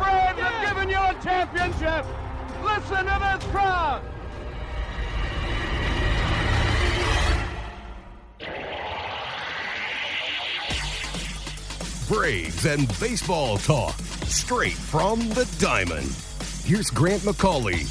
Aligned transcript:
Braves 0.00 0.40
have 0.40 0.74
given 0.74 0.88
you 0.88 0.96
a 0.96 1.14
championship. 1.22 2.06
Listen 2.64 3.04
to 3.04 3.38
this 3.38 3.50
crowd. 3.50 4.02
Braves 12.08 12.64
and 12.64 12.88
baseball 12.98 13.58
talk 13.58 13.94
straight 14.24 14.72
from 14.72 15.20
the 15.30 15.46
diamond. 15.58 16.10
Here's 16.64 16.88
Grant 16.90 17.22
McCauley. 17.22 17.86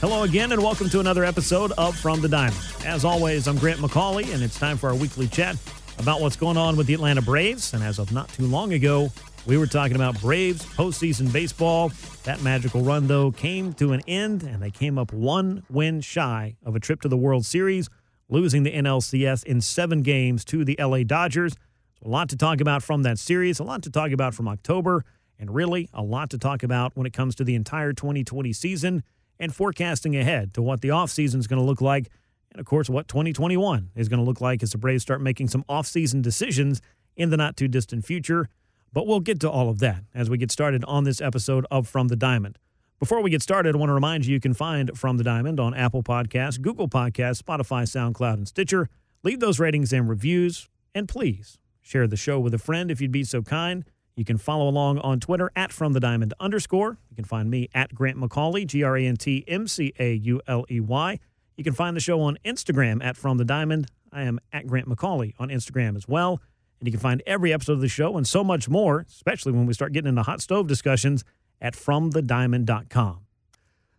Hello 0.00 0.22
again, 0.22 0.52
and 0.52 0.62
welcome 0.62 0.88
to 0.90 1.00
another 1.00 1.24
episode 1.24 1.72
of 1.72 1.96
From 1.96 2.20
the 2.20 2.28
Diamond. 2.28 2.62
As 2.86 3.04
always, 3.04 3.48
I'm 3.48 3.58
Grant 3.58 3.80
McCauley, 3.80 4.32
and 4.32 4.44
it's 4.44 4.56
time 4.56 4.76
for 4.76 4.90
our 4.90 4.94
weekly 4.94 5.26
chat 5.26 5.56
about 5.98 6.20
what's 6.20 6.36
going 6.36 6.56
on 6.56 6.76
with 6.76 6.86
the 6.86 6.94
Atlanta 6.94 7.22
Braves. 7.22 7.74
And 7.74 7.82
as 7.82 7.98
of 7.98 8.12
not 8.12 8.28
too 8.30 8.46
long 8.46 8.72
ago, 8.72 9.10
we 9.46 9.56
were 9.56 9.66
talking 9.66 9.96
about 9.96 10.20
Braves 10.20 10.64
postseason 10.64 11.32
baseball. 11.32 11.90
That 12.24 12.42
magical 12.42 12.82
run, 12.82 13.06
though, 13.06 13.30
came 13.32 13.72
to 13.74 13.92
an 13.92 14.02
end, 14.06 14.42
and 14.42 14.62
they 14.62 14.70
came 14.70 14.98
up 14.98 15.12
one 15.12 15.64
win 15.70 16.00
shy 16.00 16.56
of 16.64 16.76
a 16.76 16.80
trip 16.80 17.00
to 17.02 17.08
the 17.08 17.16
World 17.16 17.46
Series, 17.46 17.88
losing 18.28 18.62
the 18.62 18.72
NLCS 18.72 19.44
in 19.44 19.60
seven 19.60 20.02
games 20.02 20.44
to 20.46 20.64
the 20.64 20.76
LA 20.78 21.02
Dodgers. 21.02 21.54
So 21.94 22.08
a 22.08 22.10
lot 22.10 22.28
to 22.28 22.36
talk 22.36 22.60
about 22.60 22.82
from 22.82 23.02
that 23.04 23.18
series, 23.18 23.58
a 23.58 23.64
lot 23.64 23.82
to 23.82 23.90
talk 23.90 24.12
about 24.12 24.34
from 24.34 24.48
October, 24.48 25.04
and 25.38 25.54
really 25.54 25.88
a 25.92 26.02
lot 26.02 26.30
to 26.30 26.38
talk 26.38 26.62
about 26.62 26.96
when 26.96 27.06
it 27.06 27.12
comes 27.12 27.34
to 27.36 27.44
the 27.44 27.54
entire 27.54 27.92
2020 27.92 28.52
season 28.52 29.02
and 29.40 29.54
forecasting 29.54 30.16
ahead 30.16 30.52
to 30.54 30.62
what 30.62 30.80
the 30.80 30.88
offseason 30.88 31.36
is 31.36 31.46
going 31.46 31.60
to 31.60 31.66
look 31.66 31.80
like, 31.80 32.10
and 32.52 32.60
of 32.60 32.66
course, 32.66 32.88
what 32.88 33.08
2021 33.08 33.90
is 33.94 34.08
going 34.08 34.18
to 34.18 34.24
look 34.24 34.40
like 34.40 34.62
as 34.62 34.72
the 34.72 34.78
Braves 34.78 35.02
start 35.02 35.20
making 35.20 35.48
some 35.48 35.64
offseason 35.64 36.22
decisions 36.22 36.80
in 37.16 37.30
the 37.30 37.36
not 37.36 37.56
too 37.56 37.68
distant 37.68 38.04
future. 38.04 38.48
But 38.92 39.06
we'll 39.06 39.20
get 39.20 39.40
to 39.40 39.50
all 39.50 39.68
of 39.68 39.80
that 39.80 40.04
as 40.14 40.30
we 40.30 40.38
get 40.38 40.50
started 40.50 40.84
on 40.84 41.04
this 41.04 41.20
episode 41.20 41.66
of 41.70 41.86
From 41.86 42.08
the 42.08 42.16
Diamond. 42.16 42.58
Before 42.98 43.22
we 43.22 43.30
get 43.30 43.42
started, 43.42 43.76
I 43.76 43.78
want 43.78 43.90
to 43.90 43.94
remind 43.94 44.26
you 44.26 44.32
you 44.32 44.40
can 44.40 44.54
find 44.54 44.96
From 44.98 45.18
the 45.18 45.24
Diamond 45.24 45.60
on 45.60 45.74
Apple 45.74 46.02
Podcasts, 46.02 46.60
Google 46.60 46.88
Podcasts, 46.88 47.42
Spotify, 47.42 47.84
SoundCloud, 47.84 48.34
and 48.34 48.48
Stitcher. 48.48 48.88
Leave 49.22 49.40
those 49.40 49.60
ratings 49.60 49.92
and 49.92 50.08
reviews, 50.08 50.68
and 50.94 51.08
please 51.08 51.58
share 51.80 52.06
the 52.06 52.16
show 52.16 52.40
with 52.40 52.54
a 52.54 52.58
friend 52.58 52.90
if 52.90 53.00
you'd 53.00 53.12
be 53.12 53.24
so 53.24 53.42
kind. 53.42 53.84
You 54.16 54.24
can 54.24 54.36
follow 54.36 54.68
along 54.68 54.98
on 54.98 55.20
Twitter 55.20 55.52
at 55.54 55.70
From 55.70 55.92
the 55.92 56.00
Diamond 56.00 56.34
underscore. 56.40 56.98
You 57.08 57.14
can 57.14 57.24
find 57.24 57.48
me 57.50 57.68
at 57.72 57.94
Grant 57.94 58.16
McCauley, 58.16 58.66
G 58.66 58.82
R 58.82 58.96
A 58.96 59.06
N 59.06 59.16
T 59.16 59.44
M 59.46 59.68
C 59.68 59.92
A 60.00 60.14
U 60.14 60.40
L 60.48 60.64
E 60.68 60.80
Y. 60.80 61.20
You 61.58 61.64
can 61.64 61.74
find 61.74 61.96
the 61.96 62.00
show 62.00 62.20
on 62.20 62.38
Instagram 62.44 63.04
at 63.04 63.16
From 63.16 63.36
the 63.36 63.44
Diamond. 63.44 63.88
I 64.12 64.22
am 64.22 64.38
at 64.52 64.68
Grant 64.68 64.88
McCauley 64.88 65.34
on 65.40 65.48
Instagram 65.48 65.96
as 65.96 66.06
well. 66.06 66.40
And 66.78 66.86
you 66.86 66.92
can 66.92 67.00
find 67.00 67.20
every 67.26 67.52
episode 67.52 67.72
of 67.72 67.80
the 67.80 67.88
show 67.88 68.16
and 68.16 68.26
so 68.26 68.44
much 68.44 68.68
more, 68.68 69.04
especially 69.08 69.50
when 69.50 69.66
we 69.66 69.74
start 69.74 69.92
getting 69.92 70.08
into 70.08 70.22
hot 70.22 70.40
stove 70.40 70.68
discussions 70.68 71.24
at 71.60 71.74
FromTheDiamond.com. 71.74 73.26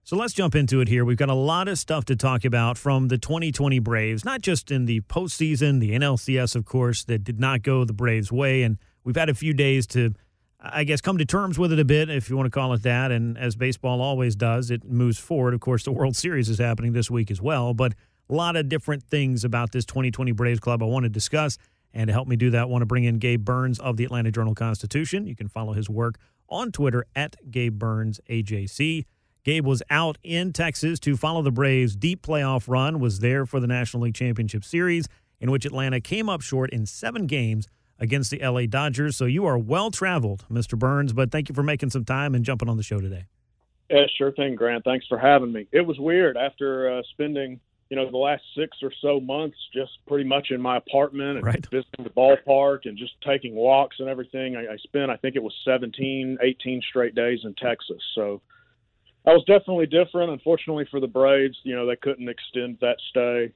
So 0.05 0.15
let's 0.15 0.33
jump 0.33 0.55
into 0.55 0.79
it 0.79 0.87
here. 0.87 1.03
We've 1.03 1.17
got 1.17 1.27
a 1.27 1.33
lot 1.33 1.67
of 1.67 1.77
stuff 1.77 2.05
to 2.05 2.15
talk 2.15 2.45
about 2.45 2.77
from 2.77 3.09
the 3.09 3.17
2020 3.17 3.79
Braves, 3.79 4.23
not 4.23 4.39
just 4.41 4.71
in 4.71 4.85
the 4.85 5.01
postseason, 5.01 5.81
the 5.81 5.91
NLCS, 5.91 6.55
of 6.55 6.63
course, 6.63 7.03
that 7.03 7.25
did 7.25 7.41
not 7.41 7.61
go 7.61 7.83
the 7.83 7.91
Braves' 7.91 8.31
way. 8.31 8.63
And 8.63 8.77
we've 9.03 9.17
had 9.17 9.27
a 9.27 9.35
few 9.35 9.53
days 9.53 9.85
to, 9.87 10.13
I 10.61 10.83
guess, 10.83 10.99
come 10.99 11.17
to 11.17 11.25
terms 11.25 11.57
with 11.57 11.71
it 11.71 11.79
a 11.79 11.85
bit, 11.85 12.09
if 12.09 12.29
you 12.29 12.35
want 12.35 12.47
to 12.47 12.51
call 12.51 12.73
it 12.73 12.83
that. 12.83 13.11
And 13.11 13.37
as 13.37 13.55
baseball 13.55 14.01
always 14.01 14.35
does, 14.35 14.71
it 14.71 14.83
moves 14.83 15.17
forward. 15.17 15.53
Of 15.53 15.61
course, 15.61 15.83
the 15.83 15.91
World 15.91 16.17
Series 16.17 16.49
is 16.49 16.59
happening 16.59 16.91
this 16.91 17.09
week 17.09 17.31
as 17.31 17.41
well. 17.41 17.73
But 17.73 17.93
a 18.29 18.33
lot 18.33 18.57
of 18.57 18.67
different 18.67 19.03
things 19.03 19.45
about 19.45 19.71
this 19.71 19.85
2020 19.85 20.33
Braves 20.33 20.59
club 20.59 20.83
I 20.83 20.85
want 20.85 21.03
to 21.03 21.09
discuss. 21.09 21.57
And 21.93 22.07
to 22.07 22.13
help 22.13 22.27
me 22.27 22.35
do 22.35 22.49
that, 22.51 22.63
I 22.63 22.65
want 22.65 22.81
to 22.81 22.85
bring 22.85 23.05
in 23.05 23.19
Gabe 23.19 23.43
Burns 23.43 23.79
of 23.79 23.95
the 23.97 24.03
Atlanta 24.03 24.31
Journal 24.31 24.53
Constitution. 24.53 25.25
You 25.25 25.35
can 25.35 25.47
follow 25.47 25.73
his 25.73 25.89
work 25.89 26.19
on 26.49 26.71
Twitter 26.71 27.05
at 27.15 27.37
Gabe 27.49 27.79
Burns 27.79 28.19
AJC. 28.29 29.05
Gabe 29.45 29.65
was 29.65 29.81
out 29.89 30.17
in 30.23 30.51
Texas 30.51 30.99
to 30.99 31.15
follow 31.15 31.41
the 31.41 31.51
Braves' 31.51 31.95
deep 31.95 32.21
playoff 32.21 32.67
run, 32.67 32.99
was 32.99 33.19
there 33.19 33.45
for 33.45 33.59
the 33.59 33.67
National 33.67 34.03
League 34.03 34.13
Championship 34.13 34.65
Series, 34.65 35.07
in 35.39 35.49
which 35.49 35.65
Atlanta 35.65 36.01
came 36.01 36.27
up 36.27 36.41
short 36.41 36.69
in 36.71 36.85
seven 36.85 37.25
games 37.25 37.67
against 37.99 38.31
the 38.31 38.39
LA 38.39 38.65
Dodgers. 38.65 39.17
So 39.17 39.25
you 39.25 39.45
are 39.45 39.57
well 39.57 39.91
traveled, 39.91 40.45
Mr. 40.51 40.77
Burns, 40.77 41.13
but 41.13 41.31
thank 41.31 41.49
you 41.49 41.55
for 41.55 41.63
making 41.63 41.89
some 41.89 42.05
time 42.05 42.35
and 42.35 42.43
jumping 42.45 42.69
on 42.69 42.77
the 42.77 42.83
show 42.83 42.99
today. 42.99 43.25
Yeah, 43.89 44.03
sure 44.17 44.31
thing, 44.31 44.55
Grant. 44.55 44.83
Thanks 44.83 45.07
for 45.07 45.17
having 45.17 45.51
me. 45.51 45.67
It 45.71 45.81
was 45.81 45.97
weird 45.99 46.37
after 46.37 46.99
uh, 46.99 47.01
spending, 47.11 47.59
you 47.89 47.97
know, 47.97 48.09
the 48.09 48.17
last 48.17 48.43
six 48.55 48.77
or 48.83 48.91
so 49.01 49.19
months 49.19 49.57
just 49.73 49.91
pretty 50.07 50.25
much 50.29 50.51
in 50.51 50.61
my 50.61 50.77
apartment 50.77 51.37
and 51.37 51.45
Right. 51.45 51.65
visiting 51.71 52.03
the 52.03 52.11
ballpark 52.11 52.81
and 52.85 52.97
just 52.97 53.13
taking 53.25 53.55
walks 53.55 53.97
and 53.99 54.07
everything. 54.07 54.55
I, 54.55 54.73
I 54.73 54.77
spent, 54.77 55.09
I 55.09 55.17
think 55.17 55.35
it 55.35 55.41
was 55.41 55.53
17, 55.65 56.37
18 56.41 56.81
straight 56.87 57.15
days 57.15 57.39
in 57.43 57.55
Texas. 57.55 58.01
So 58.13 58.41
that 59.25 59.33
was 59.33 59.43
definitely 59.47 59.87
different. 59.87 60.31
Unfortunately 60.31 60.87
for 60.91 60.99
the 60.99 61.07
Braves, 61.07 61.57
you 61.63 61.75
know, 61.75 61.87
they 61.87 61.95
couldn't 61.95 62.29
extend 62.29 62.77
that 62.81 62.97
stay 63.09 63.51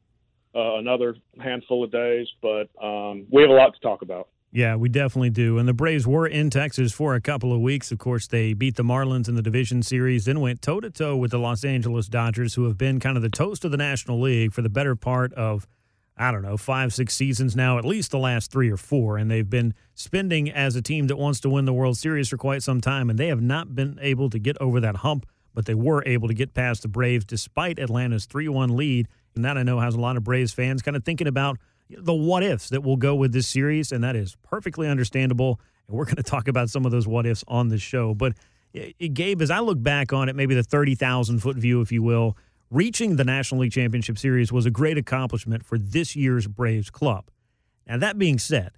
uh, 0.56 0.76
another 0.78 1.16
handful 1.40 1.84
of 1.84 1.92
days, 1.92 2.28
but 2.42 2.70
um, 2.84 3.28
we 3.32 3.44
have 3.44 3.52
a 3.52 3.54
lot 3.54 3.74
to 3.76 3.80
talk 3.82 4.02
about. 4.02 4.30
Yeah, 4.56 4.76
we 4.76 4.88
definitely 4.88 5.32
do. 5.32 5.58
And 5.58 5.68
the 5.68 5.74
Braves 5.74 6.06
were 6.06 6.28
in 6.28 6.52
Texas 6.52 6.94
for 6.94 7.16
a 7.16 7.22
couple 7.22 7.52
of 7.52 7.60
weeks. 7.60 7.92
Of 7.92 7.98
course, 7.98 8.28
they 8.28 8.54
beat 8.54 8.76
the 8.76 8.84
Marlins 8.84 9.28
in 9.28 9.34
the 9.34 9.42
division 9.42 9.82
series, 9.82 10.26
then 10.26 10.42
went 10.42 10.62
toe 10.62 10.80
to 10.80 10.92
toe 10.92 11.18
with 11.18 11.32
the 11.32 11.40
Los 11.40 11.64
Angeles 11.64 12.08
Dodgers, 12.08 12.54
who 12.54 12.66
have 12.66 12.78
been 12.78 13.00
kind 13.00 13.18
of 13.18 13.24
the 13.24 13.32
toast 13.32 13.66
of 13.66 13.72
the 13.72 13.78
National 13.78 14.22
League 14.22 14.54
for 14.54 14.62
the 14.62 14.70
better 14.70 14.96
part 14.96 15.34
of, 15.34 15.68
I 16.16 16.32
don't 16.32 16.44
know, 16.44 16.56
five, 16.56 16.94
six 16.94 17.16
seasons 17.16 17.56
now, 17.56 17.80
at 17.80 17.84
least 17.84 18.12
the 18.12 18.20
last 18.20 18.52
three 18.52 18.70
or 18.70 18.78
four. 18.78 19.18
And 19.18 19.32
they've 19.32 19.50
been 19.50 19.74
spending 19.96 20.52
as 20.52 20.76
a 20.76 20.84
team 20.84 21.08
that 21.08 21.18
wants 21.18 21.40
to 21.40 21.50
win 21.50 21.66
the 21.66 21.74
World 21.74 21.98
Series 21.98 22.30
for 22.30 22.38
quite 22.38 22.62
some 22.62 22.80
time, 22.80 23.10
and 23.10 23.18
they 23.18 23.30
have 23.30 23.42
not 23.42 23.74
been 23.74 23.98
able 24.04 24.30
to 24.30 24.38
get 24.38 24.56
over 24.62 24.80
that 24.82 24.98
hump, 24.98 25.26
but 25.56 25.66
they 25.66 25.74
were 25.74 26.04
able 26.06 26.28
to 26.28 26.34
get 26.36 26.54
past 26.54 26.84
the 26.84 26.88
Braves 26.88 27.26
despite 27.26 27.80
Atlanta's 27.80 28.28
3 28.28 28.48
1 28.50 28.78
lead. 28.78 29.08
And 29.36 29.44
that 29.44 29.58
I 29.58 29.64
know 29.64 29.80
has 29.80 29.96
a 29.96 30.00
lot 30.00 30.16
of 30.16 30.24
Braves 30.24 30.54
fans 30.54 30.84
kind 30.84 30.96
of 30.96 31.04
thinking 31.04 31.26
about 31.26 31.58
the 31.90 32.14
what 32.14 32.44
ifs 32.44 32.70
that 32.70 32.84
will 32.84 32.98
go 32.98 33.16
with 33.16 33.34
this 33.34 33.48
series, 33.48 33.92
and 33.92 34.04
that 34.04 34.16
is 34.16 34.36
perfectly 34.44 34.88
understandable. 34.88 35.60
And 35.88 35.98
we're 35.98 36.06
going 36.06 36.16
to 36.18 36.24
talk 36.24 36.48
about 36.48 36.70
some 36.70 36.86
of 36.86 36.92
those 36.92 37.08
what 37.08 37.26
ifs 37.26 37.44
on 37.48 37.70
the 37.70 37.78
show. 37.78 38.14
But 38.14 38.34
Gabe, 38.74 39.42
as 39.42 39.52
I 39.52 39.60
look 39.60 39.82
back 39.82 40.14
on 40.14 40.30
it, 40.30 40.36
maybe 40.36 40.56
the 40.56 40.64
30,000 40.64 41.40
foot 41.40 41.58
view, 41.58 41.82
if 41.82 41.92
you 41.92 42.02
will, 42.02 42.38
reaching 42.72 43.18
the 43.18 43.24
National 43.24 43.62
League 43.62 43.72
Championship 43.72 44.18
Series 44.18 44.52
was 44.52 44.66
a 44.66 44.72
great 44.72 44.98
accomplishment 44.98 45.64
for 45.64 45.78
this 45.78 46.16
year's 46.16 46.48
Braves 46.48 46.90
club. 46.90 47.30
Now, 47.86 47.98
that 47.98 48.18
being 48.18 48.40
said, 48.40 48.72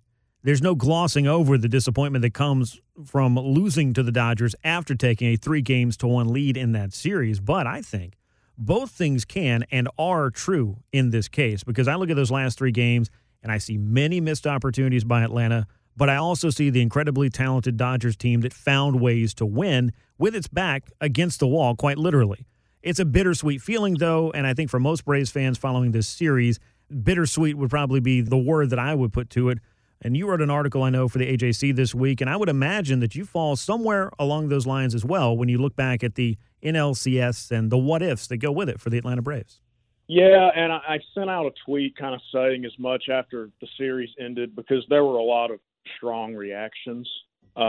there's 0.44 0.62
no 0.62 0.76
glossing 0.76 1.28
over 1.28 1.58
the 1.58 1.70
disappointment 1.70 2.22
that 2.22 2.34
comes 2.34 2.80
from 3.06 3.36
losing 3.36 3.94
to 3.94 4.04
the 4.04 4.12
Dodgers 4.12 4.54
after 4.64 4.96
taking 4.96 5.34
a 5.34 5.38
three 5.38 5.62
games 5.62 5.98
to 5.98 6.08
one 6.08 6.28
lead 6.28 6.58
in 6.58 6.74
that 6.74 6.94
series. 6.94 7.40
But 7.40 7.66
I 7.66 7.82
think 7.82 8.18
both 8.58 8.92
things 8.92 9.26
can 9.26 9.66
and 9.72 9.90
are 9.98 10.30
true 10.30 10.78
in 10.92 11.10
this 11.10 11.28
case 11.28 11.64
because 11.64 11.88
I 11.88 11.96
look 11.96 12.10
at 12.10 12.16
those 12.16 12.32
last 12.32 12.58
three 12.58 12.72
games 12.72 13.10
and 13.44 13.52
I 13.52 13.58
see 13.58 13.78
many 13.78 14.20
missed 14.22 14.48
opportunities 14.48 15.04
by 15.04 15.24
Atlanta, 15.24 15.68
but 15.96 16.10
I 16.10 16.16
also 16.16 16.50
see 16.50 16.70
the 16.70 16.82
incredibly 16.82 17.30
talented 17.30 17.78
Dodgers 17.78 18.16
team 18.16 18.42
that 18.42 18.54
found 18.54 19.00
ways 19.00 19.34
to 19.36 19.46
win 19.46 19.92
with 20.18 20.36
its 20.36 20.48
back 20.48 20.92
against 21.00 21.40
the 21.40 21.48
wall, 21.48 21.76
quite 21.76 21.98
literally. 21.98 22.46
It's 22.82 23.00
a 23.00 23.06
bittersweet 23.06 23.62
feeling, 23.62 23.96
though, 23.96 24.32
and 24.32 24.46
I 24.46 24.54
think 24.54 24.70
for 24.70 24.80
most 24.80 25.06
Braves 25.06 25.32
fans 25.32 25.58
following 25.58 25.92
this 25.92 26.08
series, 26.08 26.60
bittersweet 27.04 27.58
would 27.58 27.70
probably 27.70 28.00
be 28.00 28.22
the 28.22 28.38
word 28.38 28.70
that 28.70 28.80
I 28.80 28.94
would 28.94 29.12
put 29.12 29.30
to 29.32 29.50
it. 29.50 29.60
And 30.06 30.16
you 30.16 30.28
wrote 30.28 30.40
an 30.40 30.52
article, 30.52 30.84
I 30.84 30.92
know, 30.92 31.08
for 31.08 31.18
the 31.18 31.36
AJC 31.36 31.76
this 31.76 31.96
week, 31.96 32.22
and 32.22 32.30
I 32.30 32.38
would 32.38 32.48
imagine 32.48 33.00
that 33.00 33.16
you 33.16 33.26
fall 33.26 33.56
somewhere 33.56 34.12
along 34.20 34.50
those 34.50 34.68
lines 34.68 34.94
as 34.94 35.04
well 35.04 35.36
when 35.36 35.50
you 35.50 35.58
look 35.58 35.76
back 35.76 36.04
at 36.04 36.14
the 36.14 36.38
NLCS 36.64 37.50
and 37.50 37.72
the 37.72 37.78
what 37.80 38.04
ifs 38.04 38.28
that 38.28 38.38
go 38.38 38.52
with 38.52 38.70
it 38.70 38.80
for 38.80 38.92
the 38.92 39.00
Atlanta 39.00 39.24
Braves. 39.24 39.62
Yeah, 40.08 40.52
and 40.56 40.72
I, 40.72 40.76
I 40.88 41.00
sent 41.16 41.32
out 41.32 41.48
a 41.48 41.52
tweet 41.66 41.98
kind 41.98 42.14
of 42.14 42.22
saying 42.32 42.66
as 42.66 42.78
much 42.78 43.10
after 43.10 43.50
the 43.60 43.68
series 43.80 44.12
ended 44.20 44.56
because 44.56 44.86
there 44.90 45.04
were 45.04 45.18
a 45.18 45.24
lot 45.24 45.50
of 45.50 45.60
strong 45.98 46.36
reactions. 46.36 47.10
Um, 47.56 47.66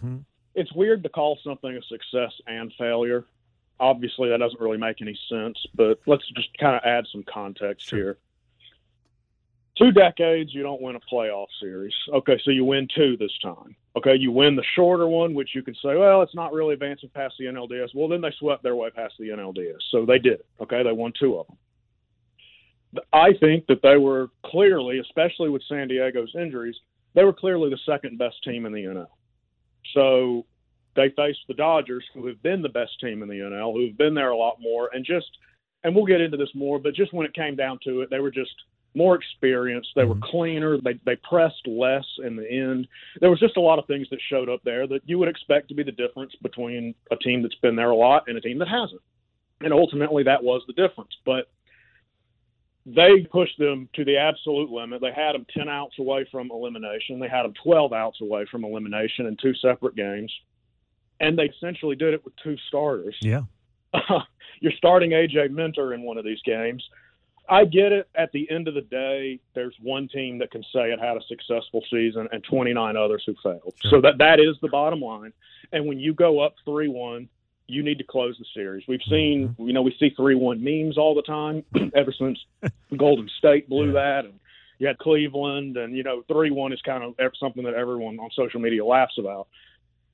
Mm-hmm. 0.00 0.16
It's 0.54 0.72
weird 0.72 1.02
to 1.02 1.10
call 1.10 1.38
something 1.44 1.76
a 1.76 1.82
success 1.82 2.32
and 2.46 2.72
failure. 2.78 3.26
Obviously, 3.78 4.30
that 4.30 4.38
doesn't 4.38 4.60
really 4.60 4.78
make 4.78 5.02
any 5.02 5.18
sense, 5.28 5.58
but 5.74 5.98
let's 6.06 6.26
just 6.34 6.48
kind 6.58 6.76
of 6.76 6.82
add 6.84 7.06
some 7.12 7.24
context 7.24 7.88
Sure. 7.88 7.98
here. 7.98 8.18
Two 9.76 9.92
decades, 9.92 10.54
you 10.54 10.62
don't 10.62 10.82
win 10.82 10.96
a 10.96 11.00
playoff 11.14 11.46
series. 11.60 11.94
Okay, 12.12 12.40
so 12.44 12.50
you 12.50 12.64
win 12.64 12.88
two 12.94 13.16
this 13.16 13.36
time. 13.42 13.76
Okay, 13.96 14.16
you 14.16 14.32
win 14.32 14.56
the 14.56 14.64
shorter 14.74 15.06
one, 15.06 15.34
which 15.34 15.50
you 15.54 15.62
can 15.62 15.74
say, 15.74 15.96
well, 15.96 16.22
it's 16.22 16.34
not 16.34 16.52
really 16.52 16.74
advancing 16.74 17.10
past 17.14 17.34
the 17.38 17.46
NLDS. 17.46 17.94
Well, 17.94 18.08
then 18.08 18.20
they 18.20 18.32
swept 18.38 18.62
their 18.62 18.76
way 18.76 18.90
past 18.90 19.14
the 19.18 19.28
NLDS. 19.28 19.78
So 19.90 20.04
they 20.04 20.18
did. 20.18 20.34
It. 20.34 20.46
Okay, 20.60 20.82
they 20.82 20.92
won 20.92 21.12
two 21.18 21.36
of 21.38 21.46
them. 21.46 21.56
I 23.12 23.30
think 23.40 23.66
that 23.66 23.82
they 23.82 23.96
were 23.96 24.30
clearly, 24.46 25.00
especially 25.00 25.48
with 25.48 25.62
San 25.68 25.88
Diego's 25.88 26.34
injuries, 26.38 26.76
they 27.14 27.24
were 27.24 27.32
clearly 27.32 27.70
the 27.70 27.78
second 27.86 28.18
best 28.18 28.36
team 28.44 28.66
in 28.66 28.72
the 28.72 28.84
NL. 28.84 29.06
So 29.94 30.46
they 30.96 31.12
faced 31.16 31.40
the 31.48 31.54
Dodgers, 31.54 32.04
who 32.14 32.26
have 32.26 32.42
been 32.42 32.62
the 32.62 32.68
best 32.68 32.98
team 33.00 33.22
in 33.22 33.28
the 33.28 33.34
NL, 33.34 33.74
who've 33.74 33.96
been 33.96 34.14
there 34.14 34.30
a 34.30 34.36
lot 34.36 34.56
more, 34.60 34.90
and 34.92 35.04
just, 35.04 35.26
and 35.82 35.94
we'll 35.94 36.06
get 36.06 36.20
into 36.20 36.36
this 36.36 36.54
more, 36.54 36.78
but 36.78 36.94
just 36.94 37.12
when 37.12 37.26
it 37.26 37.34
came 37.34 37.56
down 37.56 37.78
to 37.84 38.00
it, 38.00 38.10
they 38.10 38.20
were 38.20 38.30
just 38.30 38.54
more 38.94 39.16
experienced. 39.16 39.90
They 39.94 40.04
were 40.04 40.14
mm-hmm. 40.14 40.30
cleaner. 40.30 40.78
They 40.78 40.98
they 41.04 41.16
pressed 41.16 41.66
less 41.66 42.06
in 42.24 42.36
the 42.36 42.50
end. 42.50 42.86
There 43.20 43.30
was 43.30 43.40
just 43.40 43.56
a 43.56 43.60
lot 43.60 43.78
of 43.78 43.86
things 43.86 44.08
that 44.10 44.20
showed 44.28 44.48
up 44.48 44.60
there 44.64 44.86
that 44.86 45.02
you 45.04 45.18
would 45.18 45.28
expect 45.28 45.68
to 45.68 45.74
be 45.74 45.82
the 45.82 45.92
difference 45.92 46.34
between 46.42 46.94
a 47.10 47.16
team 47.16 47.42
that's 47.42 47.54
been 47.56 47.76
there 47.76 47.90
a 47.90 47.96
lot 47.96 48.24
and 48.28 48.36
a 48.36 48.40
team 48.40 48.58
that 48.58 48.68
hasn't. 48.68 49.02
And 49.60 49.72
ultimately, 49.72 50.22
that 50.24 50.42
was 50.42 50.62
the 50.66 50.72
difference. 50.72 51.12
But 51.24 51.48
they 52.86 53.26
pushed 53.30 53.58
them 53.58 53.88
to 53.94 54.04
the 54.04 54.18
absolute 54.18 54.70
limit. 54.70 55.00
They 55.00 55.12
had 55.12 55.32
them 55.32 55.46
10 55.56 55.68
outs 55.68 55.98
away 55.98 56.26
from 56.30 56.50
elimination. 56.50 57.18
They 57.18 57.28
had 57.28 57.44
them 57.44 57.54
12 57.62 57.92
outs 57.92 58.20
away 58.20 58.46
from 58.50 58.64
elimination 58.64 59.26
in 59.26 59.36
two 59.36 59.54
separate 59.54 59.96
games. 59.96 60.32
And 61.20 61.38
they 61.38 61.44
essentially 61.44 61.96
did 61.96 62.12
it 62.12 62.24
with 62.24 62.34
two 62.42 62.56
starters. 62.68 63.16
Yeah. 63.22 63.42
You're 64.60 64.72
starting 64.76 65.10
AJ 65.10 65.50
Minter 65.50 65.94
in 65.94 66.02
one 66.02 66.18
of 66.18 66.24
these 66.24 66.42
games. 66.44 66.84
I 67.48 67.64
get 67.64 67.92
it. 67.92 68.08
At 68.14 68.32
the 68.32 68.50
end 68.50 68.68
of 68.68 68.74
the 68.74 68.80
day, 68.80 69.38
there's 69.54 69.74
one 69.82 70.08
team 70.08 70.38
that 70.38 70.50
can 70.50 70.62
say 70.72 70.92
it 70.92 70.98
had 70.98 71.16
a 71.16 71.20
successful 71.28 71.82
season 71.90 72.28
and 72.32 72.42
29 72.44 72.96
others 72.96 73.22
who 73.26 73.34
failed. 73.42 73.74
Sure. 73.82 73.90
So 73.90 74.00
that 74.00 74.18
that 74.18 74.40
is 74.40 74.56
the 74.62 74.68
bottom 74.68 75.00
line. 75.00 75.32
And 75.72 75.86
when 75.86 75.98
you 75.98 76.14
go 76.14 76.40
up 76.40 76.54
three 76.64 76.88
one, 76.88 77.28
you 77.66 77.82
need 77.82 77.98
to 77.98 78.04
close 78.04 78.36
the 78.38 78.44
series. 78.54 78.84
We've 78.88 79.00
seen, 79.08 79.48
mm-hmm. 79.48 79.66
you 79.66 79.72
know, 79.72 79.82
we 79.82 79.94
see 79.98 80.10
three 80.16 80.34
one 80.34 80.62
memes 80.62 80.98
all 80.98 81.14
the 81.14 81.22
time 81.22 81.64
ever 81.94 82.12
since 82.18 82.38
Golden 82.96 83.28
State 83.38 83.68
blew 83.68 83.88
yeah. 83.88 83.92
that, 83.92 84.24
and 84.24 84.34
you 84.78 84.86
had 84.86 84.98
Cleveland, 84.98 85.76
and 85.76 85.96
you 85.96 86.02
know, 86.02 86.22
three 86.28 86.50
one 86.50 86.72
is 86.72 86.80
kind 86.82 87.04
of 87.04 87.14
something 87.38 87.64
that 87.64 87.74
everyone 87.74 88.18
on 88.18 88.30
social 88.34 88.60
media 88.60 88.84
laughs 88.84 89.18
about. 89.18 89.48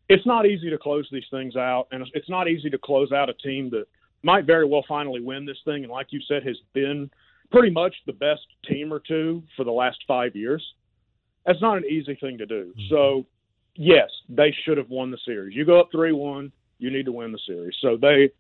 It's 0.09 0.27
not 0.27 0.47
easy 0.47 0.71
to 0.71 0.79
close 0.79 1.09
these 1.12 1.25
things 1.31 1.55
out, 1.55 1.87
and 1.93 2.05
it's 2.15 2.29
not 2.29 2.49
easy 2.49 2.71
to 2.71 2.79
close 2.79 3.12
out 3.12 3.29
a 3.29 3.35
team 3.35 3.71
that 3.71 3.87
might 4.22 4.44
very 4.44 4.67
well 4.67 4.84
finally 4.87 5.20
win 5.20 5.46
this 5.46 5.58
thing, 5.64 5.82
and 5.82 5.93
like 5.93 6.08
you 6.11 6.20
said, 6.28 6.46
has 6.46 6.56
been 6.72 7.11
pretty 7.50 7.70
much 7.70 7.94
the 8.06 8.12
best 8.12 8.46
team 8.69 8.93
or 8.93 9.00
two 9.00 9.43
for 9.56 9.64
the 9.64 9.70
last 9.70 9.99
five 10.06 10.37
years. 10.37 10.64
That's 11.46 11.61
not 11.61 11.78
an 11.78 11.84
easy 11.87 12.17
thing 12.17 12.38
to 12.38 12.46
do. 12.46 12.67
Mm-hmm. 12.67 12.94
So, 12.94 13.26
yes, 13.75 14.11
they 14.28 14.55
should 14.64 14.78
have 14.78 14.90
won 14.90 15.11
the 15.11 15.19
series. 15.25 15.56
You 15.56 15.64
go 15.64 15.81
up 15.81 15.88
three 15.90 16.12
one 16.12 16.52
you 16.81 16.90
need 16.90 17.05
to 17.05 17.12
win 17.12 17.31
the 17.31 17.38
series. 17.46 17.76
So 17.81 17.96
they 18.00 18.31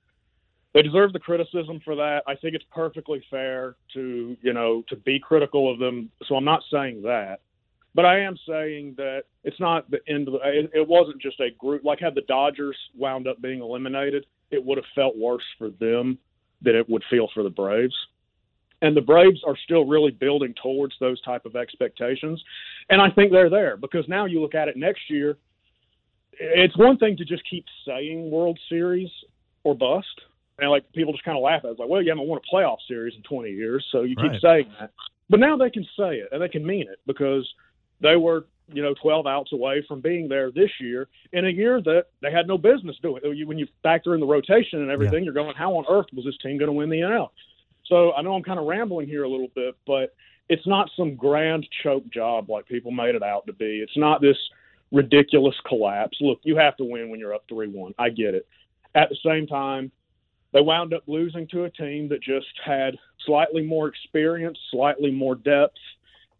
they 0.72 0.82
deserve 0.82 1.12
the 1.12 1.18
criticism 1.18 1.80
for 1.84 1.94
that. 1.96 2.22
I 2.26 2.34
think 2.36 2.54
it's 2.54 2.64
perfectly 2.72 3.22
fair 3.30 3.76
to 3.94 4.36
you 4.40 4.52
know 4.52 4.82
to 4.88 4.96
be 4.96 5.20
critical 5.20 5.70
of 5.72 5.78
them. 5.78 6.10
So 6.26 6.34
I'm 6.34 6.44
not 6.44 6.62
saying 6.72 7.02
that, 7.02 7.40
but 7.94 8.04
I 8.04 8.20
am 8.20 8.36
saying 8.48 8.94
that 8.96 9.24
it's 9.44 9.60
not 9.60 9.90
the 9.90 10.00
end 10.08 10.28
of 10.28 10.34
the. 10.34 10.40
It, 10.44 10.70
it 10.74 10.88
wasn't 10.88 11.20
just 11.20 11.38
a 11.40 11.50
group. 11.58 11.84
Like 11.84 12.00
had 12.00 12.14
the 12.14 12.22
Dodgers 12.22 12.76
wound 12.96 13.28
up 13.28 13.40
being 13.42 13.60
eliminated, 13.60 14.26
it 14.50 14.64
would 14.64 14.78
have 14.78 14.86
felt 14.94 15.16
worse 15.16 15.44
for 15.58 15.70
them 15.70 16.18
than 16.62 16.76
it 16.76 16.88
would 16.88 17.04
feel 17.10 17.28
for 17.32 17.42
the 17.42 17.50
Braves. 17.50 17.94
And 18.82 18.96
the 18.96 19.02
Braves 19.02 19.40
are 19.46 19.56
still 19.64 19.84
really 19.84 20.10
building 20.10 20.54
towards 20.62 20.94
those 21.00 21.20
type 21.22 21.44
of 21.44 21.54
expectations, 21.56 22.42
and 22.88 23.00
I 23.00 23.10
think 23.10 23.30
they're 23.30 23.50
there 23.50 23.76
because 23.76 24.08
now 24.08 24.24
you 24.24 24.40
look 24.40 24.54
at 24.54 24.68
it 24.68 24.76
next 24.76 25.10
year 25.10 25.36
it's 26.40 26.76
one 26.76 26.96
thing 26.96 27.16
to 27.18 27.24
just 27.24 27.42
keep 27.48 27.64
saying 27.86 28.30
World 28.30 28.58
Series 28.68 29.10
or 29.62 29.74
bust, 29.74 30.06
and 30.58 30.70
like 30.70 30.90
people 30.92 31.12
just 31.12 31.24
kind 31.24 31.36
of 31.36 31.42
laugh 31.42 31.60
at 31.64 31.68
it. 31.68 31.70
It's 31.72 31.80
like, 31.80 31.88
well, 31.88 32.02
you 32.02 32.10
haven't 32.10 32.26
won 32.26 32.38
a 32.38 32.54
playoff 32.54 32.78
series 32.88 33.14
in 33.14 33.22
20 33.22 33.50
years, 33.50 33.86
so 33.92 34.02
you 34.02 34.16
keep 34.16 34.32
right. 34.32 34.40
saying 34.40 34.72
that. 34.80 34.90
But 35.28 35.40
now 35.40 35.56
they 35.56 35.70
can 35.70 35.84
say 35.96 36.16
it 36.16 36.28
and 36.32 36.42
they 36.42 36.48
can 36.48 36.66
mean 36.66 36.86
it 36.90 36.98
because 37.06 37.48
they 38.00 38.16
were, 38.16 38.46
you 38.72 38.82
know, 38.82 38.94
12 39.00 39.26
outs 39.26 39.52
away 39.52 39.84
from 39.86 40.00
being 40.00 40.28
there 40.28 40.50
this 40.50 40.70
year 40.80 41.08
in 41.32 41.46
a 41.46 41.50
year 41.50 41.80
that 41.82 42.06
they 42.22 42.30
had 42.30 42.46
no 42.46 42.58
business 42.58 42.96
doing. 43.02 43.22
When 43.46 43.58
you 43.58 43.66
factor 43.82 44.14
in 44.14 44.20
the 44.20 44.26
rotation 44.26 44.80
and 44.80 44.90
everything, 44.90 45.20
yeah. 45.20 45.24
you're 45.24 45.34
going, 45.34 45.54
how 45.56 45.74
on 45.76 45.84
earth 45.88 46.06
was 46.14 46.24
this 46.24 46.36
team 46.42 46.58
going 46.58 46.68
to 46.68 46.72
win 46.72 46.90
the 46.90 47.00
NL? 47.00 47.28
So 47.86 48.12
I 48.12 48.22
know 48.22 48.34
I'm 48.34 48.42
kind 48.42 48.60
of 48.60 48.66
rambling 48.66 49.08
here 49.08 49.24
a 49.24 49.28
little 49.28 49.50
bit, 49.54 49.76
but 49.86 50.14
it's 50.48 50.66
not 50.66 50.90
some 50.96 51.14
grand 51.16 51.66
choke 51.82 52.08
job 52.10 52.50
like 52.50 52.66
people 52.66 52.90
made 52.90 53.14
it 53.14 53.22
out 53.22 53.46
to 53.46 53.52
be. 53.52 53.80
It's 53.80 53.96
not 53.96 54.20
this 54.20 54.36
ridiculous 54.92 55.54
collapse. 55.66 56.16
Look, 56.20 56.40
you 56.42 56.56
have 56.56 56.76
to 56.78 56.84
win 56.84 57.10
when 57.10 57.20
you're 57.20 57.34
up 57.34 57.44
3 57.48 57.68
1. 57.68 57.94
I 57.98 58.10
get 58.10 58.34
it. 58.34 58.46
At 58.94 59.08
the 59.08 59.16
same 59.24 59.46
time, 59.46 59.92
they 60.52 60.60
wound 60.60 60.92
up 60.92 61.04
losing 61.06 61.46
to 61.48 61.64
a 61.64 61.70
team 61.70 62.08
that 62.08 62.22
just 62.22 62.48
had 62.64 62.96
slightly 63.24 63.62
more 63.62 63.86
experience, 63.88 64.58
slightly 64.70 65.10
more 65.10 65.36
depth, 65.36 65.78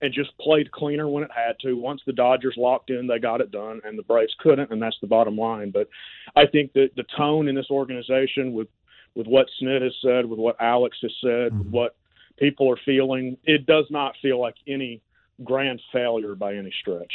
and 0.03 0.13
just 0.13 0.37
played 0.39 0.71
cleaner 0.73 1.09
when 1.09 1.25
it 1.25 1.31
had 1.35 1.59
to. 1.61 1.75
Once 1.75 2.01
the 2.07 2.13
Dodgers 2.13 2.55
locked 2.57 2.91
in, 2.91 3.07
they 3.07 3.19
got 3.19 3.41
it 3.41 3.51
done, 3.51 3.81
and 3.85 3.99
the 3.99 4.03
Braves 4.03 4.35
couldn't, 4.41 4.71
and 4.71 4.81
that's 4.81 4.97
the 5.01 5.07
bottom 5.07 5.37
line. 5.37 5.71
But 5.71 5.89
I 6.37 6.47
think 6.47 6.73
that 6.73 6.91
the 6.97 7.05
tone 7.17 7.49
in 7.49 7.55
this 7.55 7.71
organization, 7.71 8.53
with 8.53 8.69
with 9.15 9.27
what 9.27 9.47
Snit 9.61 9.83
has 9.83 9.95
said, 10.03 10.25
with 10.25 10.39
what 10.39 10.57
Alex 10.61 10.97
has 11.03 11.13
said, 11.21 11.53
mm-hmm. 11.53 11.59
with 11.59 11.69
what 11.69 11.97
people 12.39 12.71
are 12.71 12.79
feeling, 12.85 13.37
it 13.45 13.67
does 13.67 13.87
not 13.91 14.15
feel 14.23 14.41
like 14.41 14.55
any 14.67 15.03
grand 15.45 15.81
failure 15.93 16.35
by 16.35 16.55
any 16.55 16.73
stretch. 16.81 17.13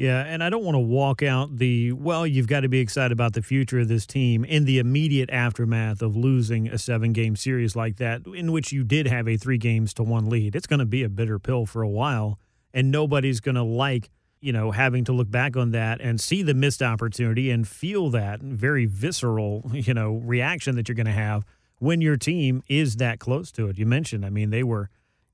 Yeah, 0.00 0.24
and 0.26 0.42
I 0.42 0.48
don't 0.48 0.64
want 0.64 0.76
to 0.76 0.80
walk 0.80 1.22
out 1.22 1.58
the, 1.58 1.92
well, 1.92 2.26
you've 2.26 2.46
got 2.46 2.60
to 2.60 2.70
be 2.70 2.80
excited 2.80 3.12
about 3.12 3.34
the 3.34 3.42
future 3.42 3.80
of 3.80 3.88
this 3.88 4.06
team 4.06 4.46
in 4.46 4.64
the 4.64 4.78
immediate 4.78 5.28
aftermath 5.28 6.00
of 6.00 6.16
losing 6.16 6.68
a 6.68 6.78
seven 6.78 7.12
game 7.12 7.36
series 7.36 7.76
like 7.76 7.98
that, 7.98 8.22
in 8.26 8.50
which 8.50 8.72
you 8.72 8.82
did 8.82 9.06
have 9.06 9.28
a 9.28 9.36
three 9.36 9.58
games 9.58 9.92
to 9.92 10.02
one 10.02 10.30
lead. 10.30 10.56
It's 10.56 10.66
going 10.66 10.78
to 10.78 10.86
be 10.86 11.02
a 11.02 11.10
bitter 11.10 11.38
pill 11.38 11.66
for 11.66 11.82
a 11.82 11.88
while, 11.88 12.38
and 12.72 12.90
nobody's 12.90 13.40
going 13.40 13.56
to 13.56 13.62
like, 13.62 14.08
you 14.40 14.54
know, 14.54 14.70
having 14.70 15.04
to 15.04 15.12
look 15.12 15.30
back 15.30 15.54
on 15.54 15.72
that 15.72 16.00
and 16.00 16.18
see 16.18 16.42
the 16.42 16.54
missed 16.54 16.80
opportunity 16.80 17.50
and 17.50 17.68
feel 17.68 18.08
that 18.08 18.40
very 18.40 18.86
visceral, 18.86 19.68
you 19.74 19.92
know, 19.92 20.14
reaction 20.14 20.76
that 20.76 20.88
you're 20.88 20.96
going 20.96 21.04
to 21.04 21.12
have 21.12 21.44
when 21.78 22.00
your 22.00 22.16
team 22.16 22.62
is 22.68 22.96
that 22.96 23.18
close 23.20 23.52
to 23.52 23.68
it. 23.68 23.76
You 23.76 23.84
mentioned, 23.84 24.24
I 24.24 24.30
mean, 24.30 24.48
they 24.48 24.62
were 24.62 24.88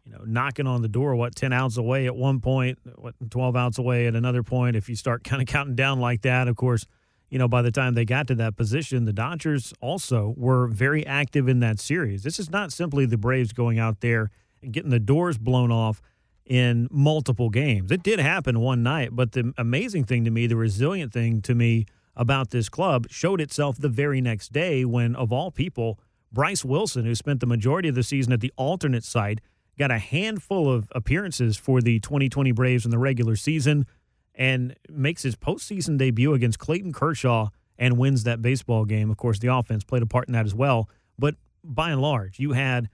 you 0.07 0.13
know, 0.13 0.23
knocking 0.25 0.69
on 0.69 0.83
the 0.83 0.89
door, 0.89 1.17
what, 1.17 1.35
10 1.35 1.53
outs 1.53 1.77
away 1.77 2.07
at 2.07 2.15
one 2.15 2.41
point, 2.41 2.79
what, 2.95 3.15
12 3.29 3.57
outs 3.57 3.79
away 3.79 4.07
at 4.07 4.15
another 4.15 4.45
point. 4.45 4.77
If 4.77 4.89
you 4.89 4.95
start 4.95 5.25
kind 5.25 5.43
of 5.43 5.49
counting 5.49 5.75
down 5.75 5.99
like 5.99 6.23
that, 6.23 6.47
of 6.47 6.55
course, 6.55 6.87
you 7.29 7.41
know, 7.41 7.49
by 7.49 7.61
the 7.61 7.73
time 7.73 7.95
they 7.95 8.05
got 8.05 8.29
to 8.29 8.37
that 8.37 8.57
position, 8.57 9.05
the 9.05 9.13
Dodgers 9.13 9.75
also 9.81 10.33
were 10.37 10.69
very 10.69 11.05
active 11.05 11.49
in 11.49 11.59
that 11.61 11.81
series. 11.81 12.23
This 12.23 12.39
is 12.39 12.51
not 12.51 12.73
simply 12.73 13.05
the 13.05 13.19
Braves 13.19 13.53
going 13.53 13.81
out 13.81 14.01
there 14.01 14.31
and 14.63 14.73
getting 14.73 14.91
the 14.91 15.01
doors 15.01 15.39
blown 15.39 15.73
off 15.73 16.01
in 16.45 16.87
multiple 16.93 17.51
games. 17.51 17.91
It 17.91 18.05
did 18.05 18.21
happen 18.21 18.61
one 18.61 18.85
night, 18.85 19.11
but 19.13 19.33
the 19.33 19.53
amazing 19.59 20.05
thing 20.05 20.25
to 20.25 20.31
me, 20.31 20.47
the 20.47 20.57
resilient 20.57 21.13
thing 21.13 21.43
to 21.43 21.55
me 21.57 21.87
about 22.15 22.51
this 22.51 22.69
club 22.69 23.09
showed 23.11 23.41
itself 23.41 23.77
the 23.77 23.89
very 23.89 24.21
next 24.21 24.53
day 24.53 24.85
when, 24.85 25.17
of 25.17 25.33
all 25.33 25.51
people, 25.51 25.99
Bryce 26.33 26.65
Wilson, 26.65 27.05
who 27.05 27.17
spent 27.17 27.41
the 27.41 27.47
majority 27.47 27.89
of 27.89 27.97
the 27.97 28.05
season 28.05 28.33
at 28.33 28.41
the 28.41 28.53
alternate 28.57 29.03
site, 29.03 29.41
got 29.79 29.91
a 29.91 29.99
handful 29.99 30.71
of 30.71 30.89
appearances 30.93 31.57
for 31.57 31.81
the 31.81 32.01
2020 32.01 32.53
Braves 32.53 32.85
in 32.85 32.91
the 32.91 32.99
regular 32.99 33.37
season 33.37 33.87
and 34.35 34.77
makes 34.89 35.23
his 35.23 35.37
postseason 35.37 35.99
debut 35.99 36.35
against 36.35 36.59
Clayton 36.59 36.93
Kershaw 36.93 37.49
and 37.79 37.99
wins 37.99 38.25
that 38.25 38.43
baseball 38.43 38.85
game. 38.85 39.11
Of 39.11 39.17
course, 39.17 39.39
the 39.39 39.49
offense 39.49 39.85
played 39.85 40.03
a 40.03 40.07
part 40.07 40.29
in 40.29 40.33
that 40.33 40.47
as 40.47 40.55
well. 40.55 40.89
But 41.19 41.37
by 41.63 41.91
and 41.91 42.01
large, 42.01 42.39
you 42.39 42.53
had 42.53 42.89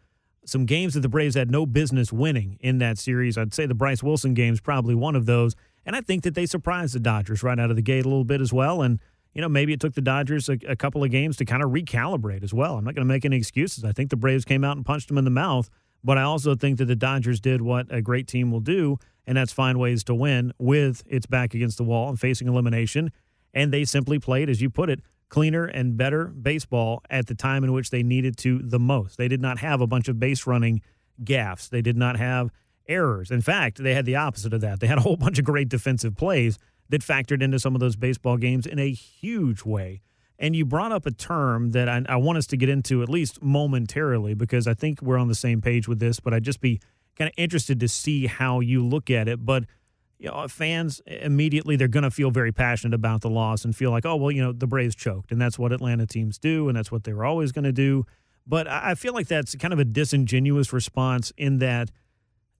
some 0.45 0.67
games 0.67 0.95
that 0.95 1.01
the 1.01 1.09
Braves 1.09 1.35
had 1.35 1.51
no 1.51 1.67
business 1.67 2.13
winning 2.13 2.59
in 2.61 2.79
that 2.79 2.99
series. 2.99 3.39
I'd 3.39 3.55
say 3.55 3.67
the 3.67 3.75
Bryce 3.75 4.03
Wilson 4.03 4.35
game 4.35 4.55
is 4.55 4.61
probably 4.61 4.95
one 4.95 5.15
of 5.15 5.27
those. 5.27 5.55
And 5.87 5.95
I 5.95 6.01
think 6.01 6.23
that 6.25 6.35
they 6.35 6.47
surprised 6.47 6.95
the 6.95 7.01
Dodgers 7.01 7.43
right 7.43 7.59
out 7.59 7.71
of 7.71 7.77
the 7.77 7.83
gate 7.83 8.05
a 8.05 8.09
little 8.09 8.25
bit 8.25 8.41
as 8.41 8.53
well. 8.53 8.83
And, 8.83 9.01
you 9.35 9.41
know, 9.41 9.49
maybe 9.49 9.73
it 9.73 9.81
took 9.81 9.95
the 9.95 10.01
Dodgers 10.01 10.49
a, 10.49 10.59
a 10.67 10.77
couple 10.77 11.03
of 11.03 11.11
games 11.11 11.37
to 11.39 11.45
kind 11.45 11.63
of 11.63 11.71
recalibrate 11.71 12.43
as 12.43 12.53
well. 12.53 12.77
I'm 12.77 12.85
not 12.85 12.95
going 12.95 13.07
to 13.07 13.13
make 13.13 13.25
any 13.25 13.37
excuses. 13.37 13.85
I 13.85 13.93
think 13.93 14.11
the 14.11 14.17
Braves 14.17 14.45
came 14.45 14.65
out 14.65 14.77
and 14.77 14.87
punched 14.87 15.09
them 15.09 15.19
in 15.19 15.25
the 15.25 15.31
mouth. 15.31 15.71
But 16.05 16.19
I 16.19 16.23
also 16.23 16.55
think 16.55 16.79
that 16.79 16.87
the 16.87 16.97
Dodgers 16.97 17.41
did 17.41 17.63
what 17.63 17.87
a 17.91 18.03
great 18.03 18.27
team 18.27 18.51
will 18.51 18.61
do, 18.61 18.99
and 19.27 19.37
that's 19.37 19.53
find 19.53 19.79
ways 19.79 20.03
to 20.05 20.15
win 20.15 20.53
with 20.59 21.03
its 21.07 21.27
back 21.27 21.55
against 21.55 21.79
the 21.79 21.85
wall 21.85 22.09
and 22.09 22.19
facing 22.19 22.49
elimination. 22.49 23.13
And 23.55 23.73
they 23.73 23.85
simply 23.85 24.19
played, 24.19 24.51
as 24.51 24.61
you 24.61 24.71
put 24.71 24.91
it, 24.91 25.01
cleaner 25.29 25.65
and 25.65 25.97
better 25.97 26.27
baseball 26.27 27.03
at 27.09 27.27
the 27.27 27.35
time 27.35 27.65
in 27.65 27.73
which 27.73 27.91
they 27.91 28.03
needed 28.03 28.37
to 28.39 28.59
the 28.59 28.79
most. 28.79 29.17
They 29.17 29.29
did 29.29 29.41
not 29.41 29.59
have 29.59 29.81
a 29.81 29.87
bunch 29.87 30.09
of 30.09 30.19
base 30.19 30.47
running 30.47 30.83
gaffes. 31.23 31.69
They 31.71 31.83
did 31.83 31.97
not 31.97 32.17
have 32.17 32.51
errors. 32.89 33.31
In 33.31 33.41
fact, 33.41 33.79
they 33.79 33.95
had 33.95 34.05
the 34.05 34.17
opposite 34.17 34.53
of 34.53 34.61
that. 34.61 34.81
They 34.81 34.87
had 34.89 34.99
a 34.99 35.03
whole 35.03 35.17
bunch 35.17 35.39
of 35.39 35.45
great 35.45 35.69
defensive 35.69 36.17
plays 36.17 36.59
that 36.89 37.01
factored 37.01 37.43
into 37.43 37.59
some 37.59 37.75
of 37.75 37.81
those 37.81 37.97
baseball 37.97 38.37
games 38.37 38.67
in 38.67 38.79
a 38.79 38.91
huge 38.91 39.65
way. 39.65 40.03
And 40.43 40.57
you 40.57 40.65
brought 40.65 40.91
up 40.91 41.07
a 41.07 41.13
term 41.13 41.71
that 41.71 41.89
I, 41.89 42.03
I, 42.09 42.17
want 42.17 42.37
us 42.37 42.49
to 42.49 42.57
get 42.57 42.69
into 42.69 43.01
at 43.01 43.09
least 43.09 43.41
momentarily 43.41 44.35
because 44.35 44.67
I 44.67 44.75
think 44.75 45.01
we're 45.01 45.17
on 45.17 45.29
the 45.29 45.37
same 45.37 45.61
page 45.61 45.87
with 45.87 46.01
this, 46.01 46.19
but 46.19 46.35
I'd 46.35 46.43
just 46.43 46.61
be 46.61 46.81
kind 47.17 47.29
of 47.29 47.35
interested 47.37 47.79
to 47.79 47.87
see 47.87 48.27
how 48.27 48.59
you 48.59 48.85
look 48.85 49.09
at 49.09 49.29
it. 49.29 49.47
But 49.47 49.67
you 50.19 50.29
know, 50.29 50.49
fans 50.49 51.01
immediately 51.07 51.77
they're 51.77 51.87
going 51.87 52.03
to 52.03 52.11
feel 52.11 52.33
very 52.33 52.51
passionate 52.51 52.93
about 52.93 53.21
the 53.21 53.31
loss 53.31 53.65
and 53.65 53.75
feel 53.75 53.93
like, 53.93 54.05
oh 54.05 54.17
well, 54.17 54.33
you 54.33 54.43
know, 54.43 54.53
the 54.53 54.67
Braves 54.67 54.97
choked, 54.97 55.31
and 55.31 55.41
that's 55.41 55.61
what 55.61 55.73
Atlanta 55.73 56.07
teams 56.07 56.39
do, 56.39 56.69
and 56.69 56.77
that's 56.77 56.91
what 56.91 57.05
they 57.05 57.13
were 57.13 57.25
always 57.25 57.53
going 57.53 57.65
to 57.65 57.73
do. 57.73 58.05
But 58.45 58.67
I 58.67 58.97
feel 58.97 59.15
like 59.15 59.29
that's 59.29 59.55
kind 59.55 59.73
of 59.73 59.79
a 59.79 59.85
disingenuous 59.85 60.73
response 60.73 61.33
in 61.37 61.59
that 61.59 61.93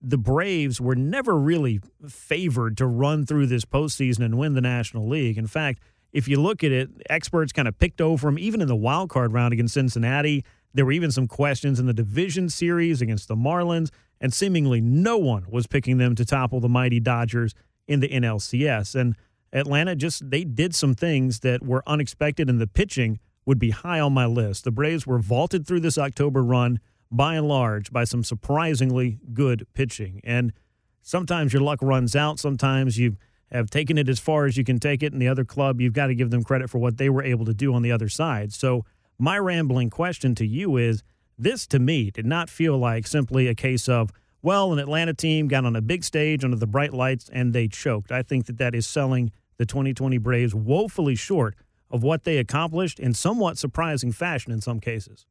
the 0.01 0.17
Braves 0.17 0.79
were 0.79 0.95
never 0.95 1.37
really 1.37 1.81
favored 2.07 2.77
to 2.77 2.85
run 2.85 3.25
through 3.25 3.47
this 3.47 3.65
postseason 3.65 4.23
and 4.23 4.37
win 4.37 4.53
the 4.53 4.61
National 4.61 5.07
League. 5.07 5.37
In 5.37 5.47
fact, 5.47 5.81
if 6.13 6.27
you 6.27 6.39
look 6.39 6.63
at 6.63 6.71
it, 6.71 6.89
experts 7.09 7.51
kind 7.51 7.67
of 7.67 7.77
picked 7.79 7.99
over 7.99 8.27
them 8.27 8.37
even 8.39 8.61
in 8.61 8.67
the 8.67 8.75
wild 8.75 9.09
card 9.09 9.33
round 9.33 9.51
against 9.51 9.73
Cincinnati. 9.73 10.45
There 10.73 10.85
were 10.85 10.91
even 10.91 11.11
some 11.11 11.27
questions 11.27 11.79
in 11.79 11.87
the 11.87 11.93
division 11.93 12.49
series 12.49 13.01
against 13.01 13.27
the 13.27 13.35
Marlins, 13.35 13.89
and 14.21 14.33
seemingly 14.33 14.79
no 14.79 15.17
one 15.17 15.45
was 15.49 15.67
picking 15.67 15.97
them 15.97 16.15
to 16.15 16.23
topple 16.23 16.59
the 16.59 16.69
mighty 16.69 16.99
Dodgers 16.99 17.53
in 17.87 17.99
the 17.99 18.09
NLCS. 18.09 18.95
And 18.95 19.15
Atlanta 19.51 19.95
just 19.95 20.29
they 20.29 20.43
did 20.43 20.73
some 20.73 20.93
things 20.93 21.41
that 21.41 21.63
were 21.65 21.83
unexpected, 21.87 22.49
and 22.49 22.61
the 22.61 22.67
pitching 22.67 23.19
would 23.45 23.59
be 23.59 23.71
high 23.71 23.99
on 23.99 24.13
my 24.13 24.25
list. 24.25 24.63
The 24.63 24.71
Braves 24.71 25.05
were 25.05 25.19
vaulted 25.19 25.67
through 25.67 25.81
this 25.81 25.97
October 25.97 26.43
run 26.43 26.79
by 27.11 27.35
and 27.35 27.47
large 27.47 27.91
by 27.91 28.03
some 28.03 28.23
surprisingly 28.23 29.19
good 29.33 29.67
pitching. 29.73 30.21
And 30.23 30.53
sometimes 31.01 31.53
your 31.53 31.61
luck 31.61 31.79
runs 31.81 32.15
out. 32.15 32.39
Sometimes 32.39 32.97
you 32.97 33.17
have 33.53 33.69
taken 33.69 33.97
it 33.97 34.09
as 34.09 34.19
far 34.19 34.45
as 34.45 34.57
you 34.57 34.63
can 34.63 34.79
take 34.79 35.03
it. 35.03 35.13
And 35.13 35.21
the 35.21 35.27
other 35.27 35.45
club, 35.45 35.79
you've 35.79 35.93
got 35.93 36.07
to 36.07 36.15
give 36.15 36.31
them 36.31 36.43
credit 36.43 36.69
for 36.69 36.79
what 36.79 36.97
they 36.97 37.09
were 37.09 37.23
able 37.23 37.45
to 37.45 37.53
do 37.53 37.73
on 37.73 37.81
the 37.81 37.91
other 37.91 38.09
side. 38.09 38.53
So, 38.53 38.85
my 39.19 39.37
rambling 39.37 39.89
question 39.89 40.33
to 40.35 40.45
you 40.45 40.77
is 40.77 41.03
this 41.37 41.67
to 41.67 41.79
me 41.79 42.09
did 42.11 42.25
not 42.25 42.49
feel 42.49 42.77
like 42.77 43.05
simply 43.05 43.47
a 43.47 43.55
case 43.55 43.87
of, 43.87 44.11
well, 44.41 44.73
an 44.73 44.79
Atlanta 44.79 45.13
team 45.13 45.47
got 45.47 45.65
on 45.65 45.75
a 45.75 45.81
big 45.81 46.03
stage 46.03 46.43
under 46.43 46.57
the 46.57 46.67
bright 46.67 46.93
lights 46.93 47.29
and 47.31 47.53
they 47.53 47.67
choked. 47.67 48.11
I 48.11 48.23
think 48.23 48.47
that 48.47 48.57
that 48.57 48.75
is 48.75 48.87
selling 48.87 49.31
the 49.57 49.65
2020 49.65 50.17
Braves 50.17 50.55
woefully 50.55 51.15
short 51.15 51.55
of 51.89 52.01
what 52.01 52.23
they 52.23 52.37
accomplished 52.37 52.99
in 52.99 53.13
somewhat 53.13 53.57
surprising 53.57 54.11
fashion 54.11 54.51
in 54.51 54.61
some 54.61 54.79
cases. 54.79 55.25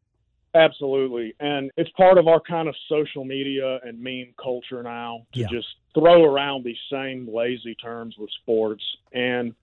Absolutely. 0.54 1.34
And 1.40 1.70
it's 1.76 1.90
part 1.90 2.18
of 2.18 2.28
our 2.28 2.40
kind 2.40 2.68
of 2.68 2.74
social 2.88 3.24
media 3.24 3.80
and 3.84 3.98
meme 4.00 4.34
culture 4.42 4.82
now 4.82 5.26
to 5.32 5.40
Yeah. 5.40 5.46
just 5.50 5.68
throw 5.94 6.24
around 6.24 6.64
these 6.64 6.78
same 6.90 7.26
lazy 7.32 7.74
terms 7.74 8.16
with 8.18 8.30
sports. 8.42 8.84
And 9.12 9.54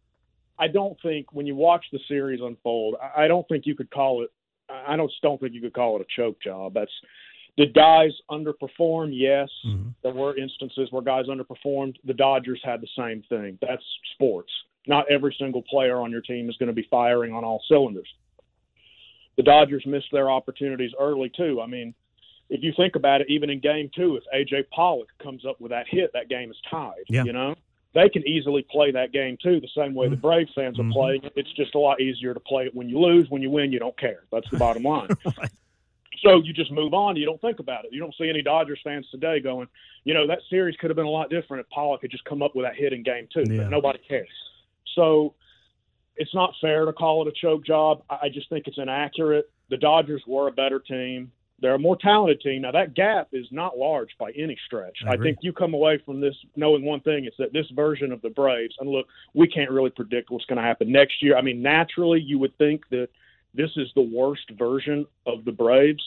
I 0.58 0.67
don't 0.67 1.00
think 1.01 1.31
when 1.31 1.46
you 1.46 1.55
watch 1.55 1.86
the 1.91 2.00
series 2.08 2.41
unfold, 2.41 2.96
I 3.15 3.27
don't 3.27 3.48
think 3.48 3.65
you 3.65 3.75
could 3.75 3.89
call 3.91 4.24
it 4.24 4.31
I 4.72 4.96
don't 4.96 5.12
don't 5.24 5.39
think 5.41 5.53
you 5.55 5.62
could 5.62 5.74
call 5.74 5.96
it 5.96 6.01
a 6.03 6.05
choke 6.15 6.39
job. 6.41 6.74
That's 6.75 6.91
did 7.58 7.74
guys 7.74 8.12
underperform? 8.29 9.10
Yes. 9.12 9.50
Mhm. 9.65 9.96
There 10.03 10.13
were 10.13 10.38
instances 10.38 10.91
where 10.91 11.01
guys 11.01 11.25
underperformed. 11.25 11.98
The 12.03 12.13
Dodgers 12.13 12.62
had 12.63 12.79
the 12.79 12.88
same 12.96 13.24
thing. 13.24 13.58
That's 13.62 13.84
sports. 14.13 14.51
Not 14.88 15.10
every 15.10 15.34
single 15.39 15.63
player 15.63 15.98
on 15.98 16.12
your 16.12 16.22
team 16.22 16.50
is 16.50 16.58
going 16.58 16.67
to 16.67 16.74
be 16.74 16.84
firing 16.84 17.34
on 17.34 17.43
all 17.43 17.63
cylinders. 17.67 18.08
The 19.39 19.43
Dodgers 19.43 19.86
missed 19.86 20.12
their 20.12 20.29
opportunities 20.29 20.91
early 21.00 21.29
too. 21.29 21.62
I 21.62 21.65
mean, 21.65 21.93
if 22.50 22.62
you 22.62 22.74
think 22.75 22.98
about 22.98 23.22
it, 23.22 23.27
even 23.29 23.50
in 23.50 23.62
Game 23.62 23.89
Two, 23.96 24.17
if 24.17 24.24
AJ 24.36 24.65
Pollock 24.69 25.08
comes 25.24 25.46
up 25.46 25.62
with 25.62 25.69
that 25.72 25.88
hit, 25.88 26.12
that 26.12 26.27
game 26.27 26.51
is 26.51 26.58
tied. 26.69 27.05
Yeah. 27.08 27.24
You 27.24 27.31
know, 27.31 27.55
they 27.93 28.10
can 28.10 28.27
easily 28.27 28.63
play 28.69 28.91
that 28.91 29.13
game 29.13 29.38
too, 29.41 29.62
the 29.62 29.69
same 29.74 29.93
way 29.96 30.10
the 30.10 30.17
Braves 30.17 30.51
fans 30.53 30.77
are 30.77 30.84
Mhm. 30.84 30.91
playing 30.91 31.24
it. 31.24 31.31
It's 31.38 31.53
just 31.53 31.74
a 31.74 31.79
lot 31.79 32.01
easier 32.01 32.34
to 32.34 32.39
play 32.41 32.65
it 32.65 32.75
when 32.75 32.89
you 32.89 33.00
lose. 33.00 33.29
When 33.29 33.41
you 33.41 33.50
win, 33.50 33.72
you 33.72 33.79
don't 33.79 33.98
care. 33.98 34.24
That's 34.29 34.50
the 34.50 34.58
bottom 34.58 34.84
line. 34.93 35.08
Right. 35.24 35.50
So 36.22 36.41
you 36.43 36.51
just 36.51 36.69
move 36.74 36.93
on. 36.93 37.15
You 37.15 37.25
don't 37.25 37.39
think 37.39 37.60
about 37.60 37.86
it. 37.86 37.93
You 37.93 38.01
don't 38.01 38.13
see 38.15 38.27
any 38.29 38.41
Dodgers 38.41 38.81
fans 38.84 39.10
today 39.10 39.39
going, 39.39 39.69
you 40.03 40.13
know, 40.13 40.27
that 40.27 40.39
series 40.50 40.75
could 40.75 40.89
have 40.89 40.98
been 40.98 41.05
a 41.05 41.10
lot 41.10 41.29
different 41.29 41.62
if 41.62 41.69
Pollock 41.69 42.01
had 42.01 42.12
just 42.12 42.25
come 42.25 42.41
up 42.43 42.58
with 42.58 42.65
that 42.65 42.75
hit 42.75 42.91
in 42.91 43.03
game 43.03 43.29
two. 43.34 43.46
Yeah. 43.50 43.62
But 43.63 43.69
nobody 43.69 44.00
cares. 44.05 44.27
So 44.96 45.34
it's 46.20 46.36
not 46.36 46.54
fair 46.60 46.86
to 46.86 46.94
call 46.94 47.26
it 47.26 47.30
a 47.30 47.42
choke 47.42 47.66
job. 47.66 48.04
I 48.10 48.28
just 48.32 48.50
think 48.50 48.68
it's 48.68 48.78
inaccurate. 48.78 49.50
The 49.70 49.78
Dodgers 49.78 50.22
were 50.28 50.50
a 50.50 50.52
better 50.52 50.80
team. 50.80 51.32
They're 51.62 51.76
a 51.76 51.80
more 51.80 51.98
talented 51.98 52.42
team. 52.42 52.62
Now 52.62 52.72
that 52.72 52.94
gap 52.94 53.30
is 53.32 53.46
not 53.52 53.78
large 53.78 54.10
by 54.20 54.32
any 54.32 54.58
stretch. 54.66 54.98
I 55.08 55.14
I, 55.14 55.18
think 55.18 55.40
you 55.42 55.54
come 55.54 55.74
away 55.74 56.02
from 56.06 56.20
this 56.22 56.36
knowing 56.56 56.84
one 56.84 57.00
thing: 57.02 57.26
it's 57.26 57.38
that 57.38 57.54
this 57.54 57.68
version 57.74 58.12
of 58.12 58.22
the 58.22 58.30
Braves. 58.30 58.76
And 58.80 58.90
look, 58.90 59.08
we 59.34 59.48
can't 59.48 59.72
really 59.72 59.90
predict 59.90 60.30
what's 60.30 60.46
going 60.46 60.58
to 60.58 60.64
happen 60.64 60.92
next 60.92 61.22
year. 61.24 61.38
I 61.38 61.42
mean, 61.42 61.62
naturally, 61.62 62.20
you 62.20 62.38
would 62.40 62.58
think 62.58 62.88
that 62.90 63.08
this 63.54 63.72
is 63.78 63.88
the 63.96 64.02
worst 64.02 64.50
version 64.58 65.06
of 65.26 65.46
the 65.46 65.52
Braves 65.52 66.04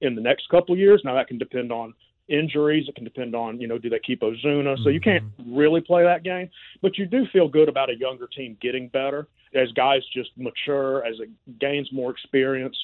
in 0.00 0.14
the 0.14 0.20
next 0.20 0.48
couple 0.48 0.74
of 0.74 0.78
years. 0.78 1.00
Now 1.04 1.14
that 1.14 1.28
can 1.28 1.38
depend 1.38 1.72
on 1.72 1.94
injuries. 2.28 2.86
It 2.88 2.94
can 2.94 3.04
depend 3.04 3.34
on 3.34 3.60
you 3.60 3.68
know 3.68 3.78
do 3.78 3.88
they 3.90 4.00
keep 4.00 4.20
Ozuna. 4.20 4.76
So 4.82 4.88
you 4.88 5.00
can't 5.00 5.24
mm-hmm. 5.24 5.56
really 5.56 5.80
play 5.80 6.02
that 6.04 6.22
game, 6.22 6.50
but 6.82 6.98
you 6.98 7.06
do 7.06 7.26
feel 7.32 7.48
good 7.48 7.68
about 7.68 7.90
a 7.90 7.96
younger 7.96 8.26
team 8.26 8.56
getting 8.60 8.88
better 8.88 9.28
as 9.54 9.70
guys 9.72 10.02
just 10.12 10.30
mature 10.36 11.04
as 11.04 11.14
it 11.20 11.30
gains 11.60 11.88
more 11.92 12.10
experience. 12.10 12.76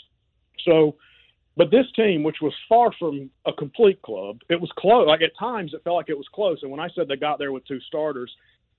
So. 0.64 0.96
But 1.56 1.72
this 1.72 1.84
team, 1.94 2.22
which 2.22 2.36
was 2.40 2.54
far 2.68 2.90
from 2.98 3.28
a 3.44 3.52
complete 3.52 4.00
club, 4.02 4.38
it 4.48 4.58
was 4.58 4.70
close. 4.78 5.06
Like 5.06 5.20
at 5.20 5.36
times, 5.38 5.74
it 5.74 5.82
felt 5.82 5.96
like 5.96 6.08
it 6.08 6.16
was 6.16 6.28
close. 6.32 6.58
And 6.62 6.70
when 6.70 6.80
I 6.80 6.88
said 6.94 7.06
they 7.06 7.16
got 7.16 7.38
there 7.38 7.52
with 7.52 7.66
two 7.66 7.80
starters, 7.80 8.34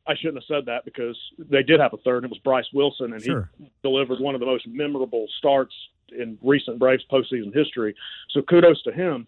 I 0.07 0.15
shouldn't 0.15 0.37
have 0.37 0.47
said 0.47 0.65
that 0.65 0.85
because 0.85 1.17
they 1.37 1.63
did 1.63 1.79
have 1.79 1.93
a 1.93 1.97
third. 1.97 2.23
And 2.23 2.25
it 2.25 2.31
was 2.31 2.39
Bryce 2.39 2.65
Wilson, 2.73 3.13
and 3.13 3.21
Sure. 3.21 3.51
he 3.59 3.69
delivered 3.83 4.19
one 4.19 4.35
of 4.35 4.39
the 4.39 4.47
most 4.47 4.65
memorable 4.67 5.27
starts 5.37 5.75
in 6.17 6.37
recent 6.41 6.79
Braves 6.79 7.03
postseason 7.11 7.53
history. 7.53 7.93
So 8.31 8.41
kudos 8.41 8.81
to 8.83 8.91
him. 8.91 9.27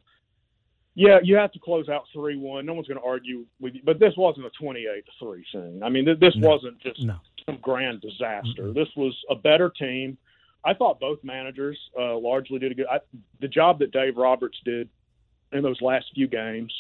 Yeah, 0.95 1.17
you 1.23 1.35
have 1.37 1.51
to 1.53 1.59
close 1.59 1.89
out 1.89 2.03
three 2.13 2.37
one. 2.37 2.65
No 2.65 2.73
one's 2.73 2.87
going 2.87 2.99
to 2.99 3.05
argue 3.05 3.45
with 3.59 3.73
you, 3.75 3.81
but 3.83 3.99
this 3.99 4.13
wasn't 4.15 4.45
a 4.45 4.51
twenty 4.51 4.81
eight 4.81 5.05
three 5.19 5.43
thing. 5.51 5.81
I 5.83 5.89
mean, 5.89 6.05
th- 6.05 6.19
this 6.19 6.35
No. 6.35 6.49
wasn't 6.49 6.79
just 6.81 7.01
No. 7.03 7.15
some 7.47 7.57
grand 7.61 8.01
disaster. 8.01 8.71
This 8.73 8.89
was 8.95 9.17
a 9.29 9.35
better 9.35 9.69
team. 9.71 10.17
I 10.65 10.73
thought 10.73 10.99
both 10.99 11.19
managers 11.23 11.77
uh, 11.99 12.15
largely 12.17 12.59
did 12.59 12.71
a 12.71 12.75
good. 12.75 12.85
I, 12.89 12.99
the 13.41 13.47
job 13.47 13.79
that 13.79 13.91
Dave 13.91 14.17
Roberts 14.17 14.57
did 14.63 14.87
in 15.51 15.63
those 15.63 15.81
last 15.81 16.05
few 16.13 16.27
games. 16.27 16.73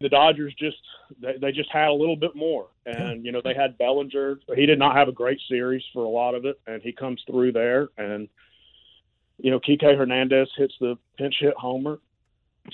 The 0.00 0.08
Dodgers 0.08 0.54
just 0.58 0.78
they, 1.20 1.34
they 1.38 1.52
just 1.52 1.70
had 1.70 1.88
a 1.88 1.92
little 1.92 2.16
bit 2.16 2.34
more, 2.34 2.68
and 2.86 3.22
you 3.22 3.32
know 3.32 3.42
they 3.44 3.52
had 3.54 3.76
Bellinger. 3.76 4.40
He 4.56 4.64
did 4.64 4.78
not 4.78 4.96
have 4.96 5.08
a 5.08 5.12
great 5.12 5.38
series 5.46 5.82
for 5.92 6.04
a 6.04 6.08
lot 6.08 6.34
of 6.34 6.46
it, 6.46 6.58
and 6.66 6.80
he 6.82 6.90
comes 6.90 7.22
through 7.26 7.52
there, 7.52 7.90
and 7.98 8.26
you 9.36 9.50
know 9.50 9.60
Kike 9.60 9.82
Hernandez 9.94 10.48
hits 10.56 10.74
the 10.80 10.96
pinch 11.18 11.34
hit 11.38 11.52
homer. 11.54 11.98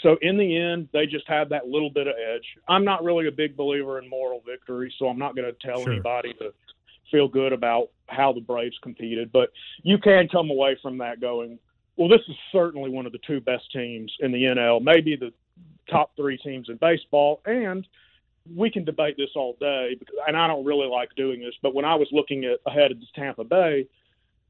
So 0.01 0.17
in 0.21 0.37
the 0.37 0.57
end, 0.57 0.89
they 0.93 1.07
just 1.07 1.27
had 1.29 1.49
that 1.51 1.69
little 1.69 1.91
bit 1.91 2.07
of 2.07 2.15
edge. 2.17 2.45
I'm 2.69 2.85
not 2.85 3.05
really 3.05 3.29
a 3.29 3.33
big 3.33 3.57
believer 3.57 3.99
in 3.99 4.09
moral 4.09 4.43
victory, 4.47 4.93
so 4.99 5.07
I'm 5.09 5.19
not 5.19 5.35
going 5.37 5.47
to 5.53 5.67
tell 5.67 5.83
Sure. 5.83 5.93
anybody 5.93 6.35
to 6.35 6.53
feel 7.11 7.29
good 7.29 7.53
about 7.53 7.91
how 8.09 8.33
the 8.33 8.41
Braves 8.41 8.77
competed. 8.83 9.33
But 9.33 9.51
you 9.83 9.99
can 9.99 10.29
come 10.29 10.51
away 10.51 10.77
from 10.83 10.99
that 10.99 11.21
going, 11.21 11.59
well, 11.97 12.09
this 12.09 12.21
is 12.29 12.37
certainly 12.53 12.91
one 12.91 13.07
of 13.07 13.13
the 13.13 13.21
two 13.27 13.41
best 13.41 13.71
teams 13.73 14.13
in 14.21 14.33
the 14.33 14.43
NL, 14.43 14.83
maybe 14.83 15.17
the 15.17 15.33
top 15.91 16.15
three 16.17 16.37
teams 16.37 16.69
in 16.69 16.77
baseball, 16.77 17.41
and 17.47 17.87
we 18.55 18.71
can 18.71 18.85
debate 18.85 19.17
this 19.17 19.31
all 19.35 19.57
day. 19.61 19.97
Because, 19.99 20.17
and 20.27 20.37
I 20.37 20.47
don't 20.47 20.65
really 20.65 20.89
like 20.89 21.15
doing 21.17 21.41
this, 21.41 21.55
but 21.63 21.75
when 21.75 21.85
I 21.85 21.95
was 21.95 22.09
looking 22.13 22.45
at 22.45 22.59
ahead 22.67 22.91
of 22.91 22.99
Tampa 23.15 23.45
Bay, 23.45 23.87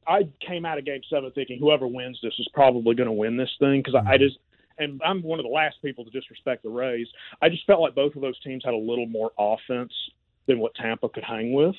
I 0.08 0.28
came 0.46 0.64
out 0.64 0.78
of 0.78 0.84
Game 0.84 1.02
Seven 1.10 1.30
thinking 1.32 1.58
whoever 1.58 1.86
wins 1.86 2.18
this 2.22 2.34
is 2.38 2.48
probably 2.54 2.94
going 2.94 3.08
to 3.08 3.12
win 3.12 3.36
this 3.36 3.50
thing 3.58 3.82
because 3.82 3.94
I, 3.94 4.12
I 4.14 4.18
just 4.18 4.38
and 4.78 5.00
I'm 5.04 5.22
one 5.22 5.38
of 5.38 5.44
the 5.44 5.50
last 5.50 5.76
people 5.82 6.04
to 6.04 6.10
disrespect 6.10 6.62
the 6.62 6.70
Rays. 6.70 7.06
I 7.42 7.48
just 7.48 7.66
felt 7.66 7.80
like 7.80 7.94
both 7.94 8.14
of 8.14 8.22
those 8.22 8.38
teams 8.40 8.64
had 8.64 8.74
a 8.74 8.78
little 8.78 9.06
more 9.06 9.32
offense 9.38 9.92
than 10.46 10.58
what 10.58 10.74
Tampa 10.74 11.08
could 11.08 11.24
hang 11.24 11.52
with. 11.52 11.74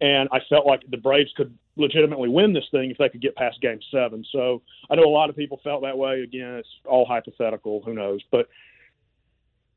And 0.00 0.28
I 0.32 0.40
felt 0.48 0.66
like 0.66 0.82
the 0.90 0.96
Braves 0.96 1.30
could 1.36 1.56
legitimately 1.76 2.28
win 2.28 2.52
this 2.52 2.64
thing 2.70 2.90
if 2.90 2.98
they 2.98 3.08
could 3.08 3.20
get 3.20 3.36
past 3.36 3.60
game 3.60 3.80
seven. 3.90 4.24
So 4.32 4.62
I 4.90 4.94
know 4.94 5.04
a 5.04 5.10
lot 5.10 5.28
of 5.28 5.36
people 5.36 5.60
felt 5.62 5.82
that 5.82 5.96
way. 5.96 6.22
Again, 6.22 6.54
it's 6.54 6.68
all 6.86 7.04
hypothetical. 7.04 7.82
Who 7.84 7.94
knows? 7.94 8.20
But 8.30 8.48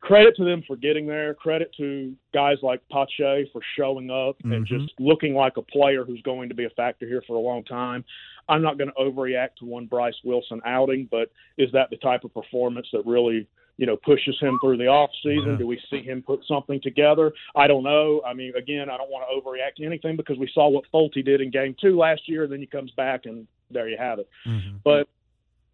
credit 0.03 0.35
to 0.35 0.43
them 0.43 0.61
for 0.67 0.75
getting 0.75 1.07
there. 1.07 1.33
Credit 1.33 1.71
to 1.77 2.13
guys 2.33 2.57
like 2.61 2.81
Pache 2.91 3.49
for 3.53 3.61
showing 3.77 4.11
up 4.11 4.35
and 4.43 4.51
Mhm. 4.51 4.65
just 4.65 4.93
looking 4.99 5.33
like 5.33 5.55
a 5.55 5.61
player 5.61 6.03
who's 6.03 6.21
going 6.23 6.49
to 6.49 6.55
be 6.55 6.65
a 6.65 6.69
factor 6.71 7.07
here 7.07 7.21
for 7.21 7.37
a 7.37 7.39
long 7.39 7.63
time. 7.63 8.03
I'm 8.49 8.61
not 8.61 8.77
going 8.77 8.89
to 8.89 8.95
overreact 8.99 9.55
to 9.59 9.65
one 9.65 9.85
Bryce 9.85 10.21
Wilson 10.25 10.61
outing, 10.65 11.05
but 11.05 11.31
is 11.57 11.71
that 11.71 11.89
the 11.89 11.95
type 11.95 12.25
of 12.25 12.33
performance 12.33 12.91
that 12.91 13.05
really, 13.05 13.47
you 13.77 13.85
know, 13.85 13.95
pushes 13.95 14.37
him 14.41 14.59
through 14.61 14.75
the 14.75 14.87
off 14.87 15.09
season? 15.23 15.51
Yeah. 15.51 15.57
Do 15.59 15.67
we 15.67 15.79
see 15.89 16.01
him 16.01 16.21
put 16.21 16.43
something 16.47 16.81
together? 16.81 17.33
I 17.55 17.67
don't 17.67 17.83
know. 17.83 18.21
I 18.25 18.33
mean, 18.33 18.53
again, 18.57 18.89
I 18.89 18.97
don't 18.97 19.09
want 19.09 19.25
to 19.29 19.33
overreact 19.39 19.75
to 19.75 19.85
anything 19.85 20.17
because 20.17 20.37
we 20.37 20.47
saw 20.47 20.67
what 20.67 20.83
Folty 20.93 21.23
did 21.23 21.39
in 21.39 21.49
game 21.49 21.75
two 21.79 21.95
last 21.97 22.27
year, 22.27 22.43
and 22.43 22.51
then 22.51 22.59
he 22.59 22.65
comes 22.65 22.91
back 22.91 23.25
and 23.25 23.47
there 23.71 23.87
you 23.87 23.95
have 23.95 24.19
it. 24.19 24.27
Mhm. 24.45 24.83
But 24.83 25.07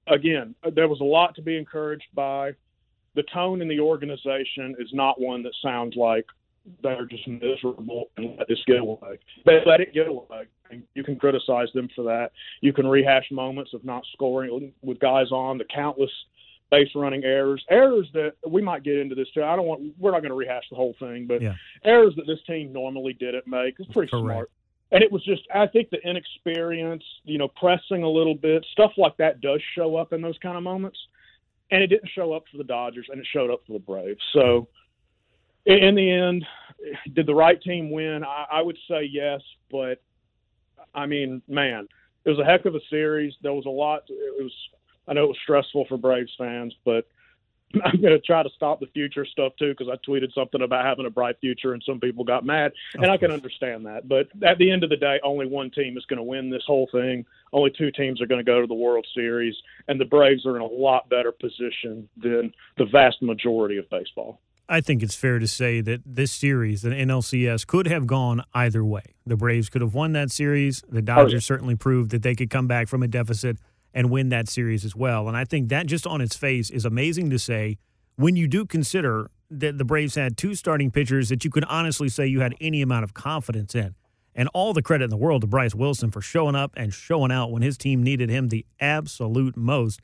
again, 0.05 0.53
there 0.71 0.87
was 0.87 0.99
a 0.99 1.03
lot 1.03 1.33
to 1.35 1.41
be 1.41 1.57
encouraged 1.57 2.13
by. 2.13 2.53
The 3.19 3.23
tone 3.33 3.61
in 3.61 3.67
the 3.67 3.81
organization 3.81 4.77
is 4.79 4.87
not 4.93 5.19
one 5.19 5.43
that 5.43 5.51
sounds 5.61 5.97
like 5.97 6.25
they're 6.81 7.05
just 7.05 7.27
miserable 7.27 8.05
and 8.15 8.37
let 8.37 8.47
this 8.47 8.59
get 8.65 8.77
away. 8.77 9.19
They 9.45 9.59
let 9.65 9.81
it 9.81 9.93
get 9.93 10.07
away. 10.07 10.45
And 10.71 10.83
you 10.95 11.03
can 11.03 11.17
criticize 11.17 11.67
them 11.73 11.89
for 11.93 12.05
that. 12.05 12.31
You 12.61 12.71
can 12.71 12.87
rehash 12.87 13.25
moments 13.29 13.73
of 13.73 13.83
not 13.83 14.05
scoring 14.13 14.71
with 14.81 14.99
guys 14.99 15.33
on, 15.33 15.57
the 15.57 15.65
countless 15.65 16.09
base 16.71 16.87
running 16.95 17.25
errors, 17.25 17.61
errors 17.69 18.07
that 18.13 18.35
we 18.47 18.61
might 18.61 18.83
get 18.83 18.95
into 18.95 19.15
this 19.15 19.27
too. 19.33 19.43
I 19.43 19.57
don't 19.57 19.65
want. 19.65 19.81
We're 19.99 20.11
not 20.11 20.21
going 20.21 20.29
to 20.31 20.35
rehash 20.35 20.63
the 20.69 20.77
whole 20.77 20.95
thing, 20.97 21.25
but 21.27 21.41
Yeah. 21.41 21.55
errors 21.83 22.15
that 22.15 22.25
this 22.25 22.41
team 22.47 22.71
normally 22.71 23.11
didn't 23.11 23.47
make. 23.47 23.75
It's 23.79 23.91
pretty 23.91 24.11
Correct. 24.11 24.23
smart. 24.23 24.51
And 24.93 25.03
it 25.03 25.11
was 25.11 25.25
just, 25.25 25.41
I 25.53 25.67
think 25.67 25.89
the 25.89 25.99
inexperience, 26.07 27.03
you 27.25 27.37
know, 27.37 27.49
pressing 27.49 28.03
a 28.03 28.09
little 28.09 28.35
bit, 28.35 28.65
stuff 28.71 28.93
like 28.95 29.17
that 29.17 29.41
does 29.41 29.61
show 29.75 29.97
up 29.97 30.13
in 30.13 30.21
those 30.21 30.37
kind 30.37 30.55
of 30.55 30.63
moments. 30.63 30.97
And 31.71 31.83
it 31.83 31.87
didn't 31.87 32.09
show 32.15 32.33
up 32.33 32.43
for 32.51 32.57
the 32.57 32.63
Dodgers, 32.63 33.07
and 33.09 33.19
it 33.19 33.27
showed 33.31 33.51
up 33.51 33.61
for 33.67 33.73
the 33.73 33.79
Braves. 33.79 34.21
So, 34.33 34.67
in, 35.65 35.95
the 35.95 36.11
end, 36.11 36.45
did 37.13 37.27
the 37.27 37.35
right 37.35 37.61
team 37.61 37.91
win? 37.91 38.23
I, 38.23 38.45
I 38.53 38.61
would 38.61 38.77
say 38.89 39.03
yes, 39.03 39.41
but 39.71 40.01
I 40.95 41.05
mean, 41.05 41.41
man, 41.47 41.87
it 42.25 42.29
was 42.29 42.39
a 42.39 42.45
heck 42.45 42.65
of 42.65 42.75
a 42.75 42.79
series. 42.89 43.33
There 43.41 43.53
was 43.53 43.65
a 43.65 43.69
lot. 43.69 44.03
It 44.09 44.43
was. 44.43 44.53
I 45.07 45.13
know 45.13 45.23
it 45.23 45.27
was 45.27 45.37
stressful 45.43 45.85
for 45.87 45.97
Braves 45.97 46.31
fans, 46.37 46.73
but 46.85 47.07
I'm 47.85 48.01
going 48.01 48.13
to 48.13 48.19
try 48.19 48.43
to 48.43 48.49
stop 48.55 48.79
the 48.79 48.87
future 48.87 49.25
stuff 49.25 49.53
too 49.59 49.73
because 49.77 49.87
I 49.91 49.97
tweeted 50.09 50.33
something 50.33 50.61
about 50.61 50.85
having 50.85 51.05
a 51.05 51.09
bright 51.09 51.37
future 51.39 51.73
and 51.73 51.83
some 51.85 51.99
people 51.99 52.23
got 52.23 52.45
mad, 52.45 52.71
and 52.95 53.11
I 53.11 53.17
can 53.17 53.31
understand 53.31 53.85
that. 53.85 54.07
But 54.07 54.27
at 54.43 54.57
the 54.57 54.71
end 54.71 54.83
of 54.83 54.89
the 54.89 54.97
day, 54.97 55.19
only 55.23 55.45
one 55.45 55.71
team 55.71 55.97
is 55.97 56.05
going 56.05 56.17
to 56.17 56.23
win 56.23 56.49
this 56.49 56.63
whole 56.65 56.89
thing. 56.91 57.25
Only 57.53 57.71
two 57.77 57.91
teams 57.91 58.21
are 58.21 58.27
going 58.27 58.43
to 58.43 58.49
go 58.49 58.61
to 58.61 58.67
the 58.67 58.73
World 58.73 59.05
Series, 59.13 59.55
and 59.87 59.99
the 59.99 60.05
Braves 60.05 60.45
are 60.45 60.55
in 60.55 60.61
a 60.61 60.65
lot 60.65 61.09
better 61.09 61.31
position 61.31 62.09
than 62.17 62.53
the 62.77 62.85
vast 62.85 63.21
majority 63.21 63.77
of 63.77 63.89
baseball. 63.89 64.39
I 64.71 64.81
think 64.81 65.01
it's 65.01 65.15
fair 65.15 65.39
to 65.39 65.47
say 65.47 65.81
that 65.81 66.01
this 66.05 66.31
series, 66.31 66.83
the 66.83 66.91
NLCS, 66.91 67.65
could 67.65 67.87
have 67.87 68.05
gone 68.05 68.43
either 68.53 68.85
way. 68.85 69.01
The 69.25 69.35
Braves 69.35 69.67
could 69.67 69.81
have 69.81 69.95
won 69.95 70.11
that 70.13 70.29
series. 70.29 70.83
The 70.87 70.99
oh, 70.99 71.01
Dodgers 71.01 71.33
yeah. 71.33 71.39
certainly 71.39 71.75
proved 71.75 72.11
that 72.11 72.21
they 72.21 72.35
could 72.35 72.51
come 72.51 72.67
back 72.67 72.87
from 72.87 73.01
a 73.01 73.07
deficit 73.07 73.57
and 73.93 74.09
win 74.09 74.29
that 74.29 74.47
series 74.47 74.85
as 74.85 74.95
well. 74.95 75.27
And 75.27 75.35
I 75.35 75.45
think 75.45 75.69
that 75.69 75.87
just 75.87 76.05
on 76.05 76.21
its 76.21 76.35
face 76.35 76.69
is 76.69 76.85
amazing 76.85 77.29
to 77.31 77.39
say 77.39 77.77
when 78.15 78.35
you 78.35 78.47
do 78.47 78.65
consider 78.65 79.29
that 79.49 79.77
the 79.77 79.85
Braves 79.85 80.15
had 80.15 80.37
two 80.37 80.53
starting 80.53 80.91
pitchers 80.91 81.29
that 81.29 81.43
you 81.43 81.49
could 81.49 81.65
honestly 81.65 82.09
say 82.09 82.27
you 82.27 82.41
had 82.41 82.53
any 82.61 82.81
amount 82.81 83.03
of 83.03 83.13
confidence 83.13 83.73
in. 83.73 83.95
And 84.35 84.47
all 84.53 84.73
the 84.73 84.83
credit 84.83 85.05
in 85.05 85.09
the 85.09 85.17
world 85.17 85.41
to 85.41 85.47
Bryce 85.47 85.75
Wilson 85.75 86.11
for 86.11 86.21
showing 86.21 86.55
up 86.55 86.71
and 86.77 86.93
showing 86.93 87.31
out 87.31 87.51
when 87.51 87.61
his 87.61 87.77
team 87.77 88.03
needed 88.03 88.29
him 88.29 88.49
the 88.49 88.65
absolute 88.79 89.57
most. 89.57 90.01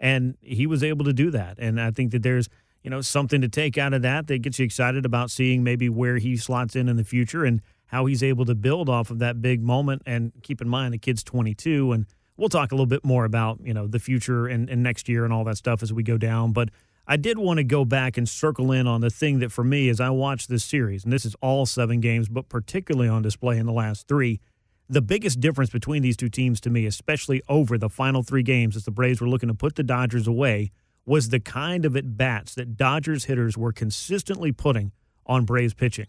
And 0.00 0.36
he 0.40 0.66
was 0.66 0.82
able 0.82 1.04
to 1.04 1.12
do 1.12 1.30
that. 1.30 1.58
And 1.58 1.80
I 1.80 1.90
think 1.92 2.10
that 2.10 2.22
there's 2.22 2.48
you 2.82 2.90
know, 2.90 3.00
something 3.00 3.40
to 3.40 3.48
take 3.48 3.76
out 3.76 3.92
of 3.92 4.02
that 4.02 4.26
that 4.28 4.42
gets 4.42 4.58
you 4.58 4.64
excited 4.64 5.04
about 5.04 5.30
seeing 5.30 5.62
maybe 5.62 5.88
where 5.88 6.18
he 6.18 6.36
slots 6.36 6.76
in 6.76 6.88
in 6.88 6.96
the 6.96 7.04
future 7.04 7.44
and 7.44 7.60
how 7.86 8.06
he's 8.06 8.22
able 8.22 8.44
to 8.44 8.54
build 8.54 8.88
off 8.88 9.10
of 9.10 9.18
that 9.18 9.42
big 9.42 9.62
moment. 9.62 10.02
And 10.06 10.32
keep 10.42 10.60
in 10.60 10.68
mind, 10.68 10.94
the 10.94 10.98
kid's 10.98 11.22
22, 11.22 11.92
and 11.92 12.06
we'll 12.38 12.48
talk 12.48 12.72
a 12.72 12.74
little 12.74 12.86
bit 12.86 13.04
more 13.04 13.26
about, 13.26 13.58
you 13.62 13.74
know, 13.74 13.86
the 13.86 13.98
future 13.98 14.46
and, 14.46 14.70
and 14.70 14.82
next 14.82 15.08
year 15.08 15.24
and 15.24 15.32
all 15.34 15.44
that 15.44 15.58
stuff 15.58 15.82
as 15.82 15.92
we 15.92 16.02
go 16.02 16.16
down. 16.16 16.52
But 16.52 16.70
I 17.06 17.16
did 17.16 17.36
want 17.36 17.58
to 17.58 17.64
go 17.64 17.84
back 17.84 18.16
and 18.16 18.28
circle 18.28 18.72
in 18.72 18.86
on 18.86 19.00
the 19.00 19.10
thing 19.10 19.40
that 19.40 19.50
for 19.50 19.64
me, 19.64 19.88
as 19.88 20.00
I 20.00 20.10
watch 20.10 20.46
this 20.46 20.64
series, 20.64 21.04
and 21.04 21.12
this 21.12 21.24
is 21.24 21.34
all 21.42 21.66
seven 21.66 22.00
games, 22.00 22.28
but 22.28 22.48
particularly 22.48 23.08
on 23.08 23.22
display 23.22 23.58
in 23.58 23.66
the 23.66 23.72
last 23.72 24.08
three, 24.08 24.40
the 24.88 25.02
biggest 25.02 25.40
difference 25.40 25.70
between 25.70 26.02
these 26.02 26.16
two 26.16 26.28
teams 26.30 26.60
to 26.60 26.70
me, 26.70 26.86
especially 26.86 27.42
over 27.48 27.76
the 27.76 27.90
final 27.90 28.22
three 28.22 28.42
games 28.42 28.76
as 28.76 28.84
the 28.84 28.90
Braves 28.90 29.20
were 29.20 29.28
looking 29.28 29.48
to 29.48 29.54
put 29.54 29.74
the 29.74 29.82
Dodgers 29.82 30.26
away, 30.26 30.70
was 31.04 31.30
the 31.30 31.40
kind 31.40 31.84
of 31.84 31.96
at 31.96 32.16
bats 32.16 32.54
that 32.54 32.76
Dodgers 32.76 33.24
hitters 33.24 33.56
were 33.56 33.72
consistently 33.72 34.52
putting 34.52 34.92
on 35.26 35.44
Braves 35.44 35.74
pitching. 35.74 36.06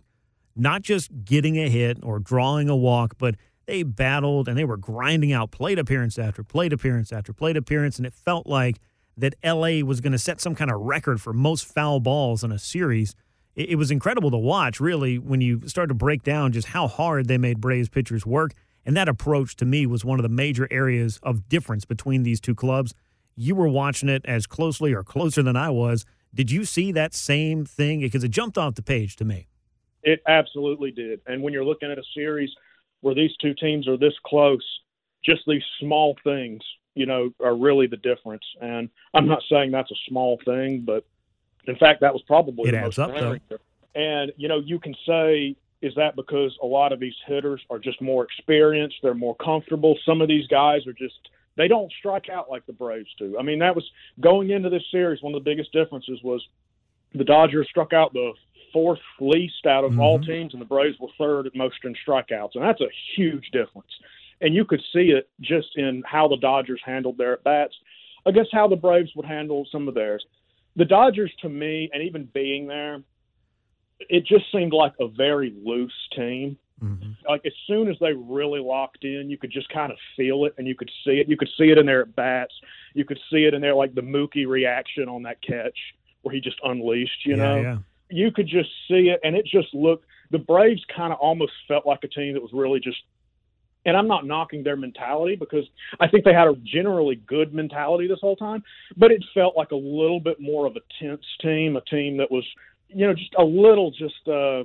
Not 0.56 0.82
just 0.82 1.24
getting 1.24 1.58
a 1.58 1.70
hit 1.70 1.98
or 2.04 2.20
drawing 2.20 2.70
a 2.70 2.76
walk, 2.76 3.16
but 3.18 3.36
they 3.70 3.84
battled 3.84 4.48
and 4.48 4.58
they 4.58 4.66
were 4.66 4.78
grinding 4.78 5.32
out 5.32 5.52
plate 5.52 5.78
appearance 5.78 6.18
after 6.18 6.44
plate 6.44 6.74
appearance 6.74 7.12
after 7.12 7.34
plate 7.34 7.56
appearance. 7.56 7.98
And 7.98 8.06
it 8.06 8.14
felt 8.14 8.48
like 8.48 8.80
that 9.18 9.36
LA 9.44 9.86
was 9.86 10.02
going 10.02 10.14
to 10.14 10.18
set 10.18 10.42
some 10.42 10.56
kind 10.56 10.72
of 10.72 10.82
record 10.82 11.22
for 11.22 11.34
most 11.34 11.66
foul 11.66 12.00
balls 12.00 12.44
in 12.44 12.52
a 12.52 12.60
series. 12.60 13.16
It, 13.56 13.70
it 13.70 13.76
was 13.76 13.92
incredible 13.92 14.32
to 14.32 14.38
watch, 14.38 14.80
really, 14.80 15.18
when 15.18 15.42
you 15.42 15.68
start 15.68 15.90
to 15.90 15.96
break 15.96 16.24
down 16.24 16.52
just 16.52 16.70
how 16.70 16.88
hard 16.88 17.28
they 17.28 17.38
made 17.38 17.62
Braves 17.62 17.90
pitchers 17.90 18.26
work. 18.26 18.54
And 18.86 18.98
that 18.98 19.08
approach 19.08 19.56
to 19.58 19.66
me 19.66 19.86
was 19.86 20.04
one 20.04 20.18
of 20.20 20.24
the 20.24 20.30
major 20.30 20.68
areas 20.72 21.20
of 21.22 21.48
difference 21.48 21.86
between 21.86 22.24
these 22.24 22.40
two 22.40 22.56
clubs 22.56 22.94
you 23.40 23.56
were 23.56 23.70
watching 23.70 24.10
it 24.10 24.22
as 24.26 24.46
closely 24.46 24.94
or 24.94 25.02
closer 25.02 25.42
than 25.42 25.56
I 25.56 25.70
was. 25.70 26.06
Did 26.36 26.52
you 26.52 26.66
see 26.66 26.92
that 26.92 27.14
same 27.14 27.64
thing? 27.64 28.02
Because 28.02 28.22
it 28.26 28.32
jumped 28.32 28.58
off 28.58 28.76
the 28.76 28.82
page 28.82 29.16
to 29.16 29.26
me. 29.26 29.48
It 30.04 30.22
absolutely 30.28 30.92
did. 30.92 31.22
And 31.26 31.42
when 31.42 31.54
you're 31.54 31.64
looking 31.64 31.90
at 31.90 31.98
a 31.98 32.04
series 32.14 32.50
where 33.02 33.16
these 33.16 33.32
two 33.42 33.54
teams 33.54 33.88
are 33.88 33.98
this 33.98 34.14
close, 34.26 34.66
just 35.24 35.42
these 35.48 35.64
small 35.80 36.16
things, 36.24 36.62
you 36.96 37.06
know, 37.06 37.32
are 37.44 37.56
really 37.56 37.88
the 37.88 37.98
difference. 37.98 38.44
And 38.62 38.90
I'm 39.14 39.28
not 39.28 39.44
saying 39.50 39.72
that's 39.72 39.92
a 39.92 39.96
small 40.08 40.40
thing, 40.46 40.84
but 40.86 41.06
in 41.68 41.76
fact, 41.76 42.02
that 42.02 42.14
was 42.14 42.22
probably 42.24 42.70
It 42.70 42.74
the 42.74 42.78
adds 42.80 42.98
most 42.98 43.00
up, 43.00 43.16
though. 43.16 43.58
And 43.96 44.32
you 44.38 44.48
know, 44.48 44.60
you 44.60 44.80
can 44.80 44.96
say, 45.06 45.56
is 45.82 45.94
that 45.96 46.16
because 46.16 46.58
a 46.62 46.66
lot 46.66 46.92
of 46.92 47.00
these 47.00 47.16
hitters 47.26 47.62
are 47.70 47.80
just 47.80 48.02
more 48.02 48.24
experienced? 48.24 48.98
They're 49.02 49.14
more 49.14 49.36
comfortable. 49.36 49.98
Some 50.06 50.22
of 50.22 50.28
these 50.28 50.48
guys 50.48 50.86
are 50.88 50.94
just 50.94 51.30
they 51.56 51.68
don't 51.68 51.92
strike 52.00 52.30
out 52.30 52.50
like 52.50 52.66
the 52.66 52.74
Braves 52.74 53.10
do. 53.18 53.38
I 53.38 53.44
mean, 53.44 53.60
that 53.60 53.76
was 53.76 53.90
going 54.20 54.50
into 54.50 54.70
this 54.70 54.84
series. 54.92 55.22
One 55.22 55.34
of 55.34 55.44
the 55.44 55.50
biggest 55.50 55.72
differences 55.74 56.20
was 56.24 56.46
the 57.14 57.24
Dodgers 57.24 57.68
struck 57.70 57.94
out 57.94 58.14
the 58.14 58.34
fourth 58.72 59.00
least 59.20 59.66
out 59.66 59.84
of 59.84 60.00
all 60.00 60.20
mm-hmm. 60.20 60.32
teams, 60.32 60.54
and 60.54 60.62
the 60.62 60.66
Braves 60.66 60.98
were 61.00 61.10
third 61.18 61.48
at 61.48 61.56
most 61.56 61.78
in 61.84 61.96
strikeouts, 62.08 62.56
and 62.56 62.64
that's 62.64 62.82
a 62.82 62.90
huge 63.16 63.50
difference. 63.52 63.92
And 64.42 64.56
you 64.56 64.66
could 64.66 64.82
see 64.94 65.12
it 65.12 65.30
just 65.42 65.76
in 65.76 66.04
how 66.06 66.28
the 66.28 66.38
Dodgers 66.38 66.82
handled 66.86 67.18
their 67.18 67.34
at 67.34 67.44
bats 67.44 67.76
against 68.26 68.54
how 68.54 68.68
the 68.68 68.76
Braves 68.76 69.12
would 69.16 69.26
handle 69.26 69.68
some 69.72 69.88
of 69.88 69.96
theirs. 69.96 70.26
The 70.76 70.86
Dodgers, 70.86 71.32
to 71.42 71.50
me, 71.50 71.90
and 71.94 72.04
even 72.04 72.30
being 72.34 72.68
there, 72.68 73.04
it 74.00 74.26
just 74.26 74.46
seemed 74.52 74.72
like 74.72 74.94
a 75.00 75.08
very 75.08 75.54
loose 75.64 76.08
team 76.16 76.58
mm-hmm. 76.84 77.12
like 77.28 77.46
as 77.46 77.54
soon 77.68 77.90
as 77.90 77.98
they 78.00 78.14
really 78.14 78.60
locked 78.60 79.04
in, 79.04 79.30
you 79.30 79.38
could 79.38 79.52
just 79.52 79.70
kind 79.70 79.92
of 79.92 79.98
feel 80.16 80.46
it 80.46 80.54
and 80.58 80.68
you 80.68 80.76
could 80.76 80.92
see 81.04 81.20
it. 81.20 81.28
You 81.30 81.38
could 81.38 81.50
see 81.58 81.70
it 81.70 81.78
in 81.78 81.86
their 81.86 82.02
at 82.02 82.16
bats. 82.16 82.54
You 82.94 83.06
could 83.06 83.20
see 83.32 83.46
it 83.46 83.54
in 83.54 83.62
their 83.62 83.76
like 83.76 83.96
the 83.96 84.02
Mookie 84.02 84.48
reaction 84.48 85.08
on 85.08 85.24
that 85.24 85.42
catch 85.42 85.78
where 86.22 86.34
he 86.34 86.42
just 86.42 86.58
unleashed. 86.64 87.26
You 87.26 87.36
yeah, 87.36 87.44
know, 87.44 87.62
yeah. 87.62 87.78
You 88.10 88.32
could 88.32 88.48
just 88.48 88.70
see 88.88 89.10
it, 89.10 89.20
and 89.24 89.36
it 89.36 89.46
just 89.46 89.74
looked. 89.74 90.06
The 90.32 90.40
Braves 90.40 90.84
kind 90.96 91.12
of 91.14 91.20
almost 91.20 91.54
felt 91.68 91.86
like 91.86 92.00
a 92.04 92.08
team 92.08 92.34
that 92.34 92.42
was 92.42 92.52
really 92.54 92.80
just. 92.80 92.98
And 93.86 93.96
I'm 93.96 94.08
not 94.08 94.26
knocking 94.26 94.64
their 94.64 94.76
mentality 94.76 95.36
because 95.38 95.66
I 96.02 96.08
think 96.10 96.26
they 96.26 96.34
had 96.34 96.48
a 96.48 96.56
generally 96.66 97.16
good 97.16 97.54
mentality 97.54 98.08
this 98.08 98.20
whole 98.20 98.36
time, 98.36 98.62
but 98.98 99.10
it 99.10 99.24
felt 99.34 99.56
like 99.56 99.72
a 99.72 99.76
little 99.76 100.20
bit 100.20 100.40
more 100.40 100.68
of 100.68 100.76
a 100.76 100.82
tense 101.02 101.26
team, 101.42 101.78
a 101.78 101.82
team 101.82 102.18
that 102.18 102.30
was, 102.30 102.46
you 102.90 103.08
know, 103.08 103.14
just 103.14 103.34
a 103.38 103.44
little 103.44 103.92
just. 103.92 104.28
uh 104.28 104.64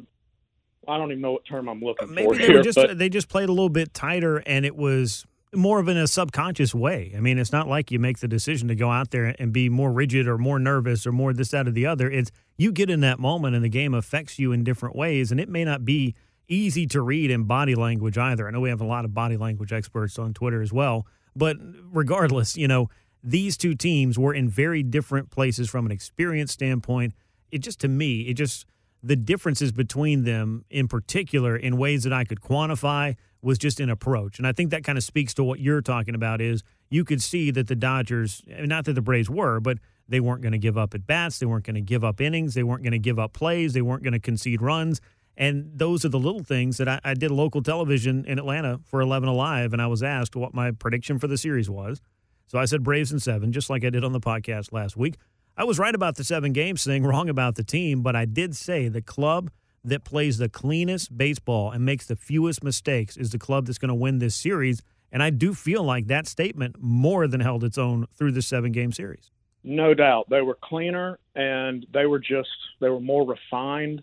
I 0.87 0.99
don't 0.99 1.11
even 1.13 1.23
know 1.23 1.33
what 1.33 1.47
term 1.47 1.69
I'm 1.69 1.81
looking 1.81 2.13
Maybe 2.13 2.29
for 2.29 2.35
they 2.35 2.47
here, 2.47 2.57
were 2.59 2.63
just 2.63 2.77
but 2.77 2.99
they 2.99 3.09
just 3.09 3.31
played 3.31 3.49
a 3.49 3.53
little 3.53 3.71
bit 3.71 3.95
tighter, 3.95 4.43
and 4.45 4.67
it 4.67 4.77
was 4.77 5.25
more 5.55 5.79
of 5.79 5.89
in 5.89 5.97
a 5.97 6.07
subconscious 6.07 6.75
way. 6.75 7.13
I 7.17 7.21
mean, 7.21 7.39
it's 7.39 7.53
not 7.53 7.69
like 7.69 7.91
you 7.91 7.99
make 7.99 8.19
the 8.19 8.29
decision 8.29 8.69
to 8.69 8.75
go 8.75 8.91
out 8.91 9.11
there 9.11 9.35
and 9.39 9.53
be 9.53 9.69
more 9.69 9.93
rigid 9.93 10.27
or 10.27 10.39
more 10.39 10.59
nervous 10.59 11.07
or 11.07 11.13
more 11.13 11.33
this, 11.33 11.51
that, 11.51 11.67
or 11.67 11.71
the 11.71 11.87
other. 11.87 12.11
It's 12.11 12.31
you 12.57 12.73
get 12.73 12.91
in 12.91 13.01
that 13.01 13.19
moment, 13.19 13.55
and 13.55 13.65
the 13.65 13.69
game 13.69 13.95
affects 13.95 14.39
you 14.39 14.53
in 14.53 14.65
different 14.65 14.97
ways, 14.97 15.31
and 15.31 15.41
it 15.41 15.49
may 15.49 15.65
not 15.65 15.85
be 15.85 16.15
easy 16.49 16.87
to 16.87 17.01
read 17.01 17.31
in 17.31 17.45
body 17.45 17.75
language 17.75 18.19
either. 18.19 18.47
I 18.47 18.51
know 18.51 18.61
we 18.61 18.69
have 18.69 18.81
a 18.81 18.87
lot 18.87 19.05
of 19.05 19.15
body 19.15 19.37
language 19.37 19.73
experts 19.73 20.19
on 20.19 20.35
Twitter 20.35 20.61
as 20.61 20.73
well, 20.73 21.07
but 21.35 21.57
regardless, 21.91 22.57
you 22.57 22.69
know, 22.69 22.89
these 23.23 23.57
two 23.57 23.75
teams 23.75 24.19
were 24.19 24.35
in 24.35 24.49
very 24.49 24.83
different 24.83 25.31
places 25.31 25.71
from 25.71 25.87
an 25.87 25.93
experience 25.93 26.53
standpoint. 26.53 27.15
It 27.51 27.59
just 27.59 27.81
to 27.81 27.89
me, 27.89 28.23
it 28.23 28.35
just 28.35 28.67
the 29.03 29.17
differences 29.17 29.73
between 29.73 30.25
them 30.25 30.65
in 30.71 30.89
particular 30.89 31.57
in 31.57 31.77
ways 31.77 32.05
that 32.05 32.13
I 32.13 32.25
could 32.25 32.41
quantify 32.41 33.17
was 33.45 33.59
just 33.59 33.81
an 33.81 33.91
approach. 33.91 34.39
And 34.39 34.47
I 34.47 34.53
think 34.53 34.71
that 34.71 34.85
kind 34.85 34.99
of 34.99 35.05
speaks 35.05 35.35
to 35.35 35.45
what 35.45 35.61
you're 35.61 35.83
talking 35.83 36.15
about 36.15 36.41
is 36.41 36.63
you 36.91 37.05
could 37.05 37.23
see 37.23 37.51
that 37.51 37.69
the 37.69 37.77
Dodgers, 37.77 38.43
not 38.47 38.85
that 38.87 38.95
the 38.95 39.03
Braves 39.03 39.31
were, 39.31 39.61
but 39.61 39.79
they 40.09 40.21
weren't 40.21 40.43
going 40.43 40.53
to 40.53 40.59
give 40.59 40.77
up 40.77 40.95
at 40.95 41.07
bats, 41.07 41.39
they 41.39 41.47
weren't 41.47 41.65
going 41.65 41.75
to 41.75 41.81
give 41.81 42.05
up 42.05 42.21
innings, 42.21 42.55
they 42.55 42.63
weren't 42.63 42.83
going 42.83 42.93
to 42.93 42.99
give 42.99 43.19
up 43.19 43.33
plays, 43.33 43.73
they 43.73 43.83
weren't 43.83 44.03
going 44.03 44.13
to 44.13 44.21
concede 44.21 44.61
runs. 44.61 45.01
And 45.37 45.71
those 45.75 46.05
are 46.05 46.09
the 46.09 46.19
little 46.19 46.45
things 46.45 46.77
that 46.77 46.89
I, 46.89 47.01
I 47.03 47.15
did 47.15 47.31
local 47.31 47.63
television 47.63 48.25
in 48.27 48.39
Atlanta 48.39 48.81
for 48.85 49.01
11 49.01 49.29
Alive, 49.29 49.73
and 49.73 49.83
I 49.83 49.87
was 49.87 50.03
asked 50.03 50.37
what 50.37 50.55
my 50.55 50.71
prediction 50.71 51.19
for 51.19 51.27
the 51.27 51.39
series 51.39 51.69
was. 51.69 52.01
So 52.47 52.59
I 52.59 52.67
said 52.67 52.83
Braves 52.83 53.11
in 53.11 53.19
seven, 53.19 53.53
just 53.53 53.71
like 53.71 53.85
I 53.85 53.91
did 53.91 54.05
on 54.05 54.13
the 54.13 54.21
podcast 54.21 54.73
last 54.73 54.97
week. 54.97 55.17
I 55.57 55.65
was 55.65 55.79
right 55.79 55.95
about 55.95 56.17
the 56.17 56.25
seven 56.25 56.53
games 56.53 56.85
thing, 56.85 57.05
wrong 57.05 57.29
about 57.29 57.55
the 57.55 57.65
team, 57.65 58.03
but 58.03 58.15
I 58.15 58.25
did 58.25 58.55
say 58.55 58.89
the 58.89 59.03
club 59.03 59.51
that 59.85 60.05
plays 60.05 60.39
the 60.39 60.49
cleanest 60.49 61.17
baseball 61.17 61.71
and 61.71 61.85
makes 61.85 62.07
the 62.07 62.17
fewest 62.17 62.65
mistakes 62.65 63.17
is 63.17 63.31
the 63.31 63.39
club 63.39 63.67
that's 63.67 63.79
going 63.79 63.91
to 63.91 63.95
win 63.95 64.19
this 64.19 64.35
series. 64.35 64.83
And 65.13 65.23
I 65.23 65.31
do 65.31 65.55
feel 65.55 65.83
like 65.83 66.07
that 66.09 66.27
statement 66.27 66.77
more 66.81 67.29
than 67.29 67.41
held 67.41 67.63
its 67.63 67.79
own 67.79 68.07
through 68.17 68.33
the 68.33 68.43
seven 68.43 68.73
game 68.73 68.93
series. 68.93 69.31
No 69.63 69.95
doubt. 69.95 70.29
They 70.29 70.43
were 70.43 70.59
cleaner 70.63 71.19
and 71.35 71.87
they 71.93 72.07
were 72.07 72.19
just 72.19 72.49
they 72.81 72.89
were 72.89 73.01
more 73.01 73.27
refined. 73.27 74.03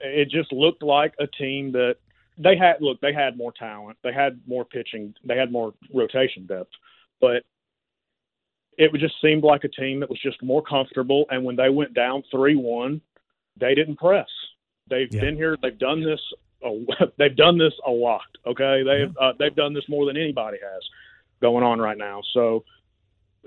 It 0.00 0.30
just 0.30 0.52
looked 0.52 0.82
like 0.82 1.14
a 1.18 1.26
team 1.26 1.72
that 1.72 1.96
they 2.38 2.56
had 2.56 2.76
look, 2.80 3.00
they 3.00 3.12
had 3.12 3.36
more 3.36 3.52
talent. 3.52 3.98
They 4.02 4.12
had 4.12 4.40
more 4.46 4.64
pitching, 4.64 5.14
they 5.24 5.36
had 5.36 5.52
more 5.52 5.74
rotation 5.92 6.46
depth. 6.46 6.70
But 7.20 7.44
it 8.76 8.92
just 8.94 9.14
seemed 9.20 9.42
like 9.42 9.64
a 9.64 9.68
team 9.68 10.00
that 10.00 10.10
was 10.10 10.20
just 10.20 10.42
more 10.42 10.62
comfortable. 10.62 11.26
And 11.30 11.44
when 11.44 11.56
they 11.56 11.68
went 11.68 11.94
down 11.94 12.22
three 12.30 12.56
one, 12.56 13.00
they 13.56 13.74
didn't 13.74 13.96
press. 13.96 14.28
They've 14.88 15.12
Yeah. 15.12 15.20
been 15.20 15.36
here. 15.36 15.56
They've 15.62 15.78
done 15.78 16.02
this. 16.02 16.20
A, 16.64 16.84
they've 17.18 17.36
done 17.36 17.58
this 17.58 17.72
a 17.86 17.90
lot. 17.90 18.22
Okay, 18.46 18.82
they've 18.82 19.16
uh, 19.20 19.32
they've 19.38 19.54
done 19.54 19.74
this 19.74 19.88
more 19.88 20.06
than 20.06 20.16
anybody 20.16 20.58
has 20.62 20.82
going 21.40 21.62
on 21.64 21.80
right 21.80 21.98
now. 21.98 22.20
So 22.32 22.64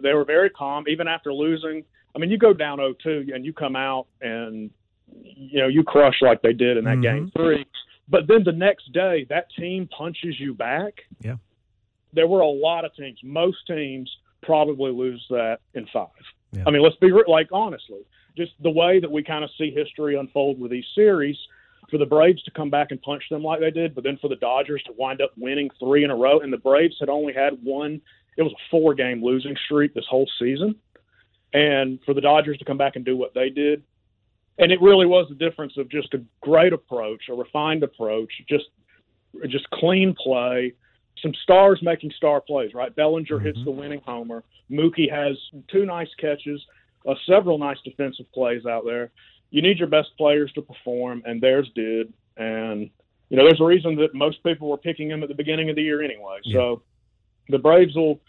they 0.01 0.13
were 0.13 0.23
very 0.25 0.49
calm 0.49 0.85
even 0.87 1.07
after 1.07 1.33
losing. 1.33 1.83
I 2.15 2.19
mean, 2.19 2.29
you 2.29 2.37
go 2.37 2.53
down 2.53 2.79
0-2 2.79 3.33
and 3.33 3.45
you 3.45 3.53
come 3.53 3.75
out 3.75 4.07
and 4.21 4.69
you 5.13 5.59
know 5.59 5.67
you 5.67 5.83
crush 5.83 6.21
like 6.21 6.41
they 6.41 6.53
did 6.53 6.77
in 6.77 6.85
that 6.85 6.97
Mhm. 6.97 7.01
game 7.01 7.31
three. 7.35 7.65
But 8.07 8.27
then 8.27 8.43
the 8.43 8.51
next 8.51 8.91
day, 8.93 9.25
that 9.29 9.47
team 9.57 9.87
punches 9.87 10.39
you 10.39 10.53
back. 10.53 11.05
Yeah. 11.21 11.37
There 12.13 12.27
were 12.27 12.41
a 12.41 12.47
lot 12.49 12.83
of 12.85 12.93
teams. 12.95 13.19
Most 13.23 13.65
teams 13.67 14.09
probably 14.41 14.91
lose 14.91 15.25
that 15.29 15.59
in 15.73 15.85
five. 15.87 16.07
Yeah. 16.51 16.63
I 16.67 16.71
mean, 16.71 16.81
let's 16.81 16.97
be 16.97 17.09
like 17.27 17.47
honestly, 17.53 18.01
just 18.37 18.51
the 18.61 18.69
way 18.69 18.99
that 18.99 19.11
we 19.11 19.23
kind 19.23 19.43
of 19.43 19.49
see 19.57 19.71
history 19.71 20.17
unfold 20.17 20.59
with 20.59 20.71
these 20.71 20.85
series. 20.95 21.37
For 21.89 21.97
the 21.97 22.05
Braves 22.05 22.41
to 22.43 22.51
come 22.51 22.69
back 22.69 22.91
and 22.91 23.01
punch 23.01 23.23
them 23.29 23.43
like 23.43 23.59
they 23.59 23.71
did, 23.71 23.93
but 23.93 24.05
then 24.05 24.17
for 24.21 24.29
the 24.29 24.37
Dodgers 24.37 24.81
to 24.83 24.93
wind 24.93 25.21
up 25.21 25.31
winning 25.37 25.69
three 25.77 26.05
in 26.05 26.11
a 26.11 26.15
row, 26.15 26.39
and 26.39 26.53
the 26.53 26.57
Braves 26.57 26.95
had 27.01 27.09
only 27.09 27.33
had 27.33 27.61
one. 27.63 27.99
It 28.37 28.43
was 28.43 28.53
a 28.53 28.63
four-game 28.71 29.21
losing 29.21 29.57
streak 29.65 29.93
this 29.93 30.05
whole 30.09 30.29
season, 30.39 30.75
and 31.53 31.99
for 32.05 32.13
the 32.13 32.21
Dodgers 32.21 32.57
to 32.59 32.65
come 32.65 32.77
back 32.77 32.95
and 32.95 33.03
do 33.03 33.17
what 33.17 33.33
they 33.33 33.49
did, 33.49 33.83
and 34.57 34.71
it 34.71 34.81
really 34.81 35.05
was 35.05 35.27
the 35.27 35.35
difference 35.35 35.73
of 35.77 35.89
just 35.89 36.13
a 36.13 36.23
great 36.39 36.71
approach, 36.71 37.23
a 37.29 37.33
refined 37.33 37.83
approach, 37.83 38.31
just 38.47 38.65
just 39.49 39.69
clean 39.71 40.15
play, 40.17 40.73
some 41.21 41.33
stars 41.43 41.79
making 41.81 42.11
star 42.15 42.39
plays. 42.39 42.73
Right, 42.73 42.95
Bellinger 42.95 43.39
hits 43.39 43.57
mm-hmm. 43.57 43.65
the 43.65 43.71
winning 43.71 44.01
homer. 44.05 44.45
Mookie 44.71 45.11
has 45.11 45.37
two 45.69 45.85
nice 45.85 46.13
catches, 46.19 46.65
uh, 47.07 47.13
several 47.27 47.57
nice 47.57 47.77
defensive 47.83 48.31
plays 48.33 48.65
out 48.65 48.83
there. 48.85 49.11
You 49.49 49.61
need 49.61 49.79
your 49.79 49.87
best 49.87 50.09
players 50.17 50.51
to 50.53 50.61
perform, 50.61 51.23
and 51.25 51.41
theirs 51.41 51.69
did. 51.75 52.13
And 52.37 52.89
you 53.29 53.37
know, 53.37 53.43
there's 53.43 53.61
a 53.61 53.65
reason 53.65 53.95
that 53.97 54.13
most 54.13 54.43
people 54.43 54.69
were 54.69 54.77
picking 54.77 55.09
him 55.09 55.23
at 55.23 55.29
the 55.29 55.35
beginning 55.35 55.69
of 55.69 55.75
the 55.75 55.81
year 55.81 56.01
anyway. 56.01 56.39
So 56.53 56.81
the 57.49 57.59
Braves 57.59 57.95
will. 57.95 58.19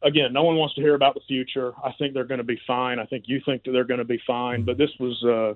Again, 0.00 0.32
no 0.32 0.44
one 0.44 0.54
wants 0.54 0.76
to 0.76 0.80
hear 0.80 0.94
about 0.94 1.14
the 1.14 1.20
future. 1.26 1.72
I 1.82 1.90
think 1.98 2.14
they're 2.14 2.22
going 2.22 2.38
to 2.38 2.44
be 2.44 2.60
fine. 2.68 3.00
I 3.00 3.04
think 3.04 3.24
you 3.26 3.40
think 3.44 3.64
that 3.64 3.72
they're 3.72 3.82
going 3.82 3.98
to 3.98 4.04
be 4.04 4.20
fine. 4.24 4.64
But 4.64 4.78
this 4.78 4.90
was 5.00 5.20
uh, 5.24 5.54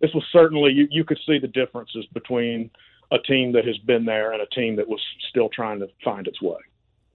this 0.00 0.12
was 0.12 0.24
certainly 0.30 0.72
you, 0.72 0.88
you 0.90 1.04
could 1.04 1.18
see 1.26 1.38
the 1.38 1.48
differences 1.48 2.04
between 2.12 2.70
a 3.10 3.18
team 3.18 3.52
that 3.52 3.64
has 3.64 3.78
been 3.78 4.04
there 4.04 4.32
and 4.32 4.42
a 4.42 4.46
team 4.46 4.76
that 4.76 4.86
was 4.86 5.00
still 5.30 5.48
trying 5.48 5.80
to 5.80 5.88
find 6.04 6.26
its 6.26 6.42
way. 6.42 6.58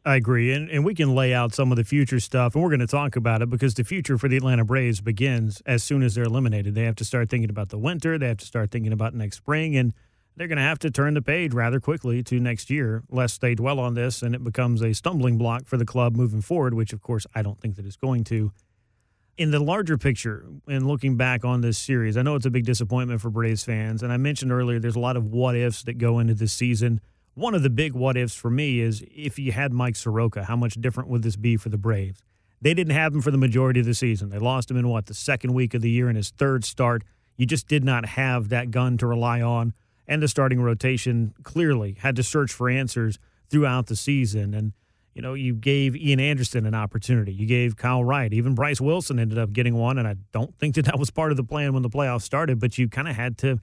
I 0.06 0.16
agree. 0.16 0.52
And, 0.52 0.70
and 0.70 0.84
we 0.84 0.94
can 0.94 1.16
lay 1.16 1.34
out 1.34 1.54
some 1.54 1.72
of 1.72 1.78
the 1.78 1.86
future 1.86 2.20
stuff, 2.20 2.56
and 2.56 2.64
we're 2.64 2.70
going 2.70 2.82
to 2.82 2.88
talk 2.88 3.16
about 3.16 3.42
it 3.42 3.50
because 3.50 3.74
the 3.74 3.86
future 3.86 4.18
for 4.18 4.28
the 4.28 4.36
Atlanta 4.36 4.66
Braves 4.66 5.00
begins 5.00 5.62
as 5.66 5.82
soon 5.82 6.04
as 6.04 6.16
they're 6.16 6.26
eliminated. 6.26 6.76
They 6.76 6.84
have 6.84 6.98
to 6.98 7.06
start 7.06 7.30
thinking 7.30 7.50
about 7.50 7.70
the 7.70 7.78
winter, 7.78 8.18
they 8.18 8.28
have 8.28 8.38
to 8.38 8.46
start 8.46 8.70
thinking 8.72 8.92
about 8.92 9.14
next 9.14 9.38
spring, 9.38 9.78
and 9.78 9.94
they're 10.36 10.48
going 10.48 10.58
to 10.58 10.64
have 10.64 10.80
to 10.80 10.92
turn 10.92 11.14
the 11.14 11.22
page 11.22 11.54
rather 11.54 11.80
quickly 11.80 12.22
to 12.24 12.40
next 12.40 12.70
year, 12.70 13.04
lest 13.10 13.40
they 13.40 13.56
dwell 13.56 13.80
on 13.80 13.94
this 13.94 14.22
and 14.22 14.36
it 14.36 14.44
becomes 14.44 14.82
a 14.82 14.94
stumbling 14.94 15.38
block 15.38 15.68
for 15.68 15.78
the 15.78 15.86
club 15.86 16.16
moving 16.16 16.42
forward, 16.42 16.74
which, 16.74 16.92
of 16.92 17.02
course, 17.02 17.26
I 17.34 17.42
don't 17.42 17.60
think 17.62 17.76
that 17.78 17.86
it's 17.86 17.96
going 17.96 18.24
to. 18.26 18.52
In 19.38 19.52
the 19.52 19.60
larger 19.60 19.98
picture, 19.98 20.46
and 20.68 20.86
looking 20.86 21.18
back 21.18 21.46
on 21.46 21.62
this 21.62 21.78
series, 21.78 22.18
I 22.18 22.24
know 22.24 22.36
it's 22.36 22.46
a 22.46 22.52
big 22.52 22.66
disappointment 22.66 23.22
for 23.22 23.30
Braves 23.30 23.64
fans. 23.64 24.04
And 24.04 24.12
I 24.12 24.18
mentioned 24.18 24.52
earlier, 24.52 24.80
there's 24.80 24.96
a 24.96 25.00
lot 25.00 25.18
of 25.18 25.26
what 25.26 25.56
ifs 25.56 25.84
that 25.84 25.98
go 25.98 26.20
into 26.20 26.34
this 26.36 26.54
season. 26.54 27.00
One 27.36 27.56
of 27.56 27.64
the 27.64 27.70
big 27.72 27.94
what 27.94 28.16
ifs 28.16 28.36
for 28.36 28.52
me 28.52 28.80
is 28.80 29.04
if 29.14 29.40
you 29.40 29.52
had 29.54 29.74
Mike 29.74 29.96
Soroka, 29.96 30.44
how 30.44 30.56
much 30.56 30.76
different 30.76 31.10
would 31.10 31.24
this 31.24 31.36
be 31.36 31.58
for 31.58 31.70
the 31.70 31.80
Braves? 31.80 32.22
They 32.62 32.76
didn't 32.76 32.94
have 32.94 33.14
him 33.14 33.22
for 33.22 33.32
the 33.32 33.38
majority 33.38 33.80
of 33.80 33.88
the 33.88 33.96
season. 33.96 34.30
They 34.30 34.38
lost 34.38 34.70
him 34.70 34.78
in 34.78 34.88
what, 34.88 35.08
the 35.08 35.16
second 35.16 35.54
week 35.54 35.74
of 35.74 35.82
the 35.82 35.90
year 35.90 36.10
in 36.10 36.16
his 36.16 36.30
third 36.30 36.64
start. 36.64 37.04
You 37.36 37.46
just 37.48 37.68
did 37.68 37.84
not 37.84 38.06
have 38.06 38.50
that 38.50 38.70
gun 38.70 38.98
to 39.00 39.08
rely 39.08 39.42
on. 39.42 39.74
And 40.08 40.22
the 40.22 40.28
starting 40.28 40.62
rotation 40.62 41.34
clearly 41.44 41.98
had 42.00 42.16
to 42.18 42.24
search 42.24 42.54
for 42.54 42.70
answers 42.70 43.18
throughout 43.50 43.88
the 43.88 43.96
season. 43.96 44.54
And, 44.54 44.74
you 45.14 45.22
know, 45.22 45.34
you 45.34 45.56
gave 45.56 45.96
Ian 45.96 46.20
Anderson 46.20 46.66
an 46.68 46.76
opportunity. 46.76 47.34
You 47.34 47.48
gave 47.48 47.78
Kyle 47.78 48.04
Wright. 48.04 48.32
Even 48.32 48.54
Bryce 48.54 48.80
Wilson 48.80 49.18
ended 49.18 49.40
up 49.40 49.54
getting 49.54 49.74
one. 49.74 49.98
And 49.98 50.08
I 50.08 50.16
don't 50.32 50.56
think 50.60 50.76
that 50.76 50.86
that 50.86 51.00
was 51.00 51.10
part 51.10 51.32
of 51.32 51.38
the 51.38 51.44
plan 51.44 51.74
when 51.74 51.82
the 51.82 51.90
playoffs 51.90 52.22
started, 52.22 52.60
but 52.60 52.78
you 52.78 52.88
kind 52.88 53.08
of 53.08 53.16
had 53.16 53.38
to 53.40 53.60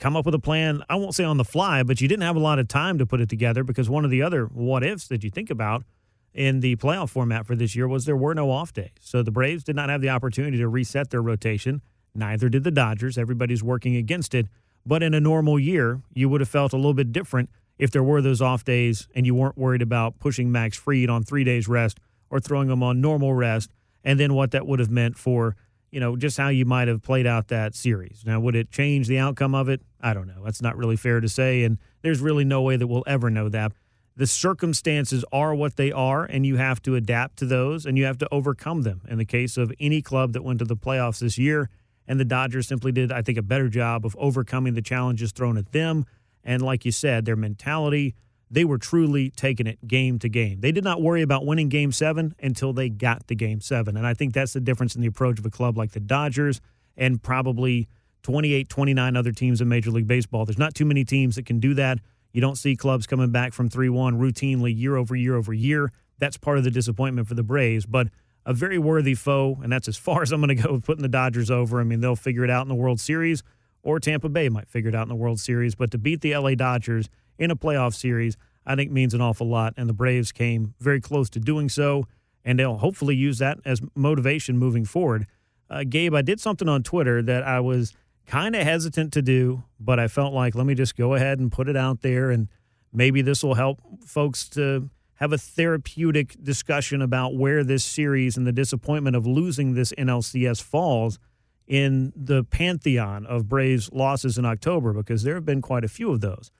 come 0.00 0.16
up 0.16 0.24
with 0.24 0.34
a 0.34 0.40
plan. 0.40 0.82
I 0.88 0.96
won't 0.96 1.14
say 1.14 1.24
on 1.24 1.36
the 1.36 1.44
fly, 1.44 1.82
but 1.82 2.00
you 2.00 2.08
didn't 2.08 2.22
have 2.22 2.36
a 2.36 2.40
lot 2.40 2.58
of 2.58 2.66
time 2.66 2.98
to 2.98 3.06
put 3.06 3.20
it 3.20 3.28
together 3.28 3.62
because 3.62 3.88
one 3.88 4.04
of 4.04 4.10
the 4.10 4.22
other 4.22 4.46
what 4.46 4.82
ifs 4.82 5.06
that 5.08 5.22
you 5.22 5.30
think 5.30 5.50
about 5.50 5.84
in 6.32 6.60
the 6.60 6.76
playoff 6.76 7.10
format 7.10 7.46
for 7.46 7.54
this 7.54 7.76
year 7.76 7.86
was 7.86 8.06
there 8.06 8.16
were 8.16 8.34
no 8.34 8.50
off 8.50 8.72
days. 8.72 8.90
So 9.00 9.22
the 9.22 9.30
Braves 9.30 9.62
did 9.62 9.76
not 9.76 9.90
have 9.90 10.00
the 10.00 10.08
opportunity 10.08 10.58
to 10.58 10.68
reset 10.68 11.10
their 11.10 11.22
rotation. 11.22 11.82
Neither 12.14 12.48
did 12.48 12.64
the 12.64 12.70
Dodgers. 12.70 13.18
Everybody's 13.18 13.62
working 13.62 13.94
against 13.94 14.34
it. 14.34 14.46
But 14.86 15.02
in 15.02 15.12
a 15.12 15.20
normal 15.20 15.58
year, 15.58 16.00
you 16.14 16.28
would 16.28 16.40
have 16.40 16.48
felt 16.48 16.72
a 16.72 16.76
little 16.76 16.94
bit 16.94 17.12
different 17.12 17.50
if 17.78 17.90
there 17.90 18.02
were 18.02 18.22
those 18.22 18.40
off 18.40 18.64
days 18.64 19.08
and 19.14 19.26
you 19.26 19.34
weren't 19.34 19.58
worried 19.58 19.82
about 19.82 20.18
pushing 20.18 20.50
Max 20.50 20.76
Fried 20.76 21.10
on 21.10 21.22
three 21.22 21.44
days 21.44 21.68
rest 21.68 21.98
or 22.30 22.40
throwing 22.40 22.70
him 22.70 22.82
on 22.82 23.00
normal 23.00 23.34
rest, 23.34 23.70
and 24.04 24.18
then 24.18 24.34
what 24.34 24.52
that 24.52 24.66
would 24.66 24.78
have 24.78 24.90
meant 24.90 25.18
for 25.18 25.56
you 25.90 26.00
know 26.00 26.16
just 26.16 26.36
how 26.36 26.48
you 26.48 26.64
might 26.64 26.88
have 26.88 27.02
played 27.02 27.26
out 27.26 27.48
that 27.48 27.74
series. 27.74 28.22
Now, 28.24 28.40
would 28.40 28.56
it 28.56 28.70
change 28.70 29.08
the 29.08 29.18
outcome 29.18 29.54
of 29.54 29.68
it? 29.68 29.82
I 30.00 30.14
don't 30.14 30.26
know. 30.26 30.44
That's 30.44 30.62
not 30.62 30.76
really 30.76 30.96
fair 30.96 31.20
to 31.20 31.28
say, 31.28 31.64
and 31.64 31.78
there's 32.02 32.20
really 32.20 32.44
no 32.44 32.62
way 32.62 32.76
that 32.76 32.86
we'll 32.86 33.04
ever 33.06 33.30
know 33.30 33.48
that. 33.48 33.72
The 34.16 34.26
circumstances 34.26 35.24
are 35.32 35.54
what 35.54 35.76
they 35.76 35.92
are, 35.92 36.24
and 36.24 36.44
you 36.44 36.56
have 36.56 36.82
to 36.82 36.94
adapt 36.94 37.38
to 37.38 37.46
those, 37.46 37.86
and 37.86 37.96
you 37.96 38.04
have 38.04 38.18
to 38.18 38.28
overcome 38.30 38.82
them. 38.82 39.02
In 39.08 39.18
the 39.18 39.24
case 39.24 39.56
of 39.56 39.72
any 39.80 40.02
club 40.02 40.32
that 40.34 40.44
went 40.44 40.58
to 40.58 40.64
the 40.64 40.76
playoffs 40.76 41.20
this 41.20 41.38
year, 41.38 41.70
and 42.06 42.18
the 42.18 42.24
Dodgers 42.24 42.66
simply 42.66 42.92
did, 42.92 43.12
I 43.12 43.22
think, 43.22 43.38
a 43.38 43.42
better 43.42 43.68
job 43.68 44.04
of 44.04 44.16
overcoming 44.18 44.74
the 44.74 44.82
challenges 44.82 45.32
thrown 45.32 45.56
at 45.56 45.72
them. 45.72 46.06
And 46.42 46.60
like 46.60 46.84
you 46.84 46.92
said, 46.92 47.24
their 47.24 47.36
mentality, 47.36 48.14
they 48.50 48.64
were 48.64 48.78
truly 48.78 49.30
taking 49.30 49.66
it 49.66 49.86
game 49.86 50.18
to 50.18 50.28
game. 50.28 50.60
They 50.60 50.72
did 50.72 50.82
not 50.82 51.00
worry 51.00 51.22
about 51.22 51.46
winning 51.46 51.68
game 51.68 51.92
seven 51.92 52.34
until 52.42 52.72
they 52.72 52.88
got 52.88 53.28
to 53.28 53.34
game 53.34 53.60
seven. 53.60 53.96
And 53.96 54.06
I 54.06 54.14
think 54.14 54.34
that's 54.34 54.52
the 54.52 54.60
difference 54.60 54.94
in 54.96 55.00
the 55.00 55.06
approach 55.06 55.38
of 55.38 55.46
a 55.46 55.50
club 55.50 55.78
like 55.78 55.92
the 55.92 56.00
Dodgers 56.00 56.60
and 56.96 57.22
probably 57.22 57.88
28, 58.22 58.68
29 58.68 59.16
other 59.16 59.32
teams 59.32 59.60
in 59.60 59.68
Major 59.68 59.90
League 59.90 60.08
Baseball. 60.08 60.44
There's 60.44 60.58
not 60.58 60.74
too 60.74 60.84
many 60.84 61.04
teams 61.04 61.36
that 61.36 61.46
can 61.46 61.60
do 61.60 61.74
that. 61.74 61.98
You 62.32 62.40
don't 62.40 62.56
see 62.56 62.76
clubs 62.76 63.06
coming 63.06 63.30
back 63.30 63.52
from 63.52 63.68
3 63.68 63.88
1 63.88 64.18
routinely 64.18 64.76
year 64.76 64.96
over 64.96 65.14
year 65.14 65.36
over 65.36 65.52
year. 65.52 65.90
That's 66.18 66.36
part 66.36 66.58
of 66.58 66.64
the 66.64 66.70
disappointment 66.70 67.28
for 67.28 67.34
the 67.34 67.42
Braves. 67.42 67.86
But 67.86 68.08
a 68.44 68.52
very 68.52 68.78
worthy 68.78 69.14
foe, 69.14 69.58
and 69.62 69.72
that's 69.72 69.88
as 69.88 69.96
far 69.96 70.22
as 70.22 70.32
I'm 70.32 70.40
going 70.40 70.56
to 70.56 70.62
go 70.62 70.72
with 70.74 70.84
putting 70.84 71.02
the 71.02 71.08
Dodgers 71.08 71.50
over. 71.50 71.80
I 71.80 71.84
mean, 71.84 72.00
they'll 72.00 72.16
figure 72.16 72.44
it 72.44 72.50
out 72.50 72.62
in 72.62 72.68
the 72.68 72.74
World 72.74 73.00
Series, 73.00 73.42
or 73.82 74.00
Tampa 74.00 74.28
Bay 74.28 74.48
might 74.48 74.68
figure 74.68 74.88
it 74.88 74.94
out 74.94 75.02
in 75.02 75.08
the 75.08 75.14
World 75.14 75.40
Series. 75.40 75.74
But 75.74 75.90
to 75.92 75.98
beat 75.98 76.20
the 76.20 76.36
LA 76.36 76.54
Dodgers 76.54 77.08
in 77.40 77.50
a 77.50 77.56
playoff 77.56 77.94
series, 77.94 78.36
I 78.64 78.76
think 78.76 78.92
means 78.92 79.14
an 79.14 79.20
awful 79.20 79.48
lot. 79.48 79.74
And 79.76 79.88
the 79.88 79.94
Braves 79.94 80.30
came 80.30 80.74
very 80.78 81.00
close 81.00 81.28
to 81.30 81.40
doing 81.40 81.68
so, 81.68 82.06
and 82.44 82.58
they'll 82.58 82.76
hopefully 82.76 83.16
use 83.16 83.38
that 83.38 83.58
as 83.64 83.80
motivation 83.96 84.58
moving 84.58 84.84
forward. 84.84 85.26
Uh, 85.68 85.84
Gabe, 85.88 86.14
I 86.14 86.22
did 86.22 86.38
something 86.38 86.68
on 86.68 86.82
Twitter 86.82 87.22
that 87.22 87.42
I 87.42 87.60
was 87.60 87.94
kind 88.26 88.54
of 88.54 88.62
hesitant 88.62 89.12
to 89.14 89.22
do, 89.22 89.64
but 89.80 89.98
I 89.98 90.06
felt 90.06 90.34
like 90.34 90.54
let 90.54 90.66
me 90.66 90.74
just 90.74 90.96
go 90.96 91.14
ahead 91.14 91.40
and 91.40 91.50
put 91.50 91.68
it 91.68 91.76
out 91.76 92.02
there, 92.02 92.30
and 92.30 92.48
maybe 92.92 93.22
this 93.22 93.42
will 93.42 93.54
help 93.54 93.80
folks 94.04 94.48
to 94.50 94.90
have 95.14 95.32
a 95.32 95.38
therapeutic 95.38 96.36
discussion 96.42 97.02
about 97.02 97.34
where 97.34 97.64
this 97.64 97.84
series 97.84 98.36
and 98.36 98.46
the 98.46 98.52
disappointment 98.52 99.16
of 99.16 99.26
losing 99.26 99.74
this 99.74 99.92
NLCS 99.92 100.62
falls 100.62 101.18
in 101.66 102.12
the 102.16 102.42
pantheon 102.44 103.26
of 103.26 103.48
Braves 103.48 103.90
losses 103.92 104.38
in 104.38 104.44
October, 104.44 104.92
because 104.92 105.22
there 105.22 105.34
have 105.34 105.44
been 105.44 105.62
quite 105.62 105.84
a 105.84 105.88
few 105.88 106.10
of 106.10 106.20
those. 106.20 106.50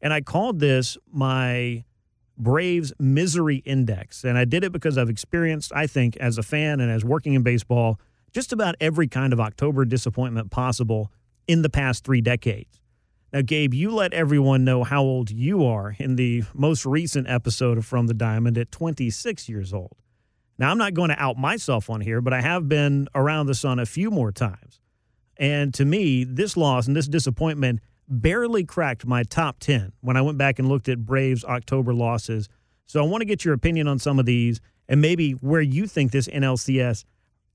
And 0.00 0.12
I 0.12 0.20
called 0.20 0.60
this 0.60 0.96
my 1.10 1.84
Braves 2.36 2.92
misery 2.98 3.56
index. 3.56 4.24
And 4.24 4.38
I 4.38 4.44
did 4.44 4.62
it 4.62 4.70
because 4.70 4.96
I've 4.96 5.10
experienced, 5.10 5.72
I 5.74 5.86
think, 5.86 6.16
as 6.18 6.38
a 6.38 6.42
fan 6.42 6.80
and 6.80 6.90
as 6.90 7.04
working 7.04 7.34
in 7.34 7.42
baseball, 7.42 7.98
just 8.32 8.52
about 8.52 8.76
every 8.80 9.08
kind 9.08 9.32
of 9.32 9.40
October 9.40 9.84
disappointment 9.84 10.50
possible 10.50 11.10
in 11.48 11.62
the 11.62 11.70
past 11.70 12.04
three 12.04 12.20
decades. 12.20 12.80
Now, 13.32 13.42
Gabe, 13.42 13.74
you 13.74 13.90
let 13.90 14.14
everyone 14.14 14.64
know 14.64 14.84
how 14.84 15.02
old 15.02 15.30
you 15.30 15.64
are 15.64 15.94
in 15.98 16.16
the 16.16 16.44
most 16.54 16.86
recent 16.86 17.28
episode 17.28 17.76
of 17.76 17.84
From 17.84 18.06
the 18.06 18.14
Diamond 18.14 18.56
at 18.56 18.70
26 18.70 19.48
years 19.48 19.74
old. 19.74 19.96
Now, 20.58 20.70
I'm 20.70 20.78
not 20.78 20.94
going 20.94 21.10
to 21.10 21.22
out 21.22 21.36
myself 21.36 21.90
on 21.90 22.00
here, 22.00 22.20
but 22.20 22.32
I 22.32 22.40
have 22.40 22.68
been 22.68 23.08
around 23.14 23.46
the 23.46 23.54
sun 23.54 23.78
a 23.78 23.86
few 23.86 24.10
more 24.10 24.32
times. 24.32 24.80
And 25.36 25.74
to 25.74 25.84
me, 25.84 26.24
this 26.24 26.56
loss 26.56 26.86
and 26.86 26.96
this 26.96 27.06
disappointment 27.06 27.80
barely 28.08 28.64
cracked 28.64 29.06
my 29.06 29.22
top 29.22 29.58
10 29.60 29.92
when 30.00 30.16
I 30.16 30.22
went 30.22 30.38
back 30.38 30.58
and 30.58 30.68
looked 30.68 30.88
at 30.88 31.04
Braves 31.04 31.44
October 31.44 31.92
losses. 31.92 32.48
So 32.86 33.04
I 33.04 33.06
want 33.06 33.20
to 33.20 33.26
get 33.26 33.44
your 33.44 33.54
opinion 33.54 33.86
on 33.86 33.98
some 33.98 34.18
of 34.18 34.26
these 34.26 34.60
and 34.88 35.00
maybe 35.00 35.32
where 35.32 35.60
you 35.60 35.86
think 35.86 36.12
this 36.12 36.28
NLCS 36.28 37.04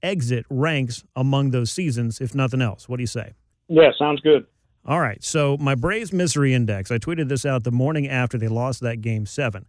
exit 0.04 0.46
ranks 0.50 1.04
among 1.16 1.52
those 1.52 1.72
seasons, 1.72 2.22
if 2.22 2.36
nothing 2.36 2.62
else. 2.62 2.88
What 2.88 2.98
do 2.98 3.04
you 3.04 3.08
say? 3.08 3.34
Yeah, 3.68 3.92
sounds 3.98 4.22
good. 4.22 4.46
All 4.86 5.00
right. 5.00 5.24
So 5.24 5.58
my 5.58 5.76
Braves 5.76 6.12
misery 6.12 6.54
index, 6.54 6.92
I 6.92 6.98
tweeted 6.98 7.30
this 7.30 7.46
out 7.46 7.64
the 7.64 7.72
morning 7.72 8.08
after 8.08 8.38
they 8.38 8.50
lost 8.50 8.82
that 8.82 9.02
game 9.02 9.26
seven. 9.26 9.66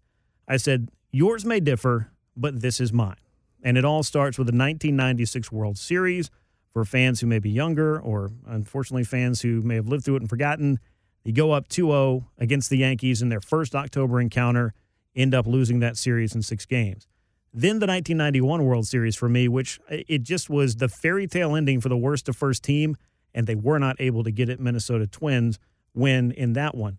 I 0.49 0.57
said, 0.57 0.90
yours 1.12 1.44
may 1.44 1.61
differ, 1.61 2.11
but 2.37 2.61
this 2.61 2.81
is 2.81 2.92
mine. 2.92 3.16
And 3.62 3.79
it 3.79 3.85
all 3.85 4.03
starts 4.03 4.37
with 4.37 4.47
the 4.47 4.53
1996 4.53 5.51
World 5.51 5.79
Series. 5.79 6.31
For 6.74 6.84
fans 6.84 7.20
who 7.20 7.28
may 7.28 7.38
be 7.38 7.50
younger, 7.50 8.00
or 8.00 8.32
unfortunately 8.46 9.04
fans 9.04 9.40
who 9.42 9.62
may 9.62 9.76
have 9.76 9.87
lived 9.87 10.04
through 10.04 10.16
it 10.16 10.22
and 10.22 10.28
forgotten, 10.28 10.80
They 11.24 11.30
go 11.32 11.52
up 11.52 11.68
2 11.68 11.87
0 11.87 12.28
against 12.37 12.68
the 12.68 12.78
Yankees 12.78 13.22
in 13.22 13.28
their 13.28 13.40
first 13.40 13.74
October 13.74 14.20
encounter, 14.20 14.74
end 15.14 15.34
up 15.34 15.46
losing 15.46 15.78
that 15.78 15.96
series 15.96 16.34
in 16.34 16.42
six 16.42 16.66
games. 16.66 17.06
Then 17.52 17.78
the 17.78 17.87
1991 17.87 18.64
World 18.64 18.87
Series 18.88 19.14
for 19.14 19.28
me, 19.28 19.46
which 19.46 19.78
uh, 19.88 19.98
it 20.08 20.24
just 20.24 20.50
was 20.50 20.76
the 20.76 20.88
fairy 20.88 21.28
tale 21.28 21.54
ending 21.54 21.80
for 21.80 21.88
the 21.88 21.96
worst 21.96 22.28
of 22.28 22.37
first 22.37 22.64
team, 22.64 22.96
and 23.32 23.46
they 23.46 23.54
were 23.54 23.78
not 23.78 23.96
able 24.00 24.24
to 24.24 24.32
get 24.32 24.48
it. 24.48 24.58
Minnesota 24.58 25.06
Twins 25.06 25.60
win 25.94 26.32
in 26.32 26.54
that 26.54 26.74
one. 26.74 26.98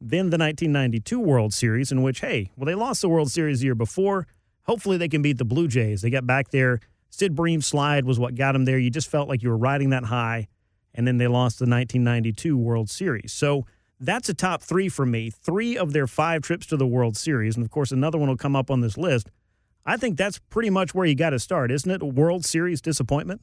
Then 0.00 0.30
the 0.30 0.38
1992 0.38 1.18
World 1.18 1.52
Series, 1.52 1.90
in 1.90 2.02
which, 2.02 2.20
hey, 2.20 2.52
well, 2.56 2.66
they 2.66 2.76
lost 2.76 3.02
the 3.02 3.08
World 3.08 3.32
Series 3.32 3.58
the 3.58 3.66
year 3.66 3.74
before. 3.74 4.28
Hopefully 4.62 4.96
they 4.96 5.08
can 5.08 5.20
beat 5.20 5.38
the 5.38 5.44
Blue 5.44 5.66
Jays. 5.66 6.00
They 6.00 6.10
got 6.10 6.26
back 6.26 6.50
there. 6.50 6.80
Sid 7.10 7.34
Bream 7.34 7.60
slide 7.60 8.04
was 8.04 8.18
what 8.18 8.34
got 8.34 8.54
him 8.54 8.64
there. 8.64 8.78
You 8.78 8.90
just 8.90 9.10
felt 9.10 9.28
like 9.28 9.42
you 9.42 9.50
were 9.50 9.56
riding 9.56 9.90
that 9.90 10.04
high, 10.04 10.48
and 10.94 11.06
then 11.06 11.18
they 11.18 11.26
lost 11.26 11.58
the 11.58 11.64
1992 11.64 12.56
World 12.56 12.88
Series. 12.88 13.32
So 13.32 13.66
that's 13.98 14.28
a 14.28 14.34
top 14.34 14.62
three 14.62 14.88
for 14.88 15.04
me. 15.04 15.30
Three 15.30 15.76
of 15.76 15.92
their 15.92 16.06
five 16.06 16.42
trips 16.42 16.66
to 16.66 16.76
the 16.76 16.86
World 16.86 17.16
Series, 17.16 17.56
and 17.56 17.64
of 17.64 17.70
course, 17.70 17.92
another 17.92 18.16
one 18.16 18.28
will 18.28 18.36
come 18.36 18.56
up 18.56 18.70
on 18.70 18.80
this 18.80 18.96
list 18.96 19.28
I 19.86 19.96
think 19.96 20.16
that's 20.16 20.38
pretty 20.38 20.70
much 20.70 20.94
where 20.94 21.06
you 21.06 21.14
got 21.14 21.30
to 21.30 21.38
start, 21.38 21.70
isn't 21.70 21.90
it? 21.90 22.02
A 22.02 22.06
World 22.06 22.44
Series 22.44 22.80
disappointment. 22.80 23.40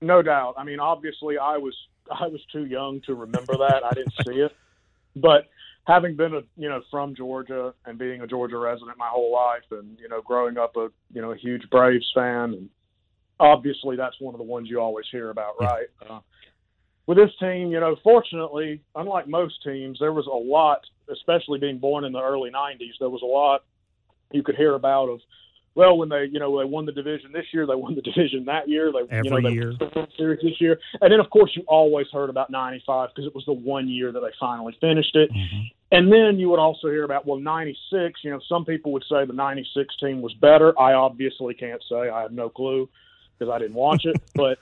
No 0.00 0.22
doubt. 0.22 0.54
I 0.56 0.64
mean, 0.64 0.80
obviously, 0.80 1.38
I 1.38 1.56
was 1.56 1.74
I 2.10 2.26
was 2.28 2.40
too 2.52 2.66
young 2.66 3.00
to 3.06 3.14
remember 3.14 3.54
that. 3.58 3.82
I 3.84 3.94
didn't 3.94 4.14
see 4.26 4.40
it, 4.40 4.54
but 5.16 5.48
having 5.86 6.16
been 6.16 6.34
a 6.34 6.42
you 6.56 6.68
know 6.68 6.82
from 6.90 7.14
Georgia 7.14 7.74
and 7.84 7.98
being 7.98 8.20
a 8.20 8.26
Georgia 8.26 8.58
resident 8.58 8.98
my 8.98 9.08
whole 9.08 9.32
life, 9.32 9.64
and 9.70 9.98
you 9.98 10.08
know 10.08 10.20
growing 10.22 10.58
up 10.58 10.76
a 10.76 10.88
you 11.12 11.20
know 11.20 11.32
a 11.32 11.36
huge 11.36 11.68
Braves 11.70 12.10
fan, 12.14 12.54
and 12.54 12.68
obviously 13.40 13.96
that's 13.96 14.16
one 14.20 14.34
of 14.34 14.38
the 14.38 14.44
ones 14.44 14.68
you 14.68 14.80
always 14.80 15.06
hear 15.10 15.30
about, 15.30 15.54
right? 15.60 15.86
Uh, 16.08 16.20
with 17.06 17.16
this 17.16 17.30
team, 17.40 17.70
you 17.70 17.80
know, 17.80 17.96
fortunately, 18.04 18.82
unlike 18.94 19.26
most 19.26 19.62
teams, 19.64 19.98
there 19.98 20.12
was 20.12 20.26
a 20.26 20.30
lot, 20.30 20.80
especially 21.10 21.58
being 21.58 21.78
born 21.78 22.04
in 22.04 22.12
the 22.12 22.20
early 22.20 22.50
'90s, 22.50 22.92
there 23.00 23.10
was 23.10 23.22
a 23.22 23.26
lot 23.26 23.64
you 24.30 24.42
could 24.42 24.56
hear 24.56 24.74
about 24.74 25.08
of 25.08 25.20
well, 25.74 25.96
when 25.96 26.08
they 26.08 26.26
you 26.30 26.40
know 26.40 26.58
they 26.58 26.64
won 26.64 26.86
the 26.86 26.92
division 26.92 27.30
this 27.32 27.46
year, 27.52 27.64
they 27.64 27.74
won 27.74 27.94
the 27.94 28.02
division 28.12 28.44
that 28.46 28.68
year. 28.68 28.92
They 28.92 29.16
Every 29.16 29.24
you 29.24 29.30
know 29.30 29.48
they 29.48 29.54
year. 29.54 29.72
won 29.80 29.90
the 29.94 30.06
Series 30.16 30.40
this 30.42 30.60
year, 30.60 30.78
and 31.00 31.12
then 31.12 31.20
of 31.20 31.30
course 31.30 31.52
you 31.54 31.62
always 31.68 32.08
heard 32.12 32.30
about 32.30 32.50
'95 32.50 33.10
because 33.14 33.26
it 33.26 33.34
was 33.34 33.44
the 33.46 33.52
one 33.52 33.88
year 33.88 34.10
that 34.10 34.20
they 34.20 34.32
finally 34.40 34.76
finished 34.80 35.14
it. 35.14 35.30
Mm-hmm. 35.30 35.62
And 35.90 36.12
then 36.12 36.38
you 36.38 36.50
would 36.50 36.58
also 36.58 36.88
hear 36.88 37.04
about 37.04 37.26
well 37.26 37.38
'96. 37.38 38.20
You 38.24 38.32
know, 38.32 38.40
some 38.48 38.64
people 38.64 38.92
would 38.92 39.04
say 39.08 39.24
the 39.24 39.32
'96 39.32 39.96
team 39.98 40.20
was 40.20 40.34
better. 40.34 40.78
I 40.78 40.94
obviously 40.94 41.54
can't 41.54 41.82
say. 41.88 42.10
I 42.10 42.22
have 42.22 42.32
no 42.32 42.48
clue 42.48 42.88
because 43.38 43.52
I 43.52 43.58
didn't 43.58 43.74
watch 43.74 44.04
it, 44.04 44.20
but. 44.34 44.58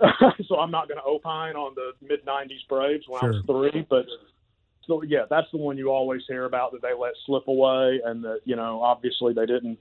so 0.48 0.58
I'm 0.58 0.72
not 0.72 0.88
going 0.88 0.98
to 0.98 1.06
opine 1.06 1.54
on 1.54 1.76
the 1.76 1.92
mid 2.04 2.26
'90s 2.26 2.66
Braves 2.68 3.04
when 3.06 3.20
Sure. 3.20 3.34
I 3.34 3.36
was 3.36 3.70
three, 3.72 3.86
but 3.88 4.04
so 4.86 5.02
yeah, 5.02 5.26
that's 5.30 5.46
the 5.52 5.58
one 5.58 5.78
you 5.78 5.90
always 5.90 6.22
hear 6.26 6.44
about 6.44 6.72
that 6.72 6.82
they 6.82 6.92
let 6.92 7.12
slip 7.24 7.46
away, 7.46 8.00
and 8.04 8.24
that 8.24 8.40
you 8.44 8.56
know 8.56 8.82
obviously 8.82 9.32
they 9.32 9.46
didn't. 9.46 9.78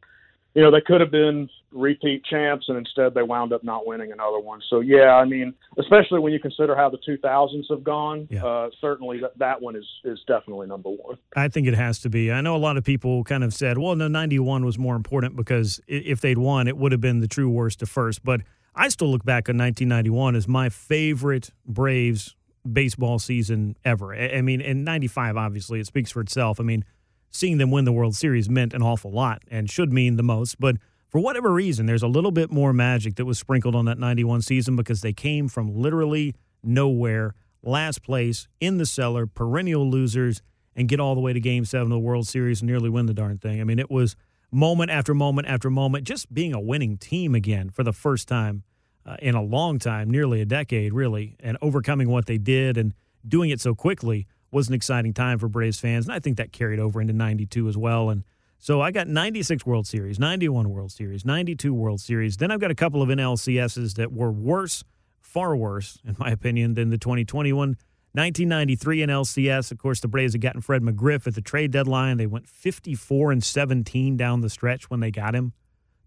You 0.54 0.62
know 0.62 0.72
they 0.72 0.82
could 0.82 1.00
have 1.02 1.12
been 1.12 1.50
repeat 1.72 2.26
champs, 2.26 2.68
and 2.68 2.78
instead 2.78 3.14
they 3.14 3.24
wound 3.24 3.54
up 3.54 3.64
not 3.64 3.88
winning 3.88 4.12
another 4.12 4.40
one. 4.40 4.60
So 4.70 4.82
yeah, 4.82 5.16
I 5.16 5.24
mean, 5.24 5.54
especially 5.78 6.20
when 6.20 6.34
you 6.34 6.40
consider 6.40 6.76
how 6.76 6.90
the 6.90 6.98
2000s 7.08 7.64
have 7.70 7.84
gone, 7.86 8.28
Yeah. 8.30 8.46
uh, 8.46 8.70
certainly 8.82 9.20
that 9.22 9.38
that 9.38 9.62
one 9.62 9.78
is 9.78 9.86
is 10.04 10.20
definitely 10.28 10.68
number 10.68 10.90
one. 10.90 11.18
I 11.38 11.48
think 11.48 11.68
it 11.68 11.74
has 11.76 12.00
to 12.00 12.10
be. 12.10 12.32
I 12.32 12.42
know 12.42 12.56
a 12.56 12.58
lot 12.58 12.76
of 12.76 12.84
people 12.84 13.24
kind 13.24 13.44
of 13.46 13.54
said, 13.54 13.78
well, 13.78 13.96
no, 13.96 14.10
91 14.10 14.66
was 14.66 14.78
more 14.78 14.98
important 14.98 15.38
because 15.38 15.80
if 15.88 16.20
they'd 16.20 16.38
won, 16.38 16.68
it 16.68 16.76
would 16.76 16.92
have 16.92 17.02
been 17.02 17.22
the 17.22 17.28
true 17.30 17.50
worst 17.50 17.80
to 17.80 17.86
first. 17.86 18.22
But 18.24 18.42
I 18.76 18.90
still 18.90 19.10
look 19.10 19.24
back 19.24 19.48
on 19.48 19.58
1991 19.58 20.36
as 20.36 20.48
my 20.50 20.68
favorite 20.68 21.52
Braves 21.66 22.36
baseball 22.70 23.20
season 23.20 23.78
ever. 23.86 24.14
I 24.14 24.38
I 24.38 24.42
mean, 24.42 24.60
in 24.60 24.84
95, 24.84 25.38
obviously, 25.38 25.80
it 25.80 25.88
speaks 25.88 26.12
for 26.12 26.20
itself. 26.20 26.60
I 26.60 26.64
mean, 26.64 26.84
seeing 27.32 27.58
them 27.58 27.72
win 27.72 27.86
the 27.86 27.92
World 27.92 28.16
Series 28.16 28.50
meant 28.50 28.74
an 28.74 28.84
awful 28.84 29.12
lot 29.12 29.42
and 29.50 29.70
should 29.70 29.92
mean 29.92 30.18
the 30.18 30.24
most. 30.24 30.60
But 30.60 30.76
for 31.08 31.20
whatever 31.20 31.52
reason, 31.52 31.86
there's 31.86 32.04
a 32.04 32.08
little 32.08 32.32
bit 32.32 32.52
more 32.52 32.74
magic 32.74 33.16
that 33.16 33.26
was 33.26 33.40
sprinkled 33.40 33.76
on 33.76 33.86
that 33.86 33.98
91 33.98 34.42
season 34.44 34.76
because 34.76 35.02
they 35.02 35.14
came 35.14 35.48
from 35.48 35.74
literally 35.74 36.36
nowhere, 36.64 37.34
last 37.64 38.04
place 38.04 38.48
in 38.60 38.78
the 38.78 38.86
cellar, 38.86 39.26
perennial 39.26 39.90
losers, 39.90 40.42
and 40.76 40.88
get 40.88 41.00
all 41.00 41.16
the 41.16 41.22
way 41.22 41.34
to 41.34 41.40
game 41.40 41.66
seven 41.66 41.92
of 41.92 41.96
the 41.96 42.00
World 42.00 42.28
Series 42.28 42.62
and 42.62 42.70
nearly 42.70 42.90
win 42.90 43.08
the 43.08 43.14
darn 43.14 43.38
thing. 43.38 43.60
I 43.60 43.64
mean, 43.64 43.80
it 43.80 43.90
was 43.90 44.16
moment 44.52 44.92
after 44.92 45.14
moment 45.14 45.48
after 45.48 45.70
moment, 45.70 46.06
just 46.06 46.34
being 46.34 46.54
a 46.54 46.60
winning 46.60 46.98
team 46.98 47.36
again 47.36 47.70
for 47.70 47.84
the 47.84 47.94
first 47.94 48.28
time 48.28 48.64
uh, 49.06 49.18
in 49.22 49.36
a 49.36 49.42
long 49.42 49.80
time, 49.80 50.10
nearly 50.10 50.42
a 50.42 50.46
decade, 50.46 50.94
really, 50.94 51.36
and 51.40 51.58
overcoming 51.62 52.10
what 52.10 52.26
they 52.26 52.38
did 52.38 52.78
and 52.78 52.94
doing 53.28 53.50
it 53.50 53.60
so 53.60 53.74
quickly 53.76 54.28
was 54.52 54.68
an 54.68 54.74
exciting 54.74 55.14
time 55.14 55.40
for 55.40 55.48
Braves 55.48 55.80
fans. 55.80 56.06
And 56.06 56.14
I 56.14 56.20
think 56.20 56.38
that 56.38 56.52
carried 56.52 56.80
over 56.80 57.02
into 57.02 57.14
92 57.14 57.68
as 57.68 57.78
well. 57.78 58.10
And 58.10 58.24
so 58.60 58.82
I 58.82 58.92
got 58.92 59.08
96 59.08 59.66
World 59.66 59.88
Series, 59.88 60.20
91 60.20 60.70
World 60.70 60.92
Series, 60.92 61.26
92 61.26 61.74
World 61.74 62.00
Series. 62.00 62.38
Then 62.38 62.52
I've 62.52 62.60
got 62.60 62.70
a 62.72 62.76
couple 62.76 63.02
of 63.02 63.10
NLCSs 63.10 63.96
that 63.96 64.12
were 64.12 64.32
worse, 64.32 64.84
far 65.20 65.56
worse, 65.56 66.00
in 66.06 66.16
my 66.20 66.30
opinion, 66.30 66.76
than 66.76 66.90
the 66.90 66.98
2021. 66.98 67.78
1993 68.14 69.00
NLCS. 69.00 69.72
Of 69.72 69.78
course, 69.78 70.02
the 70.02 70.10
Braves 70.10 70.34
had 70.34 70.42
gotten 70.42 70.60
Fred 70.60 70.82
McGriff 70.82 71.26
at 71.28 71.34
the 71.34 71.42
trade 71.42 71.72
deadline. 71.72 72.18
They 72.18 72.28
went 72.28 72.48
54 72.48 73.32
and 73.32 73.44
17 73.44 74.18
down 74.18 74.42
the 74.42 74.50
stretch 74.50 74.90
when 74.90 75.00
they 75.00 75.12
got 75.12 75.34
him 75.34 75.54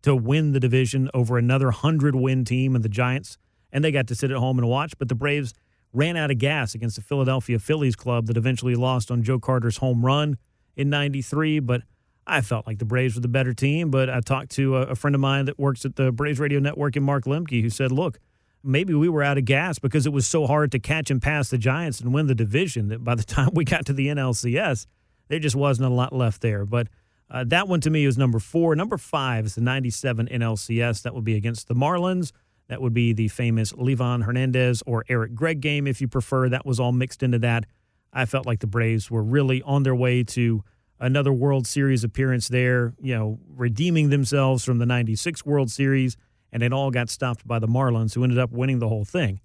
to 0.03 0.15
win 0.15 0.53
the 0.53 0.61
division 0.61 1.11
over 1.15 1.39
another 1.39 1.67
100 1.67 2.15
win 2.15 2.45
team 2.45 2.75
and 2.75 2.85
the 2.85 2.91
Giants. 2.91 3.39
And 3.73 3.83
they 3.83 3.91
got 3.91 4.07
to 4.09 4.15
sit 4.15 4.31
at 4.31 4.37
home 4.37 4.59
and 4.59 4.69
watch. 4.69 4.93
But 4.99 5.09
the 5.09 5.15
Braves 5.15 5.55
ran 5.95 6.17
out 6.17 6.31
of 6.31 6.39
gas 6.39 6.75
against 6.75 6.97
the 6.97 7.03
Philadelphia 7.03 7.59
Phillies 7.59 7.97
club 7.97 8.27
that 8.27 8.37
eventually 8.37 8.75
lost 8.75 9.11
on 9.11 9.23
Joe 9.23 9.39
Carter's 9.39 9.79
home 9.79 10.05
run 10.05 10.37
in 10.77 10.91
93. 10.91 11.61
But 11.61 11.83
I 12.27 12.41
felt 12.41 12.67
like 12.67 12.79
the 12.79 12.85
Braves 12.85 13.15
were 13.15 13.21
the 13.21 13.29
better 13.29 13.55
team. 13.55 13.91
But 13.91 14.11
I 14.11 14.21
talked 14.21 14.51
to 14.53 14.77
a, 14.77 14.83
a 14.83 14.95
friend 14.95 15.15
of 15.15 15.21
mine 15.21 15.47
that 15.47 15.59
works 15.59 15.85
at 15.85 15.97
the 15.97 16.13
Braves 16.13 16.41
Radio 16.41 16.59
Network 16.59 16.97
and 16.97 17.05
Mark 17.05 17.25
Lemke, 17.25 17.63
who 17.63 17.71
said, 17.71 17.93
look, 17.93 18.19
maybe 18.63 18.95
we 18.95 19.09
were 19.09 19.23
out 19.23 19.39
of 19.39 19.45
gas 19.45 19.79
because 19.79 20.07
it 20.07 20.13
was 20.13 20.27
so 20.27 20.47
hard 20.47 20.73
to 20.73 20.79
catch 20.79 21.11
and 21.11 21.23
pass 21.23 21.51
the 21.51 21.59
Giants 21.59 22.01
and 22.01 22.13
win 22.13 22.27
the 22.27 22.35
division 22.35 22.89
that 22.89 23.05
by 23.05 23.15
the 23.15 23.23
time 23.25 23.51
we 23.55 23.65
got 23.65 23.87
to 23.87 23.93
the 23.93 24.09
NLCS, 24.09 24.87
there 25.29 25.39
just 25.39 25.57
wasn't 25.57 25.91
a 25.91 25.95
lot 25.95 26.13
left 26.13 26.43
there. 26.43 26.65
But 26.65 26.89
uh, 27.31 27.45
that 27.49 27.69
one 27.69 27.81
to 27.81 27.91
me 27.91 28.07
was 28.07 28.19
number 28.19 28.39
four. 28.39 28.75
Number 28.77 28.99
five 28.99 29.47
is 29.47 29.55
the 29.55 29.61
97 29.61 30.29
NLCS. 30.29 31.03
That 31.03 31.15
would 31.15 31.25
be 31.25 31.37
against 31.37 31.69
the 31.69 31.75
Marlins. 31.75 32.33
That 32.69 32.81
would 32.81 32.95
be 32.95 33.13
the 33.13 33.29
famous 33.29 33.73
Livan 33.73 34.25
Hernandez 34.25 34.83
or 34.87 35.05
Eric 35.09 35.35
Gregg 35.35 35.61
game, 35.61 35.87
if 35.87 36.01
you 36.01 36.09
prefer. 36.09 36.49
That 36.49 36.65
was 36.65 36.81
all 36.81 36.93
mixed 36.93 37.23
into 37.23 37.39
that. 37.41 37.65
I 38.13 38.25
felt 38.25 38.47
like 38.47 38.61
the 38.61 38.67
Braves 38.67 39.11
were 39.11 39.23
really 39.23 39.61
on 39.63 39.83
their 39.83 39.95
way 39.95 40.23
to 40.25 40.63
another 41.01 41.33
World 41.33 41.67
Series 41.67 42.05
appearance 42.05 42.49
there, 42.49 42.95
you 43.01 43.15
know, 43.15 43.39
redeeming 43.49 44.11
themselves 44.11 44.65
from 44.65 44.79
the 44.79 44.87
96 44.87 45.45
World 45.45 45.71
Series, 45.71 46.17
and 46.53 46.63
it 46.63 46.73
all 46.73 46.91
got 46.91 47.11
stopped 47.11 47.47
by 47.47 47.59
the 47.59 47.67
Marlins, 47.67 48.15
who 48.15 48.23
ended 48.23 48.39
up 48.39 48.53
winning 48.53 48.79
the 48.79 48.89
whole 48.89 49.05
thing. 49.05 49.41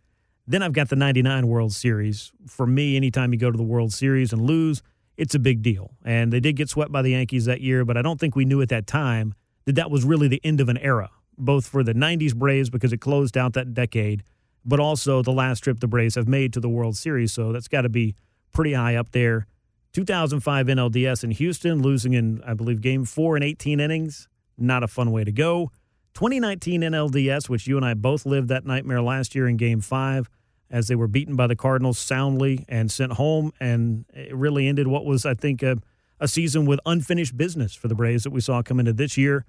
Then 0.47 0.63
I've 0.63 0.73
got 0.73 0.89
the 0.89 0.95
99 0.95 1.47
World 1.47 1.73
Series. 1.73 2.31
For 2.47 2.65
me, 2.65 2.95
anytime 2.95 3.33
you 3.33 3.39
go 3.39 3.51
to 3.51 3.57
the 3.57 3.63
World 3.63 3.91
Series 3.93 4.31
and 4.31 4.41
lose, 4.41 4.81
it's 5.17 5.35
a 5.35 5.39
big 5.39 5.61
deal. 5.61 5.91
And 6.05 6.31
they 6.31 6.39
did 6.39 6.55
get 6.55 6.69
swept 6.69 6.91
by 6.91 7.01
the 7.01 7.11
Yankees 7.11 7.45
that 7.45 7.61
year, 7.61 7.83
but 7.83 7.97
I 7.97 8.01
don't 8.01 8.19
think 8.19 8.35
we 8.35 8.45
knew 8.45 8.61
at 8.61 8.69
that 8.69 8.87
time 8.87 9.33
that 9.65 9.75
that 9.75 9.91
was 9.91 10.05
really 10.05 10.27
the 10.27 10.41
end 10.43 10.61
of 10.61 10.69
an 10.69 10.77
era, 10.77 11.09
both 11.39 11.67
for 11.67 11.83
the 11.83 11.93
90s 11.93 12.35
Braves 12.35 12.69
because 12.69 12.93
it 12.93 12.97
closed 12.97 13.37
out 13.37 13.53
that 13.53 13.73
decade, 13.73 14.23
but 14.65 14.79
also 14.79 15.21
the 15.21 15.31
last 15.31 15.61
trip 15.61 15.79
the 15.79 15.87
Braves 15.87 16.15
have 16.15 16.27
made 16.27 16.53
to 16.53 16.59
the 16.59 16.69
World 16.69 16.97
Series. 16.97 17.33
So 17.33 17.51
that's 17.51 17.67
got 17.67 17.81
to 17.81 17.89
be 17.89 18.15
pretty 18.51 18.73
high 18.73 18.95
up 18.95 19.11
there. 19.11 19.47
2005 19.93 20.67
NLDS 20.67 21.23
in 21.23 21.31
Houston, 21.31 21.81
losing 21.81 22.13
in, 22.13 22.41
I 22.45 22.53
believe, 22.53 22.81
game 22.81 23.05
four 23.05 23.35
in 23.35 23.43
18 23.43 23.79
innings. 23.79 24.27
Not 24.57 24.83
a 24.83 24.87
fun 24.87 25.11
way 25.11 25.23
to 25.23 25.31
go. 25.31 25.71
2019 26.13 26.81
NLDS, 26.81 27.49
which 27.49 27.67
you 27.67 27.77
and 27.77 27.85
I 27.85 27.93
both 27.93 28.25
lived 28.25 28.49
that 28.49 28.65
nightmare 28.65 29.01
last 29.01 29.35
year 29.35 29.47
in 29.47 29.57
game 29.57 29.81
five, 29.81 30.29
as 30.69 30.87
they 30.87 30.95
were 30.95 31.07
beaten 31.07 31.35
by 31.35 31.47
the 31.47 31.55
Cardinals 31.55 31.97
soundly 31.97 32.65
and 32.67 32.91
sent 32.91 33.13
home. 33.13 33.51
And 33.59 34.05
it 34.13 34.35
really 34.35 34.67
ended 34.67 34.87
what 34.87 35.05
was, 35.05 35.25
I 35.25 35.33
think, 35.33 35.63
a, 35.63 35.77
a 36.19 36.27
season 36.27 36.65
with 36.65 36.79
unfinished 36.85 37.37
business 37.37 37.73
for 37.73 37.87
the 37.87 37.95
Braves 37.95 38.23
that 38.23 38.31
we 38.31 38.41
saw 38.41 38.61
come 38.61 38.79
into 38.79 38.93
this 38.93 39.17
year. 39.17 39.45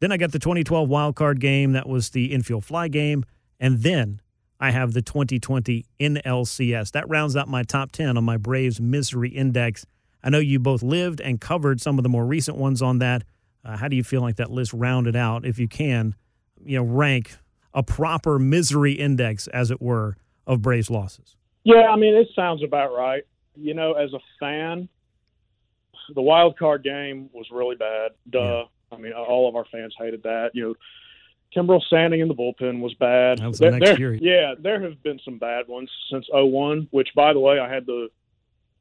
Then 0.00 0.12
I 0.12 0.16
got 0.16 0.32
the 0.32 0.38
2012 0.38 0.88
wild 0.88 1.16
card 1.16 1.40
game. 1.40 1.72
That 1.72 1.88
was 1.88 2.10
the 2.10 2.32
infield 2.32 2.64
fly 2.64 2.88
game. 2.88 3.24
And 3.60 3.82
then 3.82 4.20
I 4.60 4.70
have 4.70 4.92
the 4.92 5.02
2020 5.02 5.84
NLCS. 6.00 6.92
That 6.92 7.08
rounds 7.08 7.36
out 7.36 7.48
my 7.48 7.62
top 7.62 7.92
10 7.92 8.16
on 8.16 8.24
my 8.24 8.36
Braves 8.36 8.80
misery 8.80 9.30
index. 9.30 9.86
I 10.22 10.30
know 10.30 10.38
you 10.38 10.58
both 10.58 10.82
lived 10.82 11.20
and 11.20 11.40
covered 11.40 11.80
some 11.80 11.98
of 11.98 12.02
the 12.02 12.08
more 12.08 12.26
recent 12.26 12.56
ones 12.56 12.82
on 12.82 12.98
that. 12.98 13.24
Uh, 13.64 13.76
how 13.76 13.88
do 13.88 13.96
you 13.96 14.04
feel 14.04 14.20
like 14.20 14.36
that 14.36 14.50
list 14.50 14.72
rounded 14.72 15.16
out, 15.16 15.46
if 15.46 15.58
you 15.58 15.68
can, 15.68 16.14
you 16.64 16.76
know, 16.78 16.84
rank 16.84 17.36
a 17.72 17.82
proper 17.82 18.38
misery 18.38 18.92
index, 18.92 19.46
as 19.48 19.70
it 19.70 19.80
were, 19.80 20.16
of 20.46 20.62
Braves 20.62 20.90
losses? 20.90 21.36
Yeah, 21.64 21.88
I 21.90 21.96
mean, 21.96 22.14
it 22.14 22.28
sounds 22.36 22.62
about 22.62 22.94
right. 22.94 23.24
You 23.56 23.74
know, 23.74 23.94
as 23.94 24.12
a 24.12 24.18
fan, 24.38 24.88
the 26.14 26.22
wild 26.22 26.58
card 26.58 26.82
game 26.82 27.30
was 27.32 27.46
really 27.50 27.76
bad. 27.76 28.12
Duh. 28.28 28.64
I 28.94 28.98
mean, 29.00 29.12
all 29.12 29.48
of 29.48 29.56
our 29.56 29.64
fans 29.70 29.94
hated 29.98 30.22
that. 30.24 30.50
You 30.54 30.62
know, 30.68 30.74
Kimbrel 31.54 31.82
Standing 31.82 32.20
in 32.20 32.28
the 32.28 32.34
bullpen 32.34 32.80
was 32.80 32.94
bad. 32.94 33.38
That 33.38 33.48
was 33.48 33.58
the 33.58 33.70
There- 33.70 33.98
year. 33.98 34.14
Yeah, 34.14 34.54
there 34.58 34.80
have 34.80 35.02
been 35.02 35.18
some 35.24 35.38
bad 35.38 35.68
ones 35.68 35.90
since 36.10 36.26
01, 36.32 36.88
which, 36.90 37.08
by 37.14 37.32
the 37.32 37.40
way, 37.40 37.58
I 37.58 37.72
had 37.72 37.86
the, 37.86 38.08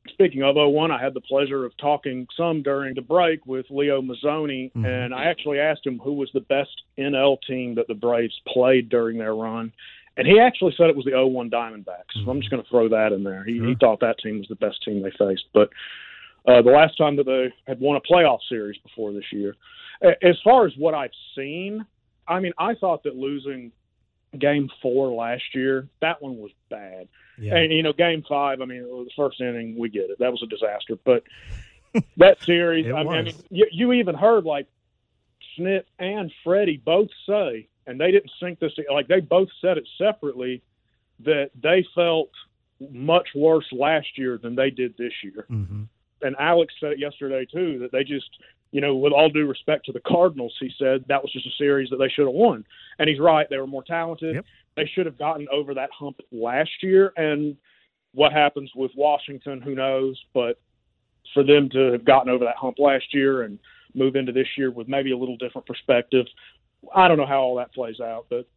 speaking 0.10 0.42
of 0.44 0.58
01, 0.58 0.92
I 0.92 1.00
had 1.02 1.14
the 1.14 1.22
pleasure 1.22 1.66
of 1.66 1.76
talking 1.78 2.28
some 2.36 2.62
during 2.64 2.96
the 2.96 3.02
break 3.02 3.46
with 3.46 3.66
Leo 3.70 4.02
Mazzone, 4.02 4.72
Mhm. 4.74 4.86
and 4.86 5.14
I 5.14 5.26
actually 5.26 5.60
asked 5.60 5.86
him 5.86 6.00
who 6.00 6.14
was 6.14 6.32
the 6.34 6.42
best 6.42 6.82
NL 6.98 7.38
team 7.48 7.76
that 7.76 7.88
the 7.88 7.94
Braves 7.94 8.40
played 8.48 8.90
during 8.90 9.18
their 9.18 9.36
run. 9.36 9.72
And 10.18 10.28
he 10.28 10.40
actually 10.40 10.74
said 10.78 10.90
it 10.90 10.96
was 10.96 11.06
the 11.06 11.14
01 11.16 11.50
Diamondbacks. 11.50 12.14
So 12.24 12.30
I'm 12.30 12.40
just 12.40 12.52
going 12.52 12.62
to 12.62 12.70
throw 12.70 12.88
that 12.90 13.14
in 13.14 13.24
there. 13.24 13.44
He, 13.44 13.54
he 13.60 13.74
thought 13.80 14.00
that 14.02 14.20
team 14.20 14.38
was 14.40 14.48
the 14.48 14.56
best 14.56 14.84
team 14.84 15.02
they 15.02 15.10
faced. 15.12 15.46
But 15.54 15.70
uh, 16.46 16.62
the 16.62 16.70
last 16.72 16.98
time 16.98 17.16
that 17.16 17.26
they 17.26 17.52
had 17.66 17.80
won 17.80 17.96
a 17.96 18.02
playoff 18.02 18.40
series 18.50 18.78
before 18.80 19.12
this 19.12 19.32
year. 19.32 19.56
As 20.04 20.38
far 20.44 20.66
as 20.66 20.74
what 20.78 20.94
I've 20.94 21.12
seen, 21.36 21.86
I 22.28 22.40
mean, 22.40 22.54
I 22.58 22.76
thought 22.76 23.04
that 23.04 23.16
losing 23.16 23.72
game 24.38 24.70
four 24.82 25.14
last 25.14 25.44
year, 25.54 25.88
that 26.02 26.22
one 26.22 26.38
was 26.38 26.52
bad. 26.70 27.08
Yeah. 27.38 27.56
And, 27.56 27.72
you 27.72 27.84
know, 27.84 27.94
game 27.94 28.24
five, 28.28 28.62
I 28.62 28.66
mean, 28.66 28.82
the 28.82 29.10
first 29.16 29.40
inning, 29.40 29.78
we 29.78 29.90
get 29.90 30.10
it. 30.10 30.20
That 30.20 30.32
was 30.32 30.44
a 30.44 30.48
disaster. 30.48 30.98
But 31.04 31.24
that 32.18 32.42
series, 32.44 32.86
I 32.88 33.04
mean, 33.04 33.14
I 33.14 33.22
mean 33.24 33.36
you, 33.50 33.68
you 33.72 33.94
even 33.94 34.16
heard 34.16 34.44
like 34.44 34.68
Snit 35.58 35.84
and 36.00 36.32
Freddie 36.44 36.82
both 36.84 37.10
say, 37.28 37.68
and 37.86 38.00
they 38.00 38.12
didn't 38.12 38.32
sync 38.40 38.60
this, 38.60 38.74
like 38.92 39.08
they 39.08 39.20
both 39.20 39.50
said 39.62 39.78
it 39.78 39.88
separately, 39.98 40.62
that 41.20 41.52
they 41.62 41.86
felt 41.96 42.30
much 42.92 43.30
worse 43.36 43.68
last 43.72 44.18
year 44.18 44.38
than 44.38 44.56
they 44.56 44.70
did 44.70 44.96
this 44.98 45.14
year 45.24 45.46
hmm 45.48 45.84
and 46.24 46.36
Alex 46.40 46.74
said 46.80 46.92
it 46.92 47.00
yesterday 47.00 47.46
too 47.46 47.80
that 47.80 47.92
they 47.92 48.04
just, 48.04 48.30
you 48.72 48.82
know, 48.82 48.96
with 48.96 49.14
all 49.14 49.30
due 49.30 49.48
respect 49.48 49.86
to 49.86 49.92
the 49.92 50.02
Cardinals, 50.02 50.54
he 50.60 50.72
said 50.78 51.04
that 51.08 51.22
was 51.22 51.32
just 51.32 51.46
a 51.46 51.52
series 51.58 51.90
that 51.90 51.98
they 51.98 52.10
should 52.10 52.26
have 52.26 52.34
won, 52.34 52.66
and 53.00 53.10
he's 53.10 53.20
right. 53.20 53.48
They 53.50 53.58
were 53.58 53.68
more 53.68 53.84
talented. 53.84 54.36
Yep. 54.36 54.46
They 54.76 54.90
should 54.94 55.06
have 55.06 55.18
gotten 55.18 55.48
over 55.52 55.74
that 55.76 55.90
hump 55.98 56.20
last 56.32 56.72
year, 56.82 57.14
and 57.18 57.56
what 58.14 58.32
happens 58.32 58.72
with 58.76 58.92
Washington, 58.96 59.62
who 59.62 59.76
knows? 59.76 60.20
But 60.34 60.60
for 61.34 61.44
them 61.44 61.70
to 61.70 61.92
have 61.92 62.06
gotten 62.06 62.32
over 62.32 62.46
that 62.46 62.56
hump 62.56 62.78
last 62.80 63.14
year 63.14 63.44
and 63.44 63.60
move 63.96 64.16
into 64.16 64.32
this 64.32 64.48
year 64.58 64.72
with 64.72 64.88
maybe 64.88 65.12
a 65.12 65.18
little 65.18 65.38
different 65.38 65.68
perspective, 65.68 66.26
I 66.94 67.08
don't 67.08 67.18
know 67.18 67.26
how 67.26 67.42
all 67.42 67.56
that 67.58 67.74
plays 67.74 68.00
out, 68.00 68.26
but 68.30 68.48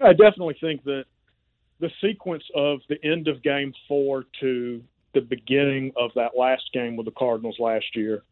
I 0.00 0.12
definitely 0.12 0.56
think 0.60 0.84
that 0.84 1.04
the 1.80 1.90
sequence 2.00 2.44
of 2.54 2.80
the 2.88 3.02
end 3.04 3.28
of 3.28 3.42
Game 3.42 3.72
Four 3.86 4.24
to 4.40 4.82
the 5.14 5.20
beginning 5.20 5.92
of 5.96 6.10
that 6.14 6.32
last 6.36 6.70
game 6.72 6.96
with 6.96 7.06
the 7.06 7.12
Cardinals 7.12 7.56
last 7.58 7.94
year. 7.94 8.22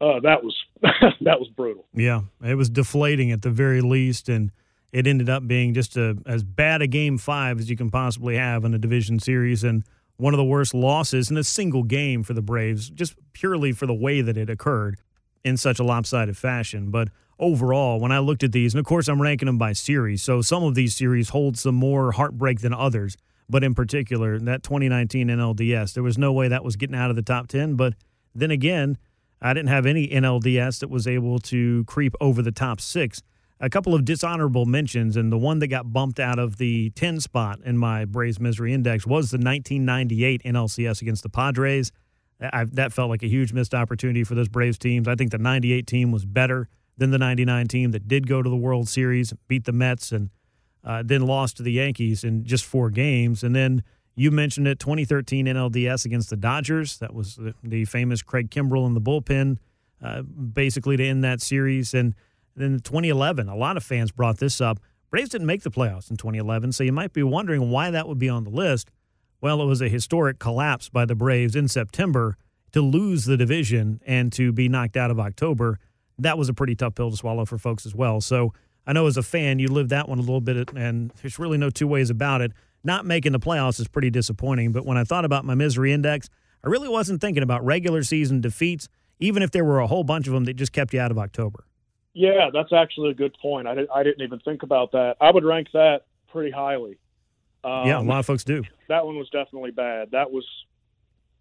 Uh, 0.00 0.18
that 0.20 0.42
was 0.42 0.56
that 0.82 1.38
was 1.38 1.48
brutal. 1.56 1.86
Yeah, 1.94 2.22
it 2.44 2.54
was 2.56 2.68
deflating 2.68 3.30
at 3.30 3.42
the 3.42 3.50
very 3.50 3.80
least, 3.80 4.28
and 4.28 4.50
it 4.92 5.06
ended 5.06 5.30
up 5.30 5.46
being 5.46 5.74
just 5.74 5.96
a, 5.96 6.16
as 6.26 6.42
bad 6.42 6.82
a 6.82 6.86
game 6.86 7.18
five 7.18 7.60
as 7.60 7.70
you 7.70 7.76
can 7.76 7.90
possibly 7.90 8.36
have 8.36 8.64
in 8.64 8.74
a 8.74 8.78
division 8.78 9.20
series, 9.20 9.62
and 9.62 9.84
one 10.16 10.34
of 10.34 10.38
the 10.38 10.44
worst 10.44 10.74
losses 10.74 11.30
in 11.30 11.36
a 11.36 11.44
single 11.44 11.82
game 11.82 12.22
for 12.22 12.34
the 12.34 12.42
Braves, 12.42 12.90
just 12.90 13.14
purely 13.32 13.72
for 13.72 13.86
the 13.86 13.94
way 13.94 14.20
that 14.20 14.36
it 14.36 14.50
occurred 14.50 14.98
in 15.44 15.56
such 15.56 15.78
a 15.78 15.84
lopsided 15.84 16.36
fashion. 16.36 16.90
But 16.90 17.08
overall, 17.38 17.98
when 17.98 18.12
I 18.12 18.18
looked 18.18 18.42
at 18.42 18.52
these, 18.52 18.74
and 18.74 18.78
of 18.78 18.86
course 18.86 19.08
I'm 19.08 19.22
ranking 19.22 19.46
them 19.46 19.58
by 19.58 19.72
series, 19.72 20.22
so 20.22 20.42
some 20.42 20.62
of 20.62 20.74
these 20.74 20.94
series 20.94 21.30
hold 21.30 21.58
some 21.58 21.74
more 21.74 22.12
heartbreak 22.12 22.60
than 22.60 22.72
others. 22.72 23.16
But 23.52 23.62
in 23.62 23.74
particular, 23.74 24.38
that 24.38 24.62
2019 24.62 25.28
NLDS, 25.28 25.92
there 25.92 26.02
was 26.02 26.16
no 26.16 26.32
way 26.32 26.48
that 26.48 26.64
was 26.64 26.76
getting 26.76 26.96
out 26.96 27.10
of 27.10 27.16
the 27.16 27.22
top 27.22 27.48
10. 27.48 27.74
But 27.74 27.92
then 28.34 28.50
again, 28.50 28.96
I 29.42 29.52
didn't 29.52 29.68
have 29.68 29.84
any 29.84 30.08
NLDS 30.08 30.80
that 30.80 30.88
was 30.88 31.06
able 31.06 31.38
to 31.40 31.84
creep 31.84 32.14
over 32.18 32.40
the 32.40 32.50
top 32.50 32.80
six. 32.80 33.22
A 33.60 33.68
couple 33.68 33.94
of 33.94 34.06
dishonorable 34.06 34.64
mentions, 34.64 35.18
and 35.18 35.30
the 35.30 35.36
one 35.36 35.58
that 35.58 35.66
got 35.66 35.92
bumped 35.92 36.18
out 36.18 36.38
of 36.38 36.56
the 36.56 36.88
10 36.96 37.20
spot 37.20 37.60
in 37.62 37.76
my 37.76 38.06
Braves 38.06 38.40
Misery 38.40 38.72
Index 38.72 39.06
was 39.06 39.30
the 39.30 39.36
1998 39.36 40.42
NLCS 40.44 41.02
against 41.02 41.22
the 41.22 41.28
Padres. 41.28 41.92
I, 42.40 42.64
that 42.72 42.94
felt 42.94 43.10
like 43.10 43.22
a 43.22 43.28
huge 43.28 43.52
missed 43.52 43.74
opportunity 43.74 44.24
for 44.24 44.34
those 44.34 44.48
Braves 44.48 44.78
teams. 44.78 45.06
I 45.06 45.14
think 45.14 45.30
the 45.30 45.36
98 45.38 45.86
team 45.86 46.10
was 46.10 46.24
better 46.24 46.70
than 46.96 47.10
the 47.10 47.18
99 47.18 47.68
team 47.68 47.90
that 47.90 48.08
did 48.08 48.26
go 48.26 48.40
to 48.40 48.48
the 48.48 48.56
World 48.56 48.88
Series, 48.88 49.34
beat 49.46 49.66
the 49.66 49.72
Mets, 49.72 50.10
and 50.10 50.30
uh, 50.84 51.02
then 51.04 51.22
lost 51.22 51.56
to 51.58 51.62
the 51.62 51.72
Yankees 51.72 52.24
in 52.24 52.44
just 52.44 52.64
four 52.64 52.90
games. 52.90 53.42
And 53.42 53.54
then 53.54 53.82
you 54.14 54.30
mentioned 54.30 54.68
it 54.68 54.78
2013 54.78 55.46
NLDS 55.46 56.04
against 56.04 56.30
the 56.30 56.36
Dodgers. 56.36 56.98
That 56.98 57.14
was 57.14 57.38
the, 57.62 57.84
famous 57.84 58.22
Craig 58.22 58.50
Kimbrel 58.50 58.86
in 58.86 58.94
the 58.94 59.00
bullpen, 59.00 59.58
uh, 60.02 60.22
basically 60.22 60.96
to 60.96 61.06
end 61.06 61.24
that 61.24 61.40
series. 61.40 61.94
And 61.94 62.14
then 62.56 62.80
2011, 62.80 63.48
a 63.48 63.56
lot 63.56 63.76
of 63.76 63.84
fans 63.84 64.12
brought 64.12 64.38
this 64.38 64.60
up. 64.60 64.80
Braves 65.10 65.30
didn't 65.30 65.46
make 65.46 65.62
the 65.62 65.70
playoffs 65.70 66.10
in 66.10 66.16
2011, 66.16 66.72
so 66.72 66.84
you 66.84 66.92
might 66.92 67.12
be 67.12 67.22
wondering 67.22 67.70
why 67.70 67.90
that 67.90 68.08
would 68.08 68.18
be 68.18 68.28
on 68.28 68.44
the 68.44 68.50
list. 68.50 68.90
Well, 69.40 69.60
it 69.60 69.66
was 69.66 69.82
a 69.82 69.88
historic 69.88 70.38
collapse 70.38 70.88
by 70.88 71.04
the 71.04 71.14
Braves 71.14 71.56
in 71.56 71.68
September 71.68 72.36
to 72.72 72.80
lose 72.80 73.24
the 73.24 73.36
division 73.36 74.00
and 74.06 74.32
to 74.32 74.52
be 74.52 74.68
knocked 74.68 74.96
out 74.96 75.10
of 75.10 75.20
October. 75.20 75.78
That 76.18 76.38
was 76.38 76.48
a 76.48 76.54
pretty 76.54 76.74
tough 76.74 76.94
pill 76.94 77.10
to 77.10 77.16
swallow 77.16 77.44
for 77.44 77.58
folks 77.58 77.84
as 77.84 77.94
well. 77.94 78.20
So 78.20 78.52
I 78.86 78.92
know 78.92 79.06
as 79.06 79.16
a 79.16 79.22
fan, 79.22 79.58
you 79.58 79.68
lived 79.68 79.90
that 79.90 80.08
one 80.08 80.18
a 80.18 80.22
little 80.22 80.40
bit, 80.40 80.70
and 80.74 81.10
there's 81.22 81.38
really 81.38 81.58
no 81.58 81.70
two 81.70 81.86
ways 81.86 82.10
about 82.10 82.40
it. 82.40 82.52
Not 82.84 83.06
making 83.06 83.32
the 83.32 83.38
playoffs 83.38 83.78
is 83.78 83.86
pretty 83.86 84.10
disappointing, 84.10 84.72
but 84.72 84.84
when 84.84 84.96
I 84.96 85.04
thought 85.04 85.24
about 85.24 85.44
my 85.44 85.54
misery 85.54 85.92
index, 85.92 86.28
I 86.64 86.68
really 86.68 86.88
wasn't 86.88 87.20
thinking 87.20 87.42
about 87.44 87.64
regular 87.64 88.02
season 88.02 88.40
defeats, 88.40 88.88
even 89.20 89.42
if 89.42 89.52
there 89.52 89.64
were 89.64 89.78
a 89.78 89.86
whole 89.86 90.02
bunch 90.04 90.26
of 90.26 90.32
them 90.32 90.44
that 90.46 90.54
just 90.54 90.72
kept 90.72 90.92
you 90.92 91.00
out 91.00 91.10
of 91.12 91.18
October. 91.18 91.64
Yeah, 92.14 92.50
that's 92.52 92.72
actually 92.72 93.10
a 93.10 93.14
good 93.14 93.34
point. 93.40 93.66
I, 93.68 93.74
did, 93.74 93.88
I 93.94 94.02
didn't 94.02 94.22
even 94.22 94.40
think 94.40 94.62
about 94.64 94.92
that. 94.92 95.16
I 95.20 95.30
would 95.30 95.44
rank 95.44 95.68
that 95.74 96.00
pretty 96.28 96.50
highly. 96.50 96.98
Um, 97.64 97.86
yeah, 97.86 98.00
a 98.00 98.02
lot 98.02 98.18
of 98.18 98.26
folks 98.26 98.42
do. 98.44 98.64
that 98.88 99.06
one 99.06 99.16
was 99.16 99.30
definitely 99.30 99.70
bad. 99.70 100.10
That 100.10 100.32
was, 100.32 100.44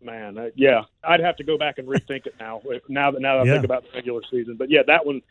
man, 0.01 0.37
uh, 0.37 0.49
yeah. 0.55 0.83
I'd 1.03 1.19
have 1.19 1.35
to 1.37 1.43
go 1.43 1.57
back 1.57 1.77
and 1.79 1.87
rethink 1.87 2.27
it 2.27 2.35
now. 2.39 2.61
if- 2.65 2.87
Now 2.87 3.11
that 3.11 3.21
now 3.21 3.37
that 3.37 3.41
I 3.41 3.45
Yeah. 3.45 3.53
think 3.53 3.65
about 3.65 3.83
the 3.83 3.89
regular 3.95 4.21
season, 4.29 4.55
but 4.57 4.69
yeah, 4.69 4.83
that 4.87 5.05
one 5.05 5.21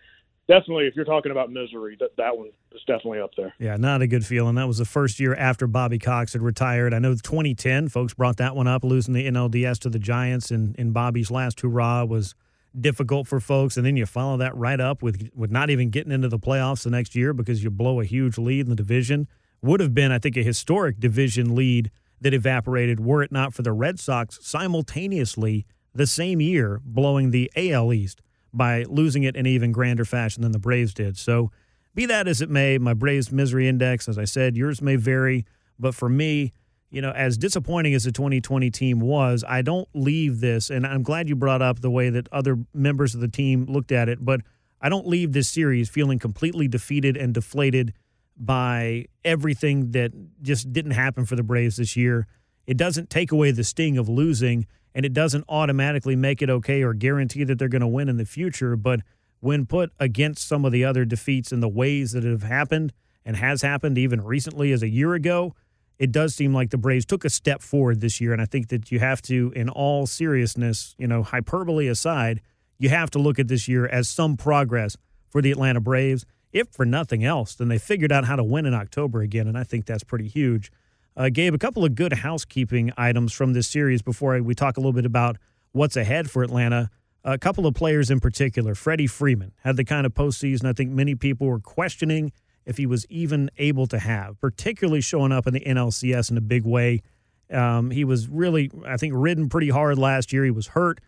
definitely. 0.50 0.86
If 0.86 0.96
you're 0.96 1.04
talking 1.04 1.30
about 1.32 1.50
misery, 1.50 1.96
that 2.00 2.16
that 2.16 2.36
one 2.36 2.50
is 2.72 2.80
definitely 2.86 3.20
up 3.20 3.30
there. 3.36 3.54
Yeah, 3.58 3.76
not 3.76 4.02
a 4.02 4.06
good 4.06 4.26
feeling. 4.26 4.56
That 4.56 4.66
was 4.66 4.78
the 4.78 4.84
first 4.84 5.20
year 5.20 5.34
after 5.34 5.66
Bobby 5.66 5.98
Cox 5.98 6.32
had 6.32 6.42
retired. 6.42 6.92
I 6.92 6.98
know 6.98 7.14
2010, 7.14 7.88
folks 7.88 8.12
brought 8.12 8.36
that 8.38 8.56
one 8.56 8.66
up, 8.66 8.84
losing 8.84 9.14
the 9.14 9.26
NLDS 9.26 9.78
to 9.80 9.88
the 9.88 9.98
Giants, 9.98 10.50
and 10.50 10.76
in 10.76 10.92
Bobby's 10.92 11.30
last 11.30 11.60
hurrah 11.60 12.04
was 12.04 12.34
difficult 12.78 13.26
for 13.26 13.40
folks. 13.40 13.76
And 13.76 13.86
then 13.86 13.96
you 13.96 14.06
follow 14.06 14.36
that 14.38 14.54
right 14.56 14.80
up 14.80 15.02
with 15.02 15.30
with 15.34 15.50
not 15.50 15.70
even 15.70 15.90
getting 15.90 16.12
into 16.12 16.28
the 16.28 16.38
playoffs 16.38 16.82
the 16.82 16.90
next 16.90 17.14
year 17.14 17.32
because 17.32 17.62
you 17.62 17.70
blow 17.70 18.00
a 18.00 18.04
huge 18.04 18.36
lead 18.36 18.66
in 18.66 18.70
the 18.70 18.76
division. 18.76 19.28
Would 19.62 19.80
have 19.80 19.94
been, 19.94 20.10
I 20.10 20.18
think, 20.18 20.36
a 20.36 20.42
historic 20.42 20.98
division 20.98 21.54
lead 21.54 21.90
that 22.20 22.34
evaporated 22.34 23.00
were 23.00 23.22
it 23.22 23.32
not 23.32 23.54
for 23.54 23.62
the 23.62 23.72
Red 23.72 23.98
Sox 23.98 24.38
simultaneously 24.42 25.66
the 25.94 26.06
same 26.06 26.40
year 26.40 26.80
blowing 26.84 27.30
the 27.30 27.50
AL 27.56 27.92
East 27.92 28.22
by 28.52 28.84
losing 28.88 29.22
it 29.22 29.36
in 29.36 29.46
even 29.46 29.72
grander 29.72 30.04
fashion 30.04 30.42
than 30.42 30.52
the 30.52 30.58
Braves 30.58 30.94
did. 30.94 31.16
So, 31.16 31.50
be 31.94 32.06
that 32.06 32.28
as 32.28 32.40
it 32.40 32.48
may, 32.48 32.78
my 32.78 32.94
Braves 32.94 33.32
misery 33.32 33.66
index, 33.66 34.08
as 34.08 34.16
I 34.16 34.24
said, 34.24 34.56
yours 34.56 34.80
may 34.80 34.94
vary, 34.96 35.44
but 35.78 35.94
for 35.94 36.08
me, 36.08 36.52
you 36.90 37.00
know, 37.00 37.10
as 37.10 37.38
disappointing 37.38 37.94
as 37.94 38.04
the 38.04 38.12
2020 38.12 38.70
team 38.70 39.00
was, 39.00 39.44
I 39.46 39.62
don't 39.62 39.88
leave 39.94 40.40
this, 40.40 40.70
and 40.70 40.86
I'm 40.86 41.02
glad 41.02 41.28
you 41.28 41.36
brought 41.36 41.62
up 41.62 41.80
the 41.80 41.90
way 41.90 42.10
that 42.10 42.28
other 42.32 42.58
members 42.74 43.14
of 43.14 43.20
the 43.20 43.28
team 43.28 43.66
looked 43.66 43.92
at 43.92 44.08
it, 44.08 44.24
but 44.24 44.40
I 44.80 44.88
don't 44.88 45.06
leave 45.06 45.32
this 45.32 45.48
series 45.48 45.88
feeling 45.88 46.18
completely 46.18 46.66
defeated 46.66 47.16
and 47.16 47.34
deflated 47.34 47.92
by 48.36 49.06
everything 49.24 49.90
that 49.92 50.12
just 50.42 50.72
didn't 50.72 50.92
happen 50.92 51.26
for 51.26 51.36
the 51.36 51.42
Braves 51.42 51.76
this 51.76 51.96
year. 51.96 52.26
It 52.66 52.76
doesn't 52.76 53.10
take 53.10 53.30
away 53.30 53.50
the 53.50 53.64
sting 53.64 53.98
of 53.98 54.08
losing, 54.08 54.66
and 54.94 55.04
it 55.04 55.12
doesn't 55.12 55.44
automatically 55.48 56.16
make 56.16 56.42
it 56.42 56.50
okay 56.50 56.82
or 56.82 56.94
guarantee 56.94 57.44
that 57.44 57.58
they're 57.58 57.68
going 57.68 57.80
to 57.80 57.88
win 57.88 58.08
in 58.08 58.16
the 58.16 58.24
future. 58.24 58.76
But 58.76 59.00
when 59.40 59.66
put 59.66 59.92
against 59.98 60.46
some 60.46 60.64
of 60.64 60.72
the 60.72 60.84
other 60.84 61.04
defeats 61.04 61.52
and 61.52 61.62
the 61.62 61.68
ways 61.68 62.12
that 62.12 62.24
have 62.24 62.42
happened 62.42 62.92
and 63.24 63.36
has 63.36 63.62
happened 63.62 63.98
even 63.98 64.20
recently 64.22 64.72
as 64.72 64.82
a 64.82 64.88
year 64.88 65.14
ago, 65.14 65.54
it 65.98 66.12
does 66.12 66.34
seem 66.34 66.54
like 66.54 66.70
the 66.70 66.78
Braves 66.78 67.04
took 67.04 67.24
a 67.24 67.30
step 67.30 67.60
forward 67.60 68.00
this 68.00 68.20
year. 68.20 68.32
And 68.32 68.40
I 68.40 68.46
think 68.46 68.68
that 68.68 68.90
you 68.90 68.98
have 69.00 69.20
to, 69.22 69.52
in 69.54 69.68
all 69.68 70.06
seriousness, 70.06 70.94
you 70.98 71.06
know, 71.06 71.22
hyperbole 71.22 71.88
aside, 71.88 72.40
you 72.78 72.88
have 72.88 73.10
to 73.10 73.18
look 73.18 73.38
at 73.38 73.48
this 73.48 73.68
year 73.68 73.86
as 73.86 74.08
some 74.08 74.36
progress 74.36 74.96
for 75.28 75.42
the 75.42 75.50
Atlanta 75.50 75.80
Braves. 75.80 76.24
If 76.52 76.68
for 76.72 76.86
nothing 76.86 77.22
else, 77.22 77.54
then 77.54 77.68
they 77.68 77.78
figured 77.78 78.10
out 78.10 78.24
how 78.24 78.36
to 78.36 78.42
win 78.42 78.66
in 78.66 78.74
October 78.74 79.20
again. 79.20 79.46
And 79.46 79.56
I 79.58 79.62
think 79.62 79.84
that's 79.84 80.02
pretty 80.02 80.26
huge. 80.26 80.72
Uh, 81.16 81.28
Gabe, 81.28 81.54
a 81.54 81.58
couple 81.58 81.84
of 81.84 81.94
good 81.94 82.12
housekeeping 82.12 82.92
items 82.96 83.32
from 83.32 83.52
this 83.52 83.68
series 83.68 84.02
before 84.02 84.40
we 84.42 84.54
talk 84.54 84.76
a 84.76 84.80
little 84.80 84.92
bit 84.92 85.04
about 85.04 85.36
what's 85.72 85.96
ahead 85.96 86.30
for 86.30 86.42
Atlanta. 86.42 86.90
A 87.24 87.36
couple 87.36 87.66
of 87.66 87.74
players 87.74 88.10
in 88.10 88.20
particular. 88.20 88.74
Freddie 88.74 89.06
Freeman 89.06 89.52
had 89.62 89.76
the 89.76 89.84
kind 89.84 90.06
of 90.06 90.14
postseason 90.14 90.64
I 90.64 90.72
think 90.72 90.90
many 90.90 91.14
people 91.14 91.46
were 91.46 91.60
questioning 91.60 92.32
if 92.64 92.76
he 92.76 92.86
was 92.86 93.06
even 93.10 93.50
able 93.58 93.86
to 93.88 93.98
have, 93.98 94.40
particularly 94.40 95.00
showing 95.00 95.32
up 95.32 95.46
in 95.46 95.52
the 95.52 95.60
NLCS 95.60 96.30
in 96.30 96.36
a 96.36 96.40
big 96.40 96.64
way. 96.64 97.02
Um, 97.50 97.90
he 97.90 98.04
was 98.04 98.28
really, 98.28 98.70
I 98.86 98.96
think, 98.96 99.12
ridden 99.16 99.48
pretty 99.48 99.70
hard 99.70 99.98
last 99.98 100.32
year. 100.32 100.44
He 100.44 100.50
was 100.50 100.68
hurt. 100.68 101.00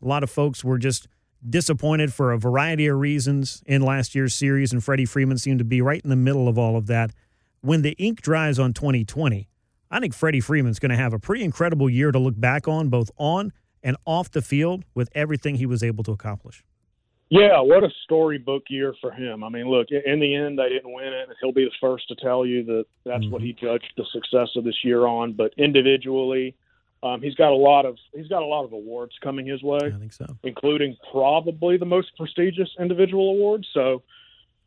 A 0.00 0.06
lot 0.06 0.22
of 0.22 0.30
folks 0.30 0.62
were 0.62 0.78
just 0.78 1.08
disappointed 1.48 2.12
for 2.12 2.32
a 2.32 2.38
variety 2.38 2.86
of 2.86 2.98
reasons 2.98 3.62
in 3.66 3.82
last 3.82 4.14
year's 4.14 4.34
series, 4.34 4.72
and 4.72 4.82
Freddie 4.82 5.04
Freeman 5.04 5.38
seemed 5.38 5.58
to 5.58 5.64
be 5.64 5.82
right 5.82 6.00
in 6.02 6.10
the 6.10 6.16
middle 6.16 6.48
of 6.48 6.56
all 6.58 6.76
of 6.76 6.86
that. 6.86 7.10
When 7.60 7.82
the 7.82 7.92
ink 7.92 8.20
dries 8.20 8.58
on 8.58 8.72
2020, 8.72 9.48
I 9.90 10.00
think 10.00 10.14
Freddie 10.14 10.40
Freeman's 10.40 10.78
going 10.78 10.90
to 10.90 10.96
have 10.96 11.12
a 11.12 11.18
pretty 11.18 11.44
incredible 11.44 11.88
year 11.88 12.12
to 12.12 12.18
look 12.18 12.38
back 12.38 12.68
on, 12.68 12.88
both 12.88 13.10
on 13.16 13.52
and 13.82 13.96
off 14.04 14.30
the 14.30 14.42
field, 14.42 14.84
with 14.94 15.08
everything 15.14 15.56
he 15.56 15.66
was 15.66 15.82
able 15.82 16.04
to 16.04 16.12
accomplish. 16.12 16.64
Yeah, 17.30 17.60
what 17.60 17.84
a 17.84 17.90
storybook 18.04 18.64
year 18.70 18.94
for 19.00 19.12
him. 19.12 19.44
I 19.44 19.50
mean, 19.50 19.68
look, 19.68 19.88
in 19.90 20.18
the 20.18 20.34
end, 20.34 20.58
they 20.58 20.70
didn't 20.70 20.92
win 20.92 21.12
it. 21.12 21.28
He'll 21.40 21.52
be 21.52 21.64
the 21.64 21.74
first 21.80 22.08
to 22.08 22.14
tell 22.14 22.46
you 22.46 22.64
that 22.64 22.86
that's 23.04 23.24
mm-hmm. 23.24 23.32
what 23.32 23.42
he 23.42 23.52
judged 23.52 23.92
the 23.96 24.06
success 24.12 24.48
of 24.56 24.64
this 24.64 24.82
year 24.82 25.06
on. 25.06 25.34
But 25.34 25.52
individually, 25.58 26.56
um, 27.02 27.20
he's 27.20 27.34
got 27.34 27.50
a 27.50 27.56
lot 27.56 27.84
of 27.84 27.96
he's 28.14 28.28
got 28.28 28.42
a 28.42 28.46
lot 28.46 28.64
of 28.64 28.72
awards 28.72 29.12
coming 29.22 29.46
his 29.46 29.62
way. 29.62 29.78
I 29.84 29.98
think 29.98 30.14
so, 30.14 30.26
including 30.42 30.96
probably 31.12 31.76
the 31.76 31.84
most 31.84 32.16
prestigious 32.16 32.70
individual 32.80 33.30
award. 33.30 33.66
So, 33.74 34.02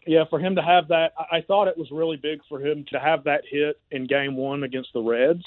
yeah, 0.05 0.23
for 0.29 0.39
him 0.39 0.55
to 0.55 0.61
have 0.61 0.87
that, 0.89 1.13
I 1.31 1.41
thought 1.41 1.67
it 1.67 1.77
was 1.77 1.89
really 1.91 2.17
big 2.17 2.39
for 2.49 2.59
him 2.59 2.85
to 2.91 2.99
have 2.99 3.25
that 3.25 3.43
hit 3.49 3.79
in 3.91 4.07
Game 4.07 4.35
One 4.35 4.63
against 4.63 4.89
the 4.93 5.01
Reds. 5.01 5.43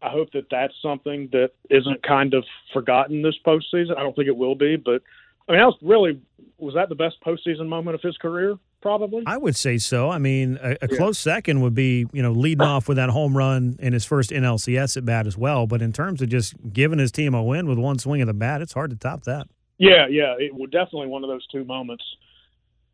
I 0.00 0.10
hope 0.10 0.32
that 0.32 0.46
that's 0.50 0.74
something 0.82 1.28
that 1.32 1.50
isn't 1.70 2.02
kind 2.02 2.34
of 2.34 2.44
forgotten 2.72 3.22
this 3.22 3.36
postseason. 3.44 3.96
I 3.96 4.02
don't 4.02 4.14
think 4.14 4.28
it 4.28 4.36
will 4.36 4.54
be, 4.54 4.76
but 4.76 5.02
I 5.48 5.52
mean, 5.52 5.60
that 5.60 5.66
was 5.66 5.78
really 5.82 6.20
was 6.58 6.74
that 6.74 6.88
the 6.88 6.94
best 6.94 7.16
postseason 7.26 7.66
moment 7.68 7.94
of 7.94 8.02
his 8.02 8.16
career? 8.18 8.56
Probably. 8.80 9.22
I 9.26 9.38
would 9.38 9.56
say 9.56 9.78
so. 9.78 10.10
I 10.10 10.18
mean, 10.18 10.58
a, 10.62 10.72
a 10.72 10.88
yeah. 10.90 10.96
close 10.98 11.18
second 11.18 11.62
would 11.62 11.74
be 11.74 12.06
you 12.12 12.22
know 12.22 12.32
leading 12.32 12.66
off 12.66 12.86
with 12.86 12.98
that 12.98 13.10
home 13.10 13.36
run 13.36 13.76
in 13.80 13.92
his 13.92 14.04
first 14.04 14.30
NLCS 14.30 14.98
at 14.98 15.04
bat 15.04 15.26
as 15.26 15.38
well. 15.38 15.66
But 15.66 15.82
in 15.82 15.92
terms 15.92 16.22
of 16.22 16.28
just 16.28 16.54
giving 16.72 16.98
his 16.98 17.10
team 17.10 17.34
a 17.34 17.42
win 17.42 17.66
with 17.66 17.78
one 17.78 17.98
swing 17.98 18.20
of 18.20 18.26
the 18.26 18.34
bat, 18.34 18.60
it's 18.60 18.74
hard 18.74 18.90
to 18.90 18.96
top 18.96 19.24
that. 19.24 19.48
Yeah, 19.78 20.06
yeah, 20.08 20.34
it 20.38 20.54
was 20.54 20.70
definitely 20.70 21.08
one 21.08 21.24
of 21.24 21.28
those 21.28 21.46
two 21.48 21.64
moments 21.64 22.04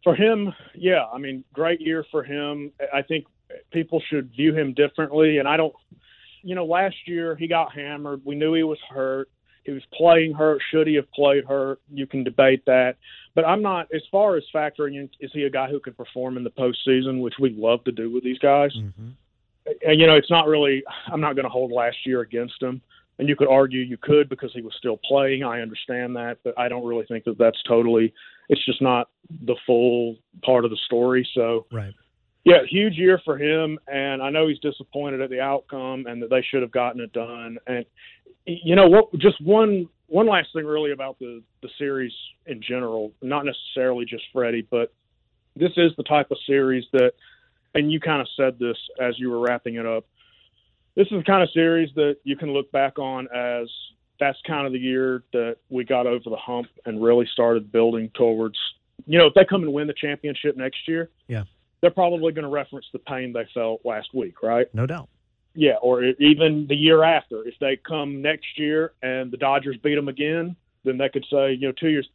for 0.04 0.14
him. 0.14 0.52
Yeah, 0.74 1.04
I 1.12 1.18
mean, 1.18 1.44
great 1.52 1.80
year 1.80 2.04
for 2.10 2.22
him. 2.22 2.72
I 2.92 3.02
think 3.02 3.26
people 3.72 4.02
should 4.10 4.30
view 4.30 4.54
him 4.54 4.74
differently, 4.74 5.38
and 5.38 5.48
I 5.48 5.56
don't. 5.56 5.74
You 6.42 6.54
know, 6.54 6.64
last 6.64 6.96
year 7.06 7.36
he 7.36 7.46
got 7.46 7.74
hammered. 7.74 8.22
We 8.24 8.34
knew 8.34 8.54
he 8.54 8.62
was 8.62 8.78
hurt 8.88 9.28
he 9.64 9.72
was 9.72 9.82
playing 9.92 10.32
hurt. 10.32 10.60
Should 10.70 10.86
he 10.86 10.94
have 10.94 11.10
played 11.12 11.44
hurt? 11.44 11.80
You 11.92 12.06
can 12.06 12.24
debate 12.24 12.64
that. 12.66 12.96
But 13.34 13.46
I'm 13.46 13.62
not, 13.62 13.88
as 13.94 14.02
far 14.10 14.36
as 14.36 14.44
factoring 14.54 14.96
in, 14.96 15.10
is 15.20 15.30
he 15.32 15.44
a 15.44 15.50
guy 15.50 15.68
who 15.70 15.80
can 15.80 15.94
perform 15.94 16.36
in 16.36 16.44
the 16.44 16.50
postseason, 16.50 17.20
which 17.20 17.34
we 17.40 17.50
love 17.50 17.84
to 17.84 17.92
do 17.92 18.10
with 18.10 18.24
these 18.24 18.38
guys? 18.38 18.72
Mm-hmm. 18.76 19.10
And, 19.86 20.00
you 20.00 20.06
know, 20.06 20.16
it's 20.16 20.30
not 20.30 20.46
really, 20.46 20.82
I'm 21.12 21.20
not 21.20 21.34
going 21.36 21.44
to 21.44 21.50
hold 21.50 21.70
last 21.70 21.98
year 22.04 22.20
against 22.20 22.60
him. 22.62 22.80
And 23.18 23.28
you 23.28 23.36
could 23.36 23.48
argue 23.48 23.80
you 23.80 23.98
could 23.98 24.30
because 24.30 24.50
he 24.54 24.62
was 24.62 24.72
still 24.78 24.98
playing. 25.04 25.44
I 25.44 25.60
understand 25.60 26.16
that, 26.16 26.38
but 26.42 26.58
I 26.58 26.68
don't 26.68 26.86
really 26.86 27.04
think 27.04 27.24
that 27.24 27.36
that's 27.36 27.62
totally, 27.68 28.14
it's 28.50 28.64
just 28.66 28.82
not 28.82 29.08
the 29.46 29.54
full 29.64 30.16
part 30.42 30.64
of 30.64 30.72
the 30.72 30.76
story. 30.84 31.26
So, 31.34 31.66
right. 31.72 31.94
Yeah, 32.44 32.62
huge 32.68 32.94
year 32.94 33.20
for 33.24 33.38
him, 33.38 33.78
and 33.86 34.22
I 34.22 34.30
know 34.30 34.48
he's 34.48 34.58
disappointed 34.58 35.20
at 35.20 35.28
the 35.28 35.40
outcome, 35.40 36.06
and 36.06 36.22
that 36.22 36.30
they 36.30 36.42
should 36.42 36.62
have 36.62 36.70
gotten 36.70 37.00
it 37.00 37.12
done. 37.12 37.58
And 37.66 37.84
you 38.46 38.74
know 38.74 38.88
what? 38.88 39.12
Just 39.18 39.40
one 39.42 39.88
one 40.06 40.26
last 40.26 40.48
thing, 40.52 40.64
really, 40.64 40.90
about 40.92 41.18
the 41.18 41.42
the 41.62 41.68
series 41.78 42.12
in 42.46 42.60
general, 42.60 43.12
not 43.22 43.44
necessarily 43.44 44.04
just 44.04 44.24
Freddie, 44.32 44.66
but 44.68 44.92
this 45.54 45.72
is 45.76 45.92
the 45.96 46.02
type 46.02 46.30
of 46.30 46.38
series 46.46 46.84
that, 46.92 47.12
and 47.74 47.92
you 47.92 48.00
kind 48.00 48.22
of 48.22 48.28
said 48.36 48.58
this 48.58 48.76
as 49.00 49.18
you 49.18 49.30
were 49.30 49.40
wrapping 49.40 49.74
it 49.74 49.86
up. 49.86 50.06
This 50.96 51.06
is 51.08 51.18
the 51.18 51.24
kind 51.24 51.42
of 51.42 51.50
series 51.52 51.90
that 51.94 52.16
you 52.24 52.36
can 52.36 52.52
look 52.52 52.72
back 52.72 52.98
on 52.98 53.28
as 53.34 53.68
that's 54.20 54.38
kind 54.46 54.66
of 54.66 54.72
the 54.72 54.78
year 54.78 55.24
that 55.32 55.56
we 55.70 55.84
got 55.84 56.06
over 56.06 56.24
the 56.24 56.36
hump 56.36 56.68
and 56.86 57.02
really 57.02 57.26
started 57.32 57.72
building 57.72 58.10
towards. 58.14 58.58
You 59.06 59.18
know, 59.18 59.26
if 59.26 59.34
they 59.34 59.44
come 59.44 59.62
and 59.62 59.72
win 59.72 59.86
the 59.86 59.94
championship 59.94 60.56
next 60.56 60.86
year, 60.86 61.10
yeah, 61.26 61.44
they're 61.80 61.90
probably 61.90 62.32
going 62.32 62.44
to 62.44 62.50
reference 62.50 62.86
the 62.92 62.98
pain 62.98 63.32
they 63.32 63.48
felt 63.54 63.80
last 63.84 64.14
week, 64.14 64.42
right? 64.42 64.72
No 64.74 64.86
doubt. 64.86 65.08
Yeah, 65.54 65.76
or 65.82 66.04
even 66.04 66.66
the 66.68 66.76
year 66.76 67.02
after. 67.02 67.46
If 67.46 67.54
they 67.60 67.76
come 67.76 68.22
next 68.22 68.46
year 68.56 68.92
and 69.02 69.32
the 69.32 69.36
Dodgers 69.36 69.78
beat 69.82 69.96
them 69.96 70.08
again, 70.08 70.54
then 70.84 70.98
they 70.98 71.08
could 71.08 71.26
say, 71.30 71.52
you 71.52 71.68
know, 71.68 71.72
two 71.72 71.88
years. 71.88 72.08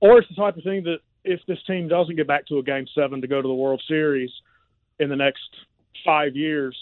Or 0.00 0.18
it's 0.18 0.28
the 0.28 0.34
type 0.34 0.56
of 0.56 0.64
thing 0.64 0.82
that 0.84 0.98
if 1.24 1.40
this 1.46 1.58
team 1.66 1.88
doesn't 1.88 2.16
get 2.16 2.26
back 2.26 2.46
to 2.48 2.58
a 2.58 2.62
game 2.62 2.86
seven 2.94 3.20
to 3.20 3.26
go 3.26 3.40
to 3.40 3.48
the 3.48 3.54
World 3.54 3.82
Series 3.88 4.30
in 4.98 5.08
the 5.08 5.16
next 5.16 5.48
five 6.04 6.36
years, 6.36 6.76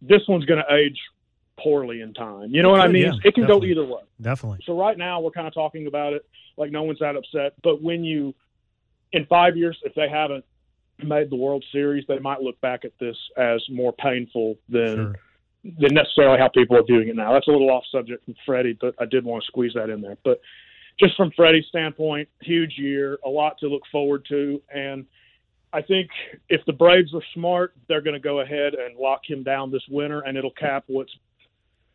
this 0.00 0.22
one's 0.28 0.44
going 0.44 0.62
to 0.66 0.74
age 0.74 0.98
poorly 1.62 2.00
in 2.00 2.14
time. 2.14 2.50
You 2.50 2.62
know 2.62 2.70
what 2.70 2.80
I 2.80 2.88
mean? 2.88 3.04
Yeah, 3.04 3.12
it 3.24 3.34
can 3.34 3.44
definitely. 3.44 3.74
go 3.74 3.80
either 3.80 3.92
way. 3.92 4.02
Definitely. 4.20 4.60
So 4.66 4.78
right 4.78 4.96
now 4.96 5.20
we're 5.20 5.30
kind 5.30 5.46
of 5.46 5.54
talking 5.54 5.86
about 5.86 6.12
it 6.12 6.26
like 6.56 6.70
no 6.70 6.82
one's 6.82 6.98
that 7.00 7.16
upset. 7.16 7.54
But 7.62 7.82
when 7.82 8.04
you, 8.04 8.34
in 9.12 9.26
five 9.26 9.56
years, 9.56 9.78
if 9.84 9.94
they 9.94 10.08
haven't 10.08 10.44
made 11.02 11.30
the 11.30 11.36
World 11.36 11.64
Series, 11.72 12.04
they 12.08 12.18
might 12.18 12.40
look 12.40 12.60
back 12.60 12.84
at 12.84 12.92
this 12.98 13.16
as 13.36 13.62
more 13.70 13.92
painful 13.92 14.56
than. 14.68 14.96
Sure 14.96 15.14
than 15.78 15.94
necessarily 15.94 16.40
how 16.40 16.48
people 16.48 16.76
are 16.76 16.82
viewing 16.82 17.06
it 17.06 17.14
now. 17.14 17.32
That's 17.32 17.46
a 17.46 17.50
little 17.52 17.70
off 17.70 17.84
subject 17.92 18.24
from 18.24 18.34
Freddie, 18.44 18.76
but 18.80 18.96
I 18.98 19.04
did 19.04 19.24
want 19.24 19.44
to 19.44 19.46
squeeze 19.46 19.72
that 19.74 19.90
in 19.90 20.00
there. 20.00 20.16
But 20.24 20.40
just 20.98 21.16
from 21.16 21.30
Freddie's 21.36 21.66
standpoint, 21.68 22.28
huge 22.40 22.74
year, 22.76 23.18
a 23.24 23.28
lot 23.28 23.58
to 23.58 23.68
look 23.68 23.82
forward 23.92 24.26
to, 24.28 24.60
and 24.74 25.06
I 25.72 25.80
think 25.82 26.10
if 26.48 26.64
the 26.66 26.72
Braves 26.72 27.14
are 27.14 27.22
smart, 27.32 27.74
they're 27.88 28.00
going 28.00 28.14
to 28.14 28.20
go 28.20 28.40
ahead 28.40 28.74
and 28.74 28.98
lock 28.98 29.20
him 29.24 29.42
down 29.42 29.70
this 29.70 29.84
winter, 29.88 30.20
and 30.20 30.36
it'll 30.36 30.50
cap 30.50 30.82
what's 30.88 31.12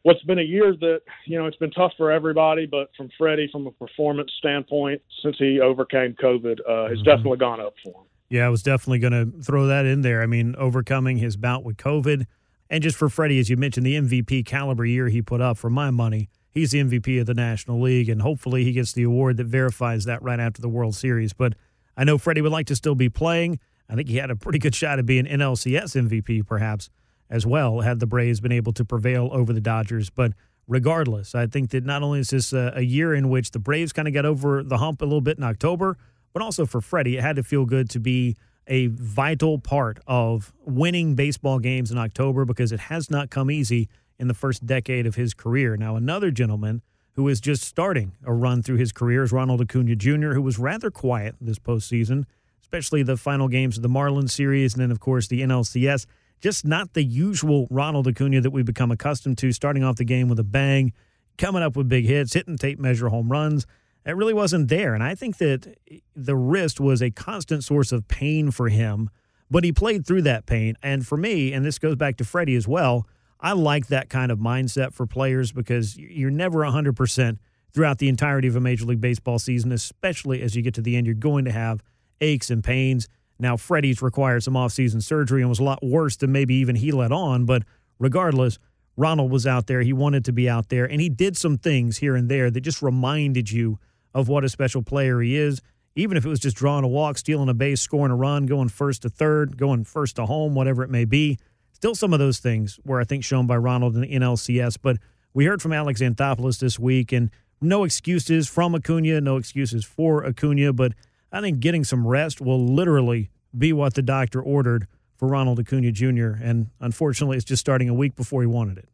what's 0.08 0.24
been 0.24 0.40
a 0.40 0.44
year 0.44 0.74
that 0.80 1.02
you 1.26 1.38
know 1.38 1.46
it's 1.48 1.58
been 1.58 1.72
tough 1.72 1.92
for 1.98 2.12
everybody, 2.12 2.66
but 2.66 2.90
from 2.96 3.10
Freddie, 3.18 3.50
from 3.52 3.68
a 3.68 3.72
performance 3.72 4.32
standpoint, 4.38 5.02
since 5.22 5.36
he 5.38 5.60
overcame 5.60 6.16
COVID, 6.22 6.60
uh, 6.68 6.88
has 6.88 6.98
mm-hmm. 6.98 7.04
definitely 7.04 7.38
gone 7.38 7.60
up 7.60 7.74
for 7.84 7.90
him. 7.90 8.08
Yeah, 8.30 8.46
I 8.46 8.50
was 8.50 8.64
definitely 8.64 9.00
going 9.00 9.14
to 9.14 9.44
throw 9.44 9.68
that 9.68 9.86
in 9.86 10.02
there. 10.02 10.22
I 10.22 10.26
mean, 10.26 10.56
overcoming 10.58 11.18
his 11.18 11.38
bout 11.38 11.64
with 11.64 11.78
COVID 11.78 12.26
and 12.70 12.84
just 12.84 12.98
for 12.98 13.10
Freddie, 13.10 13.40
as 13.40 13.50
you 13.50 13.58
mentioned, 13.58 13.86
the 13.86 13.96
MVP 13.96 14.46
caliber 14.46 14.86
year 14.86 15.08
he 15.08 15.22
put 15.22 15.42
up, 15.42 15.58
for 15.58 15.70
my 15.70 15.92
money, 15.92 16.30
he's 16.52 16.72
the 16.72 16.80
MVP 16.80 17.20
of 17.20 17.26
the 17.26 17.34
National 17.34 17.82
League, 17.82 18.10
and 18.10 18.22
hopefully 18.22 18.64
he 18.64 18.74
gets 18.74 18.94
the 18.94 19.04
award 19.04 19.38
that 19.38 19.46
verifies 19.46 20.06
that 20.06 20.22
right 20.22 20.40
after 20.40 20.62
the 20.62 20.70
World 20.70 20.96
Series. 20.96 21.34
But 21.34 21.54
I 21.96 22.04
know 22.04 22.18
Freddie 22.18 22.42
would 22.42 22.52
like 22.52 22.68
to 22.68 22.76
still 22.76 22.96
be 22.96 23.10
playing. 23.10 23.60
I 23.90 23.96
think 23.96 24.10
he 24.10 24.18
had 24.18 24.30
a 24.30 24.36
pretty 24.36 24.60
good 24.60 24.76
shot 24.76 25.00
at 25.00 25.06
being 25.06 25.26
NLCS 25.26 25.96
MVP, 26.10 26.46
perhaps, 26.46 26.90
as 27.30 27.46
well, 27.46 27.82
had 27.82 28.00
the 28.00 28.06
Braves 28.06 28.40
been 28.40 28.52
able 28.52 28.74
to 28.74 28.86
prevail 28.86 29.30
over 29.32 29.54
the 29.54 29.62
Dodgers. 29.62 30.10
But 30.10 30.34
regardless, 30.68 31.36
I 31.36 31.48
think 31.48 31.72
that 31.72 31.86
not 31.86 32.04
only 32.04 32.20
is 32.20 32.30
this 32.30 32.54
a, 32.54 32.74
a 32.76 32.82
year 32.82 33.14
in 33.14 33.30
which 33.30 33.52
the 33.52 33.60
Braves 33.60 33.94
kind 33.94 34.08
of 34.08 34.14
got 34.14 34.26
over 34.26 34.64
the 34.64 34.78
hump 34.78 35.02
a 35.02 35.06
little 35.06 35.22
bit 35.22 35.38
in 35.38 35.44
October, 35.44 35.98
but 36.34 36.42
also 36.42 36.66
for 36.66 36.82
Freddie, 36.82 37.18
it 37.18 37.22
had 37.22 37.36
to 37.36 37.44
feel 37.44 37.66
good 37.66 37.90
to 37.92 38.00
be 38.00 38.36
a 38.68 38.88
vital 38.88 39.60
part 39.60 40.00
of 40.08 40.54
winning 40.66 41.16
baseball 41.16 41.60
games 41.60 41.90
in 41.90 41.98
October 41.98 42.46
because 42.46 42.72
it 42.72 42.82
has 42.82 43.10
not 43.10 43.30
come 43.30 43.50
easy 43.50 43.88
in 44.20 44.28
the 44.28 44.34
first 44.34 44.66
decade 44.66 45.06
of 45.06 45.16
his 45.16 45.34
career. 45.34 45.78
Now, 45.78 45.96
another 45.96 46.32
gentleman 46.32 46.82
who 47.14 47.28
is 47.28 47.40
just 47.42 47.64
starting 47.64 48.14
a 48.26 48.34
run 48.34 48.62
through 48.62 48.78
his 48.78 48.92
career 48.92 49.24
is 49.24 49.32
Ronald 49.32 49.62
Acuna 49.62 49.96
Jr., 49.96 50.34
who 50.34 50.42
was 50.42 50.60
rather 50.60 50.92
quiet 50.92 51.36
this 51.42 51.60
postseason, 51.60 52.26
especially 52.62 53.04
the 53.04 53.18
final 53.18 53.48
games 53.48 53.78
of 53.78 53.84
the 53.84 53.90
Marlins 53.90 54.32
series 54.32 54.74
and 54.74 54.82
then, 54.82 54.92
of 54.92 55.00
course, 55.00 55.28
the 55.28 55.42
NLCS. 55.42 56.06
Just 56.42 56.66
not 56.66 56.94
the 56.94 57.04
usual 57.04 57.68
Ronald 57.70 58.08
Acuna 58.08 58.42
that 58.42 58.52
we've 58.52 58.66
become 58.66 58.92
accustomed 58.92 59.38
to, 59.40 59.52
starting 59.52 59.84
off 59.84 59.96
the 59.96 60.06
game 60.06 60.30
with 60.30 60.40
a 60.40 60.44
bang, 60.44 60.94
coming 61.38 61.64
up 61.64 61.76
with 61.76 61.90
big 61.90 62.06
hits, 62.06 62.34
hitting 62.34 62.58
tape 62.58 62.80
measure 62.80 63.10
home 63.10 63.32
runs 63.32 63.66
it 64.08 64.16
really 64.16 64.34
wasn't 64.34 64.70
there. 64.70 64.94
And 64.94 65.04
I 65.04 65.16
think 65.16 65.38
that 65.38 65.76
the 66.16 66.36
wrist 66.36 66.80
was 66.80 67.02
a 67.02 67.12
constant 67.12 67.64
source 67.64 67.92
of 67.92 68.08
pain 68.08 68.52
for 68.52 68.70
him, 68.70 69.10
but 69.52 69.66
he 69.66 69.74
played 69.74 70.08
through 70.08 70.22
that 70.24 70.46
pain. 70.46 70.76
And 70.82 71.06
for 71.06 71.18
me, 71.18 71.52
and 71.52 71.66
this 71.66 71.78
goes 71.78 71.96
back 71.96 72.16
to 72.18 72.24
Freddie 72.24 72.56
as 72.56 72.68
well, 72.68 73.06
I 73.42 73.52
like 73.52 73.88
that 73.88 74.10
kind 74.10 74.32
of 74.32 74.40
mindset 74.40 74.94
for 74.94 75.06
players 75.06 75.52
because 75.52 75.98
you're 75.98 76.32
never 76.32 76.60
100% 76.60 77.38
throughout 77.74 77.98
the 77.98 78.08
entirety 78.08 78.48
of 78.48 78.56
a 78.56 78.62
Major 78.62 78.86
League 78.86 79.02
Baseball 79.02 79.40
season, 79.40 79.72
especially 79.74 80.42
as 80.42 80.56
you 80.56 80.62
get 80.62 80.74
to 80.76 80.82
the 80.82 80.96
end. 80.96 81.06
You're 81.06 81.14
going 81.14 81.46
to 81.46 81.52
have 81.52 81.84
aches 82.22 82.50
and 82.50 82.64
pains. 82.64 83.10
Now, 83.40 83.58
Freddie's 83.58 84.02
required 84.02 84.44
some 84.44 84.56
offseason 84.56 85.02
surgery 85.04 85.42
and 85.42 85.50
was 85.50 85.60
a 85.60 85.64
lot 85.64 85.84
worse 85.84 86.16
than 86.16 86.32
maybe 86.32 86.56
even 86.56 86.76
he 86.76 86.92
let 86.92 87.12
on, 87.12 87.46
but 87.46 87.64
regardless, 88.00 88.58
Ronald 88.96 89.32
was 89.32 89.46
out 89.46 89.68
there. 89.68 89.82
He 89.82 89.94
wanted 89.94 90.26
to 90.26 90.34
be 90.34 90.50
out 90.50 90.70
there, 90.70 90.86
and 90.86 91.00
he 91.00 91.10
did 91.10 91.38
some 91.38 91.58
things 91.58 91.98
here 91.98 92.16
and 92.16 92.30
there 92.30 92.50
that 92.50 92.62
just 92.62 92.82
reminded 92.82 93.52
you 93.52 93.78
of 94.14 94.28
what 94.28 94.44
a 94.44 94.50
special 94.50 94.82
player 94.82 95.22
he 95.22 95.38
is. 95.38 95.62
Even 95.96 96.18
if 96.18 96.26
it 96.26 96.30
was 96.30 96.40
just 96.40 96.58
drawing 96.58 96.84
a 96.84 96.88
walk, 96.88 97.18
stealing 97.18 97.50
a 97.50 97.54
base, 97.54 97.82
scoring 97.82 98.12
a 98.12 98.16
run, 98.16 98.46
going 98.46 98.70
first 98.70 99.04
to 99.04 99.10
third, 99.10 99.58
going 99.58 99.84
first 99.84 100.16
to 100.16 100.26
home, 100.26 100.54
whatever 100.54 100.84
it 100.84 100.90
may 100.90 101.06
be. 101.06 101.38
Still, 101.72 101.96
some 101.96 102.14
of 102.14 102.20
those 102.20 102.40
things 102.40 102.80
were, 102.86 103.00
I 103.00 103.04
think, 103.04 103.24
shown 103.24 103.46
by 103.46 103.58
Ronald 103.58 103.96
in 103.96 104.02
the 104.02 104.08
NLCS. 104.08 104.78
But 104.82 104.98
we 105.34 105.46
heard 105.46 105.62
from 105.62 105.74
Alex 105.74 106.02
Anthopoulos 106.02 106.60
this 106.60 106.80
week, 106.80 107.12
and 107.12 107.30
no 107.62 107.84
excuses 107.84 108.48
from 108.48 108.76
Acuna, 108.76 109.22
no 109.22 109.38
excuses 109.38 109.86
for 109.86 110.26
Acuna. 110.26 110.74
But 110.74 110.94
I 111.32 111.42
think 111.42 111.60
getting 111.60 111.84
some 111.84 112.08
rest 112.08 112.42
will 112.42 112.66
literally 112.66 113.30
be 113.58 113.74
what 113.74 113.94
the 113.96 114.02
doctor 114.02 114.42
ordered 114.42 114.88
for 115.16 115.28
Ronald 115.28 115.60
Acuna 115.60 115.92
Jr. 115.92 116.32
And 116.42 116.68
unfortunately, 116.80 117.38
it's 117.38 117.46
just 117.46 117.60
starting 117.60 117.90
a 117.90 117.94
week 117.94 118.16
before 118.16 118.42
he 118.42 118.48
wanted 118.48 118.78
it. 118.78 118.90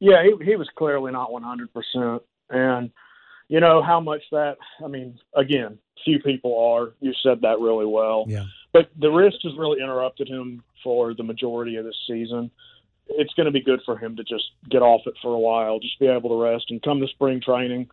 Yeah, 0.00 0.22
he, 0.22 0.44
he 0.44 0.56
was 0.56 0.68
clearly 0.76 1.12
not 1.12 1.30
100%. 1.30 2.20
And 2.50 2.90
you 3.48 3.60
know 3.60 3.82
how 3.82 4.00
much 4.00 4.22
that. 4.30 4.56
I 4.84 4.88
mean, 4.88 5.18
again, 5.34 5.78
few 6.04 6.20
people 6.20 6.58
are. 6.58 6.94
You 7.00 7.12
said 7.22 7.40
that 7.42 7.60
really 7.60 7.86
well. 7.86 8.24
Yeah. 8.28 8.44
But 8.72 8.90
the 8.98 9.10
wrist 9.10 9.38
has 9.44 9.56
really 9.56 9.80
interrupted 9.82 10.28
him 10.28 10.62
for 10.84 11.14
the 11.14 11.22
majority 11.22 11.76
of 11.76 11.84
this 11.84 11.96
season. 12.06 12.50
It's 13.08 13.32
going 13.34 13.46
to 13.46 13.52
be 13.52 13.62
good 13.62 13.80
for 13.86 13.96
him 13.96 14.16
to 14.16 14.24
just 14.24 14.44
get 14.70 14.82
off 14.82 15.02
it 15.06 15.14
for 15.22 15.34
a 15.34 15.38
while, 15.38 15.78
just 15.80 15.98
be 15.98 16.06
able 16.06 16.28
to 16.28 16.42
rest 16.42 16.66
and 16.68 16.82
come 16.82 17.00
to 17.00 17.06
spring 17.08 17.40
training. 17.40 17.88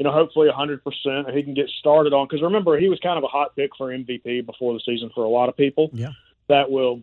You 0.00 0.04
know, 0.04 0.12
hopefully 0.12 0.48
100%. 0.48 1.36
He 1.36 1.42
can 1.42 1.52
get 1.52 1.68
started 1.78 2.14
on 2.14 2.26
because 2.26 2.40
remember 2.40 2.78
he 2.80 2.88
was 2.88 2.98
kind 3.00 3.18
of 3.18 3.24
a 3.24 3.26
hot 3.26 3.54
pick 3.54 3.72
for 3.76 3.88
MVP 3.88 4.46
before 4.46 4.72
the 4.72 4.80
season 4.80 5.10
for 5.14 5.24
a 5.24 5.28
lot 5.28 5.50
of 5.50 5.58
people. 5.58 5.90
Yeah. 5.92 6.12
That 6.48 6.70
will 6.70 7.02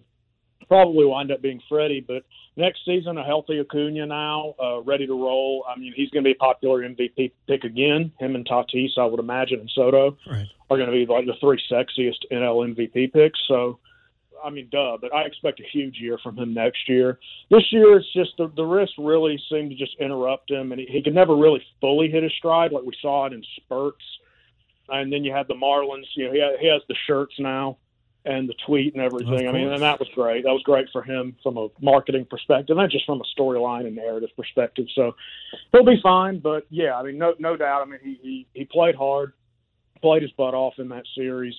probably 0.68 1.06
wind 1.06 1.32
up 1.32 1.39
being 1.39 1.62
Freddie, 1.70 2.02
but 2.02 2.24
next 2.56 2.80
season 2.86 3.20
a 3.20 3.24
healthy 3.24 3.60
Acuna 3.60 4.08
now, 4.08 4.56
uh, 4.60 4.82
ready 4.82 5.06
to 5.06 5.14
roll. 5.14 5.64
I 5.70 5.78
mean, 5.80 5.93
he's 5.95 6.10
going 6.10 6.24
to 6.24 6.28
be 6.28 6.32
a 6.32 6.39
popular 6.39 6.82
MVP 6.82 7.34
pick 7.48 7.64
again. 7.64 8.12
Him 8.20 8.34
and 8.34 8.48
Tatis, 8.48 8.98
I 8.98 9.06
would 9.06 9.20
imagine, 9.20 9.60
and 9.60 9.70
Soto 9.70 10.18
Right. 10.28 10.48
are 10.72 10.78
going 10.78 10.89
to 10.89 10.91
be 10.91 11.06
like 11.06 11.28
the 11.28 11.36
three 11.39 11.62
sexiest 11.72 12.26
NL 12.32 12.76
MVP 12.76 13.14
picks. 13.14 13.39
So, 13.48 13.78
I 14.43 14.49
mean, 14.49 14.69
duh. 14.71 14.97
But 14.99 15.13
I 15.13 15.23
expect 15.23 15.59
a 15.59 15.63
huge 15.71 15.97
year 15.99 16.17
from 16.21 16.38
him 16.38 16.53
next 16.53 16.88
year. 16.88 17.19
This 17.49 17.71
year, 17.71 17.97
it's 17.97 18.13
just 18.13 18.31
the 18.38 18.51
the 18.55 18.65
wrist 18.65 18.93
really 18.97 19.39
seemed 19.49 19.71
to 19.71 19.75
just 19.75 19.95
interrupt 19.99 20.49
him, 20.49 20.71
and 20.71 20.81
he, 20.81 20.88
he 20.88 21.01
could 21.03 21.15
never 21.15 21.35
really 21.35 21.61
fully 21.81 22.09
hit 22.09 22.23
his 22.23 22.33
stride 22.38 22.71
like 22.71 22.83
we 22.83 22.93
saw 23.01 23.25
it 23.25 23.33
in 23.33 23.43
spurts. 23.57 24.03
And 24.89 25.11
then 25.11 25.23
you 25.23 25.33
had 25.33 25.47
the 25.47 25.53
Marlins. 25.53 26.05
You 26.15 26.27
know, 26.27 26.33
he, 26.33 26.57
he 26.61 26.67
has 26.67 26.81
the 26.88 26.95
shirts 27.07 27.33
now 27.39 27.77
and 28.27 28.49
the 28.49 28.55
tweet 28.65 28.93
and 28.93 29.01
everything. 29.01 29.47
I 29.47 29.51
mean, 29.51 29.69
and 29.69 29.81
that 29.81 29.99
was 29.99 30.09
great. 30.13 30.43
That 30.43 30.51
was 30.51 30.61
great 30.63 30.88
for 30.91 31.01
him 31.01 31.35
from 31.41 31.57
a 31.57 31.69
marketing 31.81 32.25
perspective, 32.29 32.75
not 32.75 32.89
just 32.89 33.05
from 33.05 33.21
a 33.21 33.39
storyline 33.39 33.88
and 33.88 33.95
narrative 33.95 34.29
perspective. 34.35 34.85
So 34.95 35.15
he'll 35.71 35.85
be 35.85 35.99
fine. 36.03 36.39
But 36.39 36.65
yeah, 36.69 36.97
I 36.97 37.03
mean, 37.03 37.17
no 37.17 37.35
no 37.39 37.55
doubt. 37.55 37.81
I 37.81 37.85
mean, 37.85 37.99
he 38.03 38.19
he, 38.21 38.47
he 38.53 38.65
played 38.65 38.95
hard, 38.95 39.33
played 40.01 40.23
his 40.23 40.31
butt 40.31 40.53
off 40.53 40.73
in 40.77 40.89
that 40.89 41.05
series, 41.15 41.55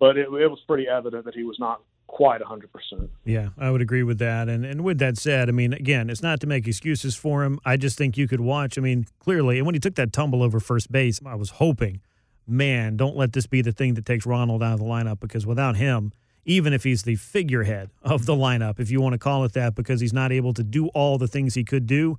but 0.00 0.16
it, 0.16 0.28
it 0.28 0.48
was 0.48 0.58
pretty 0.66 0.88
evident 0.88 1.24
that 1.24 1.34
he 1.34 1.44
was 1.44 1.58
not 1.60 1.82
quite 2.08 2.40
100%. 2.40 3.08
Yeah, 3.24 3.50
I 3.56 3.70
would 3.70 3.80
agree 3.80 4.02
with 4.02 4.18
that. 4.18 4.48
And 4.48 4.64
and 4.64 4.82
with 4.82 4.98
that 4.98 5.16
said, 5.16 5.48
I 5.48 5.52
mean, 5.52 5.72
again, 5.72 6.10
it's 6.10 6.22
not 6.22 6.40
to 6.40 6.48
make 6.48 6.66
excuses 6.66 7.14
for 7.14 7.44
him. 7.44 7.60
I 7.64 7.76
just 7.76 7.96
think 7.96 8.16
you 8.16 8.26
could 8.26 8.40
watch. 8.40 8.76
I 8.76 8.80
mean, 8.80 9.06
clearly, 9.20 9.58
and 9.58 9.66
when 9.66 9.76
he 9.76 9.78
took 9.78 9.94
that 9.94 10.12
tumble 10.12 10.42
over 10.42 10.58
first 10.58 10.90
base, 10.90 11.20
I 11.24 11.36
was 11.36 11.50
hoping, 11.50 12.00
man, 12.46 12.96
don't 12.96 13.16
let 13.16 13.32
this 13.34 13.46
be 13.46 13.62
the 13.62 13.72
thing 13.72 13.94
that 13.94 14.04
takes 14.04 14.26
Ronald 14.26 14.62
out 14.62 14.72
of 14.72 14.80
the 14.80 14.86
lineup 14.86 15.20
because 15.20 15.46
without 15.46 15.76
him, 15.76 16.12
even 16.44 16.72
if 16.72 16.82
he's 16.82 17.02
the 17.02 17.14
figurehead 17.14 17.90
of 18.02 18.26
the 18.26 18.34
lineup, 18.34 18.80
if 18.80 18.90
you 18.90 19.00
want 19.00 19.12
to 19.12 19.18
call 19.18 19.44
it 19.44 19.52
that, 19.52 19.74
because 19.74 20.00
he's 20.00 20.14
not 20.14 20.32
able 20.32 20.54
to 20.54 20.64
do 20.64 20.88
all 20.88 21.18
the 21.18 21.28
things 21.28 21.54
he 21.54 21.62
could 21.62 21.86
do, 21.86 22.18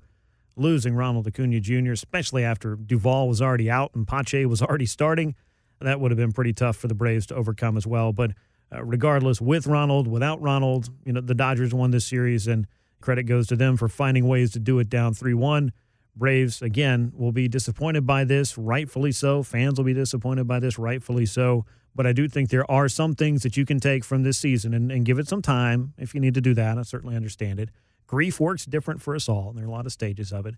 losing 0.56 0.94
Ronald 0.94 1.26
Acuna 1.26 1.58
Jr., 1.58 1.92
especially 1.92 2.44
after 2.44 2.76
Duvall 2.76 3.28
was 3.28 3.42
already 3.42 3.68
out 3.68 3.90
and 3.94 4.06
Pache 4.06 4.46
was 4.46 4.62
already 4.62 4.86
starting, 4.86 5.34
that 5.80 5.98
would 5.98 6.10
have 6.10 6.18
been 6.18 6.32
pretty 6.32 6.52
tough 6.52 6.76
for 6.76 6.86
the 6.88 6.94
Braves 6.94 7.26
to 7.26 7.34
overcome 7.34 7.76
as 7.76 7.86
well. 7.86 8.12
But 8.12 8.32
uh, 8.72 8.84
regardless, 8.84 9.40
with 9.40 9.66
Ronald, 9.66 10.06
without 10.06 10.40
Ronald, 10.40 10.90
you 11.04 11.12
know, 11.12 11.20
the 11.20 11.34
Dodgers 11.34 11.74
won 11.74 11.90
this 11.90 12.06
series, 12.06 12.46
and 12.46 12.66
credit 13.00 13.24
goes 13.24 13.46
to 13.48 13.56
them 13.56 13.76
for 13.76 13.88
finding 13.88 14.28
ways 14.28 14.52
to 14.52 14.58
do 14.58 14.78
it 14.78 14.88
down 14.88 15.14
3 15.14 15.34
1. 15.34 15.72
Braves, 16.16 16.60
again, 16.60 17.12
will 17.14 17.32
be 17.32 17.48
disappointed 17.48 18.06
by 18.06 18.24
this, 18.24 18.58
rightfully 18.58 19.12
so. 19.12 19.42
Fans 19.42 19.78
will 19.78 19.84
be 19.84 19.94
disappointed 19.94 20.46
by 20.46 20.60
this, 20.60 20.78
rightfully 20.78 21.24
so. 21.26 21.64
But 21.94 22.06
I 22.06 22.12
do 22.12 22.28
think 22.28 22.50
there 22.50 22.70
are 22.70 22.88
some 22.88 23.14
things 23.14 23.42
that 23.42 23.56
you 23.56 23.64
can 23.64 23.80
take 23.80 24.04
from 24.04 24.22
this 24.22 24.38
season 24.38 24.74
and, 24.74 24.92
and 24.92 25.04
give 25.04 25.18
it 25.18 25.28
some 25.28 25.42
time 25.42 25.94
if 25.98 26.14
you 26.14 26.20
need 26.20 26.34
to 26.34 26.40
do 26.40 26.54
that. 26.54 26.78
I 26.78 26.82
certainly 26.82 27.16
understand 27.16 27.58
it. 27.58 27.70
Grief 28.06 28.40
works 28.40 28.64
different 28.64 29.00
for 29.00 29.14
us 29.14 29.28
all, 29.28 29.50
and 29.50 29.58
there 29.58 29.64
are 29.64 29.68
a 29.68 29.72
lot 29.72 29.86
of 29.86 29.92
stages 29.92 30.32
of 30.32 30.46
it. 30.46 30.56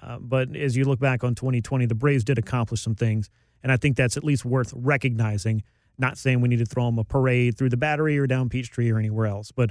Uh, 0.00 0.18
but 0.18 0.54
as 0.56 0.76
you 0.76 0.84
look 0.84 0.98
back 0.98 1.22
on 1.22 1.34
2020, 1.34 1.86
the 1.86 1.94
Braves 1.94 2.24
did 2.24 2.38
accomplish 2.38 2.80
some 2.80 2.94
things, 2.94 3.30
and 3.62 3.70
I 3.70 3.76
think 3.76 3.96
that's 3.96 4.16
at 4.16 4.24
least 4.24 4.44
worth 4.44 4.72
recognizing. 4.74 5.62
Not 5.98 6.18
saying 6.18 6.40
we 6.40 6.48
need 6.48 6.58
to 6.58 6.66
throw 6.66 6.86
them 6.86 6.98
a 6.98 7.04
parade 7.04 7.56
through 7.56 7.70
the 7.70 7.76
battery 7.76 8.18
or 8.18 8.26
down 8.26 8.48
Peachtree 8.48 8.90
or 8.90 8.98
anywhere 8.98 9.26
else, 9.26 9.52
but 9.52 9.70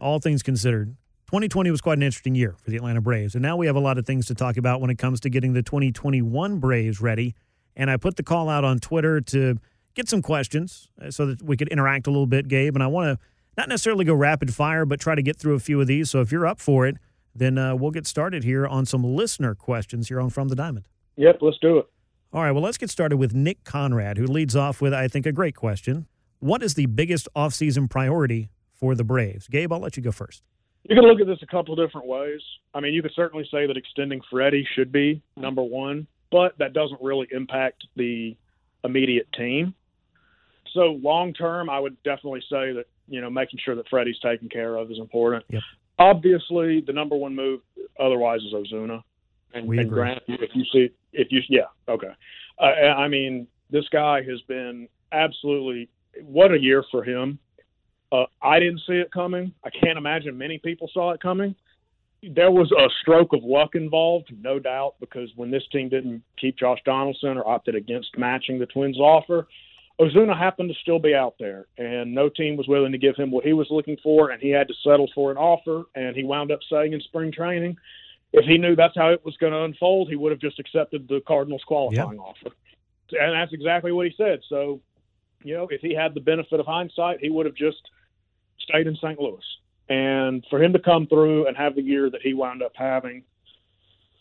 all 0.00 0.20
things 0.20 0.42
considered, 0.42 0.96
2020 1.26 1.70
was 1.70 1.80
quite 1.80 1.98
an 1.98 2.02
interesting 2.02 2.34
year 2.34 2.54
for 2.62 2.70
the 2.70 2.76
Atlanta 2.76 3.00
Braves. 3.00 3.34
And 3.34 3.42
now 3.42 3.56
we 3.56 3.66
have 3.66 3.76
a 3.76 3.80
lot 3.80 3.98
of 3.98 4.06
things 4.06 4.26
to 4.26 4.34
talk 4.34 4.56
about 4.56 4.80
when 4.80 4.90
it 4.90 4.98
comes 4.98 5.20
to 5.20 5.30
getting 5.30 5.52
the 5.52 5.62
2021 5.62 6.58
Braves 6.58 7.00
ready. 7.00 7.34
And 7.74 7.90
I 7.90 7.96
put 7.96 8.16
the 8.16 8.22
call 8.22 8.48
out 8.48 8.64
on 8.64 8.78
Twitter 8.78 9.20
to 9.20 9.58
get 9.94 10.08
some 10.08 10.22
questions 10.22 10.88
uh, 11.02 11.10
so 11.10 11.26
that 11.26 11.42
we 11.42 11.56
could 11.56 11.68
interact 11.68 12.06
a 12.06 12.10
little 12.10 12.26
bit, 12.26 12.46
Gabe. 12.48 12.76
And 12.76 12.82
I 12.82 12.86
want 12.86 13.18
to 13.18 13.26
not 13.56 13.68
necessarily 13.68 14.04
go 14.04 14.14
rapid 14.14 14.54
fire, 14.54 14.84
but 14.84 15.00
try 15.00 15.14
to 15.14 15.22
get 15.22 15.36
through 15.36 15.54
a 15.54 15.60
few 15.60 15.80
of 15.80 15.86
these. 15.86 16.10
So 16.10 16.20
if 16.20 16.30
you're 16.30 16.46
up 16.46 16.60
for 16.60 16.86
it, 16.86 16.96
then 17.34 17.58
uh, 17.58 17.74
we'll 17.74 17.90
get 17.90 18.06
started 18.06 18.44
here 18.44 18.66
on 18.66 18.86
some 18.86 19.02
listener 19.02 19.54
questions 19.54 20.08
here 20.08 20.20
on 20.20 20.30
From 20.30 20.48
the 20.48 20.56
Diamond. 20.56 20.86
Yep, 21.16 21.38
let's 21.40 21.58
do 21.58 21.78
it. 21.78 21.86
All 22.34 22.42
right, 22.42 22.50
well, 22.50 22.64
let's 22.64 22.78
get 22.78 22.90
started 22.90 23.18
with 23.18 23.32
Nick 23.32 23.62
Conrad, 23.62 24.18
who 24.18 24.26
leads 24.26 24.56
off 24.56 24.80
with, 24.80 24.92
I 24.92 25.06
think, 25.06 25.24
a 25.24 25.30
great 25.30 25.54
question. 25.54 26.08
What 26.40 26.64
is 26.64 26.74
the 26.74 26.86
biggest 26.86 27.28
offseason 27.36 27.88
priority 27.88 28.50
for 28.72 28.96
the 28.96 29.04
Braves? 29.04 29.46
Gabe, 29.46 29.72
I'll 29.72 29.78
let 29.78 29.96
you 29.96 30.02
go 30.02 30.10
first. 30.10 30.42
You 30.82 30.96
can 30.96 31.04
look 31.04 31.20
at 31.20 31.28
this 31.28 31.38
a 31.42 31.46
couple 31.46 31.78
of 31.78 31.86
different 31.86 32.08
ways. 32.08 32.40
I 32.74 32.80
mean, 32.80 32.92
you 32.92 33.02
could 33.02 33.12
certainly 33.14 33.46
say 33.52 33.68
that 33.68 33.76
extending 33.76 34.20
Freddie 34.32 34.66
should 34.74 34.90
be 34.90 35.22
number 35.36 35.62
one, 35.62 36.08
but 36.32 36.58
that 36.58 36.72
doesn't 36.72 37.00
really 37.00 37.28
impact 37.30 37.86
the 37.94 38.36
immediate 38.82 39.28
team. 39.32 39.72
So 40.72 40.98
long 41.00 41.34
term, 41.34 41.70
I 41.70 41.78
would 41.78 42.02
definitely 42.02 42.40
say 42.50 42.72
that 42.72 42.86
you 43.06 43.20
know 43.20 43.30
making 43.30 43.60
sure 43.64 43.76
that 43.76 43.88
Freddie's 43.88 44.18
taken 44.18 44.48
care 44.48 44.74
of 44.74 44.90
is 44.90 44.98
important. 44.98 45.44
Yep. 45.50 45.62
Obviously, 46.00 46.82
the 46.84 46.92
number 46.92 47.14
one 47.14 47.36
move 47.36 47.60
otherwise 47.98 48.40
is 48.40 48.52
Ozuna. 48.52 49.04
And, 49.54 49.66
We 49.66 49.78
and 49.78 49.86
agree. 49.86 50.02
Grant, 50.02 50.22
if 50.28 50.50
you 50.54 50.64
see, 50.72 50.90
if 51.12 51.28
you 51.30 51.40
yeah, 51.48 51.62
okay. 51.88 52.12
Uh, 52.58 52.64
I 52.64 53.08
mean, 53.08 53.46
this 53.70 53.84
guy 53.90 54.22
has 54.22 54.40
been 54.42 54.88
absolutely 55.12 55.88
what 56.22 56.52
a 56.52 56.60
year 56.60 56.84
for 56.90 57.02
him. 57.02 57.38
Uh, 58.12 58.26
I 58.42 58.60
didn't 58.60 58.80
see 58.86 58.94
it 58.94 59.12
coming. 59.12 59.52
I 59.64 59.70
can't 59.70 59.98
imagine 59.98 60.36
many 60.36 60.58
people 60.58 60.90
saw 60.92 61.12
it 61.12 61.20
coming. 61.20 61.54
There 62.22 62.50
was 62.50 62.70
a 62.72 62.88
stroke 63.02 63.32
of 63.32 63.42
luck 63.42 63.74
involved, 63.74 64.32
no 64.40 64.58
doubt, 64.58 64.94
because 65.00 65.30
when 65.36 65.50
this 65.50 65.64
team 65.70 65.88
didn't 65.88 66.22
keep 66.40 66.56
Josh 66.56 66.78
Donaldson 66.84 67.36
or 67.36 67.46
opted 67.46 67.74
against 67.74 68.16
matching 68.16 68.58
the 68.58 68.66
Twins' 68.66 68.98
offer, 68.98 69.46
Ozuna 70.00 70.36
happened 70.36 70.70
to 70.70 70.80
still 70.80 70.98
be 70.98 71.14
out 71.14 71.34
there, 71.38 71.66
and 71.78 72.12
no 72.14 72.28
team 72.28 72.56
was 72.56 72.66
willing 72.66 72.92
to 72.92 72.98
give 72.98 73.14
him 73.16 73.30
what 73.30 73.44
he 73.44 73.52
was 73.52 73.68
looking 73.70 73.96
for, 74.02 74.30
and 74.30 74.40
he 74.40 74.50
had 74.50 74.66
to 74.68 74.74
settle 74.82 75.08
for 75.14 75.30
an 75.30 75.36
offer. 75.36 75.84
And 75.94 76.16
he 76.16 76.24
wound 76.24 76.50
up 76.50 76.60
saying 76.70 76.92
in 76.92 77.00
spring 77.00 77.30
training, 77.30 77.76
if 78.34 78.44
he 78.44 78.58
knew 78.58 78.74
that's 78.74 78.96
how 78.96 79.10
it 79.10 79.24
was 79.24 79.36
going 79.36 79.52
to 79.52 79.62
unfold, 79.62 80.08
he 80.08 80.16
would 80.16 80.32
have 80.32 80.40
just 80.40 80.58
accepted 80.58 81.08
the 81.08 81.22
Cardinals' 81.26 81.62
qualifying 81.66 82.18
offer. 82.18 82.50
And 83.12 83.32
that's 83.32 83.52
exactly 83.52 83.92
what 83.92 84.06
he 84.06 84.14
said. 84.16 84.40
So, 84.48 84.80
you 85.42 85.54
know, 85.54 85.68
if 85.70 85.80
he 85.80 85.94
had 85.94 86.14
the 86.14 86.20
benefit 86.20 86.58
of 86.58 86.66
hindsight, 86.66 87.20
he 87.20 87.30
would 87.30 87.46
have 87.46 87.54
just 87.54 87.80
stayed 88.58 88.86
in 88.86 88.96
St. 88.96 89.20
Louis. 89.20 89.44
And 89.88 90.44
for 90.50 90.60
him 90.60 90.72
to 90.72 90.78
come 90.78 91.06
through 91.06 91.46
and 91.46 91.56
have 91.56 91.76
the 91.76 91.82
year 91.82 92.10
that 92.10 92.22
he 92.22 92.34
wound 92.34 92.62
up 92.62 92.72
having, 92.74 93.22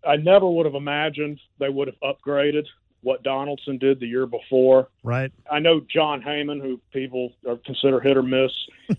I 0.05 0.17
never 0.17 0.47
would 0.47 0.65
have 0.65 0.75
imagined 0.75 1.39
they 1.59 1.69
would 1.69 1.87
have 1.87 1.99
upgraded 2.03 2.65
what 3.01 3.23
Donaldson 3.23 3.77
did 3.79 3.99
the 3.99 4.07
year 4.07 4.25
before. 4.25 4.89
Right? 5.03 5.31
I 5.49 5.59
know 5.59 5.81
Jon 5.89 6.21
Heyman, 6.21 6.61
who 6.61 6.79
people 6.91 7.33
consider 7.65 7.99
hit 7.99 8.15
or 8.15 8.23
miss, 8.23 8.51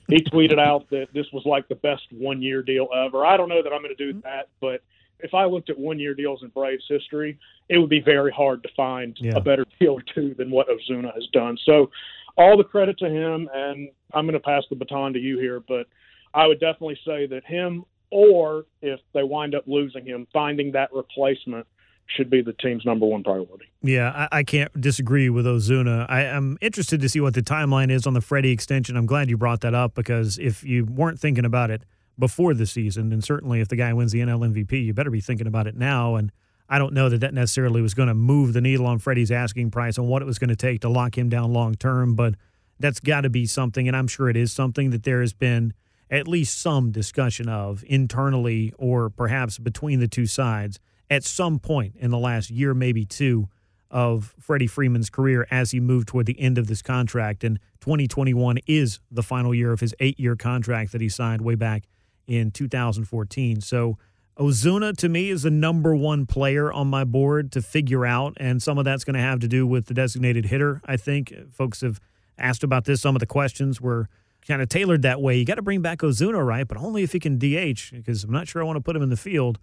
he 0.09 0.23
tweeted 0.23 0.59
out 0.59 0.91
that 0.91 1.09
this 1.15 1.27
was 1.33 1.45
like 1.47 1.69
the 1.69 1.75
best 1.77 2.03
one 2.11 2.43
year 2.43 2.62
deal 2.62 2.89
ever. 2.95 3.25
I 3.25 3.37
don't 3.37 3.49
know 3.49 3.62
that 3.62 3.73
I'm 3.73 3.83
going 3.83 3.95
to 3.97 4.07
do 4.07 4.19
mm-hmm. 4.19 4.29
that, 4.29 4.49
but 4.61 4.83
if 5.21 5.35
I 5.35 5.45
looked 5.47 5.71
at 5.71 5.79
one 5.79 5.99
year 5.99 6.15
deals 6.15 6.43
in 6.43 6.49
Braves 6.49 6.85
history, 6.89 7.39
it 7.69 7.79
would 7.79 7.91
be 7.91 8.01
very 8.01 8.31
hard 8.33 8.62
to 8.62 8.69
find 8.77 9.17
Yeah. 9.21 9.37
a 9.37 9.41
better 9.41 9.65
deal 9.81 9.93
or 9.95 10.03
two 10.15 10.35
than 10.35 10.51
what 10.51 10.69
Ozuna 10.69 11.15
has 11.15 11.27
done. 11.33 11.57
So, 11.65 11.91
all 12.37 12.57
the 12.57 12.65
credit 12.65 12.99
to 12.99 13.09
him, 13.09 13.49
and 13.55 13.89
I'm 14.12 14.25
going 14.27 14.33
to 14.35 14.41
pass 14.41 14.65
the 14.69 14.75
baton 14.77 15.12
to 15.12 15.21
you 15.21 15.39
here, 15.39 15.61
but 15.61 15.87
I 16.35 16.47
would 16.49 16.59
definitely 16.59 16.99
say 17.07 17.27
that 17.29 17.45
him, 17.45 17.85
or 18.11 18.67
if 18.83 18.99
they 19.12 19.23
wind 19.23 19.55
up 19.55 19.65
losing 19.69 20.05
him, 20.05 20.27
finding 20.33 20.73
that 20.73 20.93
replacement 20.93 21.67
should 22.07 22.29
be 22.29 22.43
the 22.43 22.53
team's 22.55 22.85
number 22.85 23.07
one 23.07 23.23
priority. 23.23 23.65
Yeah, 23.83 24.11
I, 24.33 24.39
I 24.39 24.43
can't 24.43 24.79
disagree 24.79 25.31
with 25.31 25.47
Ozuna. 25.47 26.07
I, 26.11 26.23
I'm 26.27 26.59
interested 26.61 27.01
to 27.01 27.09
see 27.09 27.21
what 27.21 27.35
the 27.35 27.43
timeline 27.43 27.91
is 27.91 28.07
on 28.07 28.15
the 28.15 28.21
Freddie 28.21 28.51
extension. 28.51 28.97
I'm 28.97 29.07
glad 29.07 29.31
you 29.31 29.37
brought 29.39 29.61
that 29.62 29.75
up 29.75 29.95
because 29.95 30.37
if 30.39 30.62
you 30.65 30.85
weren't 30.85 31.19
thinking 31.21 31.45
about 31.45 31.71
it 31.71 31.83
before 32.19 32.55
the 32.55 32.67
season, 32.67 33.12
and 33.12 33.25
certainly 33.25 33.61
if 33.61 33.69
the 33.69 33.77
guy 33.77 33.93
wins 33.93 34.12
the 34.12 34.21
NL 34.21 34.53
MVP, 34.53 34.85
you 34.85 34.95
better 34.95 35.11
be 35.11 35.21
thinking 35.21 35.47
about 35.47 35.67
it 35.67 35.77
now. 35.77 36.15
And 36.15 36.31
I 36.69 36.79
don't 36.79 36.95
know 36.95 37.09
that 37.09 37.21
that 37.21 37.35
necessarily 37.35 37.83
was 37.83 37.95
going 37.95 38.09
to 38.09 38.15
move 38.15 38.53
the 38.53 38.61
needle 38.61 38.87
on 38.87 38.99
Freddie's 38.99 39.31
asking 39.31 39.71
price 39.71 39.99
and 39.99 40.09
what 40.09 40.23
it 40.23 40.25
was 40.25 40.39
going 40.39 40.51
to 40.51 40.57
take 40.57 40.81
to 40.83 40.89
lock 40.89 41.19
him 41.19 41.29
down 41.29 41.53
long 41.53 41.75
term, 41.75 42.15
but 42.15 42.35
that's 42.81 43.01
got 43.01 43.23
to 43.23 43.31
be 43.31 43.47
something, 43.47 43.87
and 43.87 43.97
I'm 43.97 44.09
sure 44.09 44.29
it 44.29 44.37
is 44.37 44.53
something 44.53 44.91
that 44.91 45.05
there 45.05 45.21
has 45.21 45.33
been 45.33 45.75
at 46.11 46.29
least 46.29 46.61
some 46.61 46.91
discussion 46.91 47.49
of 47.49 47.83
internally 47.87 48.73
or 48.79 49.11
perhaps 49.11 49.59
between 49.59 50.01
the 50.01 50.09
two 50.09 50.27
sides 50.27 50.79
at 51.11 51.25
some 51.25 51.59
point 51.59 51.95
in 51.97 52.11
the 52.11 52.19
last 52.19 52.51
year, 52.51 52.75
maybe 52.75 53.05
two, 53.05 53.49
of 53.91 54.35
Freddie 54.41 54.67
Freeman's 54.67 55.09
career 55.09 55.47
as 55.51 55.71
he 55.71 55.79
moved 55.79 56.09
toward 56.09 56.27
the 56.27 56.39
end 56.41 56.59
of 56.59 56.67
this 56.67 56.83
contract. 56.83 57.45
And 57.45 57.61
2021 57.81 58.59
is 58.67 58.99
the 59.11 59.23
final 59.23 59.55
year 59.55 59.73
of 59.73 59.81
his 59.81 59.95
eight 60.01 60.19
year 60.19 60.35
contract 60.35 60.93
that 60.93 61.01
he 61.01 61.09
signed 61.09 61.43
way 61.43 61.55
back 61.55 61.85
in 62.27 62.51
2014. 62.51 63.61
So 63.61 63.99
Ozuna 64.39 64.97
to 64.97 65.09
me 65.09 65.31
is 65.31 65.43
the 65.43 65.51
number 65.51 65.95
one 65.95 66.27
player 66.27 66.72
on 66.72 66.89
my 66.89 67.05
board 67.05 67.53
to 67.53 67.62
figure 67.62 68.05
out, 68.05 68.35
and 68.39 68.62
some 68.62 68.79
of 68.79 68.85
that's 68.85 69.05
going 69.05 69.14
to 69.14 69.20
have 69.20 69.41
to 69.41 69.49
do 69.49 69.66
with 69.66 69.87
the 69.87 69.95
designated 69.95 70.47
hitter. 70.47 70.81
I 70.85 70.97
think 70.97 71.33
folks 71.53 71.83
have 71.83 72.01
asked 72.37 72.64
about 72.64 72.85
this. 72.85 73.01
Some 73.01 73.14
of 73.14 73.20
the 73.20 73.27
questions 73.27 73.81
were 73.81 74.09
kind 74.47 74.61
of 74.61 74.68
tailored 74.68 75.03
that 75.03 75.20
way. 75.20 75.39
You 75.39 75.45
got 75.45 75.55
to 75.55 75.62
bring 75.62 75.83
back 75.83 76.01
Ozuna, 76.01 76.45
right? 76.45 76.66
But 76.66 76.79
only 76.79 77.03
if 77.03 77.12
he 77.12 77.20
can 77.20 77.39
DH, 77.39 77.93
because 77.93 78.25
I'm 78.25 78.33
not 78.33 78.49
sure 78.49 78.61
I 78.61 78.64
want 78.64 78.77
to 78.77 78.81
put 78.81 78.97
him 78.97 79.03
in 79.03 79.09
the 79.09 79.16
field. 79.16 79.59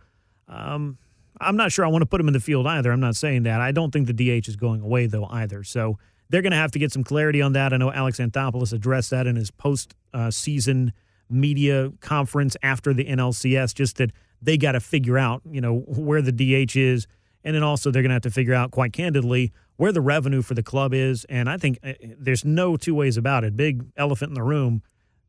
Um, 0.47 0.97
I'm 1.39 1.57
not 1.57 1.71
sure 1.71 1.85
I 1.85 1.89
want 1.89 2.01
to 2.03 2.05
put 2.05 2.21
him 2.21 2.27
in 2.27 2.33
the 2.33 2.39
field 2.39 2.65
either. 2.65 2.91
I'm 2.91 2.99
not 2.99 3.15
saying 3.15 3.43
that. 3.43 3.61
I 3.61 3.71
don't 3.71 3.91
think 3.91 4.07
the 4.07 4.13
DH 4.13 4.47
is 4.47 4.55
going 4.55 4.81
away 4.81 5.05
though 5.07 5.25
either. 5.25 5.63
So 5.63 5.97
they're 6.29 6.41
going 6.41 6.51
to 6.51 6.57
have 6.57 6.71
to 6.71 6.79
get 6.79 6.91
some 6.91 7.03
clarity 7.03 7.41
on 7.41 7.53
that. 7.53 7.73
I 7.73 7.77
know 7.77 7.91
Alex 7.91 8.19
Anthopoulos 8.19 8.73
addressed 8.73 9.09
that 9.09 9.27
in 9.27 9.35
his 9.35 9.51
post 9.51 9.95
uh, 10.13 10.31
season 10.31 10.93
media 11.31 11.91
conference 11.99 12.55
after 12.61 12.93
the 12.93 13.05
NLCS. 13.05 13.73
Just 13.73 13.97
that 13.97 14.11
they 14.41 14.57
got 14.57 14.73
to 14.73 14.79
figure 14.79 15.17
out, 15.17 15.41
you 15.49 15.61
know, 15.61 15.79
where 15.87 16.21
the 16.21 16.31
DH 16.31 16.75
is, 16.75 17.07
and 17.43 17.55
then 17.55 17.63
also 17.63 17.91
they're 17.91 18.01
going 18.01 18.09
to 18.09 18.15
have 18.15 18.23
to 18.23 18.31
figure 18.31 18.53
out, 18.53 18.71
quite 18.71 18.93
candidly, 18.93 19.51
where 19.77 19.91
the 19.91 20.01
revenue 20.01 20.41
for 20.41 20.53
the 20.53 20.63
club 20.63 20.93
is. 20.93 21.25
And 21.25 21.49
I 21.49 21.57
think 21.57 21.79
uh, 21.83 21.93
there's 22.17 22.45
no 22.45 22.77
two 22.77 22.95
ways 22.95 23.17
about 23.17 23.43
it. 23.43 23.55
Big 23.55 23.83
elephant 23.97 24.29
in 24.29 24.35
the 24.35 24.43
room. 24.43 24.81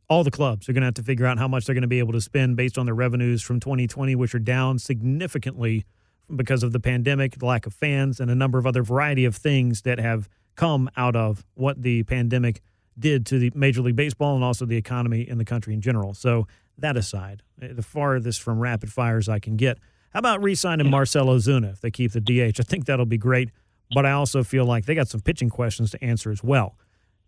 All 0.09 0.25
the 0.25 0.31
clubs 0.31 0.69
are 0.69 0.73
going 0.73 0.83
to 0.83 0.87
have 0.87 0.95
to 0.95 1.03
figure 1.03 1.25
out 1.25 1.39
how 1.39 1.49
much 1.49 1.65
they're 1.65 1.75
going 1.75 1.83
to 1.83 1.89
be 1.89 2.01
able 2.01 2.13
to 2.13 2.21
spend 2.21 2.57
based 2.57 2.77
on 2.77 2.85
their 2.85 2.95
revenues 2.95 3.41
from 3.41 3.61
2020, 3.61 4.15
which 4.15 4.35
are 4.35 4.39
down 4.39 4.79
significantly 4.79 5.87
because 6.35 6.63
of 6.63 6.73
the 6.73 6.81
pandemic, 6.81 7.39
the 7.39 7.47
lack 7.47 7.67
of 7.67 7.73
fans, 7.73 8.21
and 8.21 8.31
a 8.31 8.35
number 8.35 8.59
of 8.59 8.67
other 8.67 8.83
variety 8.83 9.25
of 9.25 9.37
things 9.37 9.83
that 9.83 9.99
have 9.99 10.29
come 10.55 10.91
out 10.97 11.17
of 11.17 11.45
what 11.55 11.81
the 11.83 12.03
pandemic 12.05 12.61
did 13.03 13.27
to 13.27 13.39
the 13.39 13.53
Major 13.55 13.83
League 13.83 13.97
Baseball 13.97 14.35
and 14.35 14.43
also 14.43 14.65
the 14.65 14.77
economy 14.77 15.29
in 15.29 15.37
the 15.37 15.45
country 15.45 15.75
in 15.75 15.83
general. 15.83 16.15
So 16.15 16.47
that 16.79 16.97
aside, 16.97 17.43
eh, 17.61 17.69
the 17.73 17.83
farthest 17.83 18.41
from 18.41 18.59
rapid 18.59 18.91
fires 18.91 19.29
I 19.29 19.39
can 19.39 19.57
get. 19.57 19.79
How 20.11 20.19
about 20.19 20.43
re-signing 20.43 20.91
Marcell 20.91 21.27
Ozuna 21.27 21.73
if 21.73 21.81
they 21.81 21.91
keep 21.91 22.13
the 22.13 22.21
DH? 22.21 22.61
I 22.61 22.63
think 22.63 22.87
that'll 22.87 23.07
be 23.07 23.19
great, 23.19 23.51
but 23.95 24.07
I 24.07 24.13
also 24.13 24.43
feel 24.43 24.65
like 24.65 24.87
they 24.87 24.95
got 24.95 25.09
some 25.09 25.21
pitching 25.21 25.51
questions 25.51 25.91
to 25.91 26.05
answer 26.05 26.31
as 26.31 26.43
well. 26.43 26.77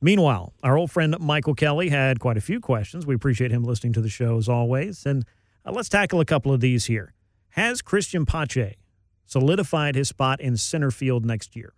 Meanwhile, 0.01 0.53
our 0.63 0.77
old 0.77 0.91
friend 0.91 1.17
Michael 1.19 1.55
Kelly 1.55 1.89
had 1.89 2.21
quite 2.21 2.37
a 2.37 2.43
few 2.43 2.61
questions. 2.61 3.07
We 3.07 3.15
appreciate 3.15 3.51
him 3.51 3.65
listening 3.65 3.95
to 3.95 4.01
the 4.01 4.09
show 4.09 4.37
as 4.37 4.49
always, 4.49 5.07
and 5.07 5.25
uh, 5.65 5.73
let's 5.73 5.89
tackle 5.89 6.21
a 6.21 6.25
couple 6.25 6.53
of 6.53 6.61
these 6.61 6.87
here. 6.87 7.15
Has 7.51 7.81
Christian 7.81 8.27
Pache 8.27 8.77
solidified 9.25 9.95
his 9.95 10.09
spot 10.09 10.41
in 10.41 10.57
center 10.57 10.91
field 10.91 11.25
next 11.25 11.57
year? 11.57 11.73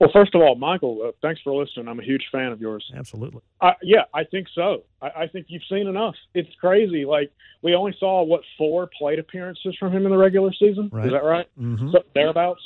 Well, 0.00 0.10
first 0.12 0.34
of 0.34 0.42
all, 0.42 0.56
Michael, 0.56 1.00
uh, 1.06 1.12
thanks 1.22 1.40
for 1.42 1.54
listening. 1.54 1.86
I'm 1.88 2.00
a 2.00 2.04
huge 2.04 2.24
fan 2.32 2.50
of 2.50 2.60
yours. 2.60 2.84
Absolutely. 2.96 3.40
I, 3.60 3.74
yeah, 3.82 4.02
I 4.12 4.24
think 4.24 4.48
so. 4.54 4.82
I, 5.00 5.10
I 5.16 5.26
think 5.28 5.46
you've 5.48 5.62
seen 5.68 5.86
enough. 5.86 6.16
It's 6.34 6.52
crazy. 6.60 7.04
Like 7.04 7.30
we 7.62 7.74
only 7.74 7.94
saw 7.98 8.22
what 8.24 8.42
four 8.58 8.90
plate 8.98 9.18
appearances 9.18 9.76
from 9.78 9.92
him 9.92 10.04
in 10.04 10.10
the 10.10 10.18
regular 10.18 10.52
season. 10.52 10.90
Right. 10.92 11.06
Is 11.06 11.12
that 11.12 11.24
right? 11.24 11.46
Mm-hmm. 11.58 11.92
So, 11.92 12.02
thereabouts. 12.14 12.60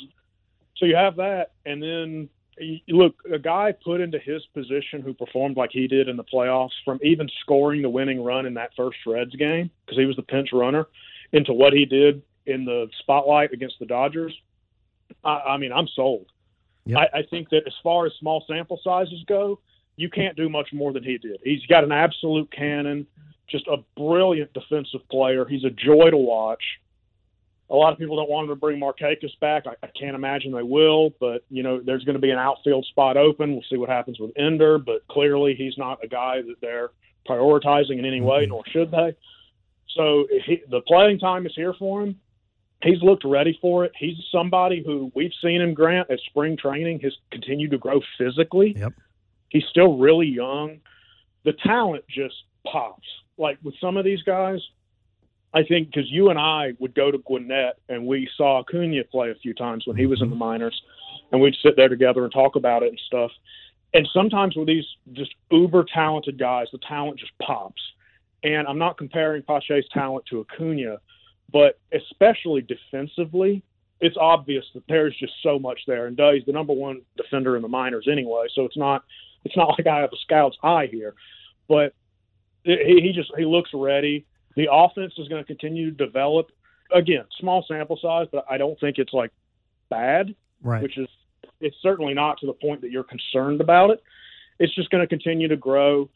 So 0.77 0.85
you 0.85 0.95
have 0.95 1.17
that, 1.17 1.51
and 1.65 1.83
then 1.83 2.29
you, 2.57 2.79
look, 2.87 3.15
a 3.31 3.37
guy 3.39 3.73
put 3.73 4.01
into 4.01 4.17
his 4.17 4.41
position 4.53 5.01
who 5.01 5.13
performed 5.13 5.57
like 5.57 5.71
he 5.71 5.87
did 5.87 6.07
in 6.07 6.17
the 6.17 6.23
playoffs, 6.23 6.71
from 6.85 6.99
even 7.03 7.29
scoring 7.41 7.81
the 7.81 7.89
winning 7.89 8.23
run 8.23 8.45
in 8.45 8.53
that 8.55 8.71
first 8.75 8.97
Reds 9.05 9.35
game 9.35 9.69
because 9.85 9.97
he 9.97 10.05
was 10.05 10.15
the 10.15 10.23
pinch 10.23 10.49
runner, 10.53 10.87
into 11.31 11.53
what 11.53 11.73
he 11.73 11.85
did 11.85 12.21
in 12.45 12.65
the 12.65 12.87
spotlight 12.99 13.53
against 13.53 13.75
the 13.79 13.85
Dodgers. 13.85 14.33
I, 15.23 15.29
I 15.29 15.57
mean, 15.57 15.71
I'm 15.71 15.87
sold. 15.95 16.27
Yep. 16.85 16.97
I, 16.97 17.19
I 17.19 17.23
think 17.29 17.49
that 17.49 17.63
as 17.67 17.73
far 17.83 18.05
as 18.05 18.13
small 18.19 18.43
sample 18.47 18.79
sizes 18.83 19.23
go, 19.27 19.59
you 19.95 20.09
can't 20.09 20.35
do 20.37 20.49
much 20.49 20.69
more 20.73 20.93
than 20.93 21.03
he 21.03 21.17
did. 21.17 21.39
He's 21.43 21.65
got 21.65 21.83
an 21.83 21.91
absolute 21.91 22.51
cannon, 22.51 23.05
just 23.49 23.67
a 23.67 23.77
brilliant 23.97 24.53
defensive 24.53 25.01
player. 25.11 25.45
He's 25.45 25.65
a 25.65 25.69
joy 25.69 26.09
to 26.09 26.17
watch. 26.17 26.63
A 27.69 27.75
lot 27.75 27.93
of 27.93 27.99
people 27.99 28.15
don't 28.15 28.29
want 28.29 28.45
him 28.45 28.55
to 28.55 28.59
bring 28.59 28.79
Markakis 28.79 29.37
back. 29.39 29.67
I, 29.67 29.73
I 29.83 29.89
can't 29.99 30.15
imagine 30.15 30.51
they 30.51 30.63
will, 30.63 31.11
but 31.19 31.43
you 31.49 31.61
know, 31.61 31.81
there's 31.81 32.03
going 32.03 32.15
to 32.15 32.21
be 32.21 32.31
an 32.31 32.39
outfield 32.39 32.85
spot 32.85 33.17
open. 33.17 33.51
We'll 33.51 33.65
see 33.69 33.77
what 33.77 33.89
happens 33.89 34.19
with 34.19 34.31
Ender, 34.37 34.79
but 34.79 35.05
clearly 35.07 35.53
he's 35.55 35.77
not 35.77 36.03
a 36.03 36.07
guy 36.07 36.41
that 36.41 36.55
they're 36.61 36.89
prioritizing 37.27 37.99
in 37.99 38.05
any 38.05 38.21
way, 38.21 38.43
mm-hmm. 38.43 38.51
nor 38.51 38.63
should 38.67 38.89
they. 38.89 39.15
So 39.95 40.27
he, 40.45 40.61
the 40.69 40.81
playing 40.81 41.19
time 41.19 41.45
is 41.45 41.53
here 41.55 41.73
for 41.77 42.01
him 42.03 42.19
he's 42.83 43.01
looked 43.01 43.23
ready 43.25 43.57
for 43.61 43.85
it. 43.85 43.91
He's 43.97 44.17
somebody 44.31 44.83
who 44.85 45.11
we've 45.15 45.33
seen 45.41 45.61
him 45.61 45.73
grant 45.73 46.09
at 46.09 46.19
spring 46.21 46.57
training 46.57 46.99
has 47.01 47.13
continued 47.31 47.71
to 47.71 47.77
grow 47.77 48.01
physically. 48.17 48.75
Yep. 48.77 48.93
He's 49.49 49.65
still 49.69 49.97
really 49.97 50.27
young. 50.27 50.79
The 51.43 51.53
talent 51.53 52.05
just 52.07 52.35
pops. 52.65 53.07
Like 53.37 53.57
with 53.63 53.75
some 53.79 53.97
of 53.97 54.05
these 54.05 54.21
guys, 54.23 54.59
I 55.53 55.63
think 55.63 55.87
because 55.87 56.09
you 56.11 56.29
and 56.29 56.37
I 56.37 56.73
would 56.79 56.93
go 56.93 57.09
to 57.09 57.17
Gwinnett 57.17 57.79
and 57.87 58.05
we 58.05 58.29
saw 58.37 58.59
Acuna 58.59 59.03
play 59.05 59.31
a 59.31 59.35
few 59.35 59.53
times 59.53 59.87
when 59.87 59.97
he 59.97 60.05
was 60.05 60.21
in 60.21 60.29
the 60.29 60.35
mm-hmm. 60.35 60.45
minors, 60.45 60.79
and 61.31 61.41
we'd 61.41 61.55
sit 61.63 61.75
there 61.75 61.89
together 61.89 62.23
and 62.23 62.31
talk 62.31 62.55
about 62.55 62.83
it 62.83 62.89
and 62.89 63.01
stuff. 63.07 63.31
And 63.93 64.07
sometimes 64.13 64.55
with 64.55 64.67
these 64.67 64.85
just 65.13 65.33
uber 65.49 65.85
talented 65.91 66.37
guys, 66.37 66.67
the 66.71 66.77
talent 66.87 67.19
just 67.19 67.31
pops. 67.41 67.81
And 68.43 68.67
I'm 68.67 68.77
not 68.77 68.97
comparing 68.97 69.41
Pache's 69.41 69.85
talent 69.91 70.25
to 70.29 70.41
Acuna, 70.41 70.97
but 71.51 71.79
especially 71.93 72.61
defensively, 72.61 73.63
it's 74.01 74.17
obvious 74.19 74.65
that 74.73 74.83
there's 74.87 75.15
just 75.19 75.33
so 75.43 75.59
much 75.59 75.81
there. 75.87 76.05
And 76.07 76.15
Day's 76.15 76.43
the 76.45 76.53
number 76.53 76.73
one 76.73 77.01
defender 77.17 77.55
in 77.55 77.61
the 77.61 77.67
minors 77.67 78.07
anyway, 78.11 78.45
so 78.53 78.63
it's 78.65 78.77
not 78.77 79.03
it's 79.45 79.57
not 79.57 79.69
like 79.77 79.87
I 79.87 79.99
have 79.99 80.11
a 80.13 80.17
scout's 80.23 80.57
eye 80.63 80.87
here, 80.91 81.13
but 81.67 81.93
he, 82.63 82.99
he 83.01 83.11
just 83.13 83.31
he 83.37 83.45
looks 83.45 83.71
ready. 83.73 84.25
The 84.55 84.67
offense 84.71 85.13
is 85.17 85.27
going 85.27 85.41
to 85.43 85.47
continue 85.47 85.91
to 85.91 86.05
develop. 86.05 86.51
Again, 86.91 87.25
small 87.39 87.63
sample 87.67 87.99
size, 88.01 88.27
but 88.31 88.45
I 88.49 88.57
don't 88.57 88.79
think 88.79 88.97
it's 88.97 89.13
like 89.13 89.31
bad, 89.89 90.33
Right. 90.63 90.81
which 90.81 90.97
is 90.97 91.07
it's 91.61 91.75
certainly 91.81 92.13
not 92.13 92.39
to 92.39 92.47
the 92.47 92.53
point 92.53 92.81
that 92.81 92.91
you're 92.91 93.03
concerned 93.03 93.61
about 93.61 93.91
it. 93.91 94.01
It's 94.59 94.73
just 94.75 94.89
going 94.89 95.01
to 95.01 95.07
continue 95.07 95.47
to 95.49 95.55
grow. 95.55 96.09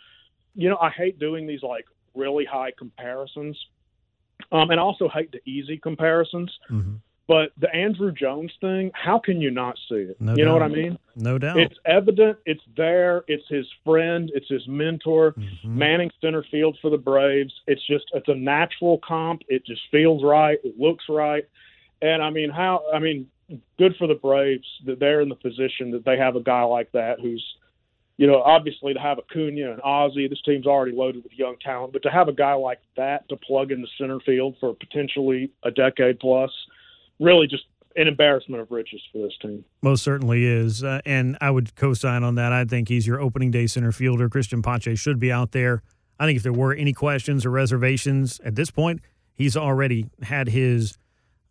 You 0.55 0.69
know, 0.69 0.77
I 0.81 0.89
hate 0.89 1.19
doing 1.19 1.47
these 1.47 1.61
like 1.63 1.85
really 2.15 2.45
high 2.45 2.71
comparisons, 2.77 3.57
um, 4.51 4.69
and 4.71 4.79
I 4.79 4.83
also 4.83 5.07
hate 5.07 5.31
the 5.31 5.41
easy 5.49 5.77
comparisons. 5.77 6.51
Mhm. 6.69 6.99
But 7.25 7.53
the 7.57 7.67
Andruw 7.67 8.13
Jones 8.15 8.51
thing, 8.59 8.91
how 8.93 9.17
can 9.17 9.39
you 9.39 9.49
not 9.49 9.77
see 9.87 9.95
it? 9.95 10.19
No 10.19 10.35
you 10.35 10.43
know 10.43 10.53
what 10.53 10.61
I 10.61 10.67
mean? 10.67 10.99
No 11.15 11.37
doubt. 11.37 11.57
It's 11.57 11.79
evident. 11.85 12.37
It's 12.45 12.63
there. 12.75 13.23
It's 13.27 13.47
his 13.47 13.65
friend. 13.85 14.29
It's 14.35 14.49
his 14.49 14.67
mentor. 14.67 15.31
Mhm. 15.31 15.63
Manning 15.63 16.11
center 16.19 16.43
field 16.43 16.77
for 16.81 16.89
the 16.89 16.97
Braves. 16.97 17.53
It's 17.65 17.85
just 17.87 18.05
it's 18.13 18.27
a 18.27 18.35
natural 18.35 18.97
comp. 18.97 19.43
It 19.47 19.65
just 19.65 19.81
feels 19.89 20.21
right. 20.21 20.59
It 20.65 20.77
looks 20.77 21.05
right. 21.07 21.45
And 22.01 22.21
I 22.21 22.29
mean, 22.29 22.49
how? 22.49 22.83
I 22.93 22.99
mean, 22.99 23.27
good 23.77 23.95
for 23.95 24.07
the 24.07 24.15
Braves 24.15 24.67
that 24.85 24.99
they're 24.99 25.21
in 25.21 25.29
the 25.29 25.35
position 25.35 25.91
that 25.91 26.03
they 26.03 26.17
have 26.17 26.35
a 26.35 26.41
guy 26.41 26.63
like 26.63 26.91
that 26.91 27.19
who's, 27.21 27.43
you 28.17 28.27
know, 28.27 28.41
obviously 28.41 28.93
to 28.93 28.99
have 28.99 29.17
Acuna 29.17 29.71
and 29.71 29.81
Ozzy. 29.81 30.29
This 30.29 30.41
team's 30.43 30.67
already 30.67 30.95
loaded 30.95 31.23
with 31.23 31.33
young 31.33 31.55
talent, 31.59 31.93
but 31.93 32.03
to 32.03 32.09
have 32.09 32.27
a 32.27 32.33
guy 32.33 32.53
like 32.53 32.79
that 32.95 33.27
to 33.29 33.35
plug 33.35 33.71
in 33.71 33.81
the 33.81 33.87
center 33.97 34.19
field 34.19 34.55
for 34.59 34.73
potentially 34.75 35.51
a 35.63 35.71
decade 35.71 36.19
plus, 36.19 36.51
really 37.19 37.47
just 37.47 37.63
an 37.95 38.07
embarrassment 38.07 38.61
of 38.61 38.71
riches 38.71 39.01
for 39.11 39.19
this 39.19 39.33
team. 39.41 39.63
Most 39.81 40.03
certainly 40.03 40.45
is. 40.45 40.83
Uh, 40.83 41.01
and 41.05 41.37
I 41.41 41.51
would 41.51 41.75
co 41.75 41.93
sign 41.93 42.23
on 42.23 42.35
that. 42.35 42.51
I 42.51 42.65
think 42.65 42.89
he's 42.89 43.05
your 43.05 43.19
opening 43.19 43.51
day 43.51 43.67
center 43.67 43.91
fielder. 43.91 44.29
Christian 44.29 44.61
Pache 44.61 44.95
should 44.95 45.19
be 45.19 45.31
out 45.31 45.51
there. 45.51 45.81
I 46.19 46.25
think 46.25 46.37
if 46.37 46.43
there 46.43 46.53
were 46.53 46.73
any 46.73 46.93
questions 46.93 47.45
or 47.45 47.49
reservations 47.49 48.39
at 48.45 48.55
this 48.55 48.71
point, 48.71 49.01
he's 49.33 49.57
already 49.57 50.05
had 50.21 50.47
his, 50.49 50.97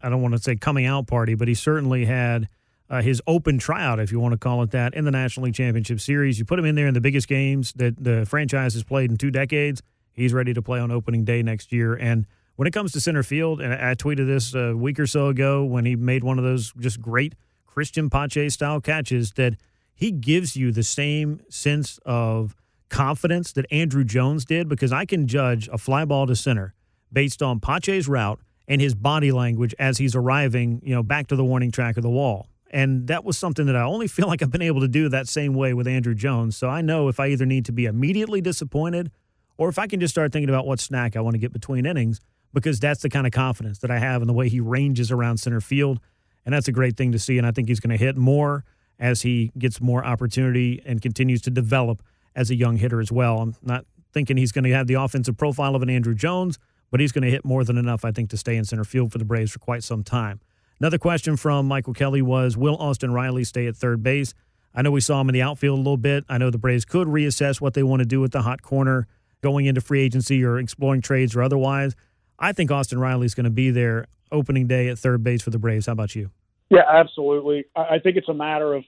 I 0.00 0.08
don't 0.08 0.22
want 0.22 0.34
to 0.34 0.42
say 0.42 0.56
coming 0.56 0.86
out 0.86 1.06
party, 1.06 1.34
but 1.34 1.48
he 1.48 1.54
certainly 1.54 2.04
had 2.04 2.48
uh, 2.93 3.01
his 3.01 3.22
open 3.26 3.59
tryout, 3.59 3.99
if 3.99 4.12
you 4.12 4.20
want 4.20 4.32
to 4.32 4.38
call 4.38 4.62
it 4.62 4.70
that, 4.72 4.93
in 4.93 5.07
the 5.07 5.11
National 5.11 5.45
League 5.45 5.55
Championship 5.55 5.99
Series. 5.99 6.38
You 6.38 6.45
put 6.45 6.59
him 6.59 6.66
in 6.66 6.74
there 6.74 6.86
in 6.86 6.93
the 6.93 7.01
biggest 7.01 7.26
games 7.26 7.72
that 7.76 7.95
the 7.99 8.26
franchise 8.26 8.74
has 8.74 8.84
played 8.84 9.11
in 9.11 9.16
two 9.16 9.30
decades. 9.30 9.82
He's 10.12 10.34
ready 10.34 10.53
to 10.53 10.61
play 10.61 10.78
on 10.78 10.90
opening 10.90 11.24
day 11.24 11.43
next 11.43 11.72
year. 11.72 11.95
And 11.95 12.26
when 12.57 12.68
it 12.68 12.72
comes 12.72 12.93
to 12.93 13.01
center 13.01 13.22
field, 13.22 13.62
and 13.62 13.72
I 13.72 13.95
tweeted 13.95 14.26
this 14.26 14.55
a 14.55 14.76
week 14.76 15.01
or 15.01 15.07
so 15.07 15.28
ago 15.28 15.64
when 15.64 15.86
he 15.86 15.97
made 15.97 16.22
one 16.22 16.36
of 16.36 16.45
those 16.45 16.70
just 16.78 17.01
great 17.01 17.34
Christian 17.64 18.11
Pache 18.11 18.51
style 18.51 18.82
catches, 18.82 19.32
that 19.32 19.55
he 19.95 20.11
gives 20.11 20.55
you 20.55 20.70
the 20.70 20.82
same 20.82 21.40
sense 21.49 21.99
of 22.05 22.55
confidence 22.90 23.53
that 23.53 23.68
Andruw 23.70 24.05
Jones 24.05 24.45
did 24.45 24.68
because 24.68 24.93
I 24.93 25.07
can 25.07 25.26
judge 25.26 25.66
a 25.72 25.78
fly 25.78 26.05
ball 26.05 26.26
to 26.26 26.36
center 26.36 26.74
based 27.11 27.43
on 27.43 27.59
Pache's 27.59 28.07
route 28.07 28.38
and 28.68 28.82
his 28.82 28.95
body 28.95 29.32
language 29.32 29.74
as 29.78 29.97
he's 29.97 30.14
arriving, 30.14 30.82
you 30.84 30.95
know, 30.95 31.03
back 31.03 31.28
to 31.28 31.36
the 31.36 31.45
warning 31.45 31.70
track 31.70 31.97
of 31.97 32.03
the 32.03 32.11
wall. 32.11 32.49
And 32.73 33.07
that 33.09 33.25
was 33.25 33.37
something 33.37 33.66
that 33.66 33.77
I 33.77 33.83
only 33.83 34.09
feel 34.09 34.27
like 34.27 34.43
I've 34.43 34.51
been 34.51 34.62
able 34.62 34.81
to 34.81 34.89
do 34.89 35.09
that 35.11 35.29
same 35.29 35.55
way 35.55 35.75
with 35.75 35.87
Andruw 35.87 36.16
Jones. 36.16 36.57
So 36.57 36.68
I 36.68 36.81
know 36.81 37.09
if 37.09 37.20
I 37.20 37.29
either 37.29 37.45
need 37.45 37.66
to 37.66 37.73
be 37.73 37.85
immediately 37.85 38.41
disappointed 38.41 39.11
or 39.59 39.68
if 39.68 39.79
I 39.79 39.87
can 39.87 40.01
just 40.01 40.14
start 40.14 40.33
thinking 40.33 40.49
about 40.49 40.66
what 40.66 40.81
snack 40.81 41.14
I 41.14 41.20
want 41.20 41.35
to 41.35 41.39
get 41.39 41.53
between 41.53 41.85
innings, 41.85 42.20
because 42.55 42.81
that's 42.81 43.03
the 43.03 43.11
kind 43.11 43.27
of 43.27 43.33
confidence 43.33 43.79
that 43.81 43.91
I 43.91 43.99
have 43.99 44.23
in 44.23 44.29
the 44.29 44.33
way 44.33 44.49
he 44.49 44.61
ranges 44.61 45.11
around 45.11 45.37
center 45.39 45.61
field. 45.61 46.01
And 46.47 46.55
that's 46.55 46.68
a 46.68 46.73
great 46.73 46.97
thing 46.97 47.12
to 47.12 47.18
see. 47.18 47.37
And 47.37 47.47
I 47.47 47.51
think 47.51 47.68
he's 47.68 47.81
going 47.81 47.97
to 47.97 48.03
hit 48.03 48.16
more 48.16 48.64
as 48.99 49.23
he 49.23 49.53
gets 49.59 49.81
more 49.81 50.05
opportunity 50.05 50.83
and 50.87 51.03
continues 51.03 51.43
to 51.43 51.51
develop 51.51 52.03
as 52.35 52.51
a 52.51 52.55
young 52.55 52.77
hitter 52.77 53.01
as 53.01 53.12
well. 53.12 53.41
I'm 53.41 53.55
not 53.62 53.85
thinking 54.12 54.37
he's 54.37 54.53
going 54.53 54.64
to 54.64 54.73
have 54.73 54.87
the 54.87 54.95
offensive 54.95 55.37
profile 55.37 55.75
of 55.75 55.83
an 55.83 55.89
Andruw 55.89 56.16
Jones, 56.16 56.59
but 56.91 57.01
he's 57.01 57.12
going 57.12 57.25
to 57.25 57.31
hit 57.31 57.45
more 57.45 57.64
than 57.64 57.77
enough, 57.77 58.05
I 58.05 58.12
think, 58.12 58.31
to 58.31 58.37
stay 58.37 58.57
in 58.57 58.64
center 58.64 58.85
field 58.85 59.12
for 59.12 59.18
the 59.18 59.25
Braves 59.25 59.53
for 59.53 59.59
quite 59.59 59.83
some 59.83 60.03
time. 60.03 60.41
Another 60.83 60.99
question 60.99 61.37
from 61.37 61.68
Michael 61.68 61.95
Kelly 61.95 62.22
was 62.22 62.57
Will 62.57 62.74
Austin 62.74 63.12
Riley 63.12 63.45
stay 63.45 63.68
at 63.68 63.76
third 63.76 64.03
base? 64.03 64.35
I 64.74 64.83
know 64.83 64.91
we 64.91 65.01
saw 65.01 65.20
him 65.20 65.28
in 65.28 65.33
the 65.33 65.43
outfield 65.43 65.78
a 65.78 65.80
little 65.80 65.97
bit. 65.97 66.24
I 66.28 66.39
know 66.39 66.51
the 66.51 66.59
Braves 66.59 66.85
could 66.85 67.07
reassess 67.07 67.61
what 67.61 67.74
they 67.74 67.85
want 67.85 68.01
to 68.01 68.05
do 68.05 68.20
with 68.20 68.33
the 68.33 68.43
hot 68.43 68.62
corner 68.62 69.07
going 69.43 69.66
into 69.66 69.80
free 69.80 70.03
agency 70.03 70.43
or 70.43 70.59
exploring 70.59 71.01
trades 71.01 71.37
or 71.37 71.43
otherwise. 71.45 71.95
I 72.37 72.51
think 72.51 72.72
Austin 72.72 72.99
Riley 72.99 73.26
is 73.26 73.35
going 73.37 73.45
to 73.45 73.51
be 73.51 73.70
there 73.70 74.09
opening 74.33 74.66
day 74.66 74.89
at 74.89 74.99
third 74.99 75.22
base 75.22 75.41
for 75.41 75.51
the 75.51 75.59
Braves. 75.61 75.87
How 75.87 75.93
about 75.93 76.16
you? 76.16 76.33
Yeah, 76.68 76.83
absolutely. 76.93 77.66
I 77.76 78.01
think 78.01 78.16
it's 78.16 78.28
a 78.28 78.35
matter 78.35 78.74
of 78.74 78.83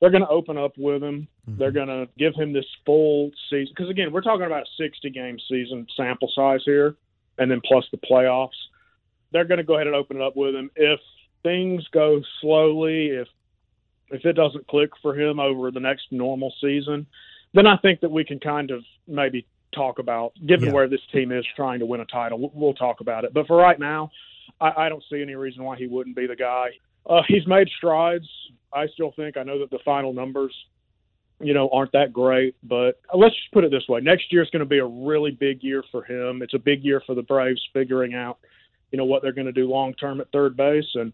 they're 0.00 0.10
going 0.10 0.24
to 0.24 0.30
open 0.30 0.58
up 0.58 0.72
with 0.76 1.00
him. 1.00 1.28
Mm-hmm. 1.48 1.60
They're 1.60 1.70
going 1.70 1.86
to 1.86 2.08
give 2.18 2.34
him 2.34 2.52
this 2.52 2.66
full 2.84 3.30
season 3.48 3.72
because 3.76 3.88
again, 3.88 4.10
we're 4.10 4.22
talking 4.22 4.46
about 4.46 4.62
a 4.62 4.82
60 4.82 5.08
game 5.10 5.38
season 5.48 5.86
sample 5.96 6.32
size 6.34 6.62
here, 6.64 6.96
and 7.38 7.48
then 7.48 7.60
plus 7.64 7.84
the 7.92 7.98
playoffs. 7.98 8.48
They're 9.32 9.44
going 9.44 9.58
to 9.58 9.64
go 9.64 9.76
ahead 9.76 9.86
and 9.86 9.94
open 9.94 10.16
it 10.16 10.22
up 10.24 10.34
with 10.34 10.56
him. 10.56 10.72
If 10.74 10.98
things 11.42 11.86
go 11.92 12.20
slowly, 12.40 13.08
if 13.08 13.28
if 14.10 14.24
it 14.24 14.32
doesn't 14.32 14.66
click 14.66 14.90
for 15.00 15.14
him 15.18 15.38
over 15.38 15.70
the 15.70 15.80
next 15.80 16.06
normal 16.10 16.52
season, 16.60 17.06
then 17.54 17.66
I 17.66 17.76
think 17.76 18.00
that 18.00 18.10
we 18.10 18.24
can 18.24 18.40
kind 18.40 18.72
of 18.72 18.82
maybe 19.06 19.46
talk 19.72 19.98
about, 19.98 20.32
given 20.46 20.68
yeah. 20.68 20.74
where 20.74 20.88
this 20.88 21.00
team 21.12 21.30
is 21.32 21.44
trying 21.54 21.78
to 21.78 21.86
win 21.86 22.00
a 22.00 22.04
title, 22.06 22.50
we'll 22.54 22.74
talk 22.74 23.00
about 23.00 23.24
it. 23.24 23.32
But 23.32 23.46
for 23.46 23.56
right 23.56 23.78
now, 23.78 24.10
I, 24.60 24.72
I 24.76 24.88
don't 24.88 25.04
see 25.10 25.22
any 25.22 25.34
reason 25.34 25.62
why 25.64 25.76
he 25.76 25.86
wouldn't 25.86 26.16
be 26.16 26.26
the 26.26 26.36
guy. 26.36 26.70
Uh, 27.06 27.22
he's 27.28 27.46
made 27.46 27.68
strides. 27.76 28.28
I 28.72 28.86
still 28.88 29.12
think 29.16 29.36
I 29.36 29.42
know 29.42 29.58
that 29.60 29.70
the 29.70 29.78
final 29.84 30.12
numbers, 30.12 30.54
you 31.40 31.54
know, 31.54 31.68
aren't 31.70 31.92
that 31.92 32.12
great, 32.12 32.54
but 32.62 33.00
let's 33.14 33.34
just 33.34 33.52
put 33.52 33.64
it 33.64 33.70
this 33.70 33.88
way: 33.88 34.00
next 34.00 34.32
year 34.32 34.42
is 34.42 34.50
going 34.50 34.60
to 34.60 34.66
be 34.66 34.78
a 34.78 34.86
really 34.86 35.30
big 35.30 35.62
year 35.62 35.82
for 35.90 36.04
him. 36.04 36.42
It's 36.42 36.54
a 36.54 36.58
big 36.58 36.84
year 36.84 37.02
for 37.06 37.14
the 37.14 37.22
Braves 37.22 37.62
figuring 37.72 38.14
out, 38.14 38.38
you 38.90 38.98
know, 38.98 39.04
what 39.04 39.22
they're 39.22 39.32
going 39.32 39.46
to 39.46 39.52
do 39.52 39.68
long 39.68 39.94
term 39.94 40.20
at 40.20 40.30
third 40.32 40.56
base, 40.56 40.86
and 40.94 41.12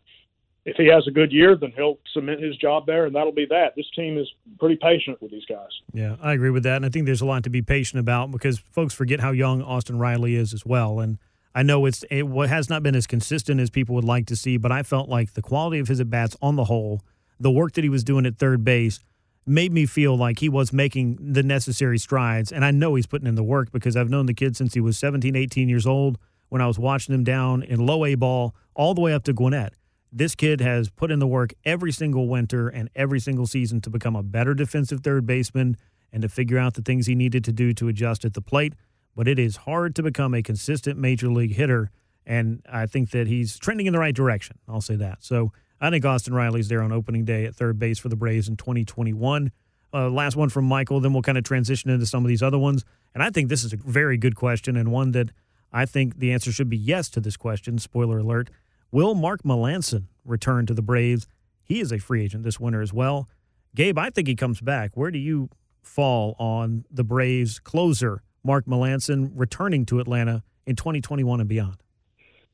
if 0.64 0.76
he 0.76 0.86
has 0.86 1.06
a 1.06 1.12
good 1.12 1.32
year, 1.32 1.56
then 1.56 1.72
he'll 1.76 1.98
cement 2.12 2.42
his 2.42 2.56
job 2.56 2.86
there, 2.86 3.06
and 3.06 3.14
that'll 3.14 3.32
be 3.32 3.46
that. 3.46 3.76
This 3.76 3.88
team 3.94 4.18
is 4.18 4.28
pretty 4.58 4.76
patient 4.76 5.22
with 5.22 5.30
these 5.30 5.44
guys. 5.44 5.68
Yeah, 5.92 6.16
I 6.20 6.32
agree 6.32 6.50
with 6.50 6.64
that, 6.64 6.76
and 6.76 6.84
I 6.84 6.88
think 6.88 7.06
there's 7.06 7.20
a 7.20 7.26
lot 7.26 7.44
to 7.44 7.50
be 7.50 7.62
patient 7.62 8.00
about 8.00 8.32
because 8.32 8.58
folks 8.58 8.92
forget 8.92 9.20
how 9.20 9.30
young 9.30 9.62
Austin 9.62 9.98
Riley 9.98 10.34
is 10.34 10.52
as 10.52 10.66
well, 10.66 10.98
and 10.98 11.18
I 11.54 11.62
know 11.62 11.86
it's 11.86 12.04
it 12.10 12.26
has 12.48 12.68
not 12.68 12.82
been 12.82 12.94
as 12.94 13.06
consistent 13.06 13.60
as 13.60 13.70
people 13.70 13.94
would 13.94 14.04
like 14.04 14.26
to 14.26 14.36
see, 14.36 14.58
but 14.58 14.72
I 14.72 14.82
felt 14.82 15.08
like 15.08 15.32
the 15.32 15.40
quality 15.40 15.78
of 15.78 15.88
his 15.88 16.00
at 16.00 16.10
bats 16.10 16.36
on 16.42 16.56
the 16.56 16.64
whole, 16.64 17.00
the 17.40 17.50
work 17.50 17.72
that 17.74 17.84
he 17.84 17.88
was 17.88 18.04
doing 18.04 18.26
at 18.26 18.36
third 18.36 18.64
base, 18.64 19.00
made 19.46 19.72
me 19.72 19.86
feel 19.86 20.16
like 20.16 20.40
he 20.40 20.48
was 20.48 20.72
making 20.72 21.16
the 21.32 21.42
necessary 21.42 21.98
strides. 21.98 22.50
And 22.50 22.64
I 22.64 22.72
know 22.72 22.96
he's 22.96 23.06
putting 23.06 23.28
in 23.28 23.36
the 23.36 23.44
work 23.44 23.70
because 23.70 23.96
I've 23.96 24.10
known 24.10 24.26
the 24.26 24.34
kid 24.34 24.56
since 24.56 24.74
he 24.74 24.80
was 24.80 24.98
17, 24.98 25.34
18 25.36 25.68
years 25.68 25.86
old 25.86 26.18
when 26.48 26.62
I 26.62 26.66
was 26.66 26.78
watching 26.78 27.14
him 27.14 27.24
down 27.24 27.62
in 27.62 27.84
low 27.84 28.04
A 28.04 28.14
ball 28.14 28.54
all 28.74 28.94
the 28.94 29.00
way 29.00 29.12
up 29.12 29.24
to 29.24 29.32
Gwinnett. 29.32 29.74
This 30.12 30.34
kid 30.34 30.60
has 30.60 30.88
put 30.88 31.10
in 31.10 31.18
the 31.18 31.26
work 31.26 31.52
every 31.64 31.92
single 31.92 32.28
winter 32.28 32.68
and 32.68 32.88
every 32.94 33.20
single 33.20 33.46
season 33.46 33.80
to 33.82 33.90
become 33.90 34.16
a 34.16 34.22
better 34.22 34.54
defensive 34.54 35.00
third 35.00 35.26
baseman 35.26 35.76
and 36.12 36.22
to 36.22 36.28
figure 36.28 36.58
out 36.58 36.74
the 36.74 36.82
things 36.82 37.06
he 37.06 37.14
needed 37.14 37.44
to 37.44 37.52
do 37.52 37.72
to 37.74 37.88
adjust 37.88 38.24
at 38.24 38.34
the 38.34 38.40
plate 38.40 38.74
but 39.16 39.26
it 39.26 39.38
is 39.38 39.56
hard 39.56 39.96
to 39.96 40.02
become 40.02 40.34
a 40.34 40.42
consistent 40.42 40.98
major 40.98 41.28
league 41.28 41.54
hitter. 41.54 41.90
And 42.26 42.62
I 42.70 42.86
think 42.86 43.10
that 43.10 43.26
he's 43.26 43.58
trending 43.58 43.86
in 43.86 43.92
the 43.92 43.98
right 43.98 44.14
direction. 44.14 44.58
I'll 44.68 44.82
say 44.82 44.96
that. 44.96 45.24
So 45.24 45.52
I 45.80 45.90
think 45.90 46.04
Austin 46.04 46.34
Riley's 46.34 46.68
there 46.68 46.82
on 46.82 46.92
opening 46.92 47.24
day 47.24 47.46
at 47.46 47.56
third 47.56 47.78
base 47.78 47.98
for 47.98 48.10
the 48.10 48.16
Braves 48.16 48.46
in 48.46 48.56
2021. 48.56 49.50
Uh, 49.94 50.10
last 50.10 50.36
one 50.36 50.50
from 50.50 50.66
Michael, 50.66 51.00
then 51.00 51.14
we'll 51.14 51.22
kind 51.22 51.38
of 51.38 51.44
transition 51.44 51.90
into 51.90 52.04
some 52.04 52.24
of 52.24 52.28
these 52.28 52.42
other 52.42 52.58
ones. 52.58 52.84
And 53.14 53.22
I 53.22 53.30
think 53.30 53.48
this 53.48 53.64
is 53.64 53.72
a 53.72 53.76
very 53.76 54.18
good 54.18 54.36
question 54.36 54.76
and 54.76 54.92
one 54.92 55.12
that 55.12 55.30
I 55.72 55.86
think 55.86 56.18
the 56.18 56.32
answer 56.32 56.52
should 56.52 56.70
be 56.70 56.76
yes 56.76 57.08
to 57.10 57.20
this 57.20 57.36
question. 57.36 57.78
Spoiler 57.78 58.18
alert. 58.18 58.50
Will 58.90 59.14
Mark 59.14 59.42
Melancon 59.42 60.04
return 60.24 60.66
to 60.66 60.74
the 60.74 60.82
Braves? 60.82 61.28
He 61.64 61.80
is 61.80 61.92
a 61.92 61.98
free 61.98 62.24
agent 62.24 62.44
this 62.44 62.60
winter 62.60 62.80
as 62.80 62.92
well. 62.92 63.28
Gabe, 63.74 63.98
I 63.98 64.10
think 64.10 64.28
he 64.28 64.34
comes 64.34 64.60
back. 64.60 64.92
Where 64.94 65.10
do 65.10 65.18
you 65.18 65.50
fall 65.82 66.34
on 66.38 66.84
the 66.90 67.04
Braves 67.04 67.58
closer 67.58 68.22
Mark 68.42 68.66
Melancon 68.66 69.32
returning 69.34 69.84
to 69.86 70.00
Atlanta 70.00 70.42
in 70.66 70.76
2021 70.76 71.40
and 71.40 71.48
beyond? 71.48 71.76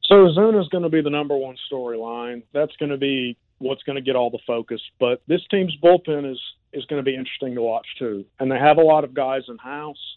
So 0.05 0.27
is 0.27 0.35
going 0.69 0.83
to 0.83 0.91
be 0.91 1.01
the 1.01 1.11
number 1.11 1.37
one 1.37 1.57
storyline. 1.73 2.43
That's 2.53 2.77
going 2.77 2.91
to 2.91 2.99
be 2.99 3.39
what's 3.59 3.83
going 3.85 3.97
to 3.97 4.03
get 4.03 4.17
all 4.17 4.31
the 4.31 4.41
focus. 4.47 4.81
But 5.01 5.23
this 5.27 5.41
team's 5.51 5.75
bullpen 5.83 6.31
is 6.31 6.39
is 6.73 6.85
going 6.87 6.99
to 6.99 7.05
be 7.05 7.15
interesting 7.15 7.55
to 7.55 7.63
watch 7.63 7.87
too. 7.99 8.25
And 8.41 8.51
they 8.51 8.59
have 8.59 8.79
a 8.79 8.83
lot 8.83 9.05
of 9.05 9.15
guys 9.15 9.43
in 9.49 9.59
house. 9.59 10.17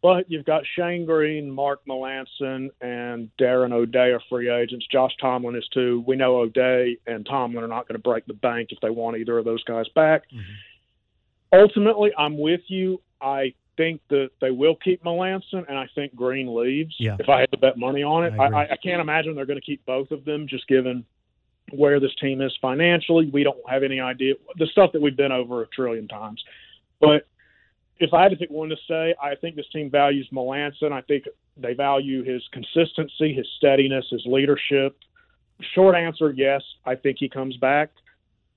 But 0.00 0.30
you've 0.30 0.44
got 0.44 0.62
Shane 0.76 1.04
Greene, 1.06 1.50
Mark 1.50 1.80
Melancon, 1.88 2.68
and 2.80 3.30
Darren 3.40 3.72
O'Day 3.72 4.12
are 4.12 4.22
free 4.28 4.48
agents. 4.48 4.86
Josh 4.92 5.10
Tomlin 5.20 5.56
is 5.56 5.66
too. 5.74 6.04
We 6.06 6.14
know 6.14 6.36
O'Day 6.36 6.98
and 7.06 7.26
Tomlin 7.26 7.64
are 7.64 7.68
not 7.68 7.88
going 7.88 7.96
to 7.96 8.02
break 8.02 8.24
the 8.26 8.34
bank 8.34 8.68
if 8.70 8.78
they 8.80 8.90
want 8.90 9.16
either 9.16 9.38
of 9.38 9.44
those 9.44 9.64
guys 9.64 9.86
back. 9.96 10.22
Mm-hmm. 10.32 11.60
Ultimately, 11.60 12.10
I'm 12.16 12.38
with 12.38 12.60
you. 12.68 13.00
I 13.20 13.54
think 13.76 14.00
that 14.10 14.30
they 14.40 14.52
will 14.52 14.76
keep 14.76 15.02
Melancon, 15.02 15.66
and 15.68 15.76
I 15.76 15.88
think 15.94 16.14
Greene 16.14 16.54
leaves. 16.54 16.94
Yeah. 16.98 17.16
If 17.18 17.28
I 17.28 17.40
had 17.40 17.50
to 17.50 17.58
bet 17.58 17.76
money 17.76 18.02
on 18.04 18.24
it, 18.24 18.34
I, 18.38 18.46
I, 18.46 18.72
I 18.72 18.76
can't 18.76 19.00
imagine 19.00 19.34
they're 19.34 19.46
going 19.46 19.58
to 19.58 19.64
keep 19.64 19.84
both 19.84 20.10
of 20.12 20.24
them, 20.24 20.46
just 20.46 20.68
given 20.68 21.04
where 21.72 21.98
this 22.00 22.14
team 22.20 22.40
is 22.40 22.56
financially. 22.60 23.30
We 23.32 23.42
don't 23.42 23.58
have 23.68 23.82
any 23.82 24.00
idea 24.00 24.34
the 24.58 24.66
stuff 24.66 24.92
that 24.92 25.02
we've 25.02 25.16
been 25.16 25.32
over 25.32 25.62
a 25.62 25.66
trillion 25.68 26.08
times. 26.08 26.42
But 27.00 27.26
if 28.00 28.14
I 28.14 28.22
had 28.22 28.30
to 28.30 28.36
pick 28.36 28.50
one 28.50 28.68
to 28.68 28.76
say, 28.88 29.14
I 29.20 29.34
think 29.34 29.56
this 29.56 29.66
team 29.72 29.90
values 29.90 30.28
Melancon. 30.32 30.92
I 30.92 31.00
think 31.02 31.24
they 31.56 31.74
value 31.74 32.22
his 32.22 32.42
consistency, 32.52 33.34
his 33.34 33.46
steadiness, 33.56 34.06
his 34.10 34.22
leadership. 34.26 34.96
Short 35.74 35.96
answer, 35.96 36.32
yes, 36.36 36.62
I 36.86 36.94
think 36.94 37.16
he 37.18 37.28
comes 37.28 37.56
back. 37.56 37.90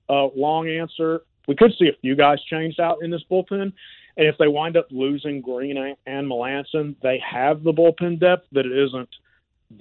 Uh, 0.08 0.28
long 0.36 0.68
answer, 0.68 1.22
we 1.48 1.56
could 1.56 1.72
see 1.78 1.88
a 1.88 2.00
few 2.00 2.14
guys 2.14 2.38
changed 2.48 2.78
out 2.78 2.98
in 3.02 3.10
this 3.10 3.22
bullpen. 3.30 3.72
And 4.16 4.26
if 4.28 4.36
they 4.38 4.46
wind 4.46 4.76
up 4.76 4.86
losing 4.90 5.40
Greene 5.40 5.96
and 6.06 6.30
Melancon, 6.30 6.94
they 7.02 7.20
have 7.28 7.64
the 7.64 7.72
bullpen 7.72 8.20
depth 8.20 8.46
that 8.52 8.66
it 8.66 8.72
isn't 8.72 9.08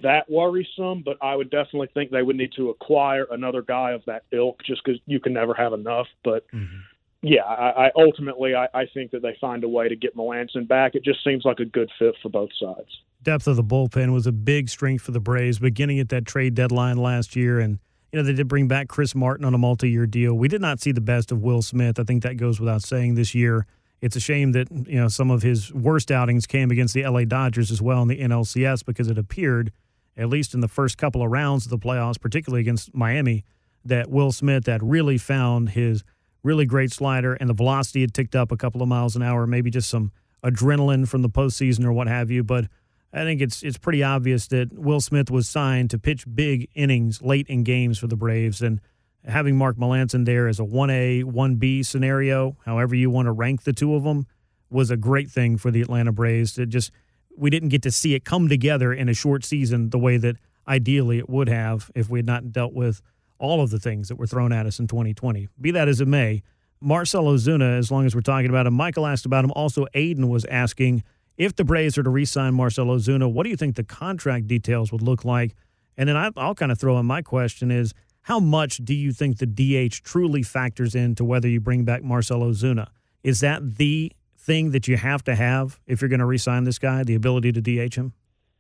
that 0.02 0.30
worrisome. 0.30 1.04
But 1.04 1.18
I 1.22 1.36
would 1.36 1.52
definitely 1.52 1.90
think 1.94 2.10
they 2.10 2.24
would 2.24 2.38
need 2.38 2.54
to 2.56 2.70
acquire 2.70 3.28
another 3.30 3.62
guy 3.62 3.92
of 3.92 4.04
that 4.06 4.24
ilk, 4.32 4.64
just 4.64 4.84
because 4.84 5.00
you 5.06 5.20
can 5.20 5.34
never 5.34 5.54
have 5.54 5.74
enough. 5.74 6.08
But 6.24 6.48
mm-hmm. 6.52 6.80
Yeah, 7.22 7.44
I, 7.44 7.88
I 7.88 7.92
ultimately 7.96 8.56
I, 8.56 8.68
I 8.74 8.86
think 8.94 9.12
that 9.12 9.22
they 9.22 9.38
find 9.40 9.64
a 9.64 9.70
way 9.70 9.88
to 9.88 9.96
get 9.96 10.16
Melancon 10.16 10.68
back. 10.68 10.96
It 10.96 11.04
just 11.04 11.24
seems 11.24 11.46
like 11.46 11.60
a 11.60 11.66
good 11.66 11.92
fit 12.00 12.16
for 12.22 12.30
both 12.30 12.50
sides. 12.60 12.90
Depth 13.22 13.48
of 13.48 13.56
the 13.56 13.64
bullpen 13.64 14.12
was 14.12 14.26
a 14.26 14.32
big 14.32 14.70
strength 14.70 15.04
for 15.04 15.12
the 15.12 15.20
Braves, 15.20 15.60
beginning 15.60 16.00
at 16.00 16.10
that 16.10 16.26
trade 16.26 16.56
deadline 16.56 16.98
last 16.98 17.36
year, 17.36 17.60
and 17.60 17.78
you 18.12 18.20
know, 18.20 18.24
they 18.24 18.34
did 18.34 18.48
bring 18.48 18.68
back 18.68 18.88
Chris 18.88 19.16
Martin 19.16 19.46
on 19.46 19.54
a 19.54 19.58
multi 19.58 19.90
year 19.90 20.06
deal. 20.06 20.34
We 20.34 20.48
did 20.48 20.62
not 20.62 20.82
see 20.82 20.92
the 20.92 21.02
best 21.02 21.32
of 21.32 21.42
Will 21.42 21.62
Smith. 21.62 22.00
I 22.00 22.04
think 22.04 22.24
that 22.24 22.38
goes 22.38 22.60
without 22.60 22.82
saying 22.82 23.16
this 23.16 23.34
year. 23.36 23.66
It's 24.02 24.16
a 24.16 24.20
shame 24.20 24.52
that 24.54 24.68
you 24.72 25.00
know 25.00 25.08
some 25.08 25.30
of 25.30 25.44
his 25.44 25.72
worst 25.74 26.12
outings 26.12 26.48
came 26.48 26.72
against 26.72 26.96
the 26.96 27.08
LA 27.08 27.24
Dodgers 27.24 27.70
as 27.70 27.82
well 27.82 28.02
in 28.02 28.08
the 28.08 28.20
NLCS 28.20 28.84
because 28.84 29.10
it 29.10 29.18
appeared, 29.18 29.72
at 30.18 30.28
least 30.28 30.56
in 30.56 30.60
the 30.60 30.68
first 30.68 30.98
couple 30.98 31.22
of 31.22 31.30
rounds 31.30 31.66
of 31.66 31.70
the 31.70 31.78
playoffs, 31.78 32.20
particularly 32.20 32.62
against 32.62 32.96
Miami, 32.96 33.46
that 33.86 34.10
Will 34.10 34.32
Smith 34.32 34.66
had 34.66 34.82
really 34.82 35.20
found 35.20 35.70
his 35.70 36.04
really 36.44 36.66
great 36.66 36.92
slider 36.92 37.34
and 37.34 37.50
the 37.50 37.54
velocity 37.54 38.02
had 38.02 38.14
ticked 38.14 38.36
up 38.36 38.52
a 38.52 38.58
couple 38.58 38.82
of 38.82 38.88
miles 38.88 39.16
an 39.16 39.22
hour, 39.22 39.46
maybe 39.46 39.70
just 39.70 39.90
some 39.90 40.12
adrenaline 40.44 41.08
from 41.08 41.22
the 41.22 41.30
postseason 41.30 41.86
or 41.86 41.94
what 41.94 42.08
have 42.08 42.32
you. 42.32 42.44
But 42.44 42.66
I 43.14 43.24
think 43.24 43.42
it's 43.42 43.62
it's 43.64 43.78
pretty 43.78 44.04
obvious 44.04 44.48
that 44.48 44.74
Will 44.74 45.02
Smith 45.02 45.30
was 45.30 45.48
signed 45.48 45.90
to 45.92 46.00
pitch 46.00 46.26
big 46.34 46.70
innings 46.74 47.22
late 47.22 47.48
in 47.48 47.64
games 47.64 48.00
for 48.00 48.08
the 48.08 48.16
Braves 48.16 48.62
and 48.62 48.80
having 49.26 49.56
Mark 49.56 49.78
Melancon 49.78 50.26
there 50.26 50.48
as 50.48 50.60
a 50.60 50.64
1A, 50.64 51.24
1B 51.24 51.86
scenario, 51.86 52.58
however 52.66 52.96
you 52.96 53.10
want 53.10 53.28
to 53.28 53.32
rank 53.32 53.64
the 53.64 53.74
two 53.74 53.94
of 53.96 54.04
them, 54.04 54.26
was 54.70 54.90
a 54.90 54.98
great 54.98 55.30
thing 55.30 55.58
for 55.58 55.70
the 55.70 55.82
Atlanta 55.82 56.12
Braves. 56.12 56.58
It 56.58 56.70
just 56.70 56.92
we 57.38 57.50
didn't 57.50 57.70
get 57.70 57.82
to 57.84 57.92
see 57.92 58.14
it 58.14 58.26
come 58.26 58.48
together 58.48 58.94
in 58.94 59.10
a 59.10 59.14
short 59.14 59.44
season 59.44 59.90
the 59.90 60.00
way 60.00 60.18
that 60.18 60.38
ideally 60.68 61.18
it 61.18 61.30
would 61.30 61.50
have 61.50 61.92
if 61.96 62.10
we 62.10 62.20
had 62.20 62.26
not 62.26 62.52
dealt 62.52 62.74
with 62.74 63.02
all 63.42 63.62
of 63.62 63.72
the 63.72 63.80
things 63.80 64.08
that 64.08 64.16
were 64.16 64.28
thrown 64.28 64.54
at 64.54 64.66
us 64.66 64.80
in 64.80 64.88
2020. 64.88 65.50
Be 65.60 65.72
that 65.72 65.90
as 65.90 66.00
it 66.00 66.08
may, 66.08 66.44
Marcell 66.80 67.26
Ozuna, 67.26 67.78
as 67.78 67.92
long 67.92 68.06
as 68.06 68.16
we're 68.16 68.22
talking 68.22 68.50
about 68.50 68.68
him, 68.68 68.74
Michael 68.74 69.06
asked 69.06 69.26
about 69.26 69.44
him. 69.44 69.52
Also, 69.52 69.86
Aiden 69.94 70.30
was 70.30 70.46
asking 70.46 71.04
if 71.38 71.56
the 71.56 71.64
Braves 71.64 71.98
are 71.98 72.04
to 72.04 72.10
re-sign 72.10 72.54
Marcell 72.54 72.86
Ozuna, 72.86 73.32
what 73.32 73.44
do 73.44 73.50
you 73.50 73.58
think 73.58 73.76
the 73.76 73.84
contract 73.84 74.48
details 74.48 74.92
would 74.92 75.02
look 75.02 75.26
like? 75.26 75.56
And 75.98 76.08
then 76.08 76.16
I, 76.16 76.30
I'll 76.38 76.56
kind 76.56 76.72
of 76.72 76.80
throw 76.80 76.98
in 77.00 77.06
my 77.06 77.22
question 77.22 77.72
is 77.72 77.94
how 78.22 78.40
much 78.40 78.78
do 78.78 78.94
you 78.94 79.12
think 79.12 79.40
the 79.40 79.48
DH 79.48 80.04
truly 80.04 80.44
factors 80.44 80.94
into 80.96 81.26
whether 81.26 81.48
you 81.48 81.60
bring 81.60 81.84
back 81.84 82.04
Marcell 82.04 82.42
Ozuna? 82.42 82.90
Is 83.24 83.40
that 83.40 83.78
the 83.78 84.12
thing 84.38 84.72
that 84.72 84.88
you 84.88 84.98
have 84.98 85.24
to 85.24 85.36
have 85.36 85.80
if 85.88 86.02
you're 86.02 86.10
going 86.10 86.20
to 86.20 86.26
re-sign 86.26 86.64
this 86.64 86.80
guy, 86.80 87.04
the 87.04 87.16
ability 87.16 87.52
to 87.54 87.62
DH 87.62 87.96
him? 87.96 88.14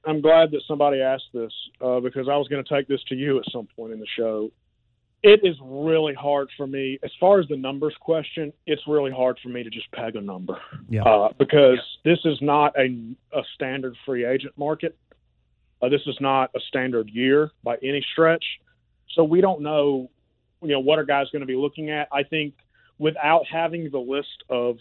I'm 0.06 0.22
glad 0.22 0.52
that 0.52 0.62
somebody 0.68 1.02
asked 1.02 1.30
this 1.34 1.52
uh, 1.80 2.00
because 2.00 2.28
I 2.28 2.36
was 2.38 2.48
going 2.48 2.64
to 2.64 2.76
take 2.76 2.88
this 2.88 3.04
to 3.10 3.16
you 3.16 3.38
at 3.38 3.44
some 3.52 3.68
point 3.76 3.94
in 3.94 4.00
the 4.00 4.08
show. 4.18 4.52
It 5.24 5.42
is 5.44 5.56
really 5.62 6.16
hard 6.16 6.50
for 6.58 6.66
me, 6.66 6.98
as 7.04 7.12
far 7.20 7.40
as 7.40 7.48
the 7.48 7.56
numbers 7.56 7.96
question, 8.00 8.52
it's 8.66 8.82
really 8.88 9.12
hard 9.12 9.38
for 9.44 9.50
me 9.50 9.62
to 9.62 9.70
just 9.70 9.92
peg 9.92 10.16
a 10.16 10.22
number 10.22 10.58
yeah. 10.90 11.04
uh, 11.04 11.30
because 11.38 11.78
yeah. 12.04 12.12
this 12.12 12.20
is 12.26 12.40
not 12.42 12.74
a, 12.78 12.86
a 13.38 13.42
standard 13.54 13.96
free 14.04 14.26
agent 14.26 14.58
market. 14.58 14.98
Uh, 15.82 15.90
this 15.90 16.02
is 16.08 16.18
not 16.20 16.50
a 16.56 16.60
standard 16.70 17.10
year 17.10 17.52
by 17.64 17.76
any 17.84 18.04
stretch, 18.14 18.44
so 19.14 19.24
we 19.24 19.42
don't 19.42 19.62
know, 19.62 20.10
you 20.62 20.70
know, 20.70 20.80
what 20.80 20.98
our 20.98 21.06
guys 21.06 21.28
going 21.32 21.42
to 21.42 21.46
be 21.46 21.56
looking 21.56 21.92
at. 21.92 22.08
I 22.12 22.24
think 22.24 22.56
without 22.98 23.46
having 23.52 23.90
the 23.92 24.00
list 24.00 24.44
of 24.50 24.78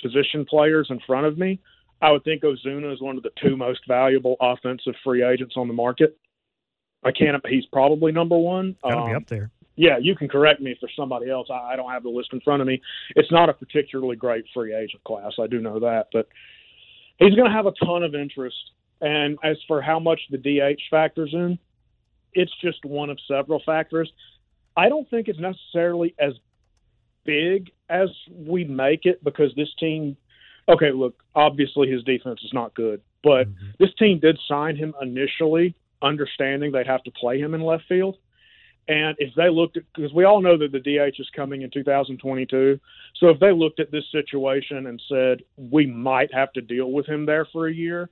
position 0.00 0.44
players 0.44 0.86
in 0.90 1.00
front 1.06 1.26
of 1.26 1.36
me, 1.36 1.60
I 2.00 2.12
would 2.12 2.24
think 2.24 2.42
Ozuna 2.42 2.92
is 2.92 3.00
one 3.00 3.16
of 3.16 3.22
the 3.22 3.30
two 3.42 3.56
most 3.56 3.80
valuable 3.86 4.36
offensive 4.40 4.94
free 5.04 5.22
agents 5.24 5.54
on 5.56 5.68
the 5.68 5.74
market. 5.74 6.16
I 7.02 7.12
can't. 7.12 7.44
He's 7.46 7.66
probably 7.66 8.12
number 8.12 8.38
one. 8.38 8.76
Got 8.82 8.90
to 8.90 8.96
Um, 8.98 9.08
be 9.08 9.14
up 9.14 9.26
there. 9.26 9.50
Yeah, 9.76 9.98
you 10.00 10.14
can 10.14 10.28
correct 10.28 10.60
me 10.60 10.72
if 10.72 10.78
there's 10.80 10.92
somebody 10.96 11.30
else. 11.30 11.48
I, 11.50 11.72
I 11.72 11.76
don't 11.76 11.90
have 11.90 12.02
the 12.02 12.10
list 12.10 12.30
in 12.32 12.40
front 12.40 12.60
of 12.60 12.68
me. 12.68 12.80
It's 13.16 13.30
not 13.32 13.48
a 13.48 13.54
particularly 13.54 14.16
great 14.16 14.44
free 14.52 14.74
agent 14.74 15.02
class. 15.04 15.32
I 15.40 15.46
do 15.46 15.60
know 15.60 15.80
that, 15.80 16.08
but 16.12 16.28
he's 17.18 17.34
going 17.34 17.48
to 17.48 17.56
have 17.56 17.66
a 17.66 17.72
ton 17.84 18.02
of 18.02 18.14
interest. 18.14 18.56
And 19.00 19.38
as 19.42 19.56
for 19.66 19.80
how 19.80 19.98
much 19.98 20.20
the 20.30 20.38
DH 20.38 20.80
factors 20.90 21.30
in, 21.32 21.58
it's 22.34 22.52
just 22.60 22.84
one 22.84 23.10
of 23.10 23.18
several 23.26 23.62
factors. 23.64 24.10
I 24.76 24.88
don't 24.88 25.08
think 25.08 25.28
it's 25.28 25.38
necessarily 25.38 26.14
as 26.18 26.34
big 27.24 27.70
as 27.88 28.08
we 28.34 28.64
make 28.64 29.06
it 29.06 29.22
because 29.24 29.52
this 29.56 29.72
team. 29.78 30.16
Okay, 30.68 30.92
look, 30.92 31.20
obviously 31.34 31.90
his 31.90 32.04
defense 32.04 32.40
is 32.44 32.52
not 32.52 32.74
good, 32.74 33.00
but 33.24 33.48
mm-hmm. 33.48 33.70
this 33.80 33.90
team 33.98 34.20
did 34.20 34.38
sign 34.46 34.76
him 34.76 34.94
initially, 35.02 35.74
understanding 36.02 36.70
they'd 36.70 36.86
have 36.86 37.02
to 37.04 37.10
play 37.10 37.40
him 37.40 37.54
in 37.54 37.62
left 37.62 37.84
field. 37.88 38.18
And 38.88 39.16
if 39.18 39.34
they 39.36 39.48
looked 39.48 39.76
at, 39.76 39.84
because 39.94 40.12
we 40.12 40.24
all 40.24 40.40
know 40.40 40.56
that 40.58 40.72
the 40.72 40.80
DH 40.80 41.20
is 41.20 41.30
coming 41.34 41.62
in 41.62 41.70
2022, 41.70 42.80
so 43.18 43.28
if 43.28 43.38
they 43.38 43.52
looked 43.52 43.78
at 43.78 43.92
this 43.92 44.04
situation 44.10 44.86
and 44.86 45.00
said 45.08 45.42
we 45.56 45.86
might 45.86 46.32
have 46.34 46.52
to 46.54 46.60
deal 46.60 46.90
with 46.90 47.06
him 47.06 47.26
there 47.26 47.46
for 47.52 47.68
a 47.68 47.74
year, 47.74 48.10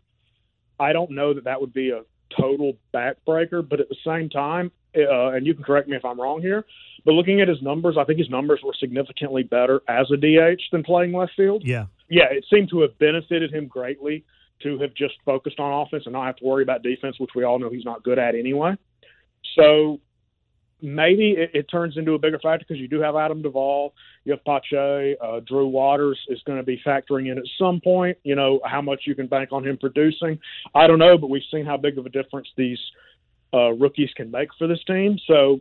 I 0.79 0.93
don't 0.93 1.11
know 1.11 1.35
that 1.35 1.45
that 1.45 1.61
would 1.61 1.73
be 1.73 1.91
a 1.91 2.03
total 2.39 2.75
backbreaker. 2.95 3.67
But 3.69 3.81
at 3.81 3.89
the 3.89 3.97
same 4.05 4.29
time, 4.29 4.71
uh, 4.97 5.31
and 5.31 5.47
you 5.47 5.55
can 5.55 5.65
correct 5.65 5.89
me 5.89 5.97
if 5.97 6.05
I'm 6.05 6.21
wrong 6.21 6.41
here, 6.41 6.65
but 7.05 7.13
looking 7.13 7.41
at 7.41 7.49
his 7.49 7.63
numbers, 7.63 7.97
I 7.99 8.05
think 8.05 8.19
his 8.19 8.31
numbers 8.31 8.61
were 8.65 8.75
significantly 8.79 9.43
better 9.43 9.83
as 9.89 10.11
a 10.11 10.17
DH 10.17 10.61
than 10.73 10.83
playing 10.83 11.13
left 11.13 11.33
field 11.37 11.63
Yeah. 11.65 11.87
yeah, 12.09 12.27
it 12.31 12.45
seemed 12.53 12.71
to 12.71 12.81
have 12.83 12.99
benefited 12.99 13.53
him 13.53 13.67
greatly 13.67 14.25
to 14.63 14.79
have 14.81 14.95
just 14.95 15.15
focused 15.25 15.61
on 15.61 15.87
offense 15.87 16.05
and 16.07 16.13
not 16.13 16.27
have 16.27 16.37
to 16.37 16.45
worry 16.45 16.63
about 16.63 16.83
defense, 16.83 17.19
which 17.21 17.31
we 17.35 17.45
all 17.45 17.59
know 17.59 17.71
he's 17.71 17.85
not 17.85 18.03
good 18.03 18.19
at 18.19 18.35
anyway. 18.35 18.77
So 19.55 20.01
maybe 20.81 21.33
it, 21.33 21.51
it 21.55 21.63
turns 21.71 21.97
into 21.97 22.13
a 22.13 22.19
bigger 22.19 22.39
factor 22.39 22.65
because 22.67 22.81
you 22.81 22.89
do 22.89 23.01
have 23.01 23.17
Adam 23.17 23.43
Duvall, 23.43 23.95
you 24.25 24.33
have 24.33 24.45
Pache, 24.45 25.17
uh, 25.21 25.41
Drew 25.41 25.67
Waters 25.67 26.19
is 26.29 26.41
going 26.47 26.59
to 26.59 26.65
be 26.65 26.81
factoring 26.87 27.31
in 27.31 27.39
at 27.39 27.45
some 27.59 27.81
point. 27.81 28.19
You 28.23 28.35
know 28.35 28.61
how 28.65 28.81
much 28.81 29.03
you 29.07 29.15
can 29.15 29.27
bank 29.27 29.51
on 29.53 29.67
him 29.67 29.79
producing. 29.79 30.39
I 30.75 30.87
don't 30.87 30.99
know, 30.99 31.19
but 31.19 31.31
we've 31.31 31.43
seen 31.51 31.67
how 31.67 31.77
big 31.77 31.99
of 31.99 32.07
a 32.07 32.11
difference 32.11 32.49
these 32.57 32.81
uh, 33.53 33.71
rookies 33.71 34.11
can 34.17 34.31
make 34.31 34.49
for 34.59 34.67
this 34.67 34.83
team. 34.87 35.19
So 35.27 35.61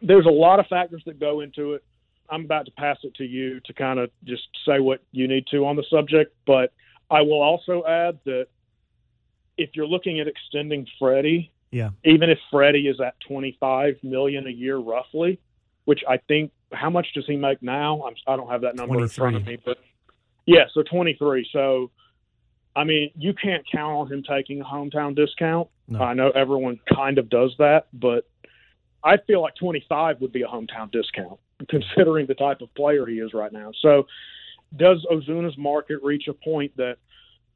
there's 0.00 0.26
a 0.26 0.30
lot 0.30 0.58
of 0.58 0.66
factors 0.66 1.02
that 1.06 1.20
go 1.20 1.40
into 1.40 1.74
it. 1.74 1.84
I'm 2.30 2.44
about 2.44 2.66
to 2.66 2.72
pass 2.72 2.98
it 3.02 3.14
to 3.16 3.24
you 3.24 3.60
to 3.60 3.72
kind 3.74 3.98
of 3.98 4.10
just 4.24 4.48
say 4.66 4.80
what 4.80 5.00
you 5.12 5.28
need 5.28 5.46
to 5.48 5.66
on 5.66 5.76
the 5.76 5.84
subject, 5.90 6.34
but 6.46 6.72
I 7.10 7.20
will 7.20 7.42
also 7.42 7.84
add 7.86 8.18
that 8.24 8.46
if 9.58 9.70
you're 9.74 9.86
looking 9.86 10.18
at 10.18 10.26
extending 10.26 10.86
Freddie, 10.98 11.52
Yeah. 11.72 11.90
even 12.04 12.30
if 12.30 12.38
Freddie 12.50 12.86
is 12.86 13.00
at 13.00 13.14
25 13.26 13.96
million 14.02 14.46
a 14.46 14.50
year 14.50 14.76
roughly, 14.76 15.40
which 15.86 16.00
I 16.08 16.18
think 16.18 16.52
how 16.72 16.90
much 16.90 17.08
does 17.14 17.24
he 17.26 17.36
make 17.36 17.62
now? 17.62 18.04
I'm, 18.06 18.14
I 18.26 18.36
don't 18.36 18.48
have 18.48 18.60
that 18.60 18.76
number 18.76 19.00
in 19.00 19.08
front 19.08 19.36
of 19.36 19.46
me, 19.46 19.58
but 19.64 19.78
yeah, 20.46 20.64
so 20.72 20.82
23. 20.82 21.48
So 21.52 21.90
I 22.74 22.84
mean, 22.84 23.10
you 23.16 23.34
can't 23.34 23.64
count 23.70 23.92
on 23.92 24.12
him 24.12 24.22
taking 24.22 24.60
a 24.60 24.64
hometown 24.64 25.14
discount. 25.14 25.68
No. 25.88 26.00
I 26.00 26.14
know 26.14 26.30
everyone 26.30 26.80
kind 26.94 27.18
of 27.18 27.28
does 27.28 27.54
that, 27.58 27.86
but 27.92 28.28
I 29.04 29.16
feel 29.26 29.42
like 29.42 29.54
25 29.56 30.20
would 30.20 30.32
be 30.32 30.42
a 30.42 30.46
hometown 30.46 30.90
discount 30.90 31.38
considering 31.68 32.26
the 32.26 32.34
type 32.34 32.60
of 32.60 32.74
player 32.74 33.06
he 33.06 33.16
is 33.16 33.34
right 33.34 33.52
now. 33.52 33.72
So, 33.80 34.06
does 34.74 35.04
Ozuna's 35.10 35.56
market 35.58 36.02
reach 36.02 36.28
a 36.28 36.32
point 36.32 36.74
that 36.78 36.96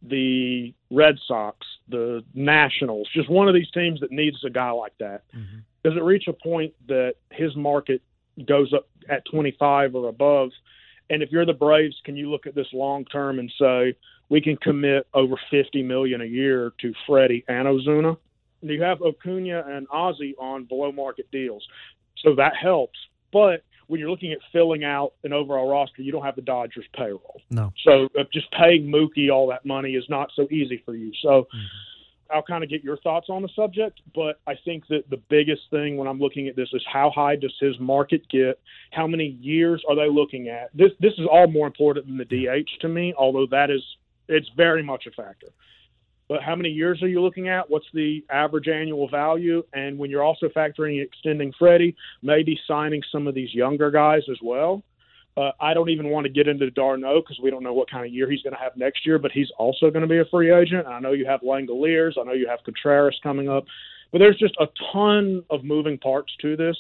the 0.03 0.73
Red 0.91 1.19
Sox, 1.27 1.67
the 1.89 2.25
Nationals, 2.35 3.09
just 3.13 3.29
one 3.29 3.49
of 3.49 3.55
these 3.55 3.71
teams 3.71 4.01
that 4.01 4.13
needs 4.13 4.45
a 4.45 4.51
guy 4.51 4.71
like 4.71 4.97
that, 4.99 5.23
Mhm. 5.33 5.63
does 5.83 5.97
it 5.97 6.03
reach 6.03 6.29
a 6.29 6.33
point 6.33 6.75
that 6.87 7.15
his 7.31 7.55
market 7.57 8.03
goes 8.45 8.73
up 8.73 8.89
at 9.09 9.25
25 9.25 9.95
or 9.95 10.09
above? 10.09 10.53
And 11.09 11.23
if 11.23 11.31
you're 11.31 11.47
the 11.47 11.55
Braves, 11.55 12.01
can 12.05 12.17
you 12.17 12.31
look 12.31 12.47
at 12.47 12.55
this 12.55 12.73
long 12.73 13.05
term 13.07 13.39
and 13.39 13.51
say 13.59 13.95
we 14.29 14.41
can 14.41 14.57
commit 14.57 15.07
over 15.15 15.37
50 15.51 15.83
million 15.83 16.21
a 16.21 16.25
year 16.25 16.73
to 16.79 16.93
Freddie 17.07 17.45
and 17.49 17.69
Ozuna? 17.69 18.17
You 18.63 18.83
have 18.83 19.01
Acuna 19.03 19.65
and 19.69 19.89
Ozzy 19.89 20.35
on 20.39 20.65
below 20.65 20.91
market 20.91 21.31
deals, 21.31 21.67
so 22.17 22.35
that 22.35 22.57
helps. 22.57 22.99
But 23.33 23.63
when 23.87 24.01
you're 24.01 24.11
looking 24.11 24.33
at 24.33 24.39
filling 24.53 24.85
out 24.85 25.13
an 25.25 25.33
overall 25.33 25.71
roster, 25.71 26.03
you 26.03 26.13
don't 26.13 26.25
have 26.25 26.37
the 26.37 26.43
Dodgers 26.43 26.87
payroll. 26.95 27.41
No. 27.51 27.73
So 27.85 28.09
uh, 28.19 28.25
just 28.33 28.51
paying 28.53 28.87
Mookie 28.87 29.31
all 29.33 29.49
that 29.49 29.65
money 29.65 29.93
is 29.93 30.05
not 30.09 30.31
so 30.35 30.49
easy 30.51 30.83
for 30.85 30.95
you. 30.95 31.13
So 31.23 31.47
I'll 32.31 32.43
kind 32.43 32.65
of 32.65 32.71
get 32.71 32.83
your 32.83 32.97
thoughts 32.99 33.29
on 33.29 33.43
the 33.43 33.49
subject, 33.55 34.01
but 34.15 34.41
I 34.47 34.55
think 34.65 34.87
that 34.89 35.09
the 35.11 35.21
biggest 35.29 35.63
thing 35.71 35.97
when 35.97 36.09
I'm 36.09 36.19
looking 36.19 36.49
at 36.49 36.57
this 36.57 36.69
is 36.73 36.83
how 36.91 37.11
high 37.15 37.37
does 37.37 37.55
his 37.61 37.79
market 37.79 38.29
get? 38.29 38.59
How 38.91 39.07
many 39.07 39.39
years 39.41 39.83
are 39.89 39.95
they 39.95 40.09
looking 40.09 40.49
at? 40.49 40.71
This 40.75 40.91
this 41.01 41.13
is 41.19 41.27
all 41.31 41.47
more 41.47 41.67
important 41.67 42.07
than 42.07 42.19
the 42.19 42.25
DH 42.25 42.81
to 42.81 42.89
me, 42.89 43.15
although 43.17 43.47
that 43.51 43.71
is 43.71 43.83
it's 44.29 44.49
very 44.57 44.83
much 44.83 45.07
a 45.07 45.11
factor. 45.11 45.49
But 46.29 46.43
how 46.43 46.57
many 46.57 46.71
years 46.71 47.03
are 47.03 47.09
you 47.09 47.21
looking 47.21 47.49
at? 47.49 47.71
What's 47.71 47.87
the 47.95 48.25
average 48.31 48.69
annual 48.69 49.09
value? 49.09 49.63
And 49.73 49.97
when 49.99 50.11
you're 50.11 50.25
also 50.25 50.49
factoring 50.49 51.01
extending 51.03 51.53
Freddie, 51.59 51.95
maybe 52.23 52.59
signing 52.67 53.03
some 53.13 53.27
of 53.27 53.35
these 53.35 53.55
younger 53.55 53.91
guys 53.91 54.23
as 54.31 54.39
well. 54.43 54.83
Uh, 55.37 55.53
I 55.61 55.75
don't 55.75 55.91
even 55.91 56.09
want 56.09 56.25
to 56.25 56.33
get 56.33 56.49
into 56.49 56.71
d'Arnaud 56.71 57.21
because 57.21 57.39
we 57.43 57.51
don't 57.51 57.63
know 57.63 57.75
what 57.75 57.91
kind 57.91 58.07
of 58.07 58.13
year 58.13 58.29
he's 58.31 58.41
going 58.43 58.55
to 58.55 58.59
have 58.59 58.77
next 58.77 59.05
year, 59.07 59.19
but 59.19 59.33
he's 59.33 59.51
also 59.59 59.91
going 59.91 60.01
to 60.01 60.09
be 60.09 60.19
a 60.19 60.25
free 60.25 60.51
agent. 60.51 60.87
And 60.87 60.95
I 60.95 60.99
know 60.99 61.13
you 61.13 61.27
have 61.27 61.43
Langeliers. 61.43 62.19
I 62.19 62.25
know 62.25 62.33
you 62.33 62.49
have 62.49 62.61
Contreras 62.65 63.19
coming 63.23 63.49
up. 63.49 63.65
But 64.13 64.19
there's 64.19 64.39
just 64.39 64.57
a 64.59 64.67
ton 64.93 65.45
of 65.51 65.63
moving 65.63 65.99
parts 65.99 66.33
to 66.41 66.57
this. 66.57 66.77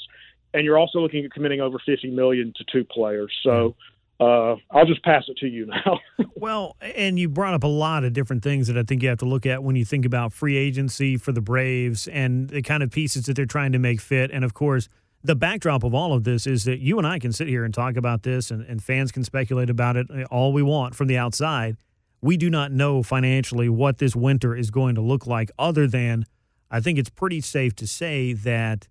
And 0.54 0.64
you're 0.64 0.78
also 0.78 1.00
looking 1.00 1.24
at 1.24 1.32
committing 1.32 1.60
over 1.60 1.78
50 1.84 2.10
million 2.10 2.54
to 2.56 2.64
two 2.72 2.84
players. 2.84 3.32
So 3.42 3.76
uh, 4.18 4.56
I'll 4.70 4.86
just 4.86 5.02
pass 5.04 5.24
it 5.28 5.36
to 5.38 5.46
you 5.46 5.66
now. 5.66 6.00
Well, 6.38 6.76
and 6.82 7.18
you 7.18 7.30
brought 7.30 7.54
up 7.54 7.64
a 7.64 7.66
lot 7.68 8.04
of 8.04 8.12
different 8.12 8.42
things 8.42 8.66
that 8.66 8.76
I 8.76 8.82
think 8.82 9.02
you 9.02 9.08
have 9.08 9.18
to 9.18 9.24
look 9.24 9.46
at 9.46 9.62
when 9.62 9.74
you 9.74 9.86
think 9.86 10.04
about 10.04 10.34
free 10.34 10.58
agency 10.58 11.16
for 11.16 11.32
the 11.32 11.40
Braves 11.40 12.06
and 12.08 12.50
the 12.50 12.60
kind 12.60 12.82
of 12.82 12.90
pieces 12.90 13.24
that 13.24 13.36
they're 13.36 13.46
trying 13.46 13.72
to 13.72 13.78
make 13.78 14.02
fit. 14.02 14.30
And 14.30 14.44
of 14.44 14.52
course, 14.52 14.90
the 15.24 15.34
backdrop 15.34 15.82
of 15.82 15.94
all 15.94 16.12
of 16.12 16.24
this 16.24 16.46
is 16.46 16.64
that 16.64 16.78
you 16.78 16.98
and 16.98 17.06
I 17.06 17.18
can 17.18 17.32
sit 17.32 17.48
here 17.48 17.64
and 17.64 17.72
talk 17.72 17.96
about 17.96 18.22
this, 18.22 18.50
and, 18.50 18.62
and 18.66 18.82
fans 18.82 19.12
can 19.12 19.24
speculate 19.24 19.70
about 19.70 19.96
it 19.96 20.08
all 20.30 20.52
we 20.52 20.62
want 20.62 20.94
from 20.94 21.06
the 21.08 21.16
outside. 21.16 21.78
We 22.20 22.36
do 22.36 22.50
not 22.50 22.70
know 22.70 23.02
financially 23.02 23.70
what 23.70 23.96
this 23.96 24.14
winter 24.14 24.54
is 24.54 24.70
going 24.70 24.94
to 24.96 25.00
look 25.00 25.26
like, 25.26 25.50
other 25.58 25.86
than 25.86 26.26
I 26.70 26.80
think 26.80 26.98
it's 26.98 27.10
pretty 27.10 27.40
safe 27.40 27.74
to 27.76 27.86
say 27.86 28.34
that 28.34 28.88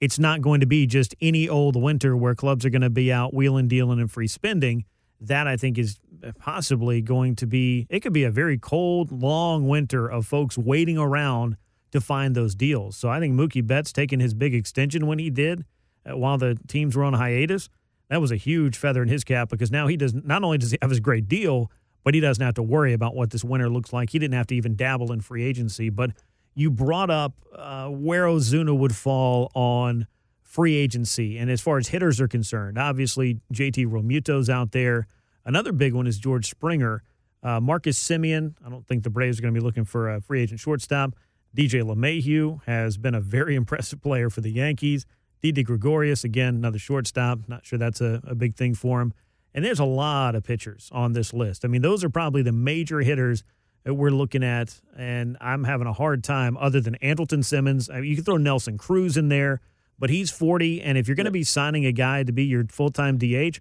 it's 0.00 0.18
not 0.18 0.40
going 0.40 0.60
to 0.60 0.66
be 0.66 0.86
just 0.86 1.14
any 1.20 1.48
old 1.48 1.80
winter 1.80 2.16
where 2.16 2.34
clubs 2.34 2.64
are 2.64 2.70
going 2.70 2.82
to 2.82 2.90
be 2.90 3.12
out 3.12 3.32
wheeling, 3.32 3.68
dealing, 3.68 3.98
and 3.98 4.10
free 4.10 4.28
spending. 4.28 4.84
That 5.20 5.46
I 5.46 5.56
think 5.56 5.78
is 5.78 5.98
possibly 6.38 7.00
going 7.00 7.36
to 7.36 7.46
be, 7.46 7.86
it 7.88 8.00
could 8.00 8.12
be 8.12 8.24
a 8.24 8.30
very 8.30 8.58
cold, 8.58 9.10
long 9.10 9.66
winter 9.66 10.06
of 10.06 10.26
folks 10.26 10.58
waiting 10.58 10.98
around 10.98 11.56
to 11.92 12.00
find 12.00 12.34
those 12.34 12.54
deals. 12.54 12.96
So 12.96 13.08
I 13.08 13.18
think 13.20 13.34
Mookie 13.34 13.66
Betts 13.66 13.92
taking 13.92 14.20
his 14.20 14.34
big 14.34 14.54
extension 14.54 15.06
when 15.06 15.18
he 15.18 15.30
did 15.30 15.64
uh, 16.06 16.16
while 16.16 16.38
the 16.38 16.58
teams 16.68 16.96
were 16.96 17.04
on 17.04 17.14
hiatus, 17.14 17.68
that 18.08 18.20
was 18.20 18.30
a 18.30 18.36
huge 18.36 18.76
feather 18.76 19.02
in 19.02 19.08
his 19.08 19.24
cap 19.24 19.48
because 19.48 19.70
now 19.70 19.86
he 19.86 19.96
does 19.96 20.14
not 20.14 20.44
only 20.44 20.58
does 20.58 20.70
he 20.70 20.78
have 20.80 20.90
his 20.90 21.00
great 21.00 21.28
deal, 21.28 21.70
but 22.04 22.14
he 22.14 22.20
doesn't 22.20 22.44
have 22.44 22.54
to 22.54 22.62
worry 22.62 22.92
about 22.92 23.14
what 23.14 23.30
this 23.30 23.42
winter 23.42 23.68
looks 23.68 23.92
like. 23.92 24.10
He 24.10 24.18
didn't 24.18 24.34
have 24.34 24.46
to 24.48 24.54
even 24.54 24.76
dabble 24.76 25.12
in 25.12 25.20
free 25.20 25.44
agency. 25.44 25.90
But 25.90 26.12
you 26.56 26.70
brought 26.70 27.10
up 27.10 27.34
uh, 27.54 27.88
where 27.88 28.24
Ozuna 28.24 28.76
would 28.76 28.96
fall 28.96 29.52
on 29.54 30.08
free 30.42 30.74
agency. 30.74 31.36
And 31.38 31.50
as 31.50 31.60
far 31.60 31.76
as 31.76 31.88
hitters 31.88 32.20
are 32.20 32.26
concerned, 32.26 32.78
obviously 32.78 33.40
JT 33.52 33.86
Realmuto's 33.86 34.48
out 34.48 34.72
there. 34.72 35.06
Another 35.44 35.70
big 35.70 35.92
one 35.92 36.06
is 36.06 36.18
George 36.18 36.48
Springer. 36.48 37.02
Uh, 37.42 37.60
Marcus 37.60 38.02
Semien, 38.02 38.54
I 38.64 38.70
don't 38.70 38.86
think 38.88 39.04
the 39.04 39.10
Braves 39.10 39.38
are 39.38 39.42
going 39.42 39.54
to 39.54 39.60
be 39.60 39.64
looking 39.64 39.84
for 39.84 40.10
a 40.10 40.20
free 40.20 40.42
agent 40.42 40.58
shortstop. 40.58 41.14
DJ 41.54 41.82
LeMahieu 41.82 42.62
has 42.64 42.96
been 42.96 43.14
a 43.14 43.20
very 43.20 43.54
impressive 43.54 44.00
player 44.00 44.30
for 44.30 44.40
the 44.40 44.50
Yankees. 44.50 45.04
Didi 45.42 45.62
Gregorius, 45.62 46.24
again, 46.24 46.54
another 46.54 46.78
shortstop. 46.78 47.40
Not 47.46 47.66
sure 47.66 47.78
that's 47.78 48.00
a, 48.00 48.22
a 48.26 48.34
big 48.34 48.56
thing 48.56 48.74
for 48.74 49.02
him. 49.02 49.12
And 49.52 49.62
there's 49.62 49.78
a 49.78 49.84
lot 49.84 50.34
of 50.34 50.42
pitchers 50.42 50.88
on 50.90 51.12
this 51.12 51.34
list. 51.34 51.66
I 51.66 51.68
mean, 51.68 51.82
those 51.82 52.02
are 52.02 52.10
probably 52.10 52.40
the 52.40 52.52
major 52.52 53.00
hitters 53.00 53.44
that 53.86 53.94
we're 53.94 54.10
looking 54.10 54.42
at. 54.42 54.80
And 54.96 55.36
I'm 55.40 55.62
having 55.62 55.86
a 55.86 55.92
hard 55.92 56.24
time, 56.24 56.56
other 56.56 56.80
than 56.80 56.96
Andrelton 57.00 57.44
Simmons. 57.44 57.88
I 57.88 58.00
mean, 58.00 58.10
you 58.10 58.16
can 58.16 58.24
throw 58.24 58.36
Nelson 58.36 58.76
Cruz 58.76 59.16
in 59.16 59.28
there, 59.28 59.60
but 59.96 60.10
he's 60.10 60.28
40. 60.28 60.82
And 60.82 60.98
if 60.98 61.06
you're 61.06 61.14
going 61.14 61.26
to 61.26 61.30
be 61.30 61.44
signing 61.44 61.86
a 61.86 61.92
guy 61.92 62.24
to 62.24 62.32
be 62.32 62.44
your 62.44 62.64
full 62.66 62.90
time 62.90 63.16
DH, 63.16 63.60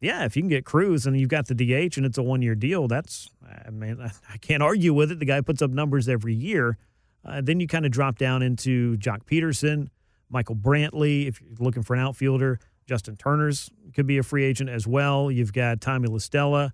yeah, 0.00 0.24
if 0.24 0.34
you 0.34 0.42
can 0.42 0.48
get 0.48 0.64
Cruz 0.64 1.06
and 1.06 1.20
you've 1.20 1.28
got 1.28 1.48
the 1.48 1.54
DH 1.54 1.98
and 1.98 2.06
it's 2.06 2.16
a 2.16 2.22
one 2.22 2.40
year 2.40 2.54
deal, 2.54 2.88
that's, 2.88 3.28
I 3.66 3.68
mean, 3.68 4.00
I 4.32 4.38
can't 4.38 4.62
argue 4.62 4.94
with 4.94 5.12
it. 5.12 5.18
The 5.18 5.26
guy 5.26 5.42
puts 5.42 5.60
up 5.60 5.70
numbers 5.70 6.08
every 6.08 6.34
year. 6.34 6.78
Uh, 7.22 7.42
then 7.42 7.60
you 7.60 7.66
kind 7.66 7.84
of 7.84 7.92
drop 7.92 8.16
down 8.16 8.40
into 8.40 8.96
Joc 8.96 9.24
Pederson, 9.24 9.88
Michael 10.30 10.56
Brantley. 10.56 11.28
If 11.28 11.42
you're 11.42 11.50
looking 11.58 11.82
for 11.82 11.92
an 11.92 12.00
outfielder, 12.00 12.60
Justin 12.86 13.16
Turner's 13.16 13.68
could 13.94 14.06
be 14.06 14.16
a 14.16 14.22
free 14.22 14.44
agent 14.44 14.70
as 14.70 14.86
well. 14.86 15.30
You've 15.30 15.52
got 15.52 15.82
Tommy 15.82 16.08
La 16.08 16.18
Stella. 16.18 16.72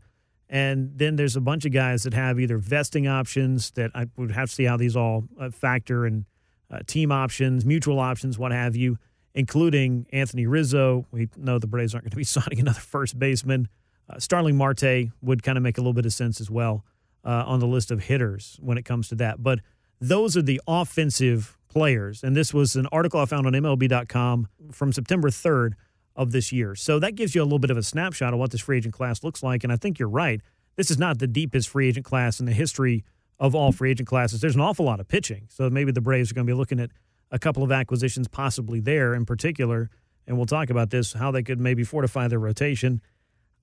And 0.52 0.92
then 0.96 1.16
there's 1.16 1.34
a 1.34 1.40
bunch 1.40 1.64
of 1.64 1.72
guys 1.72 2.02
that 2.02 2.12
have 2.12 2.38
either 2.38 2.58
vesting 2.58 3.08
options 3.08 3.70
that 3.70 3.90
I 3.94 4.06
would 4.18 4.32
have 4.32 4.50
to 4.50 4.54
see 4.54 4.64
how 4.64 4.76
these 4.76 4.94
all 4.94 5.24
uh, 5.40 5.48
factor 5.48 6.04
and 6.04 6.26
uh, 6.70 6.80
team 6.86 7.10
options, 7.10 7.64
mutual 7.64 7.98
options, 7.98 8.38
what 8.38 8.52
have 8.52 8.76
you, 8.76 8.98
including 9.34 10.06
Anthony 10.12 10.46
Rizzo. 10.46 11.06
We 11.10 11.30
know 11.38 11.58
the 11.58 11.66
Braves 11.66 11.94
aren't 11.94 12.04
going 12.04 12.10
to 12.10 12.16
be 12.18 12.24
signing 12.24 12.60
another 12.60 12.80
first 12.80 13.18
baseman. 13.18 13.66
Uh, 14.10 14.18
Starling 14.18 14.56
Marte 14.56 15.08
would 15.22 15.42
kind 15.42 15.56
of 15.56 15.64
make 15.64 15.78
a 15.78 15.80
little 15.80 15.94
bit 15.94 16.04
of 16.04 16.12
sense 16.12 16.38
as 16.38 16.50
well 16.50 16.84
uh, 17.24 17.44
on 17.46 17.58
the 17.58 17.66
list 17.66 17.90
of 17.90 18.04
hitters 18.04 18.58
when 18.60 18.76
it 18.76 18.84
comes 18.84 19.08
to 19.08 19.14
that. 19.14 19.42
But 19.42 19.60
those 20.02 20.36
are 20.36 20.42
the 20.42 20.60
offensive 20.68 21.56
players. 21.70 22.22
And 22.22 22.36
this 22.36 22.52
was 22.52 22.76
an 22.76 22.86
article 22.92 23.20
I 23.20 23.24
found 23.24 23.46
on 23.46 23.54
MLB.com 23.54 24.48
from 24.70 24.92
September 24.92 25.30
3rd 25.30 25.72
of 26.14 26.32
this 26.32 26.52
year. 26.52 26.74
So 26.74 26.98
that 26.98 27.14
gives 27.14 27.34
you 27.34 27.42
a 27.42 27.44
little 27.44 27.58
bit 27.58 27.70
of 27.70 27.76
a 27.76 27.82
snapshot 27.82 28.32
of 28.32 28.38
what 28.38 28.50
this 28.50 28.60
free 28.60 28.78
agent 28.78 28.94
class 28.94 29.22
looks 29.24 29.42
like. 29.42 29.64
And 29.64 29.72
I 29.72 29.76
think 29.76 29.98
you're 29.98 30.08
right. 30.08 30.40
This 30.76 30.90
is 30.90 30.98
not 30.98 31.18
the 31.18 31.26
deepest 31.26 31.68
free 31.68 31.88
agent 31.88 32.04
class 32.04 32.40
in 32.40 32.46
the 32.46 32.52
history 32.52 33.04
of 33.38 33.54
all 33.54 33.72
free 33.72 33.90
agent 33.90 34.08
classes. 34.08 34.40
There's 34.40 34.54
an 34.54 34.60
awful 34.60 34.84
lot 34.84 35.00
of 35.00 35.08
pitching. 35.08 35.46
So 35.48 35.68
maybe 35.70 35.92
the 35.92 36.00
Braves 36.00 36.30
are 36.30 36.34
going 36.34 36.46
to 36.46 36.50
be 36.50 36.56
looking 36.56 36.80
at 36.80 36.90
a 37.30 37.38
couple 37.38 37.62
of 37.62 37.72
acquisitions 37.72 38.28
possibly 38.28 38.80
there 38.80 39.14
in 39.14 39.24
particular. 39.24 39.90
And 40.26 40.36
we'll 40.36 40.46
talk 40.46 40.70
about 40.70 40.90
this, 40.90 41.14
how 41.14 41.30
they 41.30 41.42
could 41.42 41.58
maybe 41.58 41.82
fortify 41.82 42.28
their 42.28 42.38
rotation. 42.38 43.00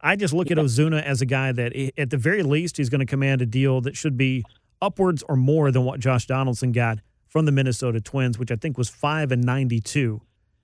I 0.02 0.16
just 0.16 0.34
look 0.34 0.50
at 0.50 0.58
Ozuna 0.58 1.04
as 1.04 1.22
a 1.22 1.26
guy 1.26 1.52
that, 1.52 1.76
at 1.97 2.10
the 2.10 2.18
very 2.18 2.43
least, 2.43 2.78
he's 2.78 2.89
going 2.89 3.00
to 3.00 3.06
command 3.06 3.41
a 3.41 3.45
deal 3.45 3.82
that 3.82 3.95
should 3.95 4.18
be 4.18 4.43
upwards 4.82 5.24
or 5.28 5.36
more 5.36 5.72
than 5.72 5.84
what 5.84 6.00
Josh 6.00 6.26
Donaldson 6.26 6.72
got 6.72 7.00
from 7.28 7.45
the 7.45 7.52
Minnesota 7.52 8.02
Twins, 8.02 8.39
which 8.39 8.52
I 8.52 8.56
think 8.56 8.78
was 8.78 8.89
five 8.89 9.32
and 9.32 9.43
ninety-two 9.43 10.22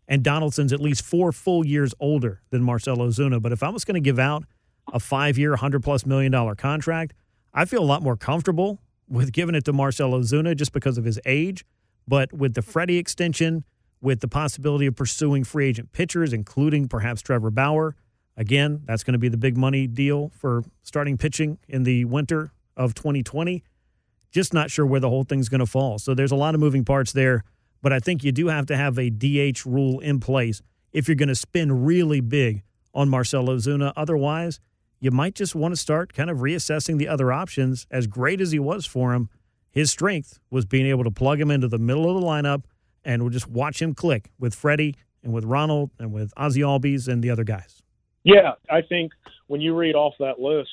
and 0.08 0.24
Donaldson's 0.24 0.72
at 0.72 0.80
least 0.80 1.03
four 1.03 1.32
full 1.32 1.66
years 1.66 1.93
older 1.99 2.41
than 2.49 2.64
Marcell 2.64 2.97
Ozuna. 2.97 3.41
But 3.41 3.51
if 3.51 3.64
I 3.64 3.70
was 3.70 3.86
going 3.86 3.95
to 3.95 4.01
give 4.01 4.20
out 4.20 4.43
a 4.93 4.99
five 4.99 5.38
year, 5.38 5.51
100 5.51 5.84
plus 5.84 6.06
million 6.06 6.32
dollar 6.32 6.56
contract, 6.56 7.14
I 7.53 7.66
feel 7.66 7.82
a 7.82 7.86
lot 7.86 8.03
more 8.03 8.16
comfortable 8.16 8.80
with 9.08 9.32
giving 9.32 9.56
it 9.56 9.66
to 9.66 9.74
Marcell 9.74 10.12
Ozuna 10.12 10.56
just 10.56 10.74
because 10.74 10.97
of 10.97 11.06
his 11.06 11.20
age. 11.26 11.66
But 12.08 12.34
with 12.34 12.53
the 12.53 12.62
Freddie 12.62 12.97
extension, 12.97 13.64
with 14.01 14.20
the 14.20 14.28
possibility 14.28 14.86
of 14.86 14.95
pursuing 14.95 15.43
free 15.43 15.68
agent 15.68 15.91
pitchers, 15.91 16.34
including 16.34 16.88
perhaps 16.88 17.22
Trevor 17.22 17.49
Bauer, 17.49 17.95
again, 18.38 18.82
that's 18.86 19.03
going 19.03 19.14
to 19.14 19.20
be 19.20 19.30
the 19.30 19.38
big 19.38 19.58
money 19.58 19.88
deal 19.88 20.30
for 20.38 20.64
starting 20.84 21.18
pitching 21.18 21.58
in 21.68 21.84
the 21.84 22.06
winter 22.06 22.51
of 22.78 22.93
2020. 22.93 23.64
Just 24.32 24.53
not 24.53 24.70
sure 24.70 24.86
where 24.86 24.99
the 24.99 25.10
whole 25.10 25.24
thing's 25.24 25.49
going 25.49 25.60
to 25.60 25.66
fall. 25.66 25.97
So 25.97 26.14
there's 26.14 26.32
a 26.32 26.36
lot 26.36 26.53
of 26.53 26.60
moving 26.60 26.84
parts 26.84 27.14
there 27.14 27.43
but 27.86 27.94
I 27.94 28.00
think 28.00 28.24
you 28.24 28.32
do 28.32 28.48
have 28.48 28.66
to 28.66 28.76
have 28.76 28.98
a 28.98 29.12
DH 29.12 29.64
rule 29.64 30.00
in 30.00 30.20
place 30.20 30.60
if 30.92 31.08
you're 31.08 31.14
going 31.14 31.30
to 31.30 31.36
spend 31.36 31.86
really 31.86 32.20
big 32.20 32.64
on 32.96 33.10
Marcell 33.10 33.46
Ozuna. 33.46 33.94
Otherwise, 33.96 34.60
you 35.00 35.12
might 35.12 35.36
just 35.36 35.54
want 35.54 35.72
to 35.72 35.76
start 35.80 36.12
kind 36.12 36.32
of 36.32 36.40
reassessing 36.40 36.98
the 36.98 37.08
other 37.08 37.32
options. 37.32 37.86
As 37.92 38.08
great 38.08 38.42
as 38.42 38.52
he 38.52 38.58
was 38.58 38.88
for 38.88 39.14
him, 39.14 39.30
his 39.70 39.92
strength 39.92 40.40
was 40.50 40.66
being 40.66 40.88
able 40.88 41.04
to 41.04 41.12
plug 41.12 41.40
him 41.40 41.52
into 41.52 41.68
the 41.68 41.78
middle 41.78 42.10
of 42.10 42.20
the 42.20 42.28
lineup 42.28 42.64
and 43.04 43.22
we'll 43.22 43.30
just 43.30 43.48
watch 43.48 43.80
him 43.84 43.94
click 43.94 44.32
with 44.40 44.56
Freddie 44.56 44.96
and 45.24 45.32
with 45.32 45.44
Ronald 45.44 45.92
and 46.00 46.12
with 46.12 46.34
Ozzie 46.36 46.62
Albies 46.62 47.08
and 47.08 47.24
the 47.24 47.30
other 47.30 47.44
guys. 47.44 47.84
Yeah, 48.24 48.54
I 48.68 48.82
think 48.82 49.12
when 49.46 49.62
you 49.62 49.76
read 49.78 49.94
off 49.94 50.16
that 50.20 50.40
list, 50.40 50.72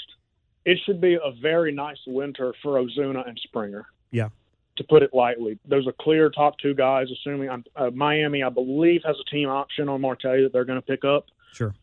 it 0.65 0.79
should 0.87 1.03
be 1.03 1.17
a 1.23 1.33
very 1.43 1.73
nice 1.73 2.01
winter 2.07 2.55
for 2.63 2.83
Ozuna 2.83 3.29
and 3.29 3.39
Springer. 3.45 3.85
Yeah 4.11 4.31
to 4.77 4.85
put 4.85 5.03
it 5.03 5.11
lightly. 5.13 5.59
Those 5.69 5.87
are 5.87 5.95
clear 6.01 6.31
top 6.31 6.59
two 6.59 6.75
guys. 6.75 7.09
Assuming 7.13 7.51
I'm, 7.51 7.65
uh, 7.77 7.91
Miami, 7.91 8.43
I 8.43 8.49
believe, 8.49 9.03
has 9.05 9.17
a 9.21 9.31
team 9.31 9.49
option 9.49 9.89
on 9.89 10.01
Marte 10.01 10.23
that 10.23 10.51
they're 10.53 10.65
going 10.65 10.81
to 10.81 10.87
pick 10.87 11.05
up. 11.05 11.27
Sure. 11.53 11.75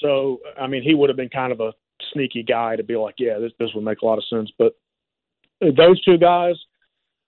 So 0.00 0.40
I 0.60 0.66
mean, 0.66 0.82
he 0.82 0.94
would 0.94 1.10
have 1.10 1.16
been 1.16 1.28
kind 1.28 1.52
of 1.52 1.60
a 1.60 1.72
sneaky 2.12 2.42
guy 2.42 2.76
to 2.76 2.82
be 2.82 2.96
like, 2.96 3.16
yeah, 3.18 3.38
this 3.38 3.52
this 3.58 3.70
would 3.74 3.84
make 3.84 4.02
a 4.02 4.06
lot 4.06 4.18
of 4.18 4.24
sense. 4.28 4.50
But 4.58 4.76
those 5.60 6.00
two 6.02 6.18
guys, 6.18 6.54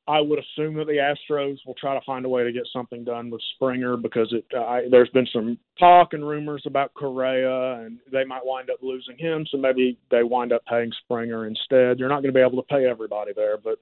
I 0.07 0.21
would 0.21 0.39
assume 0.39 0.75
that 0.77 0.87
the 0.87 1.15
Astros 1.31 1.59
will 1.67 1.75
try 1.75 1.95
to 1.95 2.05
find 2.05 2.25
a 2.25 2.29
way 2.29 2.45
to 2.45 2.53
get 2.53 2.67
something 2.73 3.05
done 3.05 3.31
with 3.31 3.43
Springer 3.55 3.97
because 3.97 4.33
it 4.33 4.45
uh, 4.57 4.81
there's 4.91 5.11
been 5.11 5.29
some 5.33 5.59
talk 5.79 6.13
and 6.13 6.27
rumors 6.27 6.63
about 6.67 6.95
Correa 6.95 7.85
and 7.85 7.99
they 8.11 8.25
might 8.25 8.45
wind 8.45 8.71
up 8.71 8.79
losing 8.83 9.19
him, 9.19 9.47
so 9.51 9.59
maybe 9.59 9.99
they 10.11 10.23
wind 10.23 10.53
up 10.53 10.65
paying 10.67 10.93
Springer 11.05 11.47
instead. 11.47 11.99
You're 11.99 12.09
not 12.09 12.23
going 12.23 12.33
to 12.33 12.39
be 12.39 12.41
able 12.41 12.63
to 12.63 12.69
pay 12.69 12.87
everybody 12.87 13.33
there, 13.35 13.59
but 13.59 13.79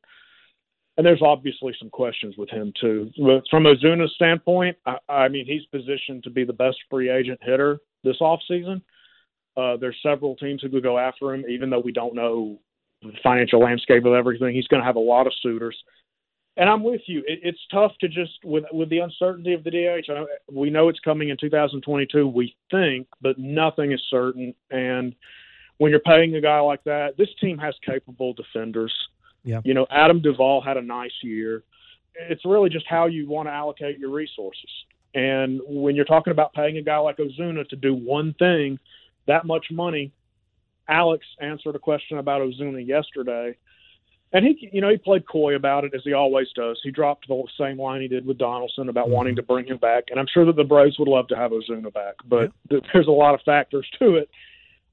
and 0.97 1.05
there's 1.05 1.23
obviously 1.23 1.75
some 1.79 1.91
questions 1.91 2.37
with 2.37 2.49
him 2.49 2.73
too. 2.81 3.11
But 3.19 3.45
From 3.51 3.65
Ozuna's 3.65 4.15
standpoint, 4.15 4.77
I, 4.87 4.97
I 5.09 5.29
mean 5.29 5.47
he's 5.47 5.67
positioned 5.67 6.25
to 6.25 6.31
be 6.31 6.45
the 6.45 6.53
best 6.53 6.79
free 6.91 7.11
agent 7.11 7.41
hitter 7.43 7.79
this 8.03 8.17
offseason. 8.21 8.83
Uh, 9.57 9.77
there's 9.77 9.97
several 10.03 10.37
teams 10.37 10.63
who 10.63 10.69
could 10.69 10.83
go 10.83 10.99
after 10.99 11.33
him, 11.33 11.45
even 11.49 11.71
though 11.71 11.81
we 11.81 11.93
don't 11.93 12.15
know 12.15 12.59
the 13.03 13.13
financial 13.23 13.61
landscape 13.61 14.05
of 14.05 14.13
everything. 14.13 14.55
He's 14.55 14.67
going 14.67 14.81
to 14.81 14.87
have 14.87 14.97
a 14.97 15.01
lot 15.01 15.27
of 15.27 15.33
suitors. 15.43 15.77
And 16.59 16.69
I'm 16.71 16.83
with 16.83 17.03
you. 17.07 17.21
It, 17.27 17.41
it's 17.43 17.61
tough 17.71 17.93
to 18.01 18.09
just 18.09 18.33
with 18.45 18.65
with 18.73 18.89
the 18.89 18.99
uncertainty 18.99 19.53
of 19.53 19.65
the 19.65 19.71
DH. 19.71 20.11
We 20.51 20.71
know 20.71 20.89
it's 20.89 21.01
coming 21.01 21.29
in 21.29 21.37
2022. 21.39 22.27
We 22.27 22.57
think, 22.71 23.07
but 23.21 23.39
nothing 23.39 23.93
is 23.93 24.03
certain. 24.09 24.55
And 24.71 25.15
when 25.79 25.91
you're 25.91 26.01
paying 26.01 26.35
a 26.35 26.41
guy 26.41 26.61
like 26.61 26.83
that, 26.85 27.19
this 27.19 27.29
team 27.41 27.59
has 27.59 27.75
capable 27.85 28.33
defenders. 28.33 28.95
Yeah. 29.47 29.61
You 29.65 29.75
know, 29.75 29.87
Adam 29.91 30.21
Duvall 30.21 30.61
had 30.61 30.77
a 30.77 30.83
nice 30.83 31.13
year. 31.23 31.63
It's 32.15 32.45
really 32.45 32.69
just 32.69 32.87
how 32.89 33.07
you 33.07 33.29
want 33.29 33.49
to 33.49 33.53
allocate 33.53 33.99
your 33.99 34.11
resources. 34.11 34.71
And 35.15 35.61
when 35.67 35.95
you're 35.95 36.05
talking 36.05 36.33
about 36.33 36.53
paying 36.53 36.77
a 36.77 36.83
guy 36.83 36.99
like 36.99 37.17
Ozuna 37.17 37.67
to 37.69 37.77
do 37.77 37.95
one 37.95 38.35
thing, 38.39 38.79
that 39.27 39.47
much 39.47 39.67
money, 39.71 40.13
Alex 40.89 41.25
answered 41.41 41.77
a 41.77 41.79
question 41.79 42.19
about 42.19 42.43
Ozuna 42.43 42.87
yesterday. 42.87 43.57
And 44.33 44.45
he, 44.45 44.69
you 44.73 44.81
know, 44.81 44.91
he 44.91 44.97
played 44.97 45.27
coy 45.29 45.55
about 45.55 45.85
it 45.85 45.93
as 45.95 46.03
he 46.05 46.13
always 46.13 46.49
does. 46.55 46.79
He 46.83 46.91
dropped 46.91 47.29
the 47.29 47.43
same 47.59 47.81
line 47.81 48.03
he 48.03 48.09
did 48.09 48.27
with 48.27 48.39
Donaldson 48.39 48.89
about 48.89 49.07
mm-hmm. 49.07 49.15
wanting 49.15 49.37
to 49.37 49.43
bring 49.43 49.67
him 49.67 49.79
back. 49.79 50.05
And 50.11 50.19
I'm 50.19 50.27
sure 50.33 50.45
that 50.45 50.57
the 50.57 50.65
Braves 50.65 50.99
would 50.99 51.09
love 51.09 51.29
to 51.29 51.37
have 51.37 51.53
Ozuna 51.53 51.95
back, 51.95 52.17
but 52.29 52.51
yeah. 52.69 52.81
there's 52.93 53.07
a 53.07 53.13
lot 53.13 53.35
of 53.35 53.41
factors 53.43 53.87
to 54.01 54.17
it 54.17 54.29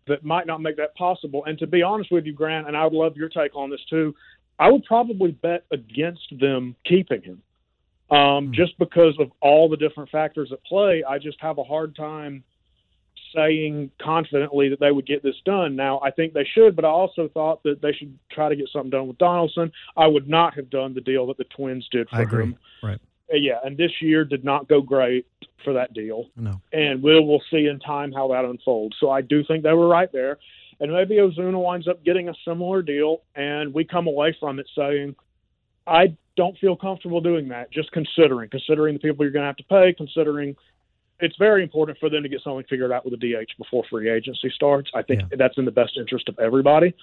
that 0.07 0.23
might 0.23 0.47
not 0.47 0.61
make 0.61 0.77
that 0.77 0.95
possible. 0.95 1.43
And 1.45 1.57
to 1.59 1.67
be 1.67 1.81
honest 1.81 2.11
with 2.11 2.25
you, 2.25 2.33
Grant, 2.33 2.67
and 2.67 2.77
I 2.77 2.83
would 2.83 2.93
love 2.93 3.17
your 3.17 3.29
take 3.29 3.55
on 3.55 3.69
this 3.69 3.83
too, 3.89 4.13
I 4.59 4.71
would 4.71 4.85
probably 4.85 5.31
bet 5.31 5.65
against 5.71 6.39
them 6.39 6.75
keeping 6.85 7.21
him. 7.21 7.41
Um, 8.11 8.17
mm-hmm. 8.17 8.53
Just 8.53 8.77
because 8.77 9.15
of 9.19 9.31
all 9.41 9.69
the 9.69 9.77
different 9.77 10.09
factors 10.09 10.51
at 10.51 10.63
play, 10.63 11.03
I 11.07 11.17
just 11.17 11.39
have 11.41 11.57
a 11.57 11.63
hard 11.63 11.95
time 11.95 12.43
saying 13.35 13.89
confidently 14.01 14.69
that 14.69 14.79
they 14.79 14.91
would 14.91 15.07
get 15.07 15.23
this 15.23 15.35
done. 15.45 15.75
Now, 15.75 15.99
I 16.01 16.11
think 16.11 16.33
they 16.33 16.47
should, 16.53 16.75
but 16.75 16.85
I 16.85 16.89
also 16.89 17.27
thought 17.33 17.63
that 17.63 17.81
they 17.81 17.91
should 17.93 18.17
try 18.31 18.49
to 18.49 18.55
get 18.55 18.69
something 18.71 18.91
done 18.91 19.07
with 19.07 19.17
Donaldson. 19.17 19.71
I 19.97 20.07
would 20.07 20.29
not 20.29 20.53
have 20.55 20.69
done 20.69 20.93
the 20.93 21.01
deal 21.01 21.25
that 21.27 21.37
the 21.37 21.45
Twins 21.45 21.87
did 21.91 22.07
for 22.09 22.17
I 22.17 22.21
agree. 22.21 22.43
him. 22.43 22.57
Right. 22.83 22.99
Uh, 23.33 23.37
yeah, 23.37 23.59
and 23.63 23.77
this 23.77 23.91
year 24.01 24.25
did 24.25 24.43
not 24.43 24.67
go 24.67 24.81
great 24.81 25.25
for 25.63 25.73
that 25.73 25.93
deal. 25.93 26.29
No. 26.35 26.61
And 26.71 27.01
we'll 27.01 27.25
we'll 27.25 27.41
see 27.49 27.67
in 27.67 27.79
time 27.79 28.11
how 28.11 28.27
that 28.29 28.45
unfolds. 28.45 28.97
So 28.99 29.09
I 29.09 29.21
do 29.21 29.43
think 29.43 29.63
they 29.63 29.73
were 29.73 29.87
right 29.87 30.11
there 30.11 30.37
and 30.79 30.91
maybe 30.91 31.15
Ozuna 31.15 31.61
winds 31.61 31.87
up 31.87 32.03
getting 32.03 32.29
a 32.29 32.33
similar 32.45 32.81
deal, 32.81 33.21
and 33.35 33.73
we 33.73 33.85
come 33.85 34.07
away 34.07 34.35
from 34.39 34.59
it 34.59 34.67
saying, 34.75 35.15
I 35.85 36.15
don't 36.35 36.57
feel 36.57 36.75
comfortable 36.75 37.21
doing 37.21 37.49
that. 37.49 37.71
Just 37.71 37.91
considering, 37.91 38.49
considering 38.49 38.93
the 38.93 38.99
people 38.99 39.25
you're 39.25 39.31
going 39.33 39.43
to 39.43 39.47
have 39.47 39.57
to 39.57 39.63
pay, 39.63 39.93
considering 39.93 40.55
it's 41.19 41.35
very 41.37 41.63
important 41.63 41.97
for 41.99 42.09
them 42.09 42.23
to 42.23 42.29
get 42.29 42.41
something 42.41 42.65
figured 42.69 42.91
out 42.91 43.05
with 43.05 43.19
the 43.19 43.33
DH 43.33 43.57
before 43.57 43.83
free 43.89 44.09
agency 44.09 44.51
starts. 44.53 44.91
I 44.93 45.03
think 45.03 45.21
yeah. 45.21 45.37
that's 45.37 45.57
in 45.57 45.65
the 45.65 45.71
best 45.71 45.93
interest 45.97 46.27
of 46.27 46.37
everybody. 46.39 46.93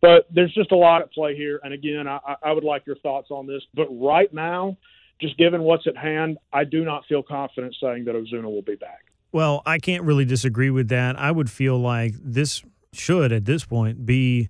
But 0.00 0.26
there's 0.30 0.52
just 0.54 0.72
a 0.72 0.76
lot 0.76 1.02
at 1.02 1.12
play 1.12 1.36
here, 1.36 1.60
and 1.62 1.74
again, 1.74 2.08
I, 2.08 2.36
I 2.42 2.52
would 2.52 2.64
like 2.64 2.86
your 2.86 2.96
thoughts 2.96 3.30
on 3.30 3.46
this. 3.46 3.62
But 3.74 3.86
right 3.90 4.32
now, 4.32 4.78
just 5.20 5.36
given 5.36 5.62
what's 5.62 5.86
at 5.86 5.96
hand, 5.96 6.38
I 6.52 6.64
do 6.64 6.84
not 6.84 7.04
feel 7.06 7.22
confident 7.22 7.76
saying 7.80 8.06
that 8.06 8.14
Ozuna 8.14 8.44
will 8.44 8.62
be 8.62 8.76
back. 8.76 9.04
Well, 9.30 9.62
I 9.66 9.78
can't 9.78 10.02
really 10.04 10.24
disagree 10.24 10.70
with 10.70 10.88
that. 10.88 11.18
I 11.18 11.30
would 11.30 11.50
feel 11.50 11.78
like 11.78 12.14
this 12.18 12.64
should 12.92 13.32
at 13.32 13.44
this 13.44 13.64
point 13.64 14.04
be 14.04 14.48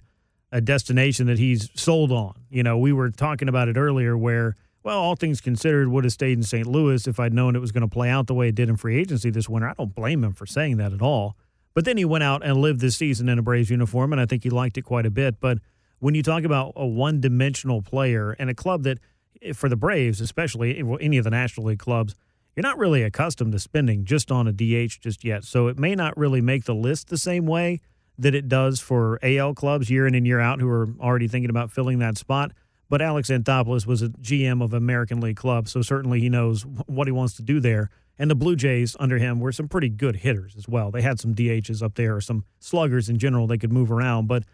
a 0.53 0.61
destination 0.61 1.26
that 1.26 1.38
he's 1.38 1.70
sold 1.74 2.11
on. 2.11 2.34
You 2.51 2.62
know, 2.62 2.78
we 2.78 2.93
were 2.93 3.11
talking 3.11 3.49
about 3.49 3.68
it 3.68 3.76
earlier 3.76 4.16
where, 4.16 4.57
well, 4.82 4.99
all 4.99 5.16
things 5.16 5.41
considered, 5.41 5.88
would 5.88 6.05
have 6.05 6.12
stayed 6.12 6.38
in 6.38 6.43
St. 6.43 6.66
Louis 6.66 7.07
if 7.07 7.20
I'd 7.20 7.32
known 7.32 7.55
it 7.55 7.61
was 7.61 7.72
going 7.72 7.82
to 7.82 7.88
play 7.88 8.09
out 8.09 8.26
the 8.26 8.34
way 8.34 8.49
it 8.49 8.55
did 8.55 8.68
in 8.68 8.76
free 8.76 8.99
agency 8.99 9.30
this 9.30 9.49
winter. 9.49 9.68
I 9.68 9.74
don't 9.74 9.95
blame 9.95 10.24
him 10.24 10.32
for 10.32 10.47
saying 10.47 10.78
that 10.78 10.93
at 10.93 11.03
all. 11.03 11.36
But 11.72 11.84
then 11.84 11.97
he 11.97 12.05
went 12.05 12.24
out 12.24 12.45
and 12.45 12.57
lived 12.57 12.80
this 12.80 12.97
season 12.97 13.28
in 13.28 13.38
a 13.38 13.43
Braves 13.43 13.70
uniform, 13.70 14.12
and 14.12 14.20
I 14.20 14.26
think 14.26 14.43
he 14.43 14.51
liked 14.51 14.76
it 14.76 14.82
quite 14.82 15.07
a 15.07 15.11
bit. 15.11 15.38
But 15.38 15.59
when 16.01 16.14
you 16.16 16.22
talk 16.22 16.43
about 16.43 16.72
a 16.74 16.86
one 16.86 17.20
dimensional 17.20 17.80
player 17.80 18.32
and 18.32 18.51
a 18.51 18.55
club 18.55 18.82
that, 18.82 18.99
eh, 19.41 19.53
for 19.53 19.68
the 19.68 19.76
Braves, 19.76 20.20
especially 20.20 20.80
eh, 20.80 20.97
any 21.01 21.18
of 21.18 21.24
the 21.24 21.30
National 21.30 21.66
League 21.66 21.78
clubs, 21.78 22.16
you're 22.57 22.62
not 22.62 22.78
really 22.78 23.05
accustomed 23.05 23.53
to 23.53 23.61
spending 23.61 24.05
just 24.05 24.32
on 24.32 24.49
a 24.49 24.53
DH 24.53 25.01
just 25.01 25.22
yet. 25.22 25.45
So 25.45 25.68
it 25.68 25.78
may 25.78 25.95
not 25.95 26.16
really 26.16 26.41
make 26.41 26.64
the 26.64 26.74
list 26.74 27.09
the 27.09 27.18
same 27.18 27.47
way 27.47 27.80
that 28.21 28.35
it 28.35 28.49
does 28.49 28.81
for 28.81 29.18
AL 29.23 29.55
clubs 29.55 29.91
year 29.91 30.07
in 30.07 30.14
and 30.14 30.27
year 30.27 30.41
out 30.41 30.61
who 30.61 30.68
are 30.68 30.89
already 31.01 31.27
thinking 31.27 31.51
about 31.51 31.71
filling 31.71 31.99
that 31.99 32.18
spot. 32.18 32.53
But 32.89 33.01
Alex 33.01 33.31
Anthopoulos 33.31 33.87
was 33.87 34.03
a 34.03 34.09
GM 34.09 34.62
of 34.62 34.75
American 34.75 35.21
League 35.21 35.37
club, 35.37 35.68
so 35.68 35.81
certainly 35.81 36.21
he 36.21 36.29
knows 36.29 36.62
what 36.87 37.07
he 37.07 37.12
wants 37.12 37.35
to 37.37 37.43
do 37.43 37.61
there. 37.61 37.89
And 38.18 38.31
the 38.31 38.35
Blue 38.35 38.57
Jays 38.57 38.97
under 39.01 39.16
him 39.16 39.41
were 39.41 39.53
some 39.53 39.68
pretty 39.68 39.89
good 39.89 40.16
hitters 40.16 40.55
as 40.57 40.68
well. 40.68 40.91
They 40.91 41.01
had 41.01 41.18
some 41.18 41.35
DHs 41.35 41.83
up 41.83 41.95
there, 41.95 42.16
or 42.16 42.21
some 42.21 42.45
sluggers 42.59 43.09
in 43.09 43.18
general. 43.18 43.47
They 43.47 43.59
could 43.59 43.73
move 43.73 43.91
around, 43.91 44.27
but 44.27 44.45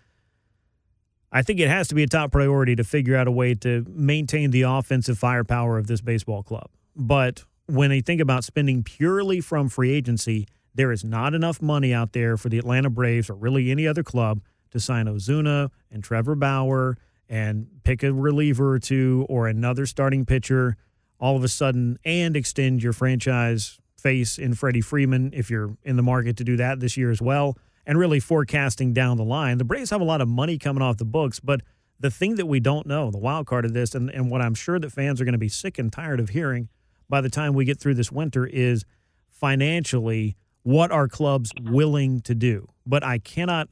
I 1.32 1.42
think 1.42 1.58
it 1.58 1.68
has 1.68 1.88
to 1.88 1.94
be 1.94 2.04
a 2.04 2.06
top 2.06 2.30
priority 2.30 2.76
to 2.76 2.84
figure 2.84 3.16
out 3.16 3.26
a 3.26 3.32
way 3.32 3.54
to 3.54 3.84
maintain 3.88 4.52
the 4.52 4.62
offensive 4.62 5.18
firepower 5.18 5.78
of 5.78 5.86
this 5.88 6.00
baseball 6.00 6.42
club. 6.42 6.68
But 6.94 7.42
when 7.66 7.90
they 7.90 8.00
think 8.00 8.20
about 8.20 8.44
spending 8.44 8.84
purely 8.84 9.40
from 9.40 9.68
free 9.68 9.92
agency, 9.92 10.46
there 10.76 10.92
is 10.92 11.04
not 11.04 11.34
enough 11.34 11.60
money 11.60 11.92
out 11.92 12.12
there 12.12 12.36
for 12.36 12.48
the 12.48 12.58
Atlanta 12.58 12.90
Braves 12.90 13.30
or 13.30 13.34
really 13.34 13.70
any 13.70 13.86
other 13.86 14.02
club 14.02 14.40
to 14.70 14.80
sign 14.80 15.06
Ozuna 15.06 15.70
and 15.90 16.04
Trevor 16.04 16.34
Bauer 16.34 16.98
and 17.28 17.66
pick 17.82 18.02
a 18.02 18.12
reliever 18.12 18.72
or 18.72 18.78
two 18.78 19.26
or 19.28 19.48
another 19.48 19.86
starting 19.86 20.24
pitcher 20.24 20.76
all 21.18 21.36
of 21.36 21.42
a 21.42 21.48
sudden 21.48 21.98
and 22.04 22.36
extend 22.36 22.82
your 22.82 22.92
franchise 22.92 23.78
face 23.96 24.38
in 24.38 24.54
Freddie 24.54 24.82
Freeman 24.82 25.30
if 25.32 25.50
you're 25.50 25.76
in 25.82 25.96
the 25.96 26.02
market 26.02 26.36
to 26.36 26.44
do 26.44 26.56
that 26.56 26.78
this 26.78 26.96
year 26.96 27.10
as 27.10 27.22
well 27.22 27.56
and 27.86 27.98
really 27.98 28.20
forecasting 28.20 28.92
down 28.92 29.16
the 29.16 29.24
line. 29.24 29.58
The 29.58 29.64
Braves 29.64 29.90
have 29.90 30.00
a 30.00 30.04
lot 30.04 30.20
of 30.20 30.28
money 30.28 30.58
coming 30.58 30.82
off 30.82 30.98
the 30.98 31.04
books, 31.04 31.40
but 31.40 31.62
the 31.98 32.10
thing 32.10 32.34
that 32.34 32.46
we 32.46 32.60
don't 32.60 32.86
know, 32.86 33.10
the 33.10 33.18
wild 33.18 33.46
card 33.46 33.64
of 33.64 33.72
this, 33.72 33.94
and, 33.94 34.10
and 34.10 34.30
what 34.30 34.42
I'm 34.42 34.54
sure 34.54 34.78
that 34.78 34.92
fans 34.92 35.20
are 35.20 35.24
going 35.24 35.32
to 35.32 35.38
be 35.38 35.48
sick 35.48 35.78
and 35.78 35.92
tired 35.92 36.20
of 36.20 36.30
hearing 36.30 36.68
by 37.08 37.20
the 37.20 37.30
time 37.30 37.54
we 37.54 37.64
get 37.64 37.78
through 37.78 37.94
this 37.94 38.12
winter 38.12 38.46
is 38.46 38.84
financially 39.30 40.36
what 40.66 40.90
are 40.90 41.06
clubs 41.06 41.52
willing 41.62 42.20
to 42.20 42.34
do. 42.34 42.68
But 42.84 43.04
I 43.04 43.18
cannot 43.18 43.68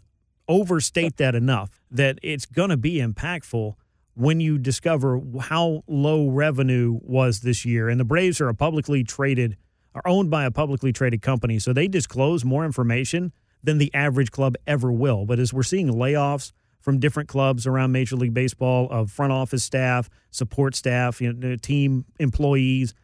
overstate 0.46 1.16
that 1.16 1.34
enough 1.34 1.82
that 1.90 2.20
it's 2.22 2.46
going 2.46 2.70
to 2.70 2.76
be 2.76 2.98
impactful 2.98 3.74
when 4.14 4.38
you 4.38 4.58
discover 4.58 5.20
how 5.40 5.82
low 5.88 6.28
revenue 6.28 7.00
was 7.02 7.40
this 7.40 7.64
year. 7.64 7.88
And 7.88 7.98
the 7.98 8.04
Braves 8.04 8.40
are 8.40 8.48
a 8.48 8.54
publicly 8.54 9.02
traded, 9.02 9.56
are 9.92 10.06
owned 10.06 10.30
by 10.30 10.44
a 10.44 10.52
publicly 10.52 10.92
traded 10.92 11.20
company. 11.20 11.58
So 11.58 11.72
they 11.72 11.88
disclose 11.88 12.44
more 12.44 12.64
information 12.64 13.32
than 13.60 13.78
the 13.78 13.92
average 13.92 14.30
club 14.30 14.54
ever 14.64 14.92
will. 14.92 15.26
But 15.26 15.40
as 15.40 15.52
we're 15.52 15.64
seeing 15.64 15.88
layoffs 15.88 16.52
from 16.80 17.00
different 17.00 17.28
clubs 17.28 17.66
around 17.66 17.90
Major 17.90 18.14
League 18.14 18.34
Baseball 18.34 18.88
of 18.88 19.10
front 19.10 19.32
office 19.32 19.64
staff, 19.64 20.08
support 20.30 20.76
staff, 20.76 21.20
you 21.20 21.32
know, 21.32 21.56
team 21.56 22.04
employees, 22.20 22.94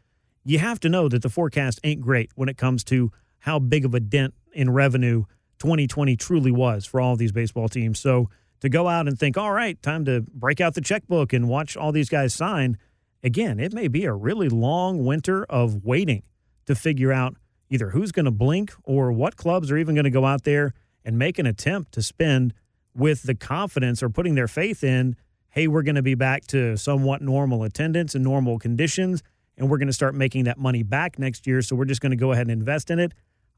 you 0.45 0.61
have 0.61 0.79
to 0.79 0.89
know 0.89 1.09
that 1.09 1.23
the 1.23 1.29
forecast 1.29 1.81
ain't 1.83 2.01
great 2.01 2.31
when 2.37 2.49
it 2.49 2.57
comes 2.57 2.85
to 2.85 3.11
how 3.41 3.59
big 3.59 3.85
of 3.85 3.95
a 3.95 4.01
dent 4.01 4.35
in 4.53 4.71
revenue 4.71 5.25
2020 5.59 6.17
truly 6.17 6.51
was 6.51 6.87
for 6.87 7.01
all 7.01 7.13
of 7.13 7.19
these 7.19 7.33
baseball 7.33 7.69
teams. 7.69 7.99
So 7.99 8.31
to 8.61 8.69
go 8.69 8.89
out 8.89 9.09
and 9.09 9.19
think, 9.19 9.37
all 9.37 9.53
right, 9.53 9.81
time 9.83 10.05
to 10.07 10.23
break 10.33 10.61
out 10.61 10.75
the 10.75 10.81
checkbook 10.81 11.33
and 11.33 11.49
watch 11.49 11.77
all 11.77 11.93
these 11.93 12.09
guys 12.09 12.35
sign, 12.35 12.79
again, 13.23 13.61
it 13.61 13.73
may 13.73 13.89
be 13.89 14.05
a 14.05 14.13
really 14.13 14.49
long 14.49 15.05
winter 15.05 15.45
of 15.45 15.85
waiting 15.85 16.23
to 16.67 16.75
figure 16.75 17.13
out 17.13 17.37
either 17.69 17.91
who's 17.91 18.13
going 18.13 18.25
to 18.25 18.31
blink 18.31 18.73
or 18.85 19.13
what 19.13 19.37
clubs 19.37 19.71
are 19.71 19.77
even 19.77 19.95
going 19.95 20.05
to 20.05 20.11
go 20.11 20.25
out 20.25 20.45
there 20.45 20.75
and 21.05 21.19
make 21.19 21.39
an 21.39 21.47
attempt 21.47 21.93
to 21.93 22.03
spend 22.03 22.53
with 22.95 23.23
the 23.23 23.35
confidence 23.35 24.03
or 24.03 24.09
putting 24.09 24.35
their 24.35 24.49
faith 24.49 24.83
in, 24.83 25.17
hey, 25.51 25.67
we're 25.67 25.83
going 25.83 25.95
to 25.95 26.03
be 26.03 26.15
back 26.15 26.47
to 26.49 26.77
somewhat 26.77 27.23
normal 27.23 27.63
attendance 27.63 28.15
and 28.15 28.25
normal 28.25 28.59
conditions, 28.59 29.23
and 29.57 29.71
we're 29.71 29.79
going 29.79 29.87
to 29.87 29.93
start 29.93 30.15
making 30.15 30.45
that 30.45 30.59
money 30.59 30.83
back 30.83 31.19
next 31.19 31.47
year. 31.47 31.63
So 31.63 31.77
we're 31.77 31.85
just 31.85 32.01
going 32.01 32.11
to 32.11 32.17
go 32.17 32.33
ahead 32.33 32.47
and 32.47 32.53
invest 32.53 32.91
in 32.91 32.99
it. 32.99 33.13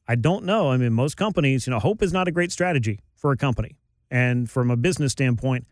I 0.08 0.14
don't 0.14 0.44
know. 0.44 0.70
I 0.70 0.76
mean, 0.76 0.92
most 0.92 1.16
companies, 1.16 1.66
you 1.66 1.70
know, 1.70 1.78
hope 1.78 2.02
is 2.02 2.12
not 2.12 2.28
a 2.28 2.32
great 2.32 2.52
strategy 2.52 3.00
for 3.14 3.32
a 3.32 3.36
company. 3.36 3.76
And 4.10 4.50
from 4.50 4.70
a 4.70 4.76
business 4.76 5.12
standpoint, 5.12 5.66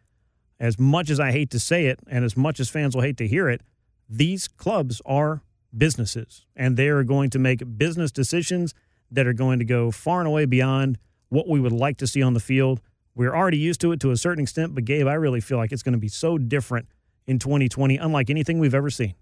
as 0.59 0.79
much 0.79 1.11
as 1.11 1.19
I 1.19 1.33
hate 1.33 1.51
to 1.51 1.59
say 1.59 1.87
it, 1.87 2.01
and 2.09 2.25
as 2.25 2.37
much 2.37 2.61
as 2.61 2.69
fans 2.69 2.95
will 2.95 3.03
hate 3.03 3.17
to 3.19 3.27
hear 3.27 3.49
it, 3.49 3.63
these 4.09 4.49
clubs 4.49 5.01
are 5.05 5.43
businesses 5.77 6.47
and 6.57 6.77
they 6.77 6.89
are 6.89 7.05
going 7.05 7.31
to 7.31 7.39
make 7.39 7.63
business 7.79 8.11
decisions 8.11 8.75
that 9.11 9.27
are 9.27 9.33
going 9.33 9.59
to 9.59 9.65
go 9.65 9.91
far 9.91 10.21
and 10.21 10.27
away 10.27 10.45
beyond 10.45 10.99
what 11.29 11.49
we 11.49 11.61
would 11.61 11.73
like 11.73 11.97
to 11.99 12.07
see 12.07 12.23
on 12.23 12.35
the 12.35 12.41
field. 12.41 12.81
We're 13.15 13.35
already 13.35 13.59
used 13.59 13.81
to 13.83 13.93
it 13.93 14.01
to 14.01 14.11
a 14.11 14.17
certain 14.17 14.43
extent, 14.43 14.75
but 14.75 14.85
Gabe, 14.85 15.07
I 15.07 15.15
really 15.15 15.41
feel 15.41 15.59
like 15.59 15.73
it's 15.73 15.83
going 15.83 15.93
to 15.93 15.99
be 15.99 16.09
so 16.09 16.39
different 16.39 16.87
in 17.27 17.39
2020, 17.39 17.97
unlike 17.97 18.31
anything 18.31 18.59
we've 18.59 18.75
ever 18.75 18.91
seen. 18.91 19.15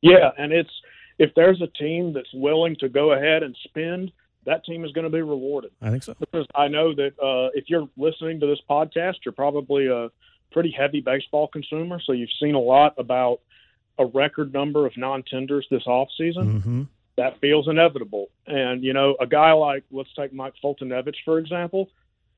Yeah, 0.00 0.30
and 0.36 0.52
it's 0.52 0.70
if 1.18 1.30
there's 1.34 1.60
a 1.60 1.66
team 1.66 2.12
that's 2.12 2.32
willing 2.32 2.76
to 2.80 2.88
go 2.88 3.12
ahead 3.12 3.42
and 3.42 3.56
spend, 3.64 4.12
that 4.48 4.64
team 4.64 4.84
is 4.84 4.92
going 4.92 5.04
to 5.04 5.10
be 5.10 5.22
rewarded. 5.22 5.70
I 5.80 5.90
think 5.90 6.02
so. 6.02 6.14
Because 6.18 6.46
I 6.54 6.68
know 6.68 6.94
that 6.94 7.12
uh, 7.22 7.50
if 7.54 7.64
you're 7.68 7.88
listening 7.96 8.40
to 8.40 8.46
this 8.46 8.60
podcast, 8.68 9.16
you're 9.24 9.32
probably 9.32 9.86
a 9.86 10.10
pretty 10.50 10.70
heavy 10.70 11.00
baseball 11.00 11.48
consumer, 11.48 12.00
so 12.04 12.12
you've 12.12 12.32
seen 12.40 12.54
a 12.54 12.60
lot 12.60 12.94
about 12.98 13.40
a 13.98 14.06
record 14.06 14.52
number 14.52 14.86
of 14.86 14.96
non-tenders 14.96 15.66
this 15.70 15.84
offseason. 15.86 16.58
Mm-hmm. 16.58 16.82
That 17.16 17.40
feels 17.40 17.66
inevitable. 17.68 18.28
And, 18.46 18.82
you 18.82 18.92
know, 18.92 19.16
a 19.20 19.26
guy 19.26 19.52
like, 19.52 19.84
let's 19.90 20.12
take 20.14 20.32
Mike 20.32 20.54
Foltynewicz, 20.62 21.16
for 21.24 21.38
example. 21.38 21.90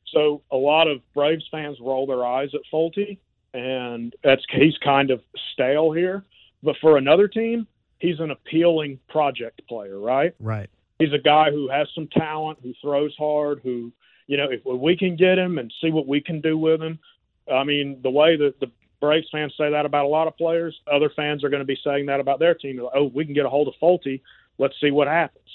So 0.06 0.42
a 0.50 0.56
lot 0.56 0.88
of 0.88 1.00
Braves 1.14 1.44
fans 1.50 1.78
roll 1.80 2.06
their 2.06 2.24
eyes 2.24 2.48
at 2.54 2.62
Folty, 2.72 3.18
and 3.52 4.14
that's 4.24 4.42
he's 4.50 4.76
kind 4.82 5.10
of 5.10 5.20
stale 5.52 5.92
here. 5.92 6.24
But 6.62 6.76
for 6.80 6.96
another 6.96 7.28
team, 7.28 7.66
he's 7.98 8.18
an 8.20 8.30
appealing 8.30 8.98
project 9.08 9.60
player, 9.68 9.98
right? 9.98 10.34
Right. 10.40 10.70
He's 11.00 11.12
a 11.12 11.18
guy 11.18 11.50
who 11.50 11.68
has 11.68 11.88
some 11.94 12.06
talent, 12.08 12.58
who 12.62 12.74
throws 12.80 13.14
hard, 13.18 13.60
who, 13.64 13.90
you 14.26 14.36
know, 14.36 14.48
if 14.50 14.60
we 14.64 14.96
can 14.96 15.16
get 15.16 15.38
him 15.38 15.58
and 15.58 15.72
see 15.80 15.90
what 15.90 16.06
we 16.06 16.20
can 16.20 16.40
do 16.40 16.56
with 16.56 16.80
him, 16.80 16.98
I 17.52 17.64
mean, 17.64 17.98
the 18.02 18.10
way 18.10 18.36
that 18.36 18.60
the 18.60 18.70
Braves 19.00 19.26
fans 19.32 19.54
say 19.56 19.70
that 19.70 19.86
about 19.86 20.04
a 20.04 20.08
lot 20.08 20.28
of 20.28 20.36
players. 20.36 20.78
Other 20.92 21.10
fans 21.16 21.42
are 21.42 21.48
going 21.48 21.62
to 21.62 21.66
be 21.66 21.78
saying 21.82 22.06
that 22.06 22.20
about 22.20 22.38
their 22.38 22.54
team. 22.54 22.76
Like, 22.76 22.92
oh, 22.94 23.10
we 23.12 23.24
can 23.24 23.34
get 23.34 23.46
a 23.46 23.48
hold 23.48 23.66
of 23.66 23.74
Folty. 23.80 24.20
Let's 24.58 24.74
see 24.78 24.90
what 24.90 25.08
happens. 25.08 25.46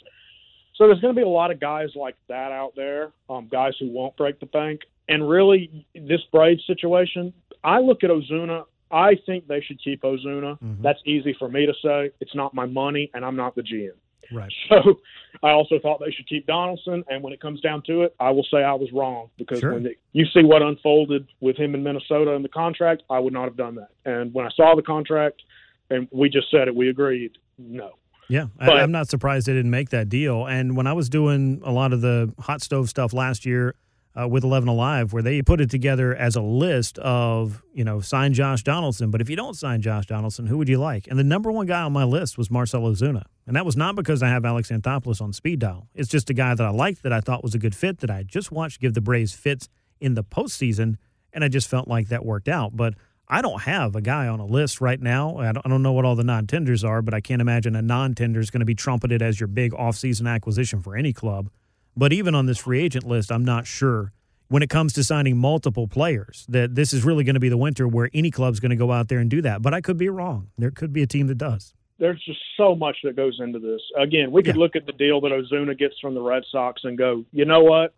So 0.76 0.88
there's 0.88 1.00
going 1.00 1.14
to 1.16 1.20
be 1.20 1.26
a 1.26 1.30
lot 1.30 1.52
of 1.52 1.60
guys 1.60 1.89
like 1.96 2.16
that 2.28 2.52
out 2.52 2.74
there, 2.76 3.12
um, 3.30 3.48
guys 3.50 3.74
who 3.80 3.89
won't 3.89 4.18
break 4.18 4.39
the 4.39 4.48
bank. 4.48 4.82
And 5.08 5.30
really, 5.30 5.86
this 5.93 6.22
Braves 6.32 6.66
situation, 6.66 7.34
I 7.64 7.80
look 7.80 8.04
at 8.04 8.10
Ozuna. 8.10 8.66
I 8.91 9.16
think 9.26 9.48
they 9.48 9.62
should 9.62 9.80
keep 9.82 10.02
Ozuna. 10.02 10.60
Mhm. 10.60 10.82
That's 10.82 11.00
easy 11.06 11.34
for 11.34 11.48
me 11.48 11.66
to 11.66 11.74
say. 11.84 12.12
It's 12.20 12.36
not 12.36 12.54
my 12.54 12.66
money, 12.66 13.10
and 13.14 13.24
I'm 13.24 13.36
not 13.36 13.56
the 13.56 13.62
GM. 13.62 13.93
Right. 14.32 14.51
So 14.69 14.99
I 15.43 15.51
also 15.51 15.80
thought 15.80 15.99
they 15.99 16.11
should 16.11 16.28
keep 16.28 16.47
Donaldson. 16.47 17.03
And 17.09 17.21
when 17.21 17.34
it 17.34 17.41
comes 17.41 17.59
down 17.59 17.84
to 17.88 18.03
it, 18.03 18.15
I 18.19 18.30
will 18.32 18.45
say 18.49 18.63
I 18.63 18.73
was 18.73 18.91
wrong 18.93 19.30
because 19.38 19.59
Sure. 19.59 19.73
when 19.73 19.84
the, 19.84 19.95
you 20.13 20.26
see 20.34 20.43
what 20.43 20.61
unfolded 20.61 21.28
with 21.41 21.57
him 21.57 21.76
in 21.76 21.84
Minnesota 21.84 22.32
in 22.32 22.41
the 22.41 22.49
contract, 22.49 23.03
I 23.09 23.19
would 23.19 23.34
not 23.34 23.43
have 23.43 23.57
done 23.57 23.76
that. 23.76 23.89
And 24.05 24.34
when 24.34 24.45
I 24.45 24.49
saw 24.55 24.76
the 24.76 24.82
contract 24.82 25.41
and 25.89 26.07
we 26.11 26.30
just 26.30 26.49
said 26.49 26.67
it, 26.67 26.76
we 26.76 26.89
agreed, 26.89 27.38
no. 27.57 27.95
Yeah, 28.28 28.47
I, 28.59 28.71
I'm 28.71 28.91
not 28.91 29.07
surprised 29.07 29.45
they 29.45 29.53
didn't 29.53 29.71
make 29.71 29.89
that 29.89 30.09
deal. 30.09 30.47
And 30.47 30.76
when 30.76 30.88
I 30.88 30.93
was 30.93 31.09
doing 31.09 31.61
a 31.63 31.71
lot 31.71 31.93
of 31.93 32.01
the 32.01 32.33
hot 32.39 32.62
stove 32.62 32.89
stuff 32.89 33.13
last 33.13 33.45
year 33.45 33.75
uh, 34.20 34.28
with 34.28 34.43
11 34.43 34.70
Alive, 34.70 35.12
where 35.12 35.21
they 35.21 35.42
put 35.42 35.59
it 35.59 35.70
together 35.70 36.16
as 36.16 36.36
a 36.36 36.42
list 36.42 36.97
of, 37.00 37.62
you 37.74 37.83
know, 37.83 38.00
sign 38.00 38.33
Josh 38.33 38.63
Donaldson. 38.63 39.12
But 39.12 39.21
if 39.21 39.29
you 39.29 39.36
don't 39.36 39.55
sign 39.55 39.82
Josh 39.82 40.05
Donaldson, 40.05 40.47
who 40.47 40.58
would 40.58 40.70
you 40.70 40.78
like? 40.78 41.08
And 41.08 41.20
the 41.20 41.24
number 41.24 41.51
one 41.51 41.66
guy 41.66 41.82
on 41.82 41.92
my 41.92 42.05
list 42.05 42.37
was 42.37 42.50
Marcelo 42.50 42.93
Ozuna. 42.93 43.24
And 43.46 43.55
that 43.55 43.66
was 43.66 43.75
not 43.75 43.96
because 43.96 44.24
I 44.24 44.29
have 44.29 44.46
Alex 44.46 44.70
Anthopoulos 44.70 45.21
on 45.21 45.33
speed 45.33 45.59
dial. 45.59 45.87
It's 45.93 46.09
just 46.09 46.29
a 46.29 46.33
guy 46.33 46.55
that 46.55 46.66
I 46.66 46.70
liked, 46.70 47.04
that 47.04 47.13
I 47.13 47.20
thought 47.20 47.43
was 47.43 47.55
a 47.55 47.59
good 47.59 47.75
fit, 47.75 48.00
that 48.00 48.09
I 48.09 48.24
just 48.24 48.51
watched 48.51 48.79
give 48.79 48.93
the 48.93 49.01
Braves 49.01 49.33
fits 49.33 49.67
in 50.00 50.13
the 50.13 50.24
postseason. 50.24 50.96
And 51.33 51.43
I 51.43 51.50
just 51.50 51.67
felt 51.67 51.87
like 51.87 52.08
that 52.08 52.25
worked 52.25 52.47
out. 52.47 52.78
But 52.78 52.93
I 53.28 53.42
don't 53.42 53.63
have 53.63 53.96
a 53.96 54.01
guy 54.01 54.28
on 54.28 54.39
a 54.39 54.46
list 54.46 54.79
right 54.79 55.00
now. 55.00 55.37
I 55.37 55.51
don't, 55.51 55.66
I 55.66 55.70
don't 55.70 55.82
know 55.83 55.92
what 55.92 56.05
all 56.05 56.16
the 56.16 56.24
non 56.24 56.47
tenders 56.47 56.83
are, 56.83 57.01
but 57.01 57.13
I 57.13 57.20
can't 57.20 57.42
imagine 57.42 57.75
a 57.75 57.82
non 57.82 58.13
tender 58.13 58.39
is 58.39 58.50
going 58.50 58.59
to 58.59 58.66
be 58.66 58.75
trumpeted 58.75 59.21
as 59.21 59.39
your 59.39 59.47
big 59.47 59.74
offseason 59.74 60.29
acquisition 60.29 60.82
for 60.82 60.96
any 60.96 61.12
club. 61.12 61.50
But 61.97 62.13
even 62.13 62.36
on 62.36 62.46
this 62.46 62.58
free 62.58 62.82
agent 62.82 63.05
list, 63.05 63.32
I'm 63.32 63.46
not 63.46 63.66
sure 63.67 64.12
when 64.47 64.62
it 64.62 64.70
comes 64.70 64.93
to 64.93 65.04
signing 65.04 65.38
multiple 65.38 65.88
players 65.88 66.46
that 66.50 66.76
this 66.76 66.93
is 66.93 67.04
really 67.04 67.24
going 67.24 67.34
to 67.36 67.39
be 67.39 67.50
the 67.50 67.58
winter 67.58 67.88
where 67.88 68.09
any 68.13 68.30
club's 68.32 68.59
going 68.59 68.70
to 68.72 68.76
go 68.76 68.92
out 68.92 69.08
there 69.08 69.20
and 69.20 69.30
do 69.30 69.42
that. 69.42 69.62
But 69.62 69.74
I 69.74 69.82
could 69.82 69.97
be 69.97 70.09
wrong. 70.09 70.50
There 70.58 70.72
could 70.72 70.93
be 70.93 71.01
a 71.01 71.08
team 71.08 71.28
that 71.28 71.38
does. 71.38 71.74
There's 71.97 72.22
just 72.26 72.39
so 72.58 72.76
much 72.76 72.97
that 73.05 73.16
goes 73.16 73.39
into 73.39 73.58
this. 73.59 73.82
Again, 73.97 74.32
we 74.32 74.43
could 74.43 74.55
Yeah. 74.55 74.62
look 74.62 74.76
at 74.76 74.86
the 74.86 74.92
deal 74.92 75.22
that 75.22 75.32
Ozuna 75.32 75.78
gets 75.78 75.97
from 76.00 76.13
the 76.13 76.22
Red 76.22 76.43
Sox 76.51 76.84
and 76.84 76.97
go, 76.97 77.24
you 77.32 77.46
know 77.46 77.63
what? 77.63 77.93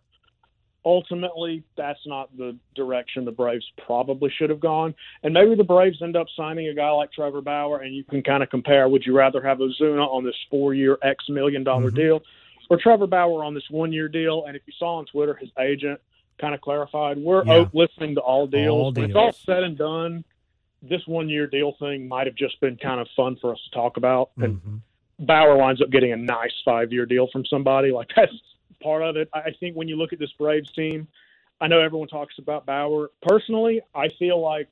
Ultimately, 0.84 1.64
that's 1.76 1.98
not 2.06 2.34
the 2.38 2.56
direction 2.76 3.24
the 3.24 3.32
Braves 3.32 3.66
probably 3.84 4.30
should 4.30 4.48
have 4.48 4.60
gone. 4.60 4.94
And 5.24 5.34
maybe 5.34 5.56
the 5.56 5.64
Braves 5.64 6.00
end 6.00 6.16
up 6.16 6.28
signing 6.36 6.68
a 6.68 6.74
guy 6.74 6.88
like 6.90 7.12
Trevor 7.12 7.40
Bauer, 7.42 7.80
and 7.80 7.94
you 7.94 8.04
can 8.04 8.22
kind 8.22 8.42
of 8.42 8.48
compare 8.48 8.88
would 8.88 9.04
you 9.04 9.14
rather 9.14 9.42
have 9.42 9.58
Ozuna 9.58 10.06
on 10.08 10.24
this 10.24 10.36
four 10.48 10.72
year, 10.74 10.96
X 11.02 11.28
million 11.28 11.64
dollar 11.64 11.90
Mhm. 11.90 11.94
deal 11.96 12.22
or 12.68 12.76
Trevor 12.78 13.06
Bauer 13.06 13.44
on 13.44 13.54
this 13.54 13.68
one 13.70 13.92
year 13.92 14.08
deal? 14.08 14.44
And 14.46 14.56
if 14.56 14.62
you 14.66 14.72
saw 14.78 14.96
on 14.96 15.06
Twitter, 15.06 15.34
his 15.34 15.50
agent 15.58 16.00
kind 16.40 16.54
of 16.54 16.60
clarified 16.60 17.18
we're 17.18 17.44
Yeah. 17.44 17.66
listening 17.72 18.14
to 18.14 18.20
all 18.20 18.46
deals. 18.46 18.70
All 18.70 18.92
When 18.92 19.10
it's 19.10 19.16
all 19.16 19.32
said 19.32 19.64
and 19.64 19.76
done, 19.76 20.24
this 20.82 21.04
one 21.06 21.28
year 21.28 21.46
deal 21.48 21.72
thing 21.72 22.06
might 22.06 22.26
have 22.28 22.36
just 22.36 22.60
been 22.60 22.76
kind 22.76 23.00
of 23.00 23.08
fun 23.16 23.36
for 23.36 23.52
us 23.52 23.60
to 23.64 23.70
talk 23.72 23.96
about. 23.96 24.30
And 24.36 24.60
Mhm. 24.62 24.80
Bauer 25.20 25.56
winds 25.56 25.82
up 25.82 25.90
getting 25.90 26.12
a 26.12 26.16
nice 26.16 26.54
five 26.64 26.92
year 26.92 27.06
deal 27.06 27.26
from 27.26 27.44
somebody. 27.46 27.90
Like 27.90 28.08
that's 28.16 28.32
part 28.80 29.02
of 29.02 29.16
it. 29.16 29.28
I 29.32 29.40
I 29.40 29.50
think 29.58 29.74
when 29.76 29.88
you 29.88 29.96
look 29.96 30.12
at 30.12 30.20
this 30.20 30.32
Braves 30.34 30.70
team, 30.70 31.08
I 31.60 31.66
know 31.66 31.80
everyone 31.80 32.06
talks 32.06 32.38
about 32.38 32.66
Bauer. 32.66 33.10
Personally, 33.22 33.80
I 33.94 34.08
feel 34.10 34.38
like 34.40 34.68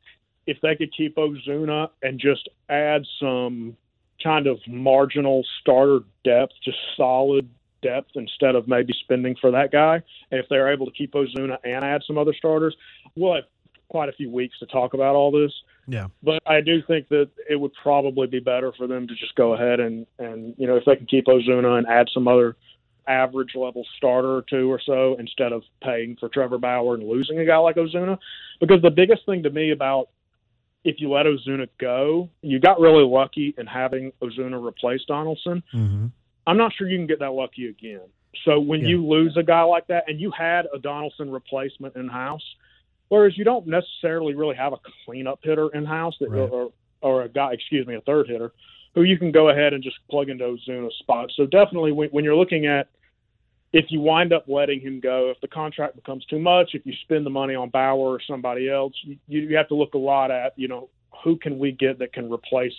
if 0.47 0.61
they 0.61 0.77
could 0.77 0.93
keep 0.93 1.17
Ozuna 1.17 1.91
and 2.05 2.21
just 2.21 2.49
add 2.69 3.05
some 3.19 3.77
kind 4.23 4.47
of 4.47 4.61
marginal 4.69 5.43
starter 5.61 6.05
depth, 6.23 6.53
just 6.63 6.79
solid 6.97 7.49
depth 7.87 8.11
instead 8.15 8.55
of 8.55 8.67
maybe 8.67 8.93
spending 9.05 9.37
for 9.41 9.51
that 9.53 9.71
guy. 9.71 10.03
And 10.31 10.41
if 10.41 10.47
they're 10.49 10.73
able 10.73 10.87
to 10.87 10.93
keep 10.93 11.13
Ozuna 11.13 11.59
and 11.65 11.85
add 11.85 12.03
some 12.07 12.19
other 12.19 12.35
starters, 12.37 12.77
we'll 13.17 13.35
have 13.35 13.45
quite 13.89 14.09
a 14.09 14.13
few 14.13 14.31
weeks 14.31 14.59
to 14.59 14.67
talk 14.67 14.95
about 14.95 15.15
all 15.15 15.31
this. 15.31 15.53
Yeah. 15.87 16.09
But 16.23 16.43
I 16.47 16.61
do 16.61 16.83
think 16.87 17.09
that 17.09 17.31
it 17.49 17.57
would 17.57 17.73
probably 17.81 18.27
be 18.27 18.41
better 18.41 18.73
for 18.77 18.87
them 18.87 19.07
to 19.07 19.15
just 19.15 19.35
go 19.37 19.55
ahead 19.55 19.81
and, 19.81 20.07
and 20.19 20.55
you 20.59 20.67
know, 20.67 20.77
if 20.77 20.85
they 20.85 20.97
can 20.97 21.07
keep 21.07 21.27
Ozuna 21.27 21.79
and 21.79 21.87
add 21.87 22.09
some 22.13 22.27
other 22.27 22.57
average 23.07 23.55
level 23.55 23.87
starter 23.97 24.35
or 24.35 24.45
two 24.51 24.71
or 24.71 24.81
so 24.85 25.17
instead 25.19 25.53
of 25.53 25.63
paying 25.83 26.17
for 26.19 26.29
Trevor 26.29 26.59
Bauer 26.59 26.95
and 26.95 27.09
losing 27.09 27.39
a 27.39 27.45
guy 27.45 27.57
like 27.59 27.77
Ozuna. 27.77 28.19
Because 28.61 28.83
the 28.83 28.91
biggest 28.91 29.25
thing 29.27 29.45
to 29.45 29.51
me 29.51 29.71
about 29.71 30.09
if 30.85 30.97
you 30.99 31.11
let 31.11 31.27
Ozuna 31.27 31.69
go, 31.79 32.31
you 32.43 32.61
got 32.61 32.81
really 32.81 33.05
lucky 33.05 33.55
in 33.59 33.67
having 33.67 34.13
Ozuna 34.23 34.65
replace 34.65 35.01
Donaldson. 35.07 35.63
Mm-hmm. 35.75 36.07
I'm 36.47 36.57
not 36.57 36.73
sure 36.75 36.89
you 36.89 36.99
can 36.99 37.07
get 37.07 37.19
that 37.21 37.33
lucky 37.33 37.69
again. 37.69 38.09
So 38.45 38.61
when 38.61 38.81
Yeah. 38.83 38.89
you 38.89 39.07
lose 39.07 39.37
a 39.37 39.43
guy 39.43 39.63
like 39.63 39.87
that, 39.89 40.05
and 40.09 40.21
you 40.21 40.31
had 40.31 40.67
a 40.73 40.79
Donaldson 40.79 41.31
replacement 41.31 41.97
in 41.97 42.09
house, 42.09 42.45
whereas 43.09 43.37
you 43.37 43.45
don't 43.45 43.67
necessarily 43.67 44.35
really 44.35 44.57
have 44.57 44.73
a 44.73 44.79
cleanup 45.05 45.41
hitter 45.43 45.69
in 45.75 45.85
house 45.85 46.17
that 46.19 46.31
Right. 46.31 46.51
or, 46.51 46.73
or 47.03 47.23
a 47.23 47.29
guy, 47.29 47.53
excuse 47.53 47.87
me, 47.87 47.95
a 47.95 48.01
third 48.03 48.29
hitter 48.29 48.53
who 48.95 49.03
you 49.03 49.19
can 49.19 49.31
go 49.31 49.51
ahead 49.51 49.75
and 49.75 49.83
just 49.83 49.97
plug 50.11 50.31
into 50.31 50.45
Ozuna's 50.45 50.97
spot. 50.99 51.31
So 51.33 51.47
definitely 51.47 51.93
when, 51.93 52.09
when 52.11 52.25
you're 52.25 52.37
looking 52.37 52.67
at 52.67 52.89
if 53.73 53.91
you 53.91 54.01
wind 54.01 54.33
up 54.33 54.45
letting 54.49 54.81
him 54.81 55.01
go, 55.01 55.29
if 55.29 55.41
the 55.41 55.49
contract 55.49 55.97
becomes 55.97 56.25
too 56.27 56.39
much, 56.39 56.71
if 56.75 56.87
you 56.87 56.95
spend 57.03 57.27
the 57.27 57.31
money 57.31 57.55
on 57.55 57.69
Bauer 57.69 57.99
or 58.15 58.21
somebody 58.27 58.71
else, 58.71 58.95
you, 59.03 59.19
you 59.27 59.57
have 59.57 59.69
to 59.69 59.75
look 59.75 59.93
a 59.95 59.99
lot 59.99 60.31
at, 60.31 60.55
you 60.57 60.67
know, 60.67 60.89
who 61.23 61.37
can 61.37 61.59
we 61.59 61.73
get 61.73 61.99
that 61.99 62.13
can 62.13 62.33
replace 62.33 62.73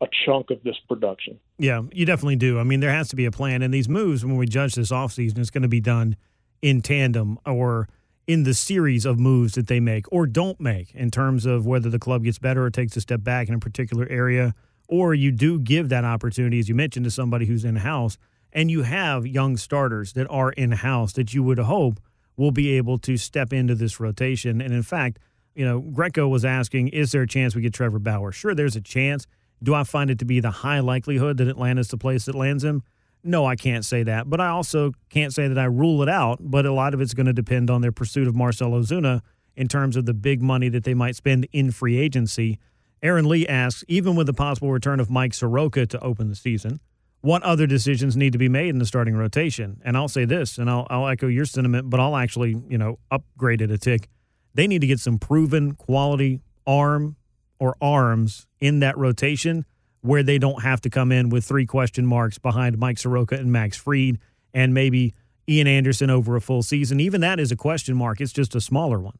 a 0.00 0.06
chunk 0.24 0.50
of 0.50 0.62
this 0.62 0.76
production. 0.88 1.38
Yeah, 1.58 1.82
you 1.92 2.06
definitely 2.06 2.36
do. 2.36 2.58
I 2.58 2.62
mean, 2.62 2.80
there 2.80 2.92
has 2.92 3.08
to 3.08 3.16
be 3.16 3.26
a 3.26 3.30
plan. 3.30 3.62
And 3.62 3.72
these 3.72 3.88
moves, 3.88 4.24
when 4.24 4.36
we 4.36 4.46
judge 4.46 4.74
this 4.74 4.90
offseason, 4.90 5.38
it's 5.38 5.50
going 5.50 5.62
to 5.62 5.68
be 5.68 5.80
done 5.80 6.16
in 6.62 6.80
tandem 6.80 7.38
or 7.44 7.88
in 8.26 8.44
the 8.44 8.54
series 8.54 9.04
of 9.04 9.18
moves 9.18 9.54
that 9.54 9.66
they 9.66 9.80
make 9.80 10.10
or 10.12 10.26
don't 10.26 10.60
make 10.60 10.94
in 10.94 11.10
terms 11.10 11.44
of 11.44 11.66
whether 11.66 11.90
the 11.90 11.98
club 11.98 12.24
gets 12.24 12.38
better 12.38 12.64
or 12.64 12.70
takes 12.70 12.96
a 12.96 13.00
step 13.00 13.22
back 13.22 13.48
in 13.48 13.54
a 13.54 13.58
particular 13.58 14.06
area, 14.08 14.54
or 14.88 15.14
you 15.14 15.30
do 15.32 15.58
give 15.58 15.88
that 15.88 16.04
opportunity, 16.04 16.58
as 16.58 16.68
you 16.68 16.74
mentioned, 16.74 17.04
to 17.04 17.10
somebody 17.10 17.46
who's 17.46 17.64
in 17.64 17.76
house. 17.76 18.16
And 18.52 18.70
you 18.70 18.82
have 18.82 19.26
young 19.26 19.56
starters 19.56 20.14
that 20.14 20.26
are 20.28 20.52
in 20.52 20.72
house 20.72 21.12
that 21.14 21.34
you 21.34 21.42
would 21.42 21.58
hope 21.58 22.00
will 22.36 22.50
be 22.52 22.70
able 22.70 22.98
to 22.98 23.16
step 23.16 23.52
into 23.52 23.74
this 23.74 24.00
rotation. 24.00 24.60
And 24.60 24.72
in 24.72 24.82
fact, 24.82 25.18
you 25.54 25.64
know, 25.64 25.80
Greco 25.80 26.26
was 26.26 26.44
asking, 26.44 26.88
is 26.88 27.12
there 27.12 27.22
a 27.22 27.28
chance 27.28 27.54
we 27.54 27.62
get 27.62 27.74
Trevor 27.74 27.98
Bauer? 27.98 28.32
Sure, 28.32 28.54
there's 28.54 28.76
a 28.76 28.80
chance. 28.80 29.26
Do 29.62 29.74
I 29.74 29.84
find 29.84 30.10
it 30.10 30.18
to 30.20 30.24
be 30.24 30.40
the 30.40 30.50
high 30.50 30.80
likelihood 30.80 31.36
that 31.38 31.48
Atlanta's 31.48 31.88
the 31.88 31.98
place 31.98 32.24
that 32.24 32.34
lands 32.34 32.64
him? 32.64 32.82
No, 33.22 33.44
I 33.44 33.56
can't 33.56 33.84
say 33.84 34.02
that. 34.04 34.30
But 34.30 34.40
I 34.40 34.48
also 34.48 34.92
can't 35.10 35.32
say 35.32 35.48
that 35.48 35.58
I 35.58 35.64
rule 35.64 36.02
it 36.02 36.08
out. 36.08 36.38
But 36.40 36.64
a 36.64 36.72
lot 36.72 36.94
of 36.94 37.00
it's 37.00 37.14
going 37.14 37.26
to 37.26 37.32
depend 37.32 37.70
on 37.70 37.82
their 37.82 37.92
pursuit 37.92 38.26
of 38.26 38.34
Marcell 38.34 38.70
Ozuna 38.70 39.20
in 39.56 39.68
terms 39.68 39.96
of 39.96 40.06
the 40.06 40.14
big 40.14 40.40
money 40.40 40.68
that 40.70 40.84
they 40.84 40.94
might 40.94 41.16
spend 41.16 41.46
in 41.52 41.70
free 41.70 41.98
agency. 41.98 42.58
Aaron 43.02 43.28
Lee 43.28 43.46
asks, 43.46 43.84
even 43.88 44.14
with 44.14 44.26
the 44.26 44.32
possible 44.32 44.70
return 44.70 45.00
of 45.00 45.10
Mike 45.10 45.34
Soroka 45.34 45.86
to 45.86 46.00
open 46.00 46.28
the 46.28 46.34
season, 46.34 46.80
what 47.22 47.42
other 47.42 47.66
decisions 47.66 48.16
need 48.16 48.32
to 48.32 48.38
be 48.38 48.48
made 48.48 48.70
in 48.70 48.78
the 48.78 48.86
starting 48.86 49.14
rotation? 49.14 49.80
And 49.84 49.96
I'll 49.96 50.08
say 50.08 50.24
this, 50.24 50.56
and 50.56 50.70
I'll, 50.70 50.86
I'll 50.88 51.06
echo 51.06 51.26
your 51.26 51.44
sentiment, 51.44 51.90
but 51.90 52.00
I'll 52.00 52.16
actually, 52.16 52.56
you 52.68 52.78
know, 52.78 52.98
upgrade 53.10 53.60
it 53.60 53.70
a 53.70 53.78
tick. 53.78 54.08
They 54.54 54.66
need 54.66 54.80
to 54.80 54.86
get 54.86 55.00
some 55.00 55.18
proven 55.18 55.72
quality 55.72 56.40
arm 56.66 57.16
or 57.60 57.76
arms 57.80 58.46
in 58.58 58.80
that 58.80 58.98
rotation 58.98 59.64
where 60.00 60.22
they 60.22 60.38
don't 60.38 60.62
have 60.62 60.80
to 60.80 60.90
come 60.90 61.12
in 61.12 61.28
with 61.28 61.44
three 61.44 61.66
question 61.66 62.06
marks 62.06 62.38
behind 62.38 62.78
Mike 62.78 62.98
Soroka 62.98 63.36
and 63.36 63.52
Max 63.52 63.76
Fried 63.76 64.18
and 64.52 64.74
maybe 64.74 65.14
Ian 65.48 65.66
Anderson 65.66 66.10
over 66.10 66.36
a 66.36 66.40
full 66.40 66.62
season. 66.62 66.98
Even 67.00 67.20
that 67.20 67.38
is 67.38 67.52
a 67.52 67.56
question 67.56 67.96
mark. 67.96 68.20
It's 68.20 68.32
just 68.32 68.54
a 68.54 68.60
smaller 68.60 68.98
one 68.98 69.18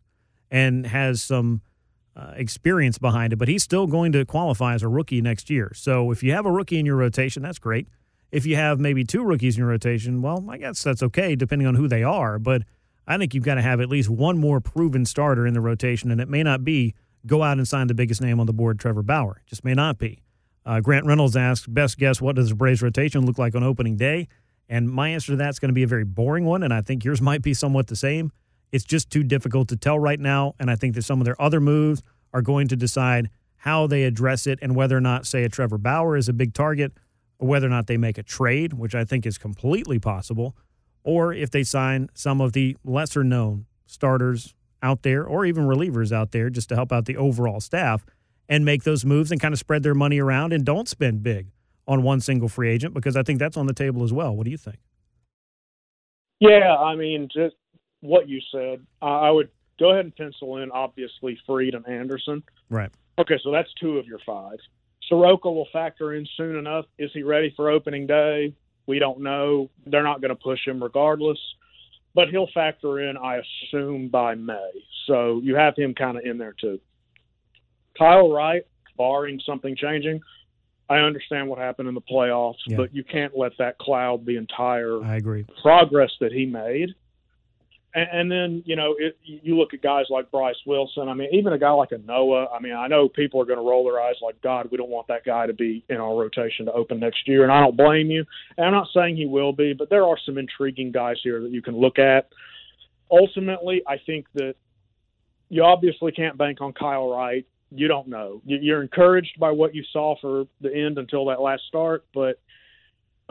and 0.50 0.86
has 0.86 1.22
some 1.22 1.60
uh, 2.16 2.32
experience 2.34 2.98
behind 2.98 3.32
it, 3.32 3.36
but 3.36 3.46
he's 3.46 3.62
still 3.62 3.86
going 3.86 4.12
to 4.12 4.24
qualify 4.24 4.74
as 4.74 4.82
a 4.82 4.88
rookie 4.88 5.20
next 5.20 5.50
year. 5.50 5.70
So 5.74 6.10
if 6.10 6.22
you 6.22 6.32
have 6.32 6.46
a 6.46 6.50
rookie 6.50 6.78
in 6.78 6.86
your 6.86 6.96
rotation, 6.96 7.42
that's 7.42 7.58
great. 7.58 7.86
If 8.32 8.46
you 8.46 8.56
have 8.56 8.80
maybe 8.80 9.04
two 9.04 9.22
rookies 9.22 9.56
in 9.56 9.60
your 9.60 9.68
rotation, 9.68 10.22
well, 10.22 10.44
I 10.48 10.56
guess 10.56 10.82
that's 10.82 11.02
okay 11.02 11.36
depending 11.36 11.68
on 11.68 11.74
who 11.74 11.88
they 11.88 12.02
are. 12.02 12.38
But 12.38 12.62
I 13.06 13.18
think 13.18 13.34
you've 13.34 13.44
got 13.44 13.56
to 13.56 13.62
have 13.62 13.80
at 13.80 13.88
least 13.88 14.08
one 14.08 14.38
more 14.38 14.60
proven 14.60 15.04
starter 15.04 15.46
in 15.46 15.54
the 15.54 15.60
rotation, 15.60 16.10
and 16.10 16.20
it 16.20 16.28
may 16.28 16.42
not 16.42 16.64
be 16.64 16.94
go 17.26 17.42
out 17.42 17.58
and 17.58 17.66
sign 17.66 17.86
the 17.86 17.94
biggest 17.94 18.20
name 18.20 18.40
on 18.40 18.46
the 18.46 18.52
board, 18.52 18.78
Trevor 18.78 19.02
Bauer. 19.02 19.42
Just 19.46 19.64
may 19.64 19.74
not 19.74 19.98
be. 19.98 20.22
Uh, 20.64 20.80
Grant 20.80 21.06
Reynolds 21.06 21.36
asks, 21.36 21.66
best 21.66 21.98
guess, 21.98 22.20
what 22.20 22.36
does 22.36 22.50
the 22.50 22.54
Braves 22.54 22.82
rotation 22.82 23.24
look 23.24 23.38
like 23.38 23.54
on 23.54 23.62
opening 23.62 23.96
day? 23.96 24.28
And 24.68 24.88
my 24.88 25.08
answer 25.08 25.32
to 25.32 25.36
that's 25.36 25.58
going 25.58 25.70
to 25.70 25.74
be 25.74 25.82
a 25.82 25.86
very 25.86 26.04
boring 26.04 26.44
one, 26.44 26.62
and 26.62 26.72
I 26.72 26.80
think 26.80 27.04
yours 27.04 27.20
might 27.30 27.42
be 27.42 27.54
somewhat 27.54 27.88
the 27.88 27.96
same. 27.96 28.32
It's 28.72 28.84
just 28.84 29.10
too 29.10 29.24
difficult 29.24 29.68
to 29.68 29.76
tell 29.76 29.98
right 29.98 30.20
now, 30.20 30.54
and 30.60 30.70
I 30.70 30.76
think 30.76 30.94
that 30.94 31.02
some 31.02 31.20
of 31.20 31.24
their 31.24 31.40
other 31.40 31.60
moves 31.60 32.02
are 32.32 32.42
going 32.42 32.68
to 32.68 32.76
decide 32.76 33.30
how 33.56 33.86
they 33.86 34.04
address 34.04 34.46
it 34.46 34.58
and 34.62 34.76
whether 34.76 34.96
or 34.96 35.00
not, 35.00 35.26
say, 35.26 35.44
a 35.44 35.48
Trevor 35.48 35.76
Bauer 35.76 36.16
is 36.16 36.28
a 36.28 36.32
big 36.32 36.54
target, 36.54 36.92
or 37.38 37.48
whether 37.48 37.66
or 37.66 37.70
not 37.70 37.88
they 37.88 37.96
make 37.96 38.16
a 38.16 38.22
trade, 38.22 38.74
which 38.74 38.94
I 38.94 39.04
think 39.04 39.26
is 39.26 39.38
completely 39.38 39.98
possible, 39.98 40.56
or 41.02 41.32
if 41.32 41.50
they 41.50 41.64
sign 41.64 42.08
some 42.14 42.40
of 42.40 42.52
the 42.52 42.76
lesser 42.84 43.24
known 43.24 43.66
starters 43.86 44.54
out 44.82 45.02
there 45.02 45.24
or 45.24 45.44
even 45.44 45.64
relievers 45.64 46.12
out 46.12 46.32
there 46.32 46.50
just 46.50 46.68
to 46.70 46.74
help 46.74 46.92
out 46.92 47.04
the 47.04 47.16
overall 47.16 47.60
staff 47.60 48.04
and 48.48 48.64
make 48.64 48.82
those 48.82 49.04
moves 49.04 49.30
and 49.30 49.40
kind 49.40 49.52
of 49.52 49.58
spread 49.58 49.82
their 49.82 49.94
money 49.94 50.18
around 50.18 50.52
and 50.52 50.64
don't 50.64 50.88
spend 50.88 51.22
big 51.22 51.48
on 51.86 52.02
one 52.02 52.20
single 52.20 52.48
free 52.48 52.70
agent 52.70 52.94
because 52.94 53.16
I 53.16 53.22
think 53.22 53.38
that's 53.38 53.56
on 53.56 53.66
the 53.66 53.74
table 53.74 54.02
as 54.04 54.12
well. 54.12 54.34
What 54.34 54.44
do 54.44 54.50
you 54.50 54.58
think? 54.58 54.78
Yeah, 56.40 56.74
I 56.76 56.96
mean, 56.96 57.28
just 57.32 57.56
what 58.00 58.28
you 58.28 58.40
said. 58.52 58.84
I 59.02 59.30
would 59.30 59.50
go 59.78 59.90
ahead 59.90 60.04
and 60.06 60.16
pencil 60.16 60.56
in, 60.58 60.70
obviously, 60.70 61.38
Fried 61.46 61.74
and 61.74 61.86
Anderson. 61.86 62.42
Right. 62.70 62.90
Okay, 63.18 63.38
so 63.42 63.52
that's 63.52 63.68
two 63.80 63.98
of 63.98 64.06
your 64.06 64.20
five. 64.24 64.58
Soroka 65.08 65.50
will 65.50 65.68
factor 65.72 66.14
in 66.14 66.26
soon 66.36 66.56
enough. 66.56 66.86
Is 66.98 67.10
he 67.12 67.22
ready 67.22 67.52
for 67.56 67.70
opening 67.70 68.06
day? 68.06 68.54
We 68.86 68.98
don't 68.98 69.20
know. 69.20 69.68
They're 69.86 70.02
not 70.02 70.20
going 70.20 70.30
to 70.30 70.36
push 70.36 70.66
him 70.66 70.82
regardless, 70.82 71.38
but 72.14 72.28
he'll 72.28 72.48
factor 72.52 73.00
in, 73.08 73.16
I 73.16 73.40
assume, 73.68 74.08
by 74.08 74.34
May. 74.34 74.70
So 75.06 75.40
you 75.42 75.54
have 75.56 75.76
him 75.76 75.94
kind 75.94 76.16
of 76.16 76.24
in 76.24 76.38
there 76.38 76.54
too. 76.60 76.80
Kyle 77.96 78.30
Wright, 78.32 78.62
barring 78.96 79.40
something 79.44 79.76
changing, 79.76 80.20
I 80.88 80.98
understand 80.98 81.48
what 81.48 81.58
happened 81.58 81.88
in 81.88 81.94
the 81.94 82.00
playoffs, 82.00 82.56
Yeah. 82.66 82.76
but 82.78 82.94
you 82.94 83.04
can't 83.04 83.36
let 83.36 83.52
that 83.58 83.78
cloud 83.78 84.26
the 84.26 84.36
entire 84.36 85.02
I 85.04 85.16
agree. 85.16 85.46
progress 85.62 86.10
that 86.20 86.32
he 86.32 86.46
made. 86.46 86.94
And, 87.94 88.08
and 88.12 88.30
then, 88.30 88.62
you 88.66 88.76
know, 88.76 88.94
it, 88.98 89.18
you 89.24 89.58
look 89.58 89.74
at 89.74 89.82
guys 89.82 90.06
like 90.10 90.30
Bryce 90.30 90.56
Wilson. 90.64 91.08
I 91.08 91.14
mean, 91.14 91.28
even 91.32 91.52
a 91.52 91.58
guy 91.58 91.70
like 91.72 91.92
a 91.92 91.96
Ynoa. 91.96 92.46
I 92.54 92.60
mean, 92.60 92.72
I 92.74 92.86
know 92.86 93.08
people 93.08 93.40
are 93.40 93.44
going 93.44 93.58
to 93.58 93.68
roll 93.68 93.84
their 93.84 94.00
eyes 94.00 94.14
like, 94.22 94.40
God, 94.42 94.68
we 94.70 94.76
don't 94.76 94.90
want 94.90 95.08
that 95.08 95.24
guy 95.24 95.46
to 95.46 95.52
be 95.52 95.84
in 95.88 95.96
our 95.96 96.14
rotation 96.14 96.66
to 96.66 96.72
open 96.72 97.00
next 97.00 97.26
year. 97.26 97.42
And 97.42 97.50
I 97.50 97.60
don't 97.60 97.76
blame 97.76 98.10
you. 98.10 98.24
And 98.56 98.66
I'm 98.66 98.72
not 98.72 98.88
saying 98.94 99.16
he 99.16 99.26
will 99.26 99.52
be, 99.52 99.72
but 99.72 99.90
there 99.90 100.04
are 100.06 100.16
some 100.24 100.38
intriguing 100.38 100.92
guys 100.92 101.16
here 101.22 101.42
that 101.42 101.50
you 101.50 101.62
can 101.62 101.76
look 101.76 101.98
at. 101.98 102.28
Ultimately, 103.10 103.82
I 103.88 103.96
think 104.06 104.26
that 104.34 104.54
you 105.48 105.64
obviously 105.64 106.12
can't 106.12 106.38
bank 106.38 106.60
on 106.60 106.72
Kyle 106.72 107.10
Wright. 107.10 107.44
You 107.72 107.88
don't 107.88 108.06
know. 108.06 108.40
You- 108.44 108.58
You're 108.60 108.82
encouraged 108.82 109.38
by 109.40 109.50
what 109.50 109.74
you 109.74 109.82
saw 109.92 110.14
for 110.20 110.46
the 110.60 110.72
end 110.72 110.98
until 110.98 111.24
that 111.26 111.40
last 111.40 111.62
start, 111.66 112.04
but 112.14 112.38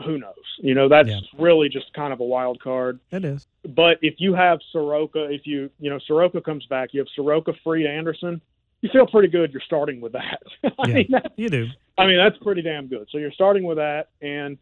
who 0.04 0.18
knows? 0.18 0.34
You 0.58 0.74
know, 0.74 0.88
that's 0.88 1.08
Yeah. 1.08 1.20
really 1.38 1.68
just 1.68 1.92
kind 1.94 2.12
of 2.12 2.20
a 2.20 2.24
wild 2.24 2.60
card. 2.60 3.00
It 3.10 3.24
is. 3.24 3.46
But 3.68 3.98
if 4.02 4.14
you 4.18 4.34
have 4.34 4.60
Soroka, 4.72 5.24
if 5.30 5.46
you 5.46 5.70
you 5.80 5.90
know 5.90 5.98
Soroka 6.06 6.40
comes 6.40 6.66
back, 6.66 6.90
you 6.92 7.00
have 7.00 7.08
Soroka, 7.14 7.52
Fried, 7.64 7.86
Anderson. 7.86 8.40
You 8.82 8.88
feel 8.90 9.06
pretty 9.06 9.28
good. 9.28 9.52
You're 9.52 9.60
starting 9.66 10.00
with 10.00 10.12
that. 10.12 10.40
I 10.78 10.88
Yeah. 10.88 10.94
mean, 10.94 11.06
that, 11.10 11.32
You 11.36 11.48
do. 11.50 11.68
I 11.98 12.06
mean 12.06 12.16
that's 12.18 12.38
pretty 12.38 12.62
damn 12.62 12.86
good. 12.86 13.08
So 13.10 13.18
you're 13.18 13.32
starting 13.32 13.64
with 13.64 13.76
that, 13.78 14.08
and 14.22 14.56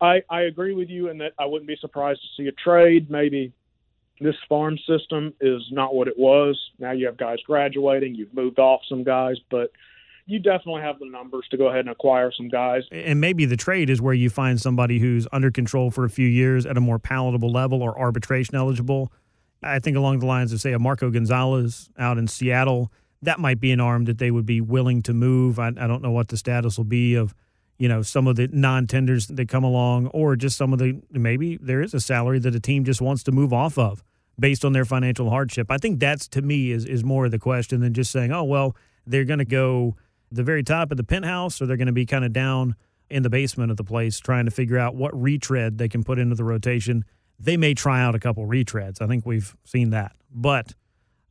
I 0.00 0.22
I 0.28 0.42
agree 0.42 0.74
with 0.74 0.90
you 0.90 1.08
in 1.08 1.18
that 1.18 1.32
I 1.38 1.46
wouldn't 1.46 1.68
be 1.68 1.76
surprised 1.76 2.20
to 2.22 2.28
see 2.42 2.48
a 2.48 2.52
trade. 2.52 3.10
Maybe 3.10 3.52
this 4.20 4.36
farm 4.48 4.78
system 4.86 5.32
is 5.40 5.62
not 5.72 5.94
what 5.94 6.06
it 6.06 6.18
was. 6.18 6.58
Now 6.78 6.92
you 6.92 7.06
have 7.06 7.16
guys 7.16 7.38
graduating. 7.46 8.14
You've 8.14 8.34
moved 8.34 8.58
off 8.58 8.82
some 8.88 9.02
guys, 9.04 9.36
but 9.50 9.70
you 10.26 10.38
definitely 10.38 10.82
have 10.82 10.98
the 10.98 11.08
numbers 11.08 11.46
to 11.50 11.56
go 11.56 11.68
ahead 11.68 11.80
and 11.80 11.90
acquire 11.90 12.30
some 12.30 12.48
guys. 12.48 12.84
And 12.92 13.20
maybe 13.20 13.44
the 13.44 13.56
trade 13.56 13.90
is 13.90 14.00
where 14.00 14.14
you 14.14 14.30
find 14.30 14.60
somebody 14.60 14.98
who's 14.98 15.26
under 15.32 15.50
control 15.50 15.90
for 15.90 16.04
a 16.04 16.10
few 16.10 16.28
years 16.28 16.64
at 16.64 16.76
a 16.76 16.80
more 16.80 16.98
palatable 16.98 17.50
level 17.50 17.82
or 17.82 17.98
arbitration 17.98 18.54
eligible. 18.54 19.12
I 19.62 19.78
think 19.78 19.96
along 19.96 20.20
the 20.20 20.26
lines 20.26 20.52
of, 20.52 20.60
say, 20.60 20.72
a 20.72 20.78
Marco 20.78 21.10
Gonzalez 21.10 21.90
out 21.98 22.18
in 22.18 22.28
Seattle, 22.28 22.92
that 23.22 23.38
might 23.38 23.60
be 23.60 23.72
an 23.72 23.80
arm 23.80 24.04
that 24.06 24.18
they 24.18 24.30
would 24.30 24.46
be 24.46 24.60
willing 24.60 25.02
to 25.02 25.12
move. 25.12 25.58
I, 25.58 25.68
I 25.68 25.86
don't 25.86 26.02
know 26.02 26.10
what 26.10 26.28
the 26.28 26.36
status 26.36 26.76
will 26.76 26.84
be 26.84 27.14
of, 27.14 27.34
you 27.78 27.88
know, 27.88 28.02
some 28.02 28.26
of 28.26 28.36
the 28.36 28.48
non-tenders 28.52 29.26
that 29.28 29.48
come 29.48 29.64
along 29.64 30.08
or 30.08 30.36
just 30.36 30.56
some 30.56 30.72
of 30.72 30.78
the, 30.78 31.00
maybe 31.10 31.58
there 31.60 31.82
is 31.82 31.94
a 31.94 32.00
salary 32.00 32.38
that 32.40 32.54
a 32.54 32.60
team 32.60 32.84
just 32.84 33.00
wants 33.00 33.22
to 33.24 33.32
move 33.32 33.52
off 33.52 33.78
of 33.78 34.02
based 34.38 34.64
on 34.64 34.72
their 34.72 34.84
financial 34.84 35.30
hardship. 35.30 35.68
I 35.70 35.78
think 35.78 36.00
that's, 36.00 36.26
to 36.28 36.42
me, 36.42 36.70
is, 36.70 36.84
is 36.84 37.04
more 37.04 37.26
of 37.26 37.30
the 37.32 37.38
question 37.38 37.80
than 37.80 37.92
just 37.92 38.10
saying, 38.10 38.32
oh, 38.32 38.44
well, 38.44 38.76
they're 39.06 39.24
going 39.24 39.40
to 39.40 39.44
go 39.44 39.96
the 40.32 40.42
very 40.42 40.62
top 40.62 40.90
of 40.90 40.96
the 40.96 41.04
penthouse 41.04 41.60
or 41.60 41.66
they're 41.66 41.76
going 41.76 41.86
to 41.86 41.92
be 41.92 42.06
kind 42.06 42.24
of 42.24 42.32
down 42.32 42.74
in 43.10 43.22
the 43.22 43.30
basement 43.30 43.70
of 43.70 43.76
the 43.76 43.84
place 43.84 44.18
trying 44.18 44.46
to 44.46 44.50
figure 44.50 44.78
out 44.78 44.94
what 44.94 45.18
retread 45.20 45.78
they 45.78 45.88
can 45.88 46.02
put 46.02 46.18
into 46.18 46.34
the 46.34 46.44
rotation. 46.44 47.04
They 47.38 47.56
may 47.56 47.74
try 47.74 48.00
out 48.00 48.14
a 48.14 48.18
couple 48.18 48.46
retreads. 48.46 49.02
I 49.02 49.06
think 49.06 49.26
we've 49.26 49.54
seen 49.64 49.90
that. 49.90 50.16
But 50.30 50.74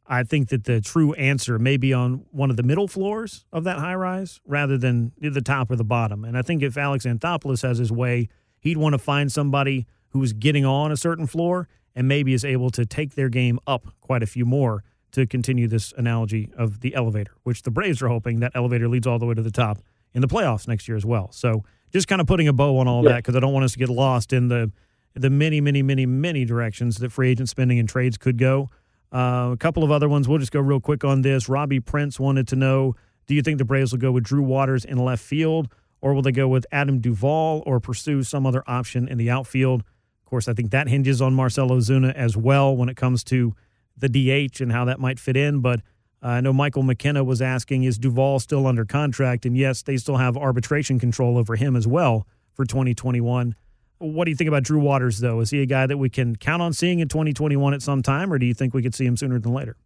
I 0.06 0.24
think 0.24 0.50
that 0.50 0.66
the 0.66 0.82
true 0.82 1.14
answer 1.14 1.58
may 1.58 1.78
be 1.78 1.94
on 1.94 2.26
one 2.32 2.50
of 2.50 2.58
the 2.58 2.64
middle 2.64 2.88
floors 2.88 3.46
of 3.52 3.64
that 3.64 3.80
high 3.80 3.96
rise 3.96 4.40
rather 4.46 4.78
than 4.78 5.14
the 5.20 5.42
top 5.42 5.72
or 5.72 5.76
the 5.76 5.84
bottom. 5.84 6.24
And 6.24 6.38
I 6.38 6.42
think 6.42 6.62
if 6.62 6.78
Alex 6.78 7.06
Anthopoulos 7.06 7.64
has 7.64 7.78
his 7.78 7.92
way, 7.92 8.28
he'd 8.60 8.78
want 8.78 8.94
to 8.94 9.00
find 9.00 9.32
somebody 9.32 9.88
who's 10.10 10.34
getting 10.34 10.66
on 10.66 10.92
a 10.92 10.98
certain 10.98 11.28
floor 11.28 11.68
and 11.96 12.08
maybe 12.08 12.34
is 12.34 12.46
able 12.46 12.70
to 12.72 12.86
take 12.86 13.16
their 13.16 13.30
game 13.30 13.60
up 13.66 13.88
quite 14.02 14.22
a 14.22 14.28
few 14.28 14.46
more 14.46 14.84
to 15.12 15.28
continue 15.28 15.68
this 15.68 15.94
analogy 15.98 16.52
of 16.58 16.82
the 16.82 16.96
elevator, 16.96 17.34
which 17.44 17.64
the 17.64 17.72
Braves 17.72 18.02
are 18.02 18.08
hoping 18.08 18.40
that 18.40 18.52
elevator 18.56 18.88
leads 18.88 19.08
all 19.08 19.20
the 19.20 19.26
way 19.26 19.34
to 19.34 19.42
the 19.42 19.52
top 19.52 19.80
in 20.14 20.22
the 20.22 20.28
playoffs 20.28 20.68
next 20.68 20.88
year 20.88 20.98
as 20.98 21.06
well. 21.06 21.32
So 21.32 21.64
just 21.92 22.08
kind 22.08 22.22
of 22.22 22.28
putting 22.28 22.48
a 22.48 22.54
bow 22.54 22.78
on 22.78 22.88
all 22.88 23.04
yeah. 23.04 23.10
that 23.10 23.18
because 23.18 23.36
I 23.36 23.40
don't 23.40 23.54
want 23.54 23.66
us 23.66 23.74
to 23.74 23.80
get 23.80 23.90
lost 23.90 24.34
in 24.34 24.48
the 24.48 24.72
the 25.14 25.30
many, 25.30 25.60
many, 25.60 25.84
many, 25.84 26.06
many 26.06 26.46
directions 26.46 27.00
that 27.00 27.12
free 27.12 27.32
agent 27.32 27.50
spending 27.50 27.78
and 27.80 27.90
trades 27.90 28.18
could 28.18 28.38
go. 28.38 28.70
Uh, 29.14 29.50
a 29.52 29.58
couple 29.60 29.84
of 29.84 29.92
other 29.92 30.08
ones. 30.08 30.26
We'll 30.26 30.38
just 30.38 30.54
go 30.54 30.62
real 30.62 30.80
quick 30.80 31.04
on 31.04 31.22
this. 31.22 31.50
Robbie 31.50 31.82
Prince 31.82 32.18
wanted 32.18 32.48
to 32.50 32.56
know 32.56 32.96
Do 33.28 33.36
you 33.36 33.42
think 33.42 33.58
the 33.58 33.66
Braves 33.66 33.92
will 33.92 34.00
go 34.00 34.12
with 34.12 34.24
Drew 34.24 34.42
Waters 34.42 34.86
in 34.86 34.98
left 34.98 35.24
field, 35.24 35.68
or 36.00 36.14
will 36.14 36.22
they 36.22 36.32
go 36.32 36.48
with 36.48 36.66
Adam 36.72 37.00
Duvall 37.00 37.62
or 37.66 37.80
pursue 37.80 38.24
some 38.24 38.46
other 38.46 38.64
option 38.68 39.08
in 39.08 39.18
the 39.18 39.30
outfield? 39.30 39.82
Of 39.82 40.30
course, 40.30 40.48
I 40.48 40.54
think 40.54 40.72
that 40.72 40.88
hinges 40.88 41.22
on 41.22 41.34
Marcell 41.34 41.70
Ozuna 41.70 42.14
as 42.14 42.38
well 42.38 42.76
when 42.76 42.88
it 42.88 42.96
comes 42.96 43.24
to 43.26 43.54
the 43.98 44.10
DH 44.10 44.62
and 44.62 44.72
how 44.72 44.86
that 44.86 45.00
might 45.00 45.20
fit 45.20 45.38
in. 45.38 45.62
But 45.62 45.82
uh, 46.24 46.28
I 46.28 46.42
know 46.42 46.54
Michael 46.54 46.84
McKenna 46.84 47.24
was 47.24 47.42
asking, 47.42 47.84
Is 47.84 47.98
Duvall 47.98 48.40
still 48.40 48.68
under 48.68 48.86
contract? 48.86 49.46
And 49.46 49.58
yes, 49.58 49.82
they 49.82 49.98
still 49.98 50.18
have 50.18 50.38
arbitration 50.38 51.00
control 51.00 51.38
over 51.38 51.56
him 51.56 51.76
as 51.76 51.88
well 51.88 52.28
for 52.54 52.66
2021. 52.66 53.56
What 54.00 54.26
do 54.26 54.32
you 54.32 54.36
think 54.36 54.48
about 54.48 54.64
Drew 54.64 54.80
Waters, 54.80 55.20
though? 55.20 55.42
Is 55.42 55.52
he 55.52 55.62
a 55.62 55.66
guy 55.66 55.86
that 55.86 55.98
we 55.98 56.10
can 56.10 56.36
count 56.36 56.62
on 56.62 56.74
seeing 56.74 57.00
in 57.00 57.08
2021 57.08 57.74
at 57.74 57.84
some 57.84 58.02
time, 58.02 58.34
or 58.34 58.40
do 58.40 58.48
you 58.48 58.54
think 58.54 58.74
we 58.74 58.82
could 58.82 58.96
see 58.96 59.06
him 59.06 59.16
sooner 59.16 59.40
than 59.40 59.54
later? 59.54 59.78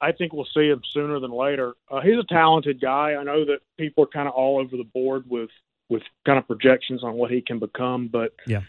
I 0.00 0.12
think 0.12 0.32
we'll 0.32 0.48
see 0.52 0.68
him 0.68 0.80
sooner 0.92 1.20
than 1.20 1.30
later. 1.30 1.74
Uh, 1.90 2.00
he's 2.00 2.18
a 2.18 2.24
talented 2.24 2.80
guy. 2.80 3.14
I 3.14 3.22
know 3.22 3.44
that 3.44 3.58
people 3.76 4.04
are 4.04 4.08
kind 4.08 4.26
of 4.26 4.34
all 4.34 4.58
over 4.58 4.76
the 4.76 4.84
board 4.84 5.24
with 5.28 5.50
with 5.88 6.02
kind 6.24 6.38
of 6.38 6.46
projections 6.46 7.02
on 7.02 7.14
what 7.14 7.32
he 7.32 7.42
can 7.42 7.58
become, 7.58 8.08
but 8.08 8.32
yeah. 8.46 8.62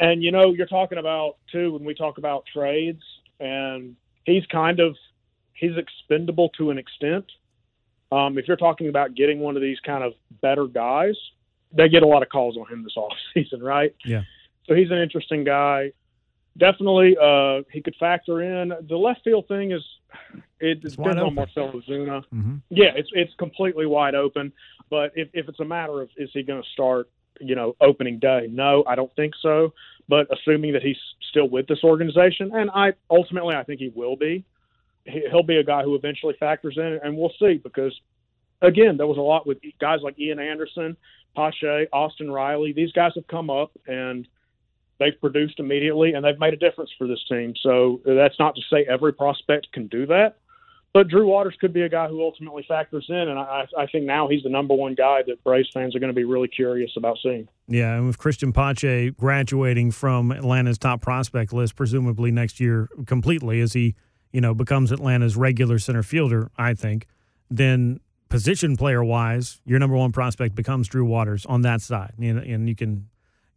And 0.00 0.22
you 0.22 0.30
know, 0.30 0.52
you're 0.52 0.66
talking 0.66 0.98
about 0.98 1.36
too 1.50 1.72
when 1.72 1.84
we 1.84 1.94
talk 1.94 2.18
about 2.18 2.44
trades, 2.52 3.02
and 3.40 3.96
he's 4.28 4.46
kind 4.46 4.80
of 4.80 4.96
he's 5.54 5.76
expendable 5.76 6.50
to 6.50 6.70
an 6.70 6.78
extent. 6.78 7.24
Um, 8.10 8.38
if 8.38 8.48
you're 8.48 8.56
talking 8.56 8.88
about 8.88 9.14
getting 9.14 9.40
one 9.40 9.56
of 9.56 9.62
these 9.62 9.78
kind 9.80 10.02
of 10.02 10.14
better 10.40 10.66
guys, 10.66 11.14
they 11.72 11.88
get 11.88 12.02
a 12.02 12.06
lot 12.06 12.22
of 12.22 12.28
calls 12.28 12.56
on 12.56 12.66
him 12.72 12.82
this 12.82 12.94
off 12.96 13.12
season, 13.34 13.62
right? 13.62 13.94
Yeah. 14.04 14.22
So 14.66 14.74
he's 14.74 14.90
an 14.90 14.98
interesting 14.98 15.44
guy. 15.44 15.92
Definitely, 16.56 17.16
uh, 17.20 17.62
he 17.72 17.80
could 17.80 17.94
factor 18.00 18.42
in 18.42 18.72
the 18.88 18.96
left 18.96 19.22
field 19.22 19.46
thing. 19.46 19.70
Is 19.72 19.82
it 20.60 20.80
it's 20.82 20.96
depends 20.96 21.22
on 21.22 21.34
Marcell 21.34 21.70
Ozuna? 21.70 22.24
Mm-hmm. 22.34 22.56
Yeah, 22.70 22.92
it's 22.96 23.10
it's 23.12 23.32
completely 23.34 23.86
wide 23.86 24.16
open. 24.16 24.52
But 24.90 25.12
if 25.14 25.28
if 25.34 25.48
it's 25.48 25.60
a 25.60 25.64
matter 25.64 26.02
of 26.02 26.10
is 26.16 26.30
he 26.32 26.42
going 26.42 26.60
to 26.60 26.68
start, 26.70 27.08
you 27.40 27.54
know, 27.54 27.76
opening 27.80 28.18
day? 28.18 28.48
No, 28.50 28.82
I 28.88 28.96
don't 28.96 29.14
think 29.14 29.34
so. 29.40 29.72
But 30.08 30.26
assuming 30.32 30.72
that 30.72 30.82
he's 30.82 30.96
still 31.28 31.48
with 31.48 31.66
this 31.66 31.84
organization, 31.84 32.50
and 32.54 32.70
I 32.70 32.92
ultimately 33.10 33.54
I 33.54 33.62
think 33.62 33.80
he 33.80 33.92
will 33.94 34.16
be, 34.16 34.44
he'll 35.04 35.42
be 35.42 35.56
a 35.56 35.64
guy 35.64 35.82
who 35.82 35.94
eventually 35.94 36.34
factors 36.40 36.76
in, 36.76 37.00
and 37.02 37.16
we'll 37.16 37.32
see 37.38 37.60
because 37.62 37.98
again, 38.62 38.96
there 38.96 39.06
was 39.06 39.18
a 39.18 39.22
lot 39.22 39.46
with 39.46 39.58
guys 39.80 40.00
like 40.02 40.18
Ian 40.18 40.40
Anderson, 40.40 40.96
Pache, 41.36 41.86
Austin 41.92 42.30
Riley. 42.30 42.72
These 42.72 42.92
guys 42.92 43.12
have 43.14 43.26
come 43.28 43.50
up 43.50 43.70
and 43.86 44.26
they've 44.98 45.18
produced 45.20 45.60
immediately, 45.60 46.14
and 46.14 46.24
they've 46.24 46.38
made 46.38 46.54
a 46.54 46.56
difference 46.56 46.90
for 46.98 47.06
this 47.06 47.22
team. 47.28 47.54
So 47.62 48.00
that's 48.04 48.38
not 48.38 48.56
to 48.56 48.62
say 48.70 48.84
every 48.88 49.12
prospect 49.12 49.70
can 49.72 49.86
do 49.86 50.06
that, 50.06 50.36
but 50.98 51.06
Drew 51.06 51.28
Waters 51.28 51.54
could 51.60 51.72
be 51.72 51.82
a 51.82 51.88
guy 51.88 52.08
who 52.08 52.20
ultimately 52.24 52.64
factors 52.66 53.06
in, 53.08 53.14
and 53.14 53.38
I, 53.38 53.68
I 53.78 53.86
think 53.86 54.04
now 54.04 54.26
he's 54.26 54.42
the 54.42 54.48
number 54.48 54.74
one 54.74 54.96
guy 54.96 55.22
that 55.28 55.44
Braves 55.44 55.70
fans 55.72 55.94
are 55.94 56.00
going 56.00 56.12
to 56.12 56.12
be 56.12 56.24
really 56.24 56.48
curious 56.48 56.90
about 56.96 57.18
seeing. 57.22 57.46
Yeah, 57.68 57.94
and 57.94 58.08
with 58.08 58.18
Cristian 58.18 58.52
Pache 58.52 59.10
graduating 59.10 59.92
from 59.92 60.32
Atlanta's 60.32 60.76
top 60.76 61.00
prospect 61.00 61.52
list, 61.52 61.76
presumably 61.76 62.32
next 62.32 62.58
year 62.58 62.88
completely, 63.06 63.60
as 63.60 63.74
he 63.74 63.94
you 64.32 64.40
know 64.40 64.54
becomes 64.54 64.90
Atlanta's 64.90 65.36
regular 65.36 65.78
center 65.78 66.02
fielder, 66.02 66.50
I 66.58 66.74
think, 66.74 67.06
then 67.48 68.00
position 68.28 68.76
player 68.76 69.04
wise, 69.04 69.60
your 69.64 69.78
number 69.78 69.94
one 69.94 70.10
prospect 70.10 70.56
becomes 70.56 70.88
Drew 70.88 71.04
Waters 71.04 71.46
on 71.46 71.62
that 71.62 71.80
side, 71.80 72.14
and, 72.20 72.40
and 72.40 72.68
you 72.68 72.74
can 72.74 73.08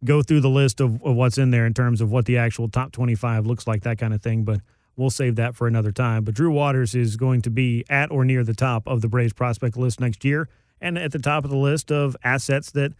go 0.04 0.22
through 0.22 0.42
the 0.42 0.48
list 0.48 0.80
of, 0.80 1.02
of 1.02 1.16
what's 1.16 1.38
in 1.38 1.50
there 1.50 1.66
in 1.66 1.74
terms 1.74 2.00
of 2.00 2.12
what 2.12 2.24
the 2.26 2.38
actual 2.38 2.68
top 2.68 2.92
25 2.92 3.46
looks 3.46 3.66
like, 3.66 3.82
that 3.82 3.98
kind 3.98 4.14
of 4.14 4.22
thing. 4.22 4.44
But 4.44 4.60
we'll 4.96 5.10
save 5.10 5.36
that 5.36 5.54
for 5.54 5.66
another 5.66 5.92
time. 5.92 6.24
But 6.24 6.34
Drew 6.34 6.50
Waters 6.50 6.94
is 6.94 7.16
going 7.16 7.42
to 7.42 7.50
be 7.50 7.84
at 7.88 8.10
or 8.10 8.24
near 8.24 8.44
the 8.44 8.54
top 8.54 8.86
of 8.86 9.00
the 9.00 9.08
Braves 9.08 9.32
prospect 9.32 9.76
list 9.76 10.00
next 10.00 10.24
year 10.24 10.48
and 10.80 10.98
at 10.98 11.12
the 11.12 11.18
top 11.18 11.44
of 11.44 11.50
the 11.50 11.56
list 11.56 11.90
of 11.90 12.16
assets 12.24 12.70
that 12.72 12.92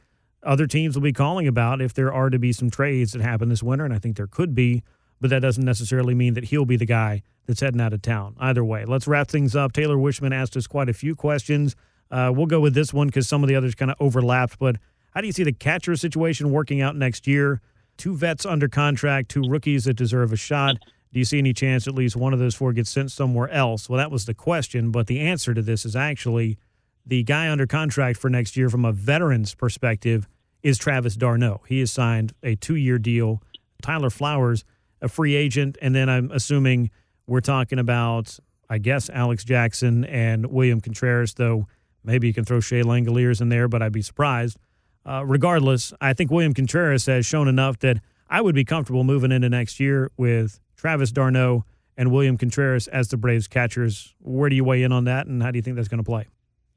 other 0.43 0.67
teams 0.67 0.95
will 0.95 1.03
be 1.03 1.13
calling 1.13 1.47
about 1.47 1.81
if 1.81 1.93
there 1.95 2.13
are 2.13 2.31
to 2.31 2.39
be 2.39 2.53
some 2.53 2.71
trades 2.71 3.13
that 3.13 3.23
happen 3.23 3.49
this 3.49 3.63
winter. 3.63 3.85
And 3.85 3.95
I 3.95 3.99
think 3.99 4.17
there 4.17 4.27
could 4.27 4.55
be, 4.55 4.83
but 5.21 5.31
that 5.31 5.41
doesn't 5.41 5.65
necessarily 5.65 6.15
mean 6.15 6.35
that 6.35 6.45
he'll 6.45 6.65
be 6.65 6.77
the 6.77 6.87
guy 6.87 7.23
that's 7.47 7.61
heading 7.61 7.81
out 7.81 7.93
of 7.93 8.03
town. 8.03 8.37
Either 8.39 8.65
way, 8.65 8.85
let's 8.85 9.07
wrap 9.07 9.29
things 9.29 9.55
up. 9.55 9.73
Taylor 9.73 9.97
Wishman 9.97 10.33
asked 10.33 10.57
us 10.57 10.67
quite 10.67 10.89
a 10.89 10.95
few 10.95 11.15
questions. 11.15 11.77
Uh, 12.11 12.33
we'll 12.35 12.47
go 12.47 12.61
with 12.61 12.75
this 12.75 12.93
one 12.93 13.09
because 13.09 13.29
some 13.29 13.43
of 13.43 13.49
the 13.49 13.57
others 13.57 13.75
kind 13.75 13.91
of 13.91 13.97
overlapped. 14.01 14.59
But 14.59 14.77
how 15.13 15.21
do 15.21 15.27
you 15.27 15.33
see 15.33 15.45
the 15.45 15.53
catcher 15.53 15.97
situation 15.97 16.51
working 16.51 16.81
out 16.81 16.97
next 16.97 17.27
year? 17.27 17.61
Two 17.97 18.17
vets 18.17 18.47
under 18.47 18.69
contract, 18.69 19.31
two 19.31 19.43
rookies 19.49 19.85
that 19.85 19.95
deserve 19.95 20.33
a 20.33 20.37
shot. 20.37 20.77
Do 21.13 21.19
you 21.19 21.25
see 21.25 21.39
any 21.39 21.53
chance 21.53 21.87
at 21.87 21.95
least 21.95 22.17
one 22.17 22.33
of 22.33 22.39
those 22.39 22.55
four 22.55 22.73
gets 22.73 22.91
sent 22.91 23.11
somewhere 23.11 23.51
else? 23.51 23.89
Well, 23.89 23.99
that 23.99 24.11
was 24.11 24.25
the 24.25 24.35
question, 24.35 24.91
but 24.91 25.07
the 25.07 25.21
answer 25.21 25.53
to 25.53 25.61
this 25.61 25.85
is 25.85 25.95
actually 25.95 26.59
the 27.05 27.23
guy 27.23 27.51
under 27.51 27.67
contract 27.67 28.19
for 28.19 28.31
next 28.31 28.57
year 28.57 28.71
from 28.71 28.85
a 28.85 28.93
veteran's 28.93 29.55
perspective 29.55 30.27
is 30.63 30.79
Travis 30.79 31.17
d'Arnaud. 31.17 31.63
He 31.69 31.81
has 31.81 31.93
signed 31.93 32.33
a 32.43 32.55
two 32.55 32.77
year 32.77 32.99
deal. 32.99 33.43
Tyler 33.83 34.11
Flowers, 34.11 34.65
a 35.01 35.09
free 35.09 35.35
agent, 35.35 35.77
and 35.83 35.95
then 35.95 36.09
I'm 36.09 36.31
assuming 36.31 36.91
we're 37.27 37.41
talking 37.41 37.79
about, 37.79 38.39
I 38.71 38.79
guess, 38.79 39.11
Alex 39.11 39.45
Jackson 39.45 40.05
and 40.05 40.47
William 40.47 40.81
Contreras, 40.81 41.35
though 41.35 41.67
maybe 42.05 42.29
you 42.29 42.33
can 42.33 42.45
throw 42.45 42.61
Shea 42.61 42.83
Langeliers 42.83 43.41
in 43.41 43.49
there, 43.49 43.69
but 43.69 43.83
I'd 43.83 43.93
be 43.93 44.03
surprised. 44.03 44.57
Uh, 45.05 45.25
regardless, 45.27 45.93
I 46.01 46.15
think 46.15 46.31
William 46.31 46.55
Contreras 46.55 47.07
has 47.07 47.27
shown 47.27 47.49
enough 47.49 47.81
that 47.81 47.99
I 48.31 48.41
would 48.41 48.55
be 48.55 48.65
comfortable 48.65 49.03
moving 49.03 49.33
into 49.33 49.49
next 49.49 49.81
year 49.81 50.11
with 50.17 50.61
Travis 50.83 51.13
d'Arnaud 51.13 51.65
and 51.97 52.11
William 52.11 52.37
Contreras 52.37 52.89
as 52.89 53.07
the 53.07 53.17
Braves 53.17 53.47
catchers. 53.47 54.17
Where 54.19 54.51
do 54.51 54.57
you 54.57 54.65
weigh 54.65 54.83
in 54.83 54.91
on 54.91 55.05
that, 55.05 55.29
and 55.29 55.41
how 55.41 55.53
do 55.53 55.59
you 55.59 55.63
think 55.63 55.77
that's 55.77 55.87
going 55.87 56.03
to 56.03 56.05
play? 56.05 56.27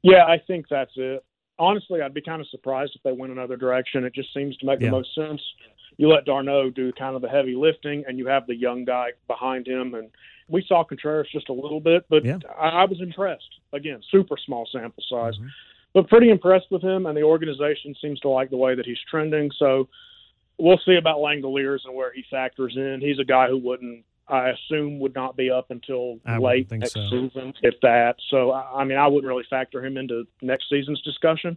Yeah, 0.02 0.24
I 0.24 0.38
think 0.46 0.66
that's 0.70 0.92
it. 0.94 1.24
Honestly, 1.58 2.00
I'd 2.00 2.14
be 2.14 2.22
kind 2.22 2.40
of 2.40 2.46
surprised 2.48 2.92
if 2.94 3.02
they 3.02 3.10
went 3.10 3.32
another 3.32 3.56
direction. 3.56 4.04
It 4.04 4.14
just 4.14 4.32
seems 4.32 4.56
to 4.58 4.66
make 4.66 4.78
yeah. 4.78 4.88
the 4.88 4.92
most 4.92 5.12
sense. 5.12 5.42
You 5.96 6.08
let 6.08 6.24
d'Arnaud 6.24 6.70
do 6.70 6.92
kind 6.92 7.16
of 7.16 7.22
the 7.22 7.28
heavy 7.28 7.56
lifting, 7.56 8.04
and 8.06 8.16
you 8.16 8.28
have 8.28 8.46
the 8.46 8.54
young 8.54 8.84
guy 8.84 9.08
behind 9.26 9.66
him. 9.66 9.94
And 9.94 10.08
we 10.48 10.64
saw 10.68 10.84
Contreras 10.84 11.26
just 11.32 11.48
a 11.48 11.52
little 11.52 11.80
bit, 11.80 12.04
but 12.08 12.24
yeah. 12.24 12.38
I, 12.56 12.68
I 12.68 12.84
was 12.84 13.00
impressed. 13.00 13.58
Again, 13.72 14.00
super 14.12 14.36
small 14.46 14.68
sample 14.70 15.02
size, 15.10 15.34
mm-hmm. 15.34 15.48
but 15.94 16.08
pretty 16.08 16.30
impressed 16.30 16.70
with 16.70 16.82
him. 16.82 17.06
And 17.06 17.16
the 17.16 17.22
organization 17.22 17.92
seems 18.00 18.20
to 18.20 18.28
like 18.28 18.50
the 18.50 18.56
way 18.56 18.76
that 18.76 18.86
he's 18.86 19.00
trending. 19.10 19.50
So 19.58 19.88
we'll 20.58 20.80
see 20.84 20.96
about 20.96 21.18
Langeliers 21.18 21.80
and 21.84 21.94
where 21.94 22.12
he 22.12 22.24
factors 22.30 22.74
in. 22.76 23.00
He's 23.00 23.18
a 23.18 23.24
guy 23.24 23.48
who 23.48 23.58
wouldn't, 23.58 24.04
I 24.28 24.50
assume, 24.50 24.98
would 25.00 25.14
not 25.14 25.36
be 25.36 25.50
up 25.50 25.70
until 25.70 26.18
I 26.26 26.38
late 26.38 26.70
next 26.70 26.92
so. 26.92 27.02
season, 27.10 27.52
if 27.62 27.74
that. 27.82 28.16
So 28.30 28.52
I 28.52 28.84
mean, 28.84 28.98
I 28.98 29.06
wouldn't 29.06 29.26
really 29.26 29.44
factor 29.48 29.84
him 29.84 29.96
into 29.96 30.24
next 30.42 30.68
season's 30.68 31.00
discussion. 31.02 31.56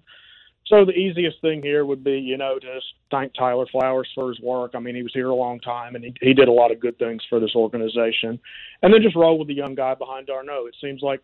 So 0.69 0.85
the 0.85 0.91
easiest 0.91 1.41
thing 1.41 1.63
here 1.63 1.83
would 1.83 2.03
be, 2.03 2.19
you 2.19 2.37
know, 2.37 2.59
just 2.61 2.85
thank 3.09 3.33
Tyler 3.33 3.65
Flowers 3.71 4.07
for 4.13 4.29
his 4.29 4.39
work. 4.39 4.73
I 4.75 4.79
mean, 4.79 4.95
he 4.95 5.01
was 5.01 5.13
here 5.13 5.29
a 5.29 5.35
long 5.35 5.59
time 5.59 5.95
and 5.95 6.03
he, 6.03 6.13
he 6.21 6.33
did 6.33 6.47
a 6.47 6.51
lot 6.51 6.71
of 6.71 6.79
good 6.79 6.99
things 6.99 7.23
for 7.27 7.39
this 7.39 7.55
organization. 7.55 8.39
And 8.83 8.93
then 8.93 9.01
just 9.01 9.15
roll 9.15 9.39
with 9.39 9.47
the 9.47 9.55
young 9.55 9.73
guy 9.73 9.95
behind 9.95 10.27
d'Arnaud. 10.27 10.67
It 10.67 10.75
seems 10.79 11.01
like 11.01 11.21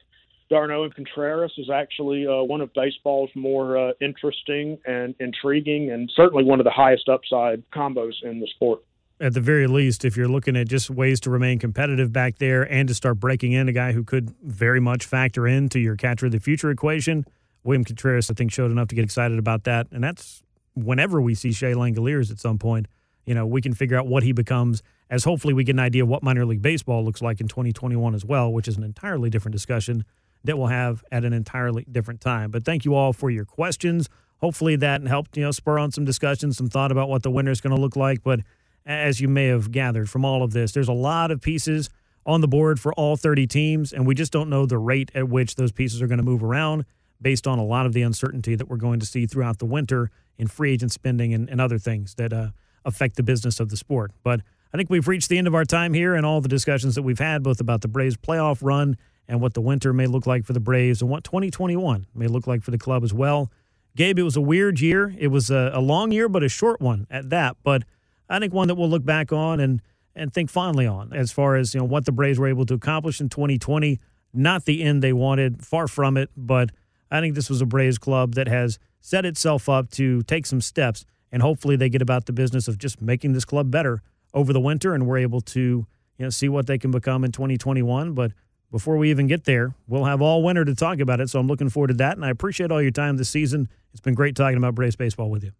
d'Arnaud 0.49 0.83
and 0.83 0.95
Contreras 0.95 1.53
is 1.57 1.69
actually 1.69 2.27
uh, 2.27 2.43
one 2.43 2.61
of 2.61 2.73
baseball's 2.73 3.29
more 3.35 3.77
uh, 3.77 3.91
interesting 4.01 4.77
and 4.85 5.15
intriguing, 5.19 5.91
and 5.91 6.11
certainly 6.15 6.43
one 6.43 6.59
of 6.59 6.63
the 6.65 6.71
highest 6.71 7.09
upside 7.09 7.63
combos 7.71 8.13
in 8.23 8.39
the 8.39 8.47
sport. 8.47 8.81
At 9.19 9.33
the 9.33 9.41
very 9.41 9.65
least, 9.67 10.03
if 10.03 10.17
you're 10.17 10.27
looking 10.27 10.57
at 10.57 10.67
just 10.67 10.89
ways 10.89 11.21
to 11.21 11.29
remain 11.29 11.57
competitive 11.57 12.11
back 12.11 12.37
there 12.37 12.63
and 12.63 12.87
to 12.89 12.93
start 12.93 13.19
breaking 13.19 13.53
in 13.53 13.69
a 13.69 13.71
guy 13.71 13.93
who 13.93 14.03
could 14.03 14.35
very 14.43 14.81
much 14.81 15.05
factor 15.05 15.47
into 15.47 15.79
your 15.79 15.95
catcher 15.95 16.25
of 16.25 16.33
the 16.33 16.39
future 16.39 16.69
equation, 16.69 17.25
William 17.63 17.85
Contreras, 17.85 18.29
I 18.29 18.33
think, 18.33 18.51
showed 18.51 18.71
enough 18.71 18.89
to 18.89 18.95
get 18.95 19.05
excited 19.05 19.39
about 19.39 19.63
that. 19.63 19.87
And 19.91 20.03
that's 20.03 20.43
whenever 20.75 21.21
we 21.21 21.33
see 21.33 21.53
Shea 21.53 21.73
Langeliers 21.73 22.29
at 22.29 22.39
some 22.39 22.59
point, 22.59 22.87
you 23.25 23.33
know, 23.33 23.45
we 23.45 23.61
can 23.61 23.73
figure 23.73 23.97
out 23.97 24.05
what 24.05 24.21
he 24.21 24.33
becomes 24.33 24.83
as 25.09 25.23
hopefully 25.23 25.53
we 25.53 25.63
get 25.63 25.73
an 25.75 25.79
idea 25.79 26.05
what 26.05 26.21
minor 26.21 26.45
league 26.45 26.61
baseball 26.61 27.03
looks 27.03 27.21
like 27.21 27.39
in 27.39 27.47
2021 27.47 28.15
as 28.15 28.25
well, 28.25 28.51
which 28.51 28.67
is 28.67 28.77
an 28.77 28.83
entirely 28.83 29.29
different 29.29 29.53
discussion 29.53 30.03
that 30.45 30.57
we'll 30.57 30.67
have 30.67 31.03
at 31.11 31.25
an 31.25 31.33
entirely 31.33 31.85
different 31.91 32.21
time. 32.21 32.51
But 32.51 32.65
thank 32.65 32.85
you 32.85 32.95
all 32.95 33.13
for 33.13 33.29
your 33.29 33.45
questions. 33.45 34.09
Hopefully 34.37 34.75
that 34.77 35.01
helped, 35.07 35.37
you 35.37 35.43
know, 35.43 35.51
spur 35.51 35.79
on 35.79 35.91
some 35.91 36.05
discussion, 36.05 36.51
some 36.53 36.69
thought 36.69 36.91
about 36.91 37.09
what 37.09 37.23
the 37.23 37.31
winter 37.31 37.51
is 37.51 37.61
going 37.61 37.75
to 37.75 37.81
look 37.81 37.95
like. 37.95 38.23
But 38.23 38.41
as 38.85 39.19
you 39.19 39.27
may 39.27 39.47
have 39.47 39.71
gathered 39.71 40.09
from 40.09 40.23
all 40.23 40.43
of 40.43 40.51
this, 40.51 40.71
there's 40.71 40.87
a 40.87 40.93
lot 40.93 41.31
of 41.31 41.41
pieces 41.41 41.89
on 42.25 42.41
the 42.41 42.47
board 42.47 42.79
for 42.79 42.93
all 42.93 43.15
30 43.15 43.47
teams, 43.47 43.93
and 43.93 44.05
we 44.07 44.15
just 44.15 44.31
don't 44.31 44.49
know 44.49 44.65
the 44.65 44.77
rate 44.77 45.11
at 45.13 45.29
which 45.29 45.55
those 45.55 45.71
pieces 45.71 46.01
are 46.01 46.07
going 46.07 46.17
to 46.17 46.23
move 46.23 46.43
around 46.43 46.85
based 47.21 47.47
on 47.47 47.59
a 47.59 47.63
lot 47.63 47.85
of 47.85 47.93
the 47.93 48.01
uncertainty 48.01 48.55
that 48.55 48.67
we're 48.67 48.77
going 48.77 48.99
to 48.99 49.05
see 49.05 49.25
throughout 49.25 49.59
the 49.59 49.65
winter 49.65 50.09
in 50.37 50.47
free 50.47 50.73
agent 50.73 50.91
spending 50.91 51.33
and, 51.33 51.49
and 51.49 51.61
other 51.61 51.77
things 51.77 52.15
that 52.15 52.33
uh, 52.33 52.49
affect 52.83 53.15
the 53.15 53.23
business 53.23 53.59
of 53.59 53.69
the 53.69 53.77
sport. 53.77 54.11
But 54.23 54.41
I 54.75 54.77
think 54.77 54.89
we've 54.89 55.07
reached 55.07 55.29
the 55.29 55.37
end 55.37 55.47
of 55.47 55.55
our 55.55 55.63
time 55.63 55.93
here 55.93 56.15
and 56.15 56.25
all 56.25 56.41
the 56.41 56.49
discussions 56.49 56.95
that 56.95 57.03
we've 57.03 57.17
had, 57.17 57.43
both 57.43 57.61
about 57.61 57.79
the 57.79 57.87
Braves 57.87 58.17
playoff 58.17 58.57
run 58.61 58.97
and 59.25 59.39
what 59.39 59.53
the 59.53 59.61
winter 59.61 59.93
may 59.93 60.05
look 60.05 60.27
like 60.27 60.43
for 60.43 60.51
the 60.51 60.59
Braves 60.59 61.01
and 61.01 61.09
what 61.09 61.23
2021 61.23 62.07
may 62.13 62.27
look 62.27 62.45
like 62.45 62.61
for 62.61 62.71
the 62.71 62.77
club 62.77 63.01
as 63.01 63.13
well. 63.13 63.49
Gabe, 63.95 64.19
it 64.19 64.23
was 64.23 64.35
a 64.35 64.41
weird 64.41 64.81
year. 64.81 65.15
It 65.17 65.29
was 65.29 65.49
a, 65.49 65.71
a 65.73 65.79
long 65.79 66.11
year, 66.11 66.27
but 66.27 66.43
a 66.43 66.49
short 66.49 66.81
one 66.81 67.07
at 67.09 67.29
that. 67.29 67.55
But 67.63 67.83
I 68.29 68.37
think 68.39 68.53
one 68.53 68.67
that 68.67 68.75
we'll 68.75 68.89
look 68.89 69.05
back 69.05 69.31
on 69.31 69.61
and 69.61 69.81
and 70.13 70.33
think 70.33 70.49
fondly 70.49 70.85
on 70.85 71.13
as 71.13 71.31
far 71.31 71.55
as 71.55 71.73
you 71.73 71.79
know 71.79 71.85
what 71.85 72.03
the 72.03 72.11
Braves 72.11 72.37
were 72.37 72.49
able 72.49 72.65
to 72.65 72.73
accomplish 72.73 73.21
in 73.21 73.29
2020. 73.29 73.97
Not 74.33 74.65
the 74.65 74.83
end 74.83 75.01
they 75.01 75.13
wanted, 75.13 75.65
far 75.65 75.87
from 75.87 76.17
it, 76.17 76.29
but 76.35 76.71
I 77.09 77.21
think 77.21 77.33
this 77.33 77.49
was 77.49 77.61
a 77.61 77.65
Braves 77.65 77.97
club 77.97 78.33
that 78.35 78.49
has 78.49 78.77
set 78.99 79.25
itself 79.25 79.69
up 79.69 79.89
to 79.91 80.21
take 80.23 80.45
some 80.45 80.59
steps, 80.59 81.05
and 81.31 81.41
hopefully 81.41 81.77
they 81.77 81.87
get 81.87 82.01
about 82.01 82.25
the 82.25 82.33
business 82.33 82.67
of 82.67 82.77
just 82.77 83.01
making 83.01 83.31
this 83.31 83.45
club 83.45 83.71
better 83.71 84.01
over 84.35 84.53
the 84.53 84.59
winter, 84.59 84.93
and 84.93 85.07
we're 85.07 85.17
able 85.17 85.41
to 85.41 85.59
you 85.59 86.25
know 86.25 86.29
see 86.29 86.49
what 86.49 86.67
they 86.67 86.77
can 86.77 86.91
become 86.91 87.23
in 87.23 87.31
2021. 87.31 88.13
But 88.13 88.33
before 88.71 88.97
we 88.97 89.09
even 89.09 89.25
get 89.25 89.45
there, 89.45 89.73
we'll 89.87 90.03
have 90.03 90.21
all 90.21 90.43
winter 90.43 90.65
to 90.65 90.75
talk 90.75 90.99
about 90.99 91.19
it. 91.21 91.29
So 91.29 91.39
I'm 91.39 91.47
looking 91.47 91.69
forward 91.69 91.87
to 91.87 91.93
that, 91.95 92.17
and 92.17 92.25
I 92.25 92.29
appreciate 92.29 92.71
all 92.71 92.81
your 92.81 92.91
time 92.91 93.17
this 93.17 93.29
season. 93.29 93.69
It's 93.91 94.01
been 94.01 94.13
great 94.13 94.35
talking 94.35 94.57
about 94.57 94.75
Braves 94.75 94.97
baseball 94.97 95.31
with 95.31 95.43
you. 95.43 95.53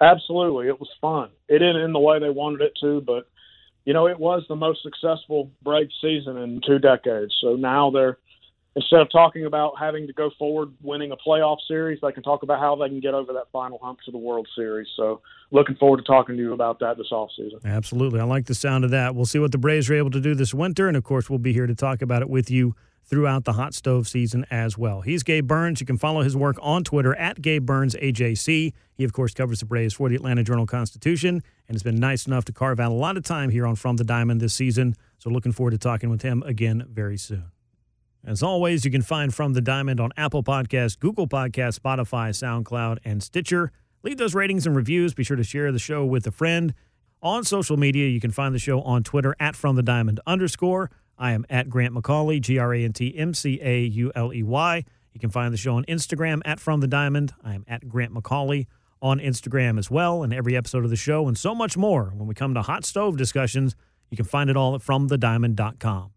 Absolutely, 0.00 0.66
it 0.66 0.78
was 0.78 0.90
fun. 1.00 1.30
It 1.48 1.60
didn't 1.60 1.82
end 1.82 1.94
the 1.94 2.00
way 2.00 2.18
they 2.18 2.28
wanted 2.28 2.60
it 2.60 2.72
to, 2.82 3.00
but 3.00 3.28
you 3.84 3.94
know 3.94 4.08
it 4.08 4.18
was 4.18 4.44
the 4.48 4.56
most 4.56 4.82
successful 4.82 5.50
Braves 5.62 5.94
season 6.02 6.36
in 6.36 6.60
two 6.66 6.78
decades. 6.78 7.34
So 7.40 7.54
now 7.54 7.90
they're 7.90 8.18
instead 8.76 9.00
of 9.00 9.10
talking 9.10 9.46
about 9.46 9.72
having 9.80 10.06
to 10.06 10.12
go 10.12 10.30
forward 10.38 10.70
winning 10.82 11.10
a 11.10 11.16
playoff 11.16 11.56
series, 11.66 11.98
they 12.02 12.12
can 12.12 12.22
talk 12.22 12.42
about 12.42 12.60
how 12.60 12.76
they 12.76 12.88
can 12.88 13.00
get 13.00 13.14
over 13.14 13.32
that 13.32 13.46
final 13.50 13.78
hump 13.82 13.98
to 14.04 14.10
the 14.10 14.18
World 14.18 14.46
Series. 14.54 14.86
So 14.96 15.22
looking 15.50 15.76
forward 15.76 15.96
to 15.96 16.02
talking 16.02 16.36
to 16.36 16.42
you 16.42 16.52
about 16.52 16.78
that 16.80 16.98
this 16.98 17.08
offseason. 17.10 17.64
Absolutely. 17.64 18.20
I 18.20 18.24
like 18.24 18.44
the 18.46 18.54
sound 18.54 18.84
of 18.84 18.90
that. 18.90 19.14
We'll 19.14 19.24
see 19.24 19.38
what 19.38 19.50
the 19.50 19.58
Braves 19.58 19.88
are 19.88 19.94
able 19.94 20.10
to 20.10 20.20
do 20.20 20.34
this 20.34 20.52
winter. 20.52 20.88
And 20.88 20.96
of 20.96 21.04
course, 21.04 21.30
we'll 21.30 21.38
be 21.38 21.54
here 21.54 21.66
to 21.66 21.74
talk 21.74 22.02
about 22.02 22.20
it 22.20 22.28
with 22.28 22.50
you 22.50 22.76
throughout 23.02 23.44
the 23.44 23.54
hot 23.54 23.72
stove 23.72 24.06
season 24.06 24.44
as 24.50 24.76
well. 24.76 25.00
He's 25.00 25.22
Gabe 25.22 25.46
Burns. 25.46 25.80
You 25.80 25.86
can 25.86 25.96
follow 25.96 26.22
his 26.22 26.36
work 26.36 26.58
on 26.60 26.84
Twitter 26.84 27.14
at 27.14 27.40
Gabe 27.40 27.64
Burns 27.64 27.94
AJC. 27.94 28.72
He, 28.94 29.04
of 29.04 29.12
course, 29.12 29.32
covers 29.32 29.60
the 29.60 29.66
Braves 29.66 29.94
for 29.94 30.10
the 30.10 30.16
Atlanta 30.16 30.42
Journal 30.42 30.66
Constitution 30.66 31.42
and 31.68 31.74
has 31.74 31.82
been 31.82 31.96
nice 31.96 32.26
enough 32.26 32.44
to 32.46 32.52
carve 32.52 32.80
out 32.80 32.90
a 32.90 32.94
lot 32.94 33.16
of 33.16 33.24
time 33.24 33.50
here 33.50 33.66
on 33.66 33.76
From 33.76 33.96
the 33.96 34.04
Diamond 34.04 34.40
this 34.40 34.54
season. 34.54 34.96
So 35.18 35.30
looking 35.30 35.52
forward 35.52 35.70
to 35.70 35.78
talking 35.78 36.10
with 36.10 36.22
him 36.22 36.42
again 36.42 36.84
very 36.90 37.16
soon. 37.16 37.44
As 38.26 38.42
always, 38.42 38.84
you 38.84 38.90
can 38.90 39.02
find 39.02 39.32
From 39.32 39.52
the 39.52 39.60
Diamond 39.60 40.00
on 40.00 40.10
Apple 40.16 40.42
Podcasts, 40.42 40.98
Google 40.98 41.28
Podcasts, 41.28 41.78
Spotify, 41.78 42.30
SoundCloud, 42.30 42.98
and 43.04 43.22
Stitcher. 43.22 43.70
Leave 44.02 44.16
those 44.16 44.34
ratings 44.34 44.66
and 44.66 44.74
reviews. 44.74 45.14
Be 45.14 45.22
sure 45.22 45.36
to 45.36 45.44
share 45.44 45.70
the 45.70 45.78
show 45.78 46.04
with 46.04 46.26
a 46.26 46.32
friend. 46.32 46.74
On 47.22 47.44
social 47.44 47.76
media, 47.76 48.08
you 48.08 48.20
can 48.20 48.32
find 48.32 48.52
the 48.52 48.58
show 48.58 48.82
on 48.82 49.04
Twitter 49.04 49.36
at 49.38 49.54
From 49.54 49.76
the 49.76 49.82
Diamond 49.82 50.18
underscore. 50.26 50.90
I 51.16 51.30
am 51.30 51.46
at 51.48 51.70
Grant 51.70 51.94
McAuley, 51.94 52.40
G 52.40 52.58
R 52.58 52.74
A 52.74 52.84
N 52.84 52.92
T 52.92 53.16
M 53.16 53.32
C 53.32 53.60
A 53.62 53.82
U 53.82 54.10
L 54.16 54.34
E 54.34 54.42
Y. 54.42 54.84
You 55.12 55.20
can 55.20 55.30
find 55.30 55.54
the 55.54 55.58
show 55.58 55.76
on 55.76 55.84
Instagram 55.84 56.42
at 56.44 56.58
From 56.58 56.80
the 56.80 56.88
Diamond. 56.88 57.32
I 57.44 57.54
am 57.54 57.64
at 57.68 57.88
Grant 57.88 58.12
McAuley 58.12 58.66
on 59.00 59.20
Instagram 59.20 59.78
as 59.78 59.88
well, 59.88 60.24
and 60.24 60.34
every 60.34 60.56
episode 60.56 60.82
of 60.82 60.90
the 60.90 60.96
show, 60.96 61.28
and 61.28 61.38
so 61.38 61.54
much 61.54 61.76
more. 61.76 62.12
When 62.12 62.26
we 62.26 62.34
come 62.34 62.54
to 62.54 62.62
hot 62.62 62.84
stove 62.84 63.16
discussions, 63.16 63.76
you 64.10 64.16
can 64.16 64.26
find 64.26 64.50
it 64.50 64.56
all 64.56 64.74
at 64.74 64.80
FromTheDiamond.com. 64.80 66.10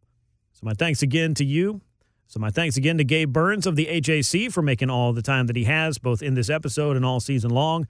So, 0.53 0.59
my 0.63 0.73
thanks 0.73 1.03
again 1.03 1.35
to 1.35 1.45
you 1.45 1.81
so, 2.29 2.39
my 2.39 2.51
thanks 2.51 2.77
again 2.77 2.99
to 2.99 3.03
Gabe 3.03 3.33
Burns 3.33 3.65
of 3.65 3.75
the 3.75 3.87
AJC 3.87 4.53
for 4.53 4.61
making 4.61 4.91
all 4.91 5.13
the 5.13 5.23
time 5.23 5.47
that 5.47 5.55
he 5.55 5.63
has, 5.63 5.97
both 5.97 6.21
in 6.21 6.35
this 6.35 6.47
episode 6.47 6.95
and 6.95 7.03
all 7.03 7.19
season 7.19 7.49
long, 7.49 7.87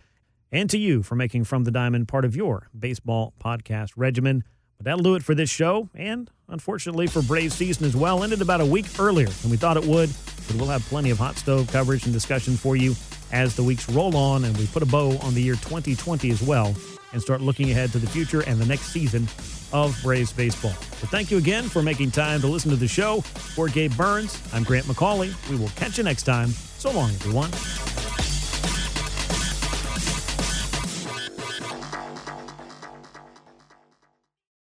and 0.49 0.69
to 0.69 0.77
you 0.77 1.03
for 1.03 1.15
making 1.15 1.43
From 1.43 1.65
the 1.65 1.71
Diamond 1.71 2.07
part 2.07 2.23
of 2.23 2.37
your 2.37 2.69
baseball 2.77 3.33
podcast 3.43 3.91
regimen. 3.97 4.45
But 4.77 4.85
that'll 4.85 5.03
do 5.03 5.15
it 5.15 5.23
for 5.23 5.35
this 5.35 5.49
show, 5.49 5.89
and 5.93 6.31
unfortunately 6.47 7.07
for 7.07 7.21
Braves 7.21 7.53
season 7.55 7.85
as 7.85 7.97
well, 7.97 8.23
ended 8.23 8.41
about 8.41 8.61
a 8.61 8.65
week 8.65 8.85
earlier 8.97 9.27
than 9.27 9.51
we 9.51 9.57
thought 9.57 9.75
it 9.75 9.83
would. 9.85 10.09
But 10.47 10.55
we'll 10.55 10.67
have 10.67 10.83
plenty 10.83 11.09
of 11.09 11.17
hot 11.17 11.35
stove 11.35 11.69
coverage 11.69 12.05
and 12.05 12.13
discussion 12.13 12.55
for 12.55 12.77
you 12.77 12.95
as 13.33 13.57
the 13.57 13.63
weeks 13.63 13.89
roll 13.89 14.15
on 14.15 14.45
and 14.45 14.57
we 14.57 14.67
put 14.67 14.83
a 14.83 14.85
bow 14.85 15.17
on 15.17 15.35
the 15.35 15.41
year 15.41 15.55
2020 15.55 16.31
as 16.31 16.41
well 16.41 16.73
and 17.11 17.21
start 17.21 17.41
looking 17.41 17.71
ahead 17.71 17.91
to 17.91 17.99
the 17.99 18.07
future 18.07 18.41
and 18.41 18.59
the 18.59 18.65
next 18.65 18.87
season 18.87 19.27
of 19.71 19.97
Braves 20.03 20.33
baseball. 20.33 20.73
But 20.99 21.09
thank 21.09 21.31
you 21.31 21.37
again 21.37 21.69
for 21.69 21.81
making 21.81 22.11
time 22.11 22.41
to 22.41 22.47
listen 22.47 22.69
to 22.71 22.77
the 22.77 22.87
show. 22.87 23.21
For 23.21 23.67
Gabe 23.67 23.95
Burns, 23.95 24.41
I'm 24.53 24.63
Grant 24.63 24.85
McAuley. 24.85 25.33
We 25.49 25.57
will 25.57 25.69
catch 25.69 25.97
you 25.97 26.03
next 26.03 26.23
time. 26.23 26.49
So 26.49 26.91
long, 26.91 27.09
everyone. 27.11 27.49